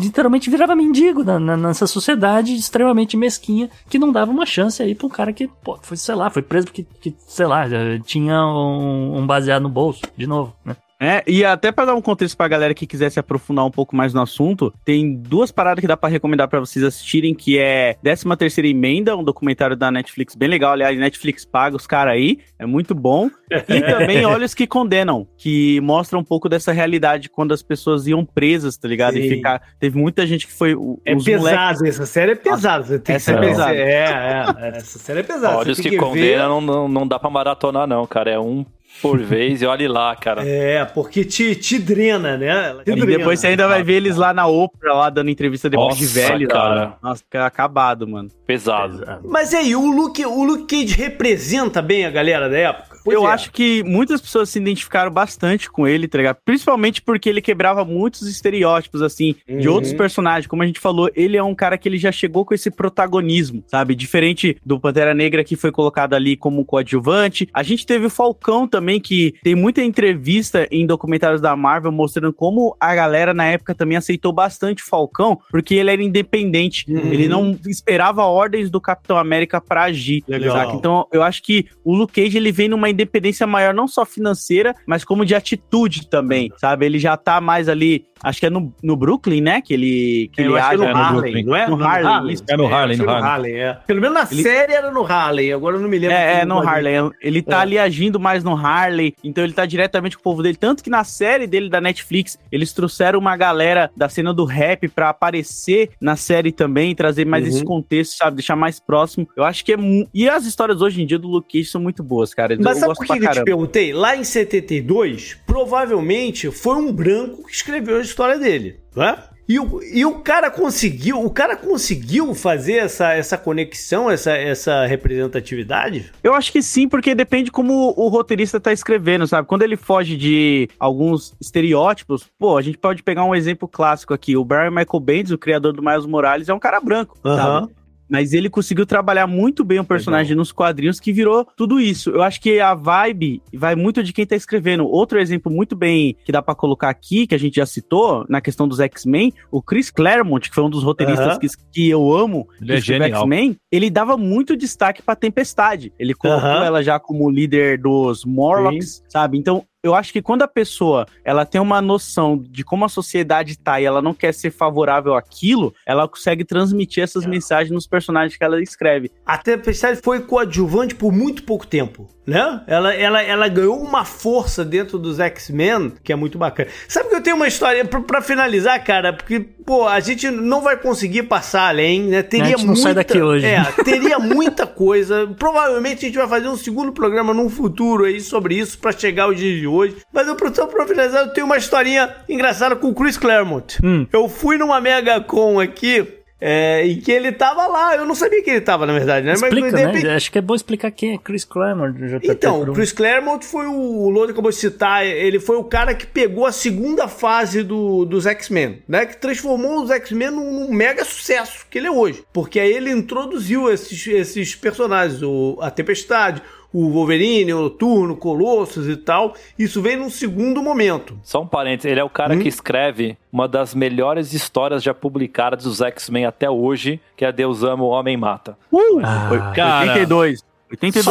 literalmente 0.00 0.50
virava 0.50 0.74
mendigo 0.74 1.24
na, 1.24 1.38
na- 1.38 1.56
nessa 1.56 1.86
sociedade 1.86 2.54
extremamente 2.54 3.16
mesquinha 3.16 3.70
que 3.88 3.98
não 3.98 4.12
dava 4.12 4.30
uma 4.30 4.46
chance 4.46 4.82
aí 4.82 4.94
pra 4.94 5.06
um 5.06 5.10
cara 5.10 5.32
que, 5.32 5.48
pô, 5.62 5.78
foi, 5.82 5.96
sei 5.96 6.14
lá, 6.14 6.30
foi 6.30 6.42
preso 6.42 6.66
porque, 6.66 6.84
que, 7.00 7.14
sei 7.26 7.46
lá, 7.46 7.64
tinha 8.04 8.44
um, 8.46 9.18
um 9.18 9.26
baseado 9.26 9.62
no 9.62 9.68
bolso, 9.68 10.02
de 10.22 10.28
novo, 10.28 10.54
né? 10.64 10.76
É, 11.04 11.20
e 11.26 11.44
até 11.44 11.72
pra 11.72 11.84
dar 11.84 11.96
um 11.96 12.00
contexto 12.00 12.36
pra 12.36 12.46
galera 12.46 12.72
que 12.74 12.86
quiser 12.86 13.10
se 13.10 13.18
aprofundar 13.18 13.66
um 13.66 13.72
pouco 13.72 13.96
mais 13.96 14.14
no 14.14 14.22
assunto, 14.22 14.72
tem 14.84 15.16
duas 15.16 15.50
paradas 15.50 15.80
que 15.82 15.86
dá 15.88 15.96
pra 15.96 16.08
recomendar 16.08 16.46
pra 16.46 16.60
vocês 16.60 16.84
assistirem, 16.84 17.34
que 17.34 17.58
é 17.58 17.94
13 18.04 18.24
terceira 18.36 18.68
Emenda, 18.68 19.16
um 19.16 19.24
documentário 19.24 19.74
da 19.74 19.90
Netflix 19.90 20.36
bem 20.36 20.48
legal, 20.48 20.74
aliás, 20.74 20.96
Netflix 20.96 21.44
paga 21.44 21.74
os 21.74 21.88
caras 21.88 22.14
aí, 22.14 22.38
é 22.56 22.64
muito 22.64 22.94
bom. 22.94 23.28
E 23.68 23.80
também 23.82 24.24
Olhos 24.24 24.54
que 24.54 24.64
Condenam, 24.64 25.26
que 25.36 25.80
mostra 25.80 26.16
um 26.16 26.22
pouco 26.22 26.48
dessa 26.48 26.70
realidade 26.70 27.28
quando 27.28 27.52
as 27.52 27.64
pessoas 27.64 28.06
iam 28.06 28.24
presas, 28.24 28.76
tá 28.76 28.86
ligado? 28.86 29.18
E 29.18 29.22
Sim. 29.22 29.28
ficar... 29.30 29.60
Teve 29.80 29.98
muita 29.98 30.24
gente 30.24 30.46
que 30.46 30.52
foi... 30.52 30.76
o- 30.76 31.00
É 31.04 31.16
pesado, 31.16 31.38
moleques- 31.40 31.82
essa 31.82 32.06
série 32.06 32.30
é 32.30 32.36
pesada. 32.36 32.98
tem 33.00 33.16
Essa 33.16 33.32
que 33.32 33.38
é 33.38 33.40
pesada. 33.48 33.74
É, 33.74 34.04
é, 34.04 34.68
essa 34.76 35.00
série 35.00 35.18
é 35.18 35.22
pesada. 35.24 35.58
Olhos 35.58 35.78
que 35.78 35.82
tem 35.90 35.98
ver- 35.98 35.98
condena 35.98 36.46
não, 36.46 36.60
não, 36.60 36.86
não 36.88 37.08
dá 37.08 37.18
pra 37.18 37.28
maratonar, 37.28 37.88
não, 37.88 38.06
cara. 38.06 38.30
É 38.30 38.38
um 38.38 38.64
por 39.00 39.18
vez 39.20 39.62
e 39.62 39.66
olhe 39.66 39.88
lá, 39.88 40.14
cara. 40.14 40.46
É, 40.46 40.84
porque 40.84 41.24
te, 41.24 41.54
te 41.56 41.78
drena, 41.78 42.36
né? 42.36 42.74
Te 42.84 42.90
E 42.92 42.94
drena. 42.94 43.18
depois 43.18 43.40
você 43.40 43.48
ainda 43.48 43.66
vai 43.66 43.82
ver 43.82 43.94
eles 43.94 44.16
lá 44.16 44.32
na 44.32 44.46
Oprah, 44.46 44.94
lá 44.94 45.10
dando 45.10 45.30
entrevista 45.30 45.68
depois 45.70 45.96
de 45.96 46.04
Nossa, 46.04 46.14
velho. 46.28 46.48
cara. 46.48 46.96
Nossa, 47.02 47.22
fica 47.24 47.46
acabado, 47.46 48.06
mano. 48.06 48.28
Pesado. 48.46 49.04
Mas 49.24 49.52
e 49.52 49.56
aí, 49.56 49.74
o 49.76 49.90
Luke, 49.90 50.24
o 50.24 50.44
Luke 50.44 50.66
Cage 50.66 50.94
representa 50.94 51.80
bem 51.80 52.04
a 52.04 52.10
galera 52.10 52.48
da 52.48 52.56
época? 52.58 52.92
Pois 53.04 53.16
eu 53.16 53.26
é. 53.26 53.32
acho 53.32 53.50
que 53.50 53.82
muitas 53.82 54.20
pessoas 54.20 54.48
se 54.50 54.60
identificaram 54.60 55.10
bastante 55.10 55.68
com 55.68 55.88
ele, 55.88 56.06
tá 56.06 56.18
ligado? 56.18 56.36
Principalmente 56.44 57.02
porque 57.02 57.28
ele 57.28 57.40
quebrava 57.40 57.84
muitos 57.84 58.22
estereótipos, 58.28 59.02
assim, 59.02 59.34
de 59.48 59.68
Uhum. 59.68 59.74
outros 59.74 59.92
personagens. 59.92 60.46
Como 60.46 60.62
a 60.62 60.66
gente 60.66 60.78
falou, 60.78 61.10
ele 61.16 61.36
é 61.36 61.42
um 61.42 61.54
cara 61.54 61.76
que 61.76 61.88
ele 61.88 61.98
já 61.98 62.12
chegou 62.12 62.44
com 62.44 62.54
esse 62.54 62.70
protagonismo, 62.70 63.64
sabe? 63.66 63.94
Diferente 63.96 64.56
do 64.64 64.78
Pantera 64.78 65.14
Negra 65.14 65.42
que 65.42 65.56
foi 65.56 65.72
colocado 65.72 66.14
ali 66.14 66.36
como 66.36 66.64
coadjuvante. 66.64 67.48
A 67.52 67.62
gente 67.64 67.84
teve 67.84 68.06
o 68.06 68.10
Falcão 68.10 68.68
também, 68.68 68.81
que 69.00 69.34
tem 69.42 69.54
muita 69.54 69.82
entrevista 69.82 70.66
em 70.70 70.86
documentários 70.86 71.40
da 71.40 71.54
Marvel 71.56 71.92
mostrando 71.92 72.32
como 72.32 72.76
a 72.80 72.94
galera 72.94 73.32
na 73.32 73.44
época 73.46 73.74
também 73.74 73.96
aceitou 73.96 74.32
bastante 74.32 74.82
o 74.82 74.86
Falcão, 74.86 75.38
porque 75.50 75.74
ele 75.74 75.90
era 75.90 76.02
independente. 76.02 76.84
Uhum. 76.88 77.12
Ele 77.12 77.28
não 77.28 77.58
esperava 77.66 78.24
ordens 78.24 78.70
do 78.70 78.80
Capitão 78.80 79.16
América 79.16 79.60
pra 79.60 79.84
agir. 79.84 80.22
Legal. 80.26 80.56
saca? 80.56 80.74
Então, 80.74 81.06
eu 81.12 81.22
acho 81.22 81.42
que 81.42 81.66
o 81.84 81.94
Luke 81.94 82.20
Cage 82.20 82.36
ele 82.36 82.52
vem 82.52 82.68
numa 82.68 82.90
independência 82.90 83.46
maior, 83.46 83.74
não 83.74 83.88
só 83.88 84.04
financeira, 84.04 84.74
mas 84.86 85.04
como 85.04 85.24
de 85.24 85.34
atitude 85.34 86.08
também, 86.08 86.50
sabe? 86.56 86.86
Ele 86.86 86.98
já 86.98 87.16
tá 87.16 87.40
mais 87.40 87.68
ali, 87.68 88.04
acho 88.22 88.40
que 88.40 88.46
é 88.46 88.50
no, 88.50 88.72
no 88.82 88.96
Brooklyn, 88.96 89.40
né? 89.40 89.60
Que 89.60 89.74
ele, 89.74 90.30
que 90.32 90.40
Eu 90.42 90.46
ele 90.52 90.58
acho 90.58 90.68
que 90.70 90.74
age. 90.74 90.84
é 90.84 90.86
é 90.86 90.88
no 90.88 90.94
no 90.94 91.04
Harlem, 91.04 91.20
Brooklyn. 91.22 91.44
não 91.44 91.56
é? 91.56 91.68
No 91.68 91.84
Harlem, 91.84 92.32
isso. 92.34 92.44
É 92.48 92.56
no 92.56 92.66
Harlem, 92.66 92.90
acho 92.94 93.00
que 93.00 93.06
no 93.06 93.12
é 93.12 93.14
Harlem. 93.14 93.30
Harlem, 93.30 93.54
é. 93.60 93.78
Pelo 93.86 94.00
menos 94.00 94.14
na 94.14 94.28
Ele- 94.30 94.42
série 94.42 94.72
era 94.72 94.90
no 94.90 95.04
Harlem, 95.04 95.52
agora 95.52 95.76
eu 95.76 95.80
não 95.80 95.88
me 95.88 95.98
lembro. 95.98 96.16
É, 96.16 96.40
é 96.40 96.44
no 96.44 96.56
pode- 96.56 96.66
Harley. 96.68 97.10
Ele 97.20 97.42
tá 97.42 97.58
É. 97.58 97.60
ali 97.62 97.78
agindo 97.78 98.18
mais 98.20 98.42
no 98.44 98.54
Harley, 98.56 99.14
então 99.22 99.42
ele 99.44 99.52
tá 99.52 99.66
diretamente 99.66 100.16
com 100.16 100.20
o 100.20 100.24
povo 100.24 100.42
dele. 100.42 100.56
Tanto 100.56 100.82
que 100.82 100.90
na 100.90 101.04
série 101.04 101.46
dele 101.46 101.68
da 101.68 101.80
Netflix, 101.80 102.38
eles 102.50 102.72
trouxeram 102.72 103.18
uma 103.18 103.36
galera 103.36 103.90
da 103.96 104.08
cena 104.08 104.32
do 104.32 104.44
rap 104.44 104.88
pra 104.88 105.08
aparecer 105.10 105.90
na 106.00 106.16
série 106.16 106.52
também, 106.52 106.94
trazer 106.94 107.26
mais 107.26 107.44
Uhum. 107.44 107.50
esse 107.50 107.64
contexto, 107.64 108.16
sabe? 108.16 108.36
Deixar 108.36 108.56
mais 108.56 108.78
próximo. 108.80 109.28
Eu 109.36 109.44
acho 109.44 109.64
que 109.64 109.72
é. 109.72 109.76
mu- 109.76 110.06
E 110.14 110.28
as 110.28 110.44
histórias 110.46 110.80
hoje 110.82 111.02
em 111.02 111.06
dia 111.06 111.18
do 111.18 111.28
Luke 111.28 111.58
Cage 111.58 111.70
são 111.70 111.80
muito 111.80 112.02
boas, 112.02 112.34
cara. 112.34 112.56
Mas 112.60 112.76
eu 112.76 112.80
sabe 112.80 112.94
por 112.94 113.06
que 113.18 113.24
eu 113.26 113.30
te 113.32 113.44
perguntei? 113.44 113.92
Lá 113.92 114.16
em 114.16 114.24
72, 114.24 115.36
provavelmente 115.46 116.50
foi 116.50 116.76
um 116.76 116.92
branco 116.92 117.44
que 117.46 117.52
escreveu 117.54 117.96
a 117.96 118.00
história 118.12 118.38
dele, 118.38 118.78
né? 118.94 119.18
E 119.48 119.58
o, 119.58 119.82
e 119.82 120.04
o 120.06 120.20
cara 120.20 120.50
conseguiu, 120.50 121.22
o 121.22 121.28
cara 121.28 121.56
conseguiu 121.56 122.32
fazer 122.34 122.74
essa, 122.74 123.12
essa 123.12 123.36
conexão, 123.36 124.10
essa, 124.10 124.30
essa 124.30 124.86
representatividade? 124.86 126.10
Eu 126.22 126.32
acho 126.34 126.52
que 126.52 126.62
sim, 126.62 126.88
porque 126.88 127.14
depende 127.14 127.50
como 127.50 127.92
o 127.96 128.08
roteirista 128.08 128.60
tá 128.60 128.72
escrevendo, 128.72 129.26
sabe? 129.26 129.48
Quando 129.48 129.62
ele 129.62 129.76
foge 129.76 130.16
de 130.16 130.68
alguns 130.78 131.34
estereótipos, 131.40 132.30
pô, 132.38 132.56
a 132.56 132.62
gente 132.62 132.78
pode 132.78 133.02
pegar 133.02 133.24
um 133.24 133.34
exemplo 133.34 133.66
clássico 133.66 134.14
aqui. 134.14 134.36
O 134.36 134.44
Brian 134.44 134.70
Michael 134.70 135.00
Bendis, 135.00 135.32
o 135.32 135.38
criador 135.38 135.72
do 135.72 135.82
Miles 135.82 136.06
Morales, 136.06 136.48
é 136.48 136.54
um 136.54 136.60
cara 136.60 136.80
branco, 136.80 137.18
sabe? 137.22 137.72
Mas 138.12 138.34
ele 138.34 138.50
conseguiu 138.50 138.84
trabalhar 138.84 139.26
muito 139.26 139.64
bem 139.64 139.78
o 139.78 139.84
personagem 139.84 140.36
nos 140.36 140.52
quadrinhos 140.52 141.00
que 141.00 141.14
virou 141.14 141.46
tudo 141.56 141.80
isso. 141.80 142.10
Eu 142.10 142.22
acho 142.22 142.38
que 142.42 142.60
a 142.60 142.74
vibe 142.74 143.40
vai 143.54 143.74
muito 143.74 144.02
de 144.02 144.12
quem 144.12 144.26
tá 144.26 144.36
escrevendo. 144.36 144.86
Outro 144.86 145.18
exemplo 145.18 145.50
muito 145.50 145.74
bem 145.74 146.14
que 146.22 146.30
dá 146.30 146.42
pra 146.42 146.54
colocar 146.54 146.90
aqui, 146.90 147.26
que 147.26 147.34
a 147.34 147.38
gente 147.38 147.56
já 147.56 147.64
citou, 147.64 148.26
na 148.28 148.42
questão 148.42 148.68
dos 148.68 148.80
X-Men, 148.80 149.32
o 149.50 149.62
Chris 149.62 149.90
Claremont, 149.90 150.46
que 150.46 150.54
foi 150.54 150.62
um 150.62 150.68
dos 150.68 150.82
roteiristas 150.82 151.38
que, 151.38 151.46
que 151.72 151.88
eu 151.88 152.12
amo, 152.12 152.46
Ele 152.60 152.72
é 152.72 152.76
que 152.76 152.82
genial. 152.82 153.20
X-Men, 153.22 153.56
ele 153.70 153.88
dava 153.88 154.18
muito 154.18 154.54
destaque 154.54 155.00
pra 155.00 155.16
Tempestade. 155.16 155.90
Ele 155.98 156.12
colocou 156.12 156.50
ela 156.50 156.82
já 156.82 157.00
como 157.00 157.30
líder 157.30 157.78
dos 157.78 158.26
Morlocks, 158.26 159.02
sabe? 159.08 159.38
Então, 159.38 159.64
eu 159.82 159.94
acho 159.94 160.12
que 160.12 160.22
quando 160.22 160.42
a 160.42 160.48
pessoa 160.48 161.06
ela 161.24 161.44
tem 161.44 161.60
uma 161.60 161.82
noção 161.82 162.40
de 162.48 162.62
como 162.64 162.84
a 162.84 162.88
sociedade 162.88 163.58
tá 163.58 163.80
e 163.80 163.84
ela 163.84 164.00
não 164.00 164.14
quer 164.14 164.32
ser 164.32 164.50
favorável 164.52 165.14
àquilo, 165.14 165.74
ela 165.84 166.06
consegue 166.06 166.44
transmitir 166.44 167.02
essas 167.02 167.24
É. 167.24 167.28
mensagens 167.28 167.70
nos 167.72 167.86
personagens 167.86 168.36
que 168.36 168.44
ela 168.44 168.62
escreve. 168.62 169.10
A 169.26 169.36
Tempestade 169.38 170.00
foi 170.02 170.20
coadjuvante 170.20 170.94
por 170.94 171.12
muito 171.12 171.42
pouco 171.42 171.66
tempo, 171.66 172.08
né? 172.24 172.62
Ela, 172.66 172.94
ela, 172.94 173.22
ela 173.22 173.48
ganhou 173.48 173.76
uma 173.82 174.04
força 174.04 174.64
dentro 174.64 174.98
dos 174.98 175.18
X-Men 175.18 175.92
que 176.04 176.12
é 176.12 176.16
muito 176.16 176.38
bacana. 176.38 176.70
Sabe 176.86 177.08
que 177.08 177.16
eu 177.16 177.22
tenho 177.22 177.36
uma 177.36 177.48
história 177.48 177.84
pra, 177.84 178.00
pra 178.00 178.22
finalizar, 178.22 178.82
cara? 178.84 179.12
Porque, 179.12 179.40
pô, 179.40 179.88
a 179.88 179.98
gente 179.98 180.30
não 180.30 180.60
vai 180.60 180.76
conseguir 180.76 181.24
passar 181.24 181.68
além, 181.68 182.02
né? 182.04 182.22
Teria 182.22 182.46
A 182.46 182.48
gente 182.50 182.60
não 182.60 182.66
muita, 182.68 182.82
sai 182.82 182.94
daqui 182.94 183.20
hoje. 183.20 183.46
É, 183.46 183.62
teria 183.84 184.18
muita 184.20 184.66
coisa. 184.66 185.26
Provavelmente 185.38 186.04
a 186.04 186.08
gente 186.08 186.18
vai 186.18 186.28
fazer 186.28 186.48
um 186.48 186.56
segundo 186.56 186.92
programa 186.92 187.34
num 187.34 187.48
futuro 187.50 188.04
aí 188.04 188.20
sobre 188.20 188.54
isso 188.56 188.78
pra 188.78 188.92
chegar 188.92 189.24
ao 189.24 189.34
dia 189.34 189.58
de 189.58 189.66
hoje. 189.72 189.96
Mas 190.12 190.26
eu, 190.28 190.36
pra 190.36 190.86
finalizar, 190.86 191.26
eu 191.26 191.32
tenho 191.32 191.46
uma 191.46 191.56
historinha 191.56 192.14
engraçada 192.28 192.76
com 192.76 192.88
o 192.88 192.94
Chris 192.94 193.16
Claremont. 193.16 193.78
Hum. 193.82 194.06
Eu 194.12 194.28
fui 194.28 194.56
numa 194.56 194.80
Mega 194.80 195.20
Con 195.20 195.60
aqui. 195.60 196.06
É, 196.44 196.84
e 196.84 196.96
que 196.96 197.12
ele 197.12 197.30
tava 197.30 197.68
lá, 197.68 197.94
eu 197.94 198.04
não 198.04 198.16
sabia 198.16 198.42
que 198.42 198.50
ele 198.50 198.60
tava, 198.60 198.84
na 198.84 198.92
verdade, 198.92 199.24
né? 199.24 199.34
Explica, 199.34 199.68
de 199.68 199.74
né? 199.76 199.86
repente- 199.86 200.08
Acho 200.08 200.32
que 200.32 200.38
é 200.38 200.42
bom 200.42 200.56
explicar 200.56 200.90
quem 200.90 201.14
é 201.14 201.18
Chris 201.18 201.44
Claremont. 201.44 201.96
então, 202.24 202.62
o 202.62 202.72
Chris 202.72 202.90
Claremont 202.90 203.46
foi 203.46 203.64
o, 203.66 203.72
o 203.72 204.10
Lodi 204.10 204.32
acabou 204.32 204.50
de 204.50 204.56
citar, 204.56 205.06
ele 205.06 205.38
foi 205.38 205.54
o 205.56 205.62
cara 205.62 205.94
que 205.94 206.04
pegou 206.04 206.44
a 206.44 206.50
segunda 206.50 207.06
fase 207.06 207.62
do, 207.62 208.04
dos 208.04 208.26
X-Men, 208.26 208.82
né? 208.88 209.06
Que 209.06 209.16
transformou 209.18 209.84
os 209.84 209.90
X-Men 209.92 210.32
num, 210.32 210.52
num 210.52 210.72
mega 210.72 211.04
sucesso 211.04 211.64
que 211.70 211.78
ele 211.78 211.86
é 211.86 211.92
hoje. 211.92 212.24
Porque 212.32 212.58
aí 212.58 212.72
ele 212.72 212.90
introduziu 212.90 213.70
esses, 213.70 214.04
esses 214.08 214.56
personagens, 214.56 215.22
o, 215.22 215.56
a 215.60 215.70
Tempestade, 215.70 216.42
o 216.72 216.88
Wolverine, 216.90 217.52
o 217.54 217.62
Noturno, 217.62 218.14
o 218.14 218.16
Colossus 218.16 218.86
e 218.88 218.96
tal. 218.96 219.34
Isso 219.58 219.82
veio 219.82 219.98
num 219.98 220.10
segundo 220.10 220.62
momento. 220.62 221.18
Só 221.22 221.42
um 221.42 221.46
parênteses, 221.46 221.90
ele 221.90 222.00
é 222.00 222.04
o 222.04 222.10
cara 222.10 222.34
Hum? 222.34 222.38
que 222.38 222.48
escreve 222.48 223.16
uma 223.32 223.46
das 223.48 223.74
melhores 223.74 224.32
histórias 224.32 224.82
já 224.82 224.94
publicadas 224.94 225.64
dos 225.64 225.80
X-Men 225.80 226.26
até 226.26 226.48
hoje, 226.50 227.00
que 227.16 227.24
é 227.24 227.32
Deus 227.32 227.62
ama, 227.62 227.84
o 227.84 227.88
Homem 227.88 228.16
mata. 228.16 228.56
Uh! 228.70 229.00
Ah, 229.02 229.52
cara. 229.54 229.92
82. 229.92 230.40
82. 230.70 231.04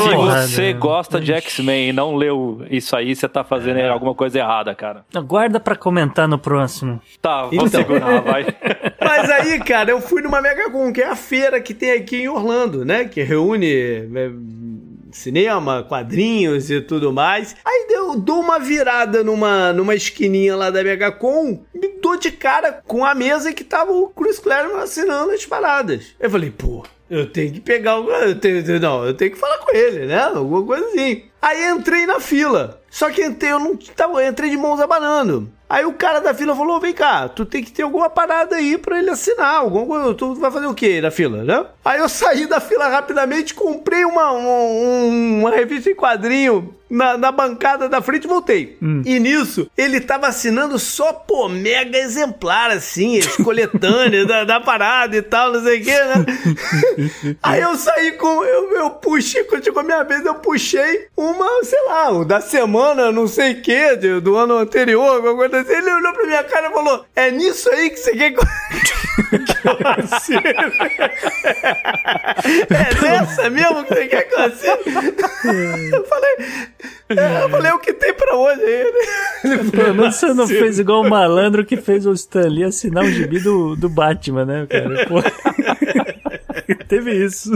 Se 0.50 0.56
você 0.56 0.74
gosta 0.74 1.22
de 1.22 1.32
X-Men 1.34 1.90
e 1.90 1.94
não 1.94 2.16
leu 2.16 2.66
isso 2.72 2.96
aí, 2.96 3.16
você 3.16 3.30
tá 3.30 3.44
fazendo 3.44 3.78
É. 3.78 3.88
alguma 3.90 4.16
coisa 4.16 4.40
errada, 4.40 4.74
cara. 4.74 5.06
Guarda 5.28 5.60
pra 5.60 5.76
comentar 5.76 6.28
no 6.28 6.40
próximo. 6.40 7.00
Tá, 7.22 7.44
vou 7.44 7.54
Então. 7.54 7.68
segurar, 7.68 8.22
vai. 8.22 8.44
Mas 9.00 9.30
aí, 9.30 9.60
cara, 9.60 9.92
eu 9.92 10.02
fui 10.02 10.24
numa 10.24 10.42
Megacon, 10.42 10.92
que 10.92 11.02
é 11.02 11.08
a 11.10 11.16
feira 11.16 11.62
que 11.62 11.76
tem 11.76 11.92
aqui 11.92 12.24
em 12.24 12.28
Orlando, 12.28 12.84
né? 12.84 13.06
Que 13.06 13.22
reúne 13.22 13.72
é, 13.72 14.32
cinema, 15.12 15.84
quadrinhos 15.84 16.70
e 16.70 16.82
tudo 16.82 17.12
mais. 17.12 17.56
Aí 17.66 17.88
eu 17.90 18.18
dou 18.18 18.40
uma 18.40 18.60
virada 18.60 19.24
numa, 19.24 19.74
numa 19.74 19.96
esquininha 19.96 20.56
lá 20.56 20.70
da 20.70 20.84
Megacon, 20.84 21.64
me 21.74 21.88
dou 22.02 22.18
de 22.18 22.32
cara 22.32 22.82
com 22.86 23.06
a 23.06 23.14
mesa 23.14 23.54
que 23.54 23.64
tava 23.64 23.92
o 23.92 24.10
Chris 24.10 24.40
Claremont 24.40 24.84
assinando 24.84 25.32
as 25.32 25.46
paradas. 25.46 26.16
Eu 26.20 26.30
falei, 26.30 26.52
pô, 26.52 26.84
eu 27.10 27.30
tenho 27.30 27.52
que 27.52 27.60
pegar 27.60 28.00
o. 28.00 28.10
Eu 28.10 28.40
tenho, 28.40 28.80
não, 28.80 29.06
eu 29.06 29.14
tenho 29.14 29.32
que 29.32 29.38
falar 29.38 29.58
com 29.58 29.76
ele, 29.76 30.06
né? 30.06 30.22
Alguma 30.22 30.66
coisa 30.66 30.86
assim. 30.88 31.26
Aí 31.42 31.70
entrei 31.70 32.06
na 32.06 32.22
fila. 32.22 32.82
Só 32.90 33.10
que 33.10 33.22
entrei, 33.22 33.52
eu 33.52 33.60
não 33.60 33.76
tava, 33.76 34.24
eu 34.24 34.30
entrei 34.30 34.50
de 34.50 34.56
mãos 34.56 34.80
abanando. 34.80 35.52
Aí 35.74 35.86
o 35.86 35.94
cara 35.94 36.20
da 36.20 36.34
fila 36.34 36.54
falou: 36.54 36.82
vem 36.82 36.92
cá, 36.94 37.30
tu 37.30 37.46
tem 37.46 37.64
que 37.64 37.72
ter 37.72 37.84
alguma 37.84 38.10
parada 38.10 38.58
aí 38.58 38.78
pra 38.78 39.00
ele 39.00 39.10
assinar. 39.10 39.56
Alguma. 39.56 40.14
Tu 40.14 40.36
vai 40.36 40.52
fazer 40.52 40.66
o 40.66 40.74
quê 40.74 41.00
na 41.00 41.10
fila, 41.10 41.46
né? 41.46 41.66
Aí 41.86 42.00
eu 42.00 42.10
saí 42.10 42.46
da 42.46 42.60
fila 42.60 42.90
rapidamente, 42.90 43.54
comprei 43.54 44.04
uma, 44.04 44.34
um- 44.34 45.40
uma 45.40 45.50
revista 45.52 45.90
em 45.90 45.96
quadrinho 45.96 46.76
na, 46.92 47.18
na 47.18 47.32
bancada 47.32 47.88
da 47.90 48.02
frente 48.02 48.26
e 48.26 48.28
voltei. 48.28 48.78
E 49.06 49.20
nisso, 49.20 49.70
ele 49.78 50.00
tava 50.02 50.28
assinando 50.28 50.78
só, 50.78 51.14
pô, 51.14 51.48
mega 51.50 51.98
exemplar, 51.98 52.70
assim, 52.72 53.18
as 53.20 53.36
coletâneas 53.38 54.28
da, 54.28 54.44
da 54.44 54.60
parada 54.60 55.16
e 55.18 55.22
tal, 55.22 55.54
não 55.54 55.64
sei 55.64 55.80
o 55.80 55.84
quê, 55.84 55.92
né? 56.04 56.26
Aí 57.42 57.62
eu 57.62 57.76
saí 57.76 58.12
com. 58.14 58.44
Eu, 58.44 58.72
eu 58.74 58.90
puxei, 58.92 59.44
quando 59.46 59.64
chegou 59.64 59.82
a 59.82 59.84
minha 59.86 60.04
vez, 60.04 60.26
eu 60.26 60.36
puxei 60.36 61.08
uma, 61.16 61.64
sei 61.64 61.82
lá, 61.88 62.12
um 62.12 62.26
da 62.26 62.42
semana, 62.42 63.12
não 63.12 63.28
sei 63.28 63.54
o 63.54 63.62
quê, 63.62 63.96
de- 63.96 64.20
do 64.20 64.36
ano 64.36 64.58
anterior, 64.58 65.16
alguma 65.16 65.36
coisa 65.36 65.62
assim. 65.62 65.74
Ele 65.74 65.92
olhou 65.94 66.14
pra 66.14 66.26
minha 66.26 66.44
cara 66.44 66.70
e 66.70 66.74
falou: 66.74 67.06
É 67.16 67.32
nisso 67.32 67.70
aí 67.70 67.90
que 67.90 67.98
você 67.98 68.12
quer 68.12 68.34
que 69.62 69.68
eu, 69.68 69.76
que 69.76 69.84
eu 69.84 69.90
assine?" 69.90 70.42
É 72.70 73.02
nessa 73.02 73.50
mesmo 73.50 73.84
que 73.84 73.94
você 73.94 74.08
quer 74.08 74.24
que 74.24 74.36
eu? 74.36 74.42
Eu 74.42 76.06
falei, 76.06 76.36
é, 77.10 77.44
eu 77.44 77.50
falei, 77.50 77.72
o 77.72 77.80
que 77.80 77.94
tem 77.94 78.14
pra 78.14 78.36
hoje 78.36 78.62
aí? 78.62 78.94
Ele 79.44 79.72
Pelo 79.72 79.96
menos 79.96 80.16
você 80.16 80.34
não 80.34 80.48
fez 80.48 80.80
igual 80.80 81.02
o 81.02 81.10
malandro 81.10 81.66
que 81.66 81.78
fez 81.78 82.06
o 82.06 82.14
Stan 82.14 82.48
Lee 82.48 82.64
assinar 82.64 83.04
o 83.04 83.12
gibi 83.12 83.40
do, 83.40 83.76
do 83.76 83.90
Batman, 83.90 84.46
né, 84.46 84.68
cara? 84.68 85.06
Pô. 85.08 85.22
Teve 86.88 87.26
isso. 87.26 87.52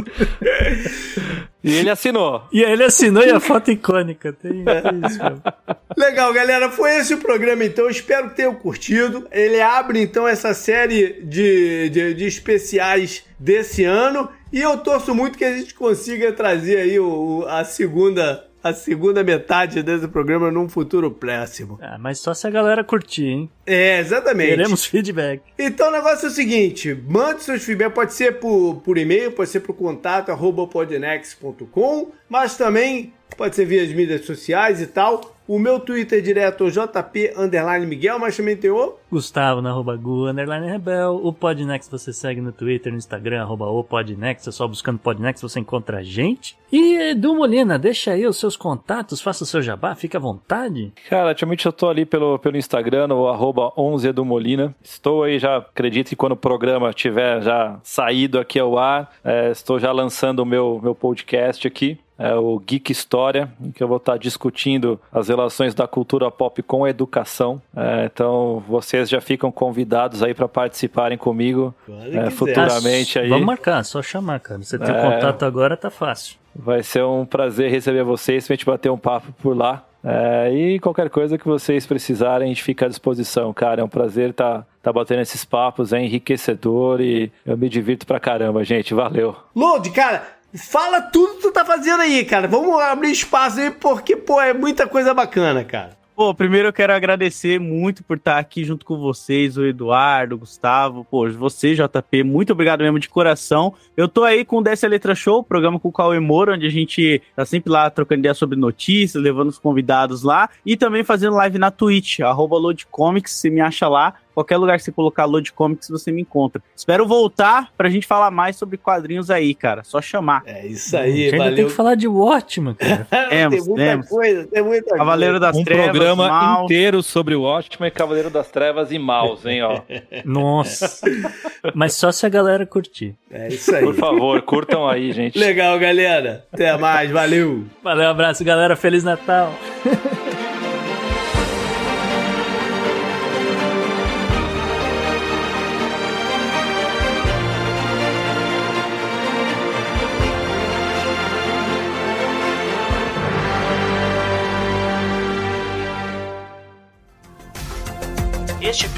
E 1.66 1.76
ele 1.76 1.90
assinou. 1.90 2.44
E 2.52 2.64
aí 2.64 2.72
ele 2.72 2.84
assinou 2.84 3.24
e 3.24 3.30
a 3.32 3.40
foto 3.40 3.72
icônica. 3.72 4.32
Tem, 4.34 4.52
tem 4.64 5.02
isso, 5.10 5.22
mesmo. 5.24 5.42
Legal, 5.98 6.32
galera. 6.34 6.70
Foi 6.72 6.96
esse 6.98 7.14
o 7.14 7.18
programa, 7.18 7.64
então. 7.66 7.90
Espero 7.90 8.30
que 8.30 8.36
tenham 8.36 8.54
curtido. 8.56 9.28
Ele 9.32 9.60
abre, 9.62 10.00
então, 10.02 10.28
essa 10.28 10.54
série 10.54 11.22
de, 11.24 11.90
de, 11.90 12.14
de 12.14 12.26
especiais 12.26 13.24
desse 13.40 13.84
ano. 13.84 14.30
E 14.54 14.62
eu 14.62 14.78
torço 14.78 15.14
muito 15.14 15.38
que 15.38 15.44
a 15.44 15.58
gente 15.58 15.74
consiga 15.74 16.32
trazer 16.32 16.78
aí 16.78 17.00
o, 17.00 17.40
o- 17.42 17.46
a 17.48 17.64
segunda. 17.66 18.46
A 18.66 18.74
segunda 18.74 19.24
metade 19.24 19.84
desse 19.84 20.08
programa 20.08 20.50
num 20.50 20.68
futuro 20.68 21.12
próximo. 21.12 21.78
Ah, 21.80 22.00
mas 22.00 22.18
só 22.18 22.34
se 22.34 22.48
a 22.48 22.50
galera 22.50 22.84
curtir, 22.84 23.28
hein? 23.28 23.50
É, 23.64 24.00
exatamente. 24.00 24.50
Queremos 24.50 24.84
feedback. 24.84 25.44
Então 25.56 25.90
o 25.90 25.92
negócio 25.92 26.26
é 26.26 26.30
o 26.30 26.32
seguinte: 26.32 27.00
mande 27.08 27.44
seus 27.44 27.64
feedback, 27.64 27.94
pode 27.94 28.16
ser 28.16 28.40
por, 28.40 28.82
por 28.84 28.98
e-mail, 28.98 29.34
pode 29.34 29.52
ser 29.52 29.60
por 29.60 29.76
contato 29.76 30.32
arroba 30.32 30.66
podnext.com, 30.66 32.12
mas 32.28 32.58
também 32.58 33.14
pode 33.38 33.56
ser 33.56 33.66
via 33.66 33.84
as 33.84 33.94
mídias 33.94 34.26
sociais 34.26 34.82
e 34.82 34.88
tal. 34.88 35.35
O 35.48 35.60
meu 35.60 35.80
Twitter 35.80 36.24
direto 36.24 36.64
é 36.64 36.68
o 36.68 36.72
JP 36.72 37.34
underline 37.38 37.86
Miguel, 37.86 38.18
mas 38.18 38.36
também 38.36 38.58
tem 38.58 38.72
o. 38.72 38.96
Gustavo 39.12 39.62
na 39.62 39.70
arroba 39.70 39.96
Gu, 39.96 40.28
underline 40.28 40.68
Rebel. 40.68 41.22
O 41.24 41.32
Podnext 41.32 41.92
você 41.92 42.12
segue 42.12 42.42
no 42.42 42.52
Twitter, 42.52 42.92
no 42.92 42.98
Instagram, 42.98 43.42
arroba 43.42 43.68
o 43.68 43.84
Podnext. 43.84 44.50
É 44.50 44.52
só 44.52 44.68
buscando 44.68 44.98
Podnext 44.98 45.44
você 45.44 45.60
encontra 45.60 46.00
a 46.00 46.04
gente. 46.04 46.58
E 46.72 47.12
Edu 47.12 47.36
Molina, 47.36 47.78
deixa 47.78 48.12
aí 48.12 48.26
os 48.26 48.38
seus 48.38 48.58
contatos, 48.58 49.22
faça 49.22 49.44
o 49.44 49.48
seu 49.48 49.62
jabá, 49.62 49.94
fica 49.94 50.18
à 50.18 50.22
vontade. 50.22 50.92
Cara, 51.08 51.32
atualmente 51.32 51.66
eu 51.66 51.72
tô 51.72 51.88
ali 51.88 52.06
pelo, 52.06 52.40
pelo 52.40 52.58
Instagram, 52.58 53.08
no 53.08 53.28
arroba 53.28 53.72
11 53.78 54.12
do 54.12 54.26
Molina. 54.26 54.76
Estou 54.84 55.24
aí 55.24 55.38
já, 55.38 55.58
acredito 55.58 56.10
que 56.10 56.16
quando 56.16 56.32
o 56.32 56.38
programa 56.38 56.92
tiver 56.92 57.42
já 57.44 57.80
saído 57.84 58.40
aqui 58.40 58.60
ao 58.60 58.80
ar, 58.80 59.12
é, 59.24 59.52
estou 59.52 59.80
já 59.80 59.92
lançando 59.92 60.40
o 60.40 60.46
meu, 60.46 60.80
meu 60.82 60.96
podcast 60.96 61.68
aqui. 61.68 62.00
É 62.18 62.34
o 62.34 62.58
Geek 62.60 62.92
História, 62.92 63.50
em 63.62 63.72
que 63.72 63.84
eu 63.84 63.88
vou 63.88 63.98
estar 63.98 64.18
discutindo 64.18 65.00
as 65.12 65.28
relações 65.28 65.74
da 65.74 65.86
cultura 65.88 66.32
pop 66.32 66.64
com 66.64 66.86
a 66.86 66.90
educação. 66.90 67.62
É, 67.76 68.06
então, 68.06 68.64
vocês 68.68 69.10
já 69.10 69.20
ficam 69.20 69.52
convidados 69.52 70.24
aí 70.24 70.34
para 70.34 70.48
participarem 70.48 71.18
comigo 71.18 71.76
é, 72.14 72.30
futuramente 72.30 73.20
aí. 73.20 73.28
Vamos 73.30 73.46
marcar, 73.46 73.84
só 73.84 74.02
chamar, 74.02 74.40
cara. 74.40 74.62
Você 74.64 74.80
tem 74.80 74.96
É. 74.96 75.02
contato 75.02 75.44
agora, 75.44 75.76
tá 75.76 75.90
fácil. 75.90 76.38
Vai 76.56 76.84
ser 76.84 77.04
um 77.04 77.26
prazer 77.26 77.70
receber 77.70 78.04
vocês, 78.04 78.48
pra 78.48 78.56
gente 78.56 78.66
bater 78.66 78.90
um 78.90 78.98
papo 78.98 79.34
por 79.42 79.56
lá. 79.56 79.84
É, 80.08 80.54
e 80.54 80.80
qualquer 80.80 81.10
coisa 81.10 81.36
que 81.38 81.46
vocês 81.48 81.86
precisarem, 81.86 82.46
a 82.46 82.48
gente 82.48 82.64
fica 82.64 82.86
à 82.86 82.88
disposição, 82.90 83.52
cara. 83.52 83.82
É 83.82 83.84
um 83.84 83.90
prazer 83.90 84.30
estar 84.30 84.66
tá, 84.82 84.94
batendo 84.94 85.22
esses 85.22 85.44
papos, 85.44 85.92
é 85.92 86.00
enriquecedor 86.00 87.02
e 87.02 87.32
eu 87.46 87.58
me 87.58 87.68
divirto 87.68 88.06
pra 88.06 88.20
caramba, 88.20 88.64
gente. 88.64 88.94
Valeu. 88.94 89.36
Load, 89.56 89.90
cara, 89.90 90.24
fala 90.58 91.02
tudo 91.02 91.36
que 91.36 91.42
tu 91.42 91.52
tá 91.52 91.66
fazendo 91.66 92.02
aí, 92.02 92.24
cara. 92.26 92.48
Vamos 92.48 92.80
abrir 92.82 93.12
espaço 93.12 93.60
aí, 93.60 93.72
porque, 93.72 94.16
pô, 94.16 94.42
é 94.42 94.54
muita 94.54 94.88
coisa 94.88 95.14
bacana, 95.14 95.64
cara. 95.64 96.06
Pô, 96.16 96.34
primeiro 96.34 96.70
eu 96.70 96.74
quero 96.74 96.94
agradecer 96.94 97.60
muito 97.60 98.02
por 98.02 98.16
estar 98.16 98.38
aqui 98.38 98.64
junto 98.64 98.86
com 98.86 98.98
vocês, 98.98 99.58
o 99.58 99.66
Eduardo, 99.66 100.36
o 100.36 100.38
Gustavo, 100.38 101.04
pô, 101.04 101.30
você, 101.30 101.76
JP, 101.76 102.24
muito 102.24 102.54
obrigado 102.54 102.80
mesmo 102.80 102.98
de 103.00 103.10
coração. 103.10 103.74
Eu 103.98 104.08
tô 104.08 104.24
aí 104.24 104.46
com 104.46 104.60
o 104.60 104.62
Dessa 104.62 104.88
Letra 104.88 105.14
Show, 105.14 105.44
programa 105.44 105.78
com 105.78 105.90
o 105.90 105.92
Cauê 105.92 106.18
Moro, 106.22 106.54
onde 106.54 106.66
a 106.66 106.70
gente 106.70 107.22
tá 107.36 107.44
sempre 107.44 107.70
lá 107.70 107.90
trocando 107.90 108.20
ideia 108.20 108.34
sobre 108.34 108.58
notícias, 108.58 109.22
levando 109.22 109.50
os 109.50 109.60
convidados 109.60 110.24
lá, 110.24 110.50
e 110.66 110.78
também 110.78 111.04
fazendo 111.04 111.36
live 111.36 111.58
na 111.58 111.70
Twitch, 111.70 112.22
arroba 112.22 112.56
LoadComics, 112.58 113.34
você 113.34 113.50
me 113.50 113.60
acha 113.60 113.90
lá. 113.90 114.14
Qualquer 114.36 114.58
lugar 114.58 114.78
que 114.78 114.84
você 114.84 114.92
colocar 114.92 115.26
Load 115.26 115.52
Comics, 115.54 115.90
você 115.90 116.12
me 116.12 116.22
encontra. 116.22 116.62
Espero 116.76 117.08
voltar 117.08 117.72
pra 117.78 117.90
gente 117.90 118.06
falar 118.06 118.30
mais 118.30 118.58
sobre 118.58 118.78
quadrinhos 118.78 119.32
aí, 119.32 119.56
cara. 119.56 119.84
Só 119.84 120.02
chamar. 120.02 120.44
É 120.46 120.68
isso 120.68 120.96
aí, 120.98 121.16
gente 121.16 121.26
ainda 121.34 121.38
valeu. 121.38 121.56
tem 121.56 121.66
que 121.68 121.72
falar 121.72 121.96
de 121.96 122.08
Watchman, 122.08 122.76
cara. 122.76 123.08
tem 123.30 123.30
Temos, 123.30 123.68
muita 123.68 123.84
temos. 123.86 124.10
coisa, 124.10 124.48
tem 124.48 124.64
muita 124.64 124.96
Cavaleiro 124.96 125.40
das 125.40 125.56
um 125.56 125.64
Trevas, 125.64 125.86
programa 125.86 126.28
Mal. 126.28 126.66
inteiro 126.66 127.02
sobre 127.02 127.34
o 127.34 127.44
Watchmen, 127.44 127.90
Cavaleiro 127.92 128.30
das 128.30 128.52
Trevas 128.52 128.92
e 128.92 129.00
Maus, 129.00 129.46
hein, 129.46 129.62
ó. 129.64 129.82
Nossa. 130.26 131.00
Mas 131.74 131.94
só 131.94 132.12
se 132.12 132.26
a 132.26 132.30
galera 132.30 132.66
curtir. 132.66 133.16
coisa. 133.30 133.46
É 133.46 133.48
isso 133.48 133.74
aí. 133.74 133.84
Por 133.84 133.96
favor, 133.96 134.42
curtam 134.42 134.88
aí, 134.88 135.12
gente. 135.14 135.38
Legal, 135.40 135.80
galera. 135.80 136.46
Até 136.52 136.78
mais, 136.78 137.10
valeu. 137.10 137.66
Valeu, 137.84 138.10
abraço, 138.10 138.44
galera. 138.44 138.76
Feliz 138.76 139.04
Natal. 139.04 139.54